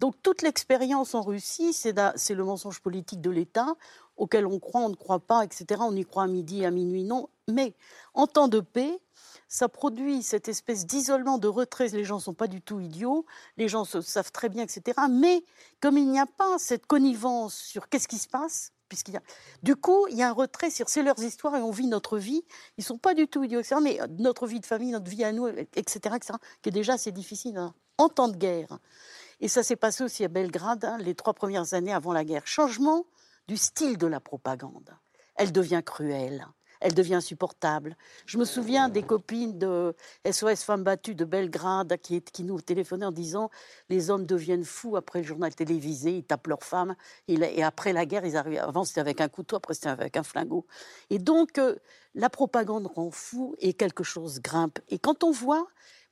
Donc 0.00 0.14
toute 0.22 0.42
l'expérience 0.42 1.14
en 1.14 1.22
Russie, 1.22 1.72
c'est 1.72 1.94
le 1.94 2.44
mensonge 2.44 2.80
politique 2.80 3.20
de 3.20 3.30
l'État, 3.30 3.74
auquel 4.16 4.46
on 4.46 4.58
croit, 4.58 4.82
on 4.82 4.88
ne 4.88 4.94
croit 4.94 5.20
pas, 5.20 5.44
etc. 5.44 5.80
On 5.80 5.94
y 5.94 6.04
croit 6.04 6.24
à 6.24 6.26
midi, 6.26 6.64
à 6.64 6.70
minuit, 6.70 7.04
non. 7.04 7.28
Mais 7.48 7.74
en 8.14 8.26
temps 8.26 8.48
de 8.48 8.60
paix, 8.60 9.00
ça 9.48 9.68
produit 9.68 10.22
cette 10.22 10.48
espèce 10.48 10.86
d'isolement, 10.86 11.38
de 11.38 11.48
retrait. 11.48 11.88
Les 11.88 12.04
gens 12.04 12.16
ne 12.16 12.22
sont 12.22 12.34
pas 12.34 12.48
du 12.48 12.60
tout 12.60 12.80
idiots, 12.80 13.26
les 13.56 13.68
gens 13.68 13.84
se 13.84 14.00
savent 14.00 14.32
très 14.32 14.48
bien, 14.48 14.64
etc. 14.64 14.98
Mais 15.10 15.44
comme 15.80 15.98
il 15.98 16.10
n'y 16.10 16.18
a 16.18 16.26
pas 16.26 16.58
cette 16.58 16.86
connivence 16.86 17.54
sur 17.54 17.88
qu'est-ce 17.88 18.08
qui 18.08 18.18
se 18.18 18.28
passe, 18.28 18.72
puisqu'il 18.88 19.16
a... 19.16 19.20
Du 19.62 19.76
coup, 19.76 20.06
il 20.08 20.16
y 20.16 20.22
a 20.22 20.28
un 20.28 20.32
retrait 20.32 20.70
sur 20.70 20.88
c'est 20.88 21.02
leurs 21.02 21.22
histoires 21.22 21.56
et 21.56 21.60
on 21.60 21.70
vit 21.70 21.86
notre 21.86 22.18
vie. 22.18 22.44
Ils 22.78 22.80
ne 22.80 22.84
sont 22.84 22.98
pas 22.98 23.14
du 23.14 23.28
tout 23.28 23.44
idiots, 23.44 23.60
etc. 23.60 23.76
Mais 23.82 23.98
notre 24.18 24.46
vie 24.46 24.60
de 24.60 24.66
famille, 24.66 24.90
notre 24.90 25.10
vie 25.10 25.24
à 25.24 25.32
nous, 25.32 25.46
etc., 25.48 26.16
etc., 26.16 26.34
qui 26.62 26.70
déjà 26.70 26.94
assez 26.94 27.12
difficile 27.12 27.56
hein, 27.56 27.74
en 27.98 28.08
temps 28.08 28.28
de 28.28 28.36
guerre. 28.36 28.78
Et 29.40 29.48
ça 29.48 29.62
s'est 29.62 29.76
passé 29.76 30.02
aussi 30.02 30.24
à 30.24 30.28
Belgrade, 30.28 30.84
hein, 30.84 30.98
les 30.98 31.14
trois 31.14 31.34
premières 31.34 31.74
années 31.74 31.92
avant 31.92 32.12
la 32.12 32.24
guerre. 32.24 32.46
Changement 32.46 33.04
du 33.48 33.56
style 33.56 33.98
de 33.98 34.06
la 34.06 34.20
propagande. 34.20 34.90
Elle 35.36 35.52
devient 35.52 35.82
cruelle. 35.84 36.46
Elle 36.80 36.94
devient 36.94 37.14
insupportable. 37.14 37.96
Je 38.26 38.38
me 38.38 38.44
souviens 38.44 38.88
des 38.88 39.02
copines 39.02 39.58
de 39.58 39.94
SOS 40.30 40.62
Femmes 40.62 40.84
Battues 40.84 41.14
de 41.14 41.24
Belgrade 41.24 41.96
qui, 42.02 42.20
qui 42.20 42.44
nous 42.44 42.60
téléphonaient 42.60 43.06
en 43.06 43.12
disant 43.12 43.50
les 43.88 44.10
hommes 44.10 44.26
deviennent 44.26 44.64
fous 44.64 44.96
après 44.96 45.20
le 45.20 45.24
journal 45.24 45.54
télévisé, 45.54 46.18
ils 46.18 46.24
tapent 46.24 46.48
leurs 46.48 46.62
femmes, 46.62 46.94
et, 47.28 47.62
après 47.62 47.92
la 47.92 48.04
guerre, 48.04 48.26
ils 48.26 48.36
arrivent. 48.36 48.58
Avant, 48.58 48.84
c'était 48.84 49.00
avec 49.00 49.20
un 49.20 49.28
couteau, 49.28 49.56
après, 49.56 49.74
c'était 49.74 49.88
avec 49.88 50.16
un 50.16 50.22
flingot. 50.22 50.66
Et 51.10 51.18
donc, 51.18 51.58
euh, 51.58 51.76
la 52.14 52.28
propagande 52.28 52.86
rend 52.86 53.10
fou 53.10 53.54
et 53.58 53.72
quelque 53.72 54.04
chose 54.04 54.40
grimpe. 54.40 54.78
Et 54.88 54.98
quand 54.98 55.24
on 55.24 55.30
voit 55.30 55.66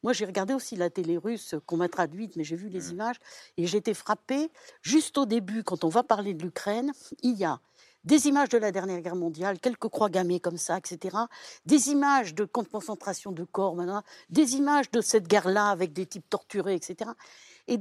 moi, 0.05 0.13
j'ai 0.13 0.27
regardé 0.27 0.53
aussi 0.53 0.77
la 0.77 0.91
télé 0.91 1.17
russe 1.17 1.55
qu'on 1.65 1.79
m'a 1.79 1.89
traduite, 1.89 2.37
mais 2.37 2.45
j'ai 2.45 2.57
vu 2.57 2.69
les 2.69 2.93
images 2.93 3.17
et 3.57 3.67
j'ai 3.67 3.79
été 3.79 3.95
frappée. 3.95 4.51
Juste 4.83 5.17
au 5.17 5.25
début, 5.25 5.65
quand 5.65 5.83
on 5.83 5.89
va 5.89 6.03
parler 6.03 6.35
de 6.35 6.43
l'Ukraine, 6.43 6.93
il 7.23 7.37
y 7.37 7.45
a 7.45 7.59
des 8.05 8.29
images 8.29 8.51
de 8.51 8.59
la 8.59 8.71
dernière 8.71 9.01
guerre 9.01 9.17
mondiale, 9.17 9.59
quelques 9.59 9.89
croix 9.89 10.11
gammées 10.11 10.41
comme 10.41 10.59
ça, 10.59 10.77
etc. 10.77 11.17
Des 11.65 11.89
images 11.89 12.35
de 12.35 12.45
camps 12.45 12.63
de 12.63 12.69
concentration 12.69 13.33
de 13.33 13.45
corps, 13.45 13.75
des 14.29 14.57
images 14.57 14.91
de 14.91 15.01
cette 15.01 15.27
guerre-là 15.27 15.71
avec 15.71 15.95
des 15.95 16.05
types 16.05 16.29
torturés, 16.29 16.75
etc. 16.75 17.11
Et 17.67 17.81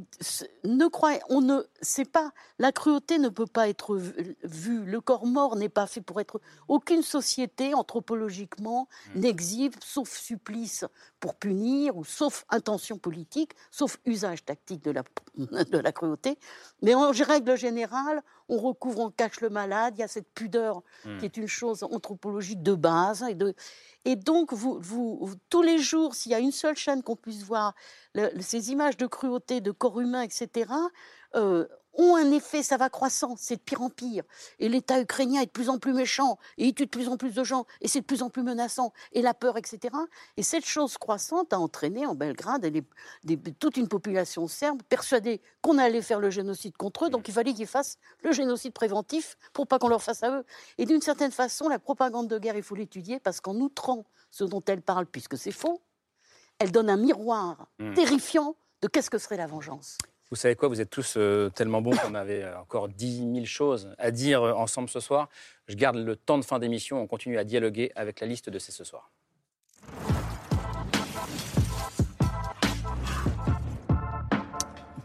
ne 0.63 0.88
croyez, 0.88 1.19
on 1.29 1.41
ne, 1.41 1.61
c'est 1.81 2.09
pas 2.09 2.31
la 2.57 2.71
cruauté 2.71 3.17
ne 3.19 3.27
peut 3.27 3.45
pas 3.45 3.67
être 3.67 3.97
vu- 3.97 4.38
vue. 4.43 4.86
Le 4.86 5.01
corps 5.01 5.25
mort 5.25 5.57
n'est 5.57 5.67
pas 5.67 5.88
fait 5.88 5.99
pour 5.99 6.21
être. 6.21 6.39
Aucune 6.69 7.01
société 7.03 7.73
anthropologiquement 7.73 8.88
n'exhibe, 9.15 9.73
sauf 9.84 10.09
supplice 10.09 10.86
pour 11.19 11.36
punir 11.36 11.97
ou 11.97 12.05
sauf 12.05 12.45
intention 12.49 12.97
politique, 12.97 13.51
sauf 13.71 13.97
usage 14.05 14.45
tactique 14.45 14.84
de 14.84 14.91
la 14.91 15.03
de 15.38 15.77
la 15.77 15.91
cruauté. 15.91 16.38
Mais 16.81 16.93
en 16.95 17.11
règle 17.11 17.57
générale, 17.57 18.23
on 18.49 18.57
recouvre, 18.57 18.99
on 18.99 19.09
cache 19.11 19.41
le 19.41 19.49
malade. 19.49 19.95
Il 19.97 20.01
y 20.01 20.03
a 20.03 20.07
cette 20.07 20.29
pudeur 20.33 20.81
Mm. 21.05 21.17
qui 21.17 21.25
est 21.25 21.37
une 21.37 21.47
chose 21.47 21.83
anthropologique 21.83 22.61
de 22.63 22.73
base. 22.75 23.23
Et, 23.29 23.35
de, 23.35 23.53
et 24.05 24.15
donc, 24.15 24.53
vous, 24.53 24.77
vous, 24.79 25.17
vous- 25.21 25.35
tous 25.49 25.61
les 25.61 25.77
jours, 25.79 26.15
s'il 26.15 26.31
y 26.31 26.35
a 26.35 26.39
une 26.39 26.51
seule 26.51 26.75
chaîne 26.75 27.03
qu'on 27.03 27.15
puisse 27.15 27.43
voir, 27.43 27.73
le- 28.15 28.29
ces 28.41 28.71
images 28.71 28.97
de 28.97 29.05
cruauté, 29.07 29.61
de 29.61 29.71
corps 29.71 29.99
humain, 30.01 30.21
etc., 30.21 30.69
euh, 31.35 31.67
ont 31.95 32.15
un 32.15 32.31
effet, 32.31 32.63
ça 32.63 32.77
va 32.77 32.89
croissant, 32.89 33.35
c'est 33.37 33.57
de 33.57 33.61
pire 33.61 33.81
en 33.81 33.89
pire. 33.89 34.23
Et 34.59 34.67
l'État 34.69 34.99
ukrainien 34.99 35.41
est 35.41 35.45
de 35.47 35.51
plus 35.51 35.69
en 35.69 35.77
plus 35.77 35.93
méchant, 35.93 36.37
et 36.57 36.65
il 36.65 36.73
tue 36.73 36.85
de 36.85 36.89
plus 36.89 37.07
en 37.07 37.17
plus 37.17 37.33
de 37.33 37.43
gens, 37.43 37.65
et 37.81 37.87
c'est 37.87 38.01
de 38.01 38.05
plus 38.05 38.21
en 38.23 38.29
plus 38.29 38.43
menaçant, 38.43 38.93
et 39.11 39.21
la 39.21 39.33
peur, 39.33 39.57
etc. 39.57 39.95
Et 40.37 40.43
cette 40.43 40.65
chose 40.65 40.97
croissante 40.97 41.53
a 41.53 41.59
entraîné 41.59 42.05
en 42.05 42.15
Belgrade 42.15 42.65
des- 42.65 42.83
toute 43.59 43.77
une 43.77 43.87
population 43.87 44.47
serbe 44.47 44.81
persuadée 44.83 45.41
qu'on 45.61 45.77
allait 45.77 46.01
faire 46.01 46.19
le 46.19 46.29
génocide 46.29 46.75
contre 46.77 47.05
eux, 47.05 47.09
donc 47.09 47.27
il 47.27 47.33
fallait 47.33 47.53
qu'ils 47.53 47.67
fassent 47.67 47.97
le 48.23 48.31
génocide 48.31 48.73
préventif 48.73 49.37
pour 49.53 49.67
pas 49.67 49.79
qu'on 49.79 49.87
leur 49.89 50.01
fasse 50.01 50.23
à 50.23 50.31
eux. 50.31 50.45
Et 50.77 50.85
d'une 50.85 51.01
certaine 51.01 51.31
façon, 51.31 51.69
la 51.69 51.79
propagande 51.79 52.27
de 52.27 52.39
guerre, 52.39 52.55
il 52.57 52.63
faut 52.63 52.75
l'étudier, 52.75 53.19
parce 53.19 53.39
qu'en 53.41 53.55
outrant 53.55 54.05
ce 54.31 54.43
dont 54.43 54.63
elle 54.65 54.81
parle, 54.81 55.05
puisque 55.05 55.37
c'est 55.37 55.51
faux, 55.51 55.79
elle 56.59 56.71
donne 56.71 56.89
un 56.89 56.97
miroir 56.97 57.67
Mm. 57.79 57.93
terrifiant 57.93 58.55
de 58.81 58.87
qu'est-ce 58.87 59.09
que 59.09 59.17
serait 59.17 59.37
la 59.37 59.47
vengeance. 59.47 59.97
Vous 60.34 60.38
savez 60.38 60.55
quoi, 60.55 60.67
vous 60.67 60.81
êtes 60.81 60.89
tous 60.89 61.13
euh, 61.17 61.51
tellement 61.51 61.84
bons 61.84 61.95
qu'on 61.95 62.15
avait 62.15 62.41
euh, 62.41 62.59
encore 62.59 62.89
10 62.89 63.17
000 63.36 63.45
choses 63.45 63.93
à 63.99 64.09
dire 64.09 64.41
euh, 64.41 64.53
ensemble 64.53 64.89
ce 64.89 64.99
soir. 64.99 65.29
Je 65.67 65.75
garde 65.75 65.95
le 65.95 66.15
temps 66.15 66.39
de 66.39 66.43
fin 66.43 66.57
d'émission, 66.57 66.99
on 66.99 67.05
continue 67.05 67.38
à 67.38 67.43
dialoguer 67.43 67.91
avec 67.95 68.19
la 68.19 68.25
liste 68.25 68.49
de 68.49 68.57
ces 68.57 68.71
ce 68.71 68.84
soir. 68.84 69.11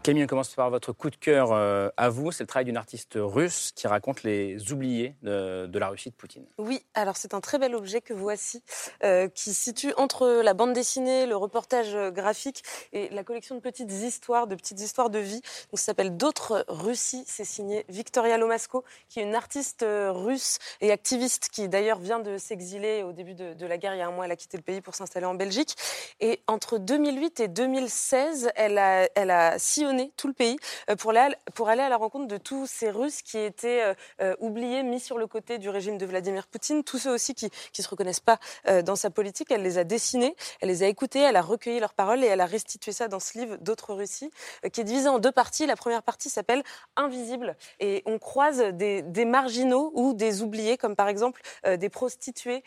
Camille, 0.01 0.23
on 0.23 0.27
commence 0.27 0.55
par 0.55 0.69
votre 0.69 0.93
coup 0.93 1.09
de 1.09 1.17
cœur 1.17 1.51
euh, 1.51 1.89
à 1.97 2.07
vous. 2.07 2.31
C'est 2.31 2.43
le 2.43 2.47
travail 2.47 2.65
d'une 2.65 2.77
artiste 2.77 3.17
russe 3.17 3.73
qui 3.75 3.85
raconte 3.85 4.23
les 4.23 4.71
oubliés 4.71 5.15
de, 5.23 5.77
la 5.77 5.89
Russie 5.89 6.09
de 6.09 6.15
Poutine. 6.15 6.45
Oui, 6.57 6.81
alors 6.93 7.17
c'est 7.17 7.33
un 7.33 7.41
très 7.41 7.59
bel 7.59 7.75
objet 7.75 7.99
que 7.99 8.13
voici, 8.13 8.63
euh, 9.03 9.27
qui 9.27 9.53
situe 9.53 9.93
entre 9.97 10.41
la 10.41 10.53
bande 10.53 10.71
dessinée, 10.71 11.25
le 11.25 11.35
reportage 11.35 11.95
euh, 11.95 12.11
graphique 12.11 12.63
et 12.93 13.09
la 13.09 13.23
collection 13.23 13.55
de 13.55 13.59
petites 13.59 13.91
histoires, 13.91 14.47
de 14.47 14.55
petites 14.55 14.79
histoires 14.79 15.09
de 15.09 15.19
vie. 15.19 15.41
Donc 15.71 15.79
ça 15.79 15.87
s'appelle 15.87 16.15
D'autres 16.15 16.63
Russies. 16.69 17.25
C'est 17.27 17.43
signé 17.43 17.85
Victoria 17.89 18.37
Lomasko, 18.37 18.85
qui 19.09 19.19
est 19.19 19.23
une 19.23 19.35
artiste 19.35 19.83
euh, 19.83 20.13
russe 20.13 20.59
et 20.79 20.91
activiste 20.91 21.49
qui 21.51 21.67
d'ailleurs 21.67 21.99
vient 21.99 22.19
de 22.19 22.37
s'exiler 22.37 23.03
au 23.03 23.11
début 23.11 23.33
de, 23.33 23.53
de 23.53 23.65
la 23.65 23.77
guerre. 23.77 23.95
Il 23.95 23.99
y 23.99 24.01
a 24.01 24.07
un 24.07 24.11
mois, 24.11 24.25
elle 24.25 24.31
a 24.31 24.37
quitté 24.37 24.55
le 24.55 24.63
pays 24.63 24.79
pour 24.79 24.95
s'installer 24.95 25.25
en 25.25 25.35
Belgique. 25.35 25.75
Et 26.21 26.41
entre 26.47 26.77
2008 26.77 27.41
et 27.41 27.47
2016, 27.49 28.51
elle 28.55 28.77
a, 28.77 29.09
elle 29.15 29.31
a 29.31 29.59
sillonné 29.59 29.88
tout 30.15 30.27
le 30.27 30.33
pays 30.33 30.57
euh, 30.89 30.95
pour 30.95 31.11
aller, 31.11 31.81
à 31.81 31.89
la 31.89 31.97
rencontre 31.97 32.27
de 32.27 32.37
tous 32.37 32.67
ces 32.67 32.89
Russes 32.89 33.21
qui 33.21 33.37
étaient 33.37 33.83
euh, 33.83 33.93
euh, 34.21 34.35
oubliés, 34.39 34.83
mis 34.83 34.99
sur 34.99 35.17
le 35.17 35.27
côté 35.27 35.57
du 35.57 35.69
régime 35.69 35.97
de 35.97 36.05
Vladimir 36.05 36.47
Poutine, 36.47 36.83
tous 36.83 36.97
ceux 36.99 37.11
aussi 37.11 37.33
qui 37.33 37.45
ne 37.45 37.83
se 37.83 37.89
reconnaissent 37.89 38.19
pas 38.19 38.39
dans 38.83 38.95
sa 38.95 39.09
politique. 39.09 39.51
Elle 39.51 39.61
les 39.61 39.77
a 39.77 39.83
dessinés, 39.83 40.35
elle 40.61 40.69
les 40.69 40.83
a 40.83 40.87
écoutés, 40.87 41.19
elle 41.19 41.35
a 41.35 41.41
recueilli 41.41 41.79
leurs 41.79 41.93
paroles 41.93 42.23
et 42.23 42.27
elle 42.27 42.41
a 42.41 42.45
restitué 42.45 42.91
ça 42.91 43.07
dans 43.07 43.19
ce 43.19 43.37
livre 43.37 43.57
d'autres 43.57 43.93
Russies, 43.93 44.31
qui 44.71 44.81
est 44.81 44.83
divisé 44.83 45.07
en 45.07 45.19
deux 45.19 45.31
parties. 45.31 45.65
La 45.65 45.75
première 45.75 46.03
partie 46.03 46.29
s'appelle 46.29 46.63
Invisible 46.95 47.55
et 47.79 48.03
on 48.05 48.19
croise 48.19 48.59
des, 48.73 49.25
marginaux 49.25 49.91
ou 49.95 50.13
des 50.13 50.41
oubliés, 50.41 50.77
comme 50.77 50.95
par 50.95 51.07
exemple 51.07 51.41
des 51.65 51.89
prostituées 51.89 52.63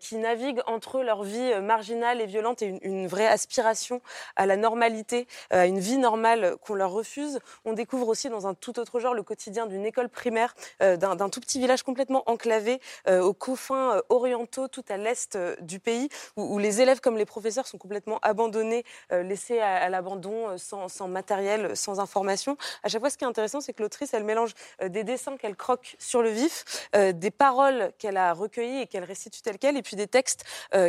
qui 0.00 0.16
naviguent 0.16 0.62
entre 0.66 1.02
leur 1.02 1.22
vie 1.22 1.60
marginale 1.60 2.20
et 2.20 2.26
violente 2.26 2.62
et 2.62 2.66
une, 2.66 2.78
une 2.82 3.06
vraie 3.06 3.26
aspiration 3.26 4.00
à 4.36 4.46
la 4.46 4.56
normalité, 4.56 5.26
à 5.50 5.66
une 5.66 5.78
vie 5.78 5.98
normale 5.98 6.56
qu'on 6.66 6.74
leur 6.74 6.90
refuse. 6.90 7.38
On 7.64 7.72
découvre 7.72 8.08
aussi 8.08 8.28
dans 8.28 8.46
un 8.46 8.54
tout 8.54 8.78
autre 8.78 8.98
genre 9.00 9.14
le 9.14 9.22
quotidien 9.22 9.66
d'une 9.66 9.86
école 9.86 10.08
primaire, 10.08 10.54
euh, 10.82 10.96
d'un 10.96 11.28
tout 11.28 11.40
petit 11.40 11.58
village 11.58 11.82
complètement 11.82 12.24
enclavé 12.26 12.80
euh, 13.08 13.22
aux 13.22 13.32
confins 13.32 13.96
euh, 13.96 14.02
orientaux, 14.08 14.68
tout 14.68 14.84
à 14.88 14.96
l'est 14.96 15.38
du 15.60 15.78
pays, 15.78 16.08
où, 16.36 16.58
les 16.58 16.80
élèves 16.80 17.00
comme 17.00 17.16
les 17.16 17.24
professeurs 17.24 17.66
sont 17.66 17.78
complètement 17.78 18.18
abandonnés, 18.22 18.84
laissés 19.10 19.60
à, 19.60 19.88
l'abandon, 19.88 20.56
sans, 20.58 21.08
matériel, 21.08 21.76
sans 21.76 22.00
information. 22.00 22.56
À 22.82 22.88
chaque 22.88 23.00
fois, 23.00 23.10
ce 23.10 23.18
qui 23.18 23.24
est 23.24 23.26
intéressant, 23.26 23.60
c'est 23.60 23.72
que 23.72 23.82
l'autrice, 23.82 24.14
elle 24.14 24.24
mélange 24.24 24.54
des 24.84 25.04
dessins 25.04 25.36
qu'elle 25.36 25.54
croque 25.54 25.96
sur 25.98 26.22
le 26.22 26.30
vif, 26.30 26.88
des 26.94 27.30
paroles 27.30 27.92
qu'elle 27.98 28.16
a 28.16 28.32
recueillies 28.32 28.80
et 28.80 28.86
qu'elle 28.86 29.04
restitue 29.04 29.42
telles 29.42 29.58
quelles, 29.58 29.76
et 29.76 29.82
puis 29.82 29.96
des 29.96 30.06
textes 30.06 30.44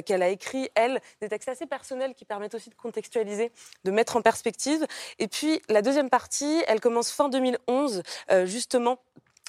qu'elle 0.05 0.23
a 0.23 0.29
écrits, 0.29 0.69
elle, 0.75 1.01
des 1.21 1.29
textes 1.29 1.49
assez 1.49 1.65
personnels 1.65 2.13
qui 2.15 2.25
permettent 2.25 2.55
aussi 2.55 2.69
de 2.69 2.75
contextualiser, 2.75 3.51
de 3.83 3.91
mettre 3.91 4.15
en 4.15 4.21
perspective. 4.21 4.85
Et 5.19 5.27
puis, 5.27 5.61
la 5.69 5.81
deuxième 5.81 6.09
partie, 6.09 6.63
elle 6.67 6.79
commence 6.79 7.11
fin 7.11 7.29
2011, 7.29 8.03
euh, 8.31 8.45
justement 8.45 8.99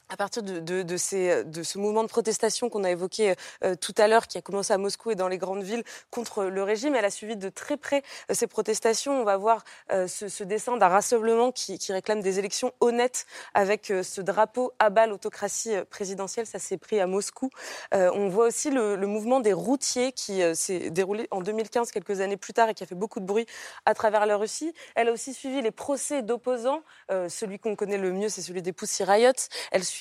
à 0.08 0.16
partir 0.16 0.42
de, 0.42 0.96
ce 0.96 1.78
mouvement 1.78 2.02
de 2.02 2.08
protestation 2.08 2.70
qu'on 2.70 2.84
a 2.84 2.90
évoqué 2.90 3.34
euh, 3.62 3.74
tout 3.74 3.94
à 3.98 4.08
l'heure, 4.08 4.26
qui 4.26 4.38
a 4.38 4.42
commencé 4.42 4.72
à 4.72 4.78
Moscou 4.78 5.10
et 5.10 5.14
dans 5.14 5.28
les 5.28 5.38
grandes 5.38 5.62
villes 5.62 5.84
contre 6.10 6.44
le 6.44 6.62
régime, 6.62 6.94
elle 6.94 7.04
a 7.04 7.10
suivi 7.10 7.36
de 7.36 7.48
très 7.48 7.76
près 7.76 8.02
euh, 8.30 8.34
ces 8.34 8.46
protestations. 8.46 9.20
On 9.20 9.24
va 9.24 9.36
voir 9.36 9.64
euh, 9.92 10.06
ce, 10.06 10.44
dessin 10.44 10.76
d'un 10.78 10.88
rassemblement 10.88 11.52
qui, 11.52 11.78
réclame 11.90 12.20
des 12.20 12.38
élections 12.38 12.72
honnêtes 12.80 13.26
avec 13.54 13.86
ce 13.86 14.20
drapeau 14.20 14.72
à 14.78 14.90
bas 14.90 15.06
l'autocratie 15.06 15.74
présidentielle. 15.90 16.46
Ça 16.46 16.58
s'est 16.58 16.76
pris 16.76 17.00
à 17.00 17.06
Moscou. 17.06 17.50
On 17.92 18.28
voit 18.28 18.46
aussi 18.46 18.70
le, 18.70 18.96
mouvement 19.06 19.40
des 19.40 19.52
routiers 19.52 20.12
qui 20.12 20.42
s'est 20.54 20.90
déroulé 20.90 21.28
en 21.30 21.40
2015, 21.40 21.90
quelques 21.90 22.20
années 22.20 22.36
plus 22.36 22.52
tard, 22.52 22.68
et 22.68 22.74
qui 22.74 22.82
a 22.82 22.86
fait 22.86 22.94
beaucoup 22.94 23.20
de 23.20 23.24
bruit 23.24 23.46
à 23.86 23.94
travers 23.94 24.26
la 24.26 24.36
Russie. 24.36 24.74
Elle 24.94 25.08
a 25.08 25.12
aussi 25.12 25.32
suivi 25.32 25.62
les 25.62 25.70
procès 25.70 26.22
d'opposants. 26.22 26.82
Celui 27.08 27.58
qu'on 27.58 27.74
connaît 27.74 27.98
le 27.98 28.12
mieux, 28.12 28.28
c'est 28.28 28.42
celui 28.42 28.60
des 28.60 28.72
Pussy 28.72 29.04
Riot. 29.04 29.32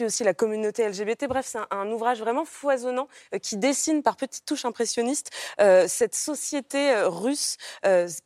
Aussi 0.05 0.23
la 0.23 0.33
communauté 0.33 0.87
LGBT. 0.87 1.25
Bref, 1.27 1.45
c'est 1.45 1.59
un, 1.71 1.91
ouvrage 1.91 2.19
vraiment 2.19 2.45
foisonnant 2.45 3.07
euh, 3.33 3.39
qui 3.39 3.57
dessine 3.57 4.03
par 4.03 4.17
petites 4.17 4.45
touches 4.45 4.65
impressionnistes 4.65 5.31
euh, 5.59 5.87
cette 5.87 6.15
société 6.15 6.91
euh, 6.91 7.09
russe 7.09 7.57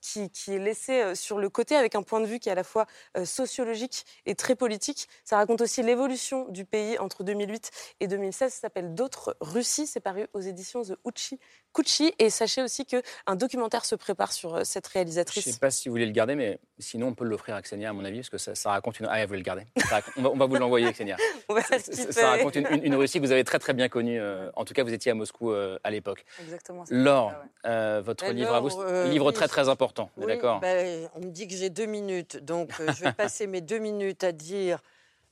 qui, 0.02 0.30
qui, 0.30 0.54
est 0.56 0.60
laissée 0.60 1.16
sur 1.16 1.38
le 1.38 1.50
côté 1.50 1.76
avec 1.76 1.96
un 1.96 2.04
point 2.04 2.20
de 2.20 2.26
vue 2.26 2.40
qui 2.40 2.50
est 2.50 2.52
à 2.52 2.56
la 2.56 2.64
fois 2.64 2.86
sociologique 3.24 4.06
et 4.26 4.36
très 4.36 4.56
politique. 4.56 5.08
Ça 5.24 5.38
raconte 5.38 5.62
aussi 5.62 5.84
l'évolution 5.84 6.48
du 6.50 6.66
pays 6.66 6.98
entre 7.00 7.24
2008 7.24 7.72
et 8.00 8.08
2016. 8.08 8.54
Ça 8.54 8.62
s'appelle 8.62 8.96
D'autres 8.96 9.38
Russies. 9.40 9.88
C'est 9.88 10.00
paru 10.00 10.28
aux 10.34 10.40
éditions 10.40 10.82
The 10.82 10.96
Uchi 11.06 11.40
Kuchi. 11.74 12.14
Et 12.20 12.30
sachez 12.30 12.62
aussi 12.62 12.86
qu'un 12.86 13.36
documentaire 13.36 13.86
se 13.86 13.96
prépare 13.96 14.32
sur 14.32 14.66
cette 14.66 14.88
réalisatrice. 14.88 15.44
Je 15.44 15.50
ne 15.50 15.54
sais 15.54 15.60
pas 15.60 15.72
si 15.72 15.90
vous 15.90 15.94
voulez 15.94 16.06
le 16.06 16.12
garder, 16.12 16.36
mais 16.36 16.60
sinon 16.80 17.08
on 17.08 17.14
peut 17.14 17.26
l'offrir 17.26 17.56
à 17.56 17.62
Xenia, 17.62 17.90
à 17.90 17.94
mon 17.94 18.06
avis, 18.06 18.20
parce 18.20 18.30
que 18.30 18.38
ça, 18.38 18.56
ça 18.56 18.72
raconte 18.72 19.00
une. 19.00 19.08
Ah, 19.10 19.22
vous 19.22 19.28
voulez 19.28 19.40
le 19.40 19.46
garder 19.46 19.66
raconte... 19.90 20.14
on, 20.18 20.22
va, 20.22 20.30
on, 20.32 20.38
va, 20.38 20.46
vous 20.46 20.56
l'envoyer, 20.56 20.92
Xenia. 20.92 21.18
ça, 21.70 21.80
ça, 21.80 22.30
raconte 22.30 22.56
une, 22.56 22.68
une, 22.68 22.86
une, 22.86 22.96
Russie 23.02 23.20
que 23.20 23.26
vous 23.26 23.32
avez 23.32 23.44
très 23.44 23.60
très 23.60 23.74
bien 23.74 23.90
connue. 23.90 24.20
Euh, 24.20 24.50
en 24.56 24.66
tout 24.66 24.74
cas, 24.74 24.84
vous 24.84 24.94
étiez 24.94 25.12
à 25.12 25.16
Moscou 25.16 25.52
euh, 25.52 25.78
à 25.84 25.92
l'époque. 25.92 26.26
Exactement. 26.42 26.84
Laure, 26.90 27.34
euh, 27.66 28.02
votre 28.04 28.32
livre 28.32 28.54
à 28.54 28.60
vous, 28.60 28.70
euh, 28.82 29.08
livre 29.08 29.28
oui, 29.28 29.34
très 29.34 29.48
très 29.48 29.70
important. 29.70 30.10
Oui, 30.18 30.26
D'accord. 30.28 30.60
Ben, 30.60 31.08
on 31.16 31.20
me 31.20 31.32
dit 31.32 31.48
que 31.48 31.56
j'ai 31.56 31.70
deux 31.70 31.86
minutes, 31.86 32.38
donc 32.38 32.72
euh, 32.80 32.92
je 32.94 33.04
vais 33.04 33.14
passer 33.18 33.48
mes 33.48 33.62
deux 33.62 33.80
minutes 33.80 34.24
à 34.24 34.32
dire 34.32 34.80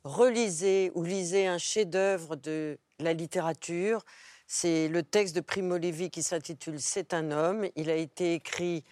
relisez 0.04 0.92
ou 0.96 1.04
lisez 1.04 1.48
un 1.48 1.58
chef-d'œuvre 1.58 2.36
de 2.36 2.78
la 3.00 3.14
littérature. 3.14 4.04
C'est 4.52 4.88
le 4.88 5.04
texte 5.04 5.36
de 5.36 5.41
Primo 5.41 5.78
Levi 5.78 6.10
qui 6.10 6.24
s'intitule 6.24 6.82
C'est 6.82 7.14
un 7.14 7.30
homme. 7.30 7.68
Il 7.76 7.91
a 7.91 7.95
été 7.95 8.34
écrit 8.34 8.84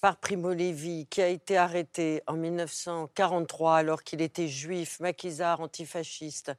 par 0.00 0.16
Primo 0.16 0.54
Levi, 0.54 1.06
qui 1.06 1.20
a 1.20 1.28
été 1.28 1.58
arrêté 1.58 2.22
en 2.26 2.32
1943 2.32 3.76
alors 3.76 4.04
qu'il 4.04 4.22
était 4.22 4.48
juif, 4.48 5.00
maquisard, 5.00 5.60
antifasciste, 5.60 6.52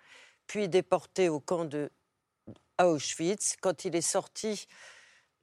puis 0.46 0.70
déporté 0.70 1.30
au 1.30 1.40
camp 1.40 1.66
de 1.66 1.90
Auschwitz. 2.80 3.56
Quand 3.60 3.86
il 3.86 3.96
est 3.96 4.02
sorti, 4.02 4.68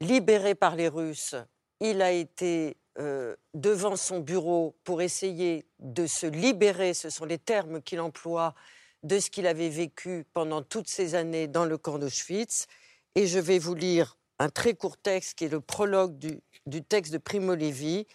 libéré 0.01 0.55
par 0.55 0.77
les 0.77 0.87
Russes, 0.87 1.35
il 1.81 2.03
a 2.03 2.13
été 2.13 2.77
euh, 3.01 3.35
devant 3.55 3.97
son 3.97 4.21
bureau 4.21 4.77
pour 4.85 5.03
essayer 5.03 5.67
de 5.81 6.07
se 6.07 6.29
libérer, 6.29 6.95
ce 6.95 7.11
sont 7.11 7.25
les 7.25 7.39
termes 7.39 7.83
qu'il 7.83 7.99
emploie, 7.99 8.55
de 9.03 9.19
ce 9.19 9.31
qu'il 9.31 9.49
avait 9.49 9.69
vécu 9.69 10.27
pendant 10.33 10.63
toutes 10.63 10.89
ces 10.89 11.17
années 11.17 11.49
dans 11.49 11.65
le 11.65 11.77
camp 11.77 11.99
d'Auschwitz. 11.99 12.69
Et 13.17 13.27
je 13.27 13.41
vais 13.41 13.59
vous 13.59 13.75
lire 13.75 14.17
un 14.39 14.49
très 14.49 14.75
court 14.75 14.97
texte 14.97 15.35
qui 15.35 15.45
est 15.45 15.49
le 15.49 15.61
prologue 15.61 16.17
du, 16.65 16.83
texte 16.85 17.13
de 17.13 17.19
Primo 17.19 17.57
Levi. 17.57 18.07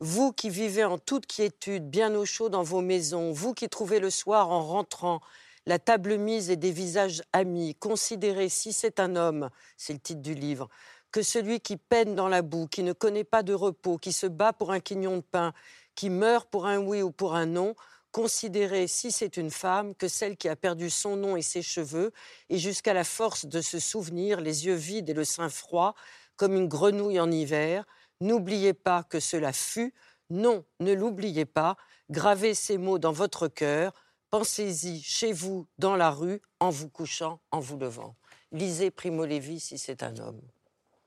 Vous 0.00 0.32
qui 0.32 0.50
vivez 0.50 0.84
en 0.84 0.98
toute 0.98 1.26
quiétude, 1.26 1.88
bien 1.88 2.14
au 2.14 2.26
chaud 2.26 2.50
dans 2.50 2.62
vos 2.62 2.82
maisons, 2.82 3.32
vous 3.32 3.54
qui 3.54 3.68
trouvez 3.70 4.00
le 4.00 4.10
soir 4.10 4.50
en 4.50 4.62
rentrant 4.62 5.20
la 5.66 5.78
table 5.78 6.18
mise 6.18 6.50
et 6.50 6.56
des 6.56 6.72
visages 6.72 7.22
amis, 7.32 7.74
considérez 7.74 8.50
si 8.50 8.74
c'est 8.74 9.00
un 9.00 9.16
homme, 9.16 9.48
c'est 9.78 9.94
le 9.94 9.98
titre 9.98 10.20
du 10.20 10.34
livre, 10.34 10.68
que 11.10 11.22
celui 11.22 11.60
qui 11.60 11.78
peine 11.78 12.14
dans 12.14 12.28
la 12.28 12.42
boue, 12.42 12.66
qui 12.66 12.82
ne 12.82 12.92
connaît 12.92 13.24
pas 13.24 13.42
de 13.42 13.54
repos, 13.54 13.96
qui 13.96 14.12
se 14.12 14.26
bat 14.26 14.52
pour 14.52 14.72
un 14.72 14.80
quignon 14.80 15.16
de 15.16 15.22
pain, 15.22 15.54
qui 15.94 16.10
meurt 16.10 16.50
pour 16.50 16.66
un 16.66 16.78
oui 16.78 17.00
ou 17.00 17.10
pour 17.10 17.34
un 17.34 17.46
non, 17.46 17.74
considérer, 18.14 18.86
si 18.86 19.10
c'est 19.10 19.36
une 19.36 19.50
femme, 19.50 19.92
que 19.96 20.06
celle 20.06 20.36
qui 20.36 20.48
a 20.48 20.54
perdu 20.54 20.88
son 20.88 21.16
nom 21.16 21.36
et 21.36 21.42
ses 21.42 21.62
cheveux, 21.62 22.12
et 22.48 22.58
jusqu'à 22.58 22.94
la 22.94 23.02
force 23.02 23.44
de 23.44 23.60
se 23.60 23.80
souvenir, 23.80 24.40
les 24.40 24.66
yeux 24.66 24.76
vides 24.76 25.10
et 25.10 25.14
le 25.14 25.24
sein 25.24 25.48
froid, 25.48 25.96
comme 26.36 26.54
une 26.54 26.68
grenouille 26.68 27.18
en 27.18 27.28
hiver. 27.32 27.84
N'oubliez 28.20 28.72
pas 28.72 29.02
que 29.02 29.18
cela 29.18 29.52
fut. 29.52 29.92
Non, 30.30 30.64
ne 30.78 30.92
l'oubliez 30.92 31.44
pas. 31.44 31.76
Gravez 32.08 32.54
ces 32.54 32.78
mots 32.78 33.00
dans 33.00 33.10
votre 33.10 33.48
cœur. 33.48 33.92
Pensez-y 34.30 35.02
chez 35.02 35.32
vous, 35.32 35.66
dans 35.78 35.96
la 35.96 36.12
rue, 36.12 36.40
en 36.60 36.70
vous 36.70 36.88
couchant, 36.88 37.40
en 37.50 37.58
vous 37.58 37.76
levant. 37.76 38.14
Lisez 38.52 38.92
Primo 38.92 39.26
Levi 39.26 39.58
si 39.58 39.76
c'est 39.76 40.04
un 40.04 40.16
homme. 40.18 40.40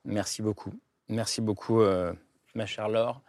Merci 0.04 0.42
beaucoup. 0.42 0.74
Merci 1.08 1.40
beaucoup, 1.40 1.80
euh, 1.80 2.12
ma 2.54 2.66
chère 2.66 2.90
Laure. 2.90 3.22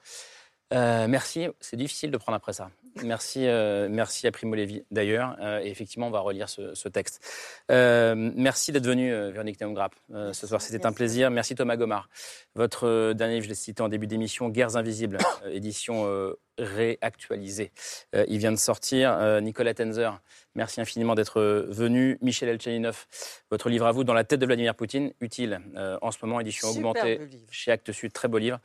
Euh, 0.73 1.07
merci. 1.07 1.47
C'est 1.61 1.77
difficile 1.77 2.11
de 2.11 2.17
prendre 2.17 2.35
après 2.35 2.53
ça. 2.53 2.71
Merci, 3.05 3.47
euh, 3.47 3.89
merci 3.91 4.27
à 4.27 4.33
Primo 4.33 4.55
Levi 4.55 4.83
d'ailleurs. 4.91 5.37
Euh, 5.41 5.61
et 5.61 5.69
effectivement, 5.69 6.09
on 6.09 6.11
va 6.11 6.21
relire 6.21 6.49
ce, 6.49 6.75
ce 6.75 6.89
texte. 6.89 7.25
Euh, 7.71 8.15
merci 8.37 8.73
d'être 8.73 8.87
venu, 8.87 9.13
euh, 9.13 9.31
Véronique 9.31 9.61
Neumgrapp, 9.61 9.95
euh, 10.13 10.33
ce 10.33 10.47
soir. 10.47 10.61
C'était 10.61 10.87
un 10.87 10.93
plaisir. 10.93 11.31
Merci 11.31 11.55
Thomas 11.55 11.77
Gomard. 11.77 12.09
Votre 12.55 12.87
euh, 12.87 13.15
dernier 13.15 13.35
livre, 13.35 13.45
je 13.45 13.51
l'ai 13.51 13.55
cité 13.55 13.83
en 13.83 13.89
début 13.89 14.07
d'émission, 14.07 14.49
Guerres 14.49 14.77
invisibles, 14.77 15.19
édition 15.51 16.07
euh, 16.07 16.35
réactualisée. 16.59 17.73
Euh, 18.15 18.25
il 18.29 18.39
vient 18.39 18.53
de 18.53 18.57
sortir. 18.57 19.13
Euh, 19.13 19.41
Nicolas 19.41 19.75
Tenzer, 19.75 20.21
merci 20.55 20.81
infiniment 20.81 21.15
d'être 21.15 21.41
venu. 21.69 22.19
Michel 22.21 22.49
Elchaninov, 22.49 23.07
votre 23.51 23.69
livre 23.69 23.87
à 23.87 23.93
vous, 23.93 24.05
Dans 24.05 24.15
la 24.15 24.25
tête 24.25 24.41
de 24.41 24.47
Vladimir 24.47 24.75
Poutine, 24.75 25.13
utile 25.21 25.61
euh, 25.77 25.99
en 26.03 26.11
ce 26.11 26.19
moment, 26.23 26.41
édition 26.41 26.69
augmentée 26.69 27.19
livre. 27.19 27.43
chez 27.51 27.71
Actes 27.71 27.93
Sud. 27.93 28.13
Très 28.13 28.29
beau 28.29 28.39
livre. 28.39 28.59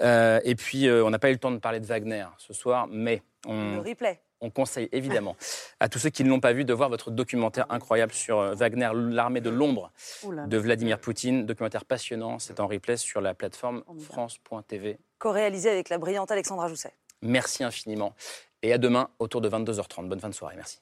Euh, 0.00 0.40
et 0.44 0.54
puis, 0.54 0.86
euh, 0.88 1.04
on 1.04 1.10
n'a 1.10 1.18
pas 1.18 1.28
eu 1.30 1.34
le 1.34 1.38
temps 1.38 1.50
de 1.50 1.58
parler 1.58 1.80
de 1.80 1.86
Wagner 1.86 2.26
ce 2.38 2.52
soir, 2.52 2.86
mais 2.90 3.22
on, 3.46 3.74
Le 3.74 3.80
replay. 3.80 4.20
on 4.40 4.50
conseille 4.50 4.88
évidemment 4.92 5.36
à 5.80 5.88
tous 5.88 5.98
ceux 5.98 6.08
qui 6.10 6.24
ne 6.24 6.30
l'ont 6.30 6.40
pas 6.40 6.52
vu 6.52 6.64
de 6.64 6.72
voir 6.72 6.88
votre 6.88 7.10
documentaire 7.10 7.66
incroyable 7.68 8.12
sur 8.12 8.38
euh, 8.38 8.54
Wagner, 8.54 8.90
l'armée 8.94 9.40
de 9.40 9.50
l'ombre 9.50 9.92
de 10.24 10.56
Vladimir 10.56 10.98
Poutine. 10.98 11.44
Documentaire 11.46 11.84
passionnant, 11.84 12.38
c'est 12.38 12.60
en 12.60 12.66
replay 12.66 12.96
sur 12.96 13.20
la 13.20 13.34
plateforme 13.34 13.84
France.tv. 14.00 14.98
Co-réalisé 15.18 15.70
avec 15.70 15.88
la 15.88 15.98
brillante 15.98 16.30
Alexandra 16.30 16.68
Jousset. 16.68 16.92
Merci 17.20 17.62
infiniment 17.62 18.14
et 18.62 18.72
à 18.72 18.78
demain 18.78 19.10
autour 19.18 19.40
de 19.40 19.48
22h30. 19.48 20.08
Bonne 20.08 20.20
fin 20.20 20.28
de 20.28 20.34
soirée, 20.34 20.56
merci. 20.56 20.80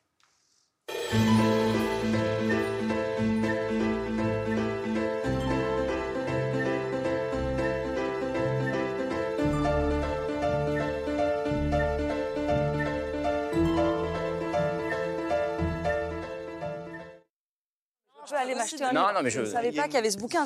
M'acheter 18.54 18.84
un 18.84 18.92
Non, 18.92 19.00
livre. 19.02 19.12
non, 19.14 19.22
mais 19.22 19.30
je- 19.30 19.40
ne 19.40 19.44
savais 19.46 19.72
pas 19.72 19.84
qu'il 19.84 19.94
y 19.94 19.98
avait 19.98 20.10
ce 20.10 20.18
bouquin. 20.18 20.44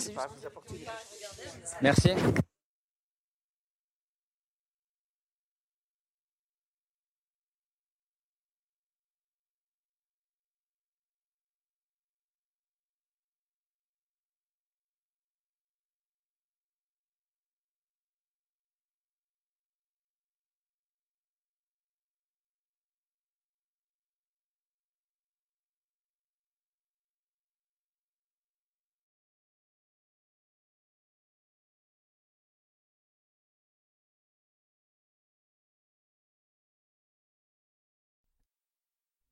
Merci. 1.83 2.11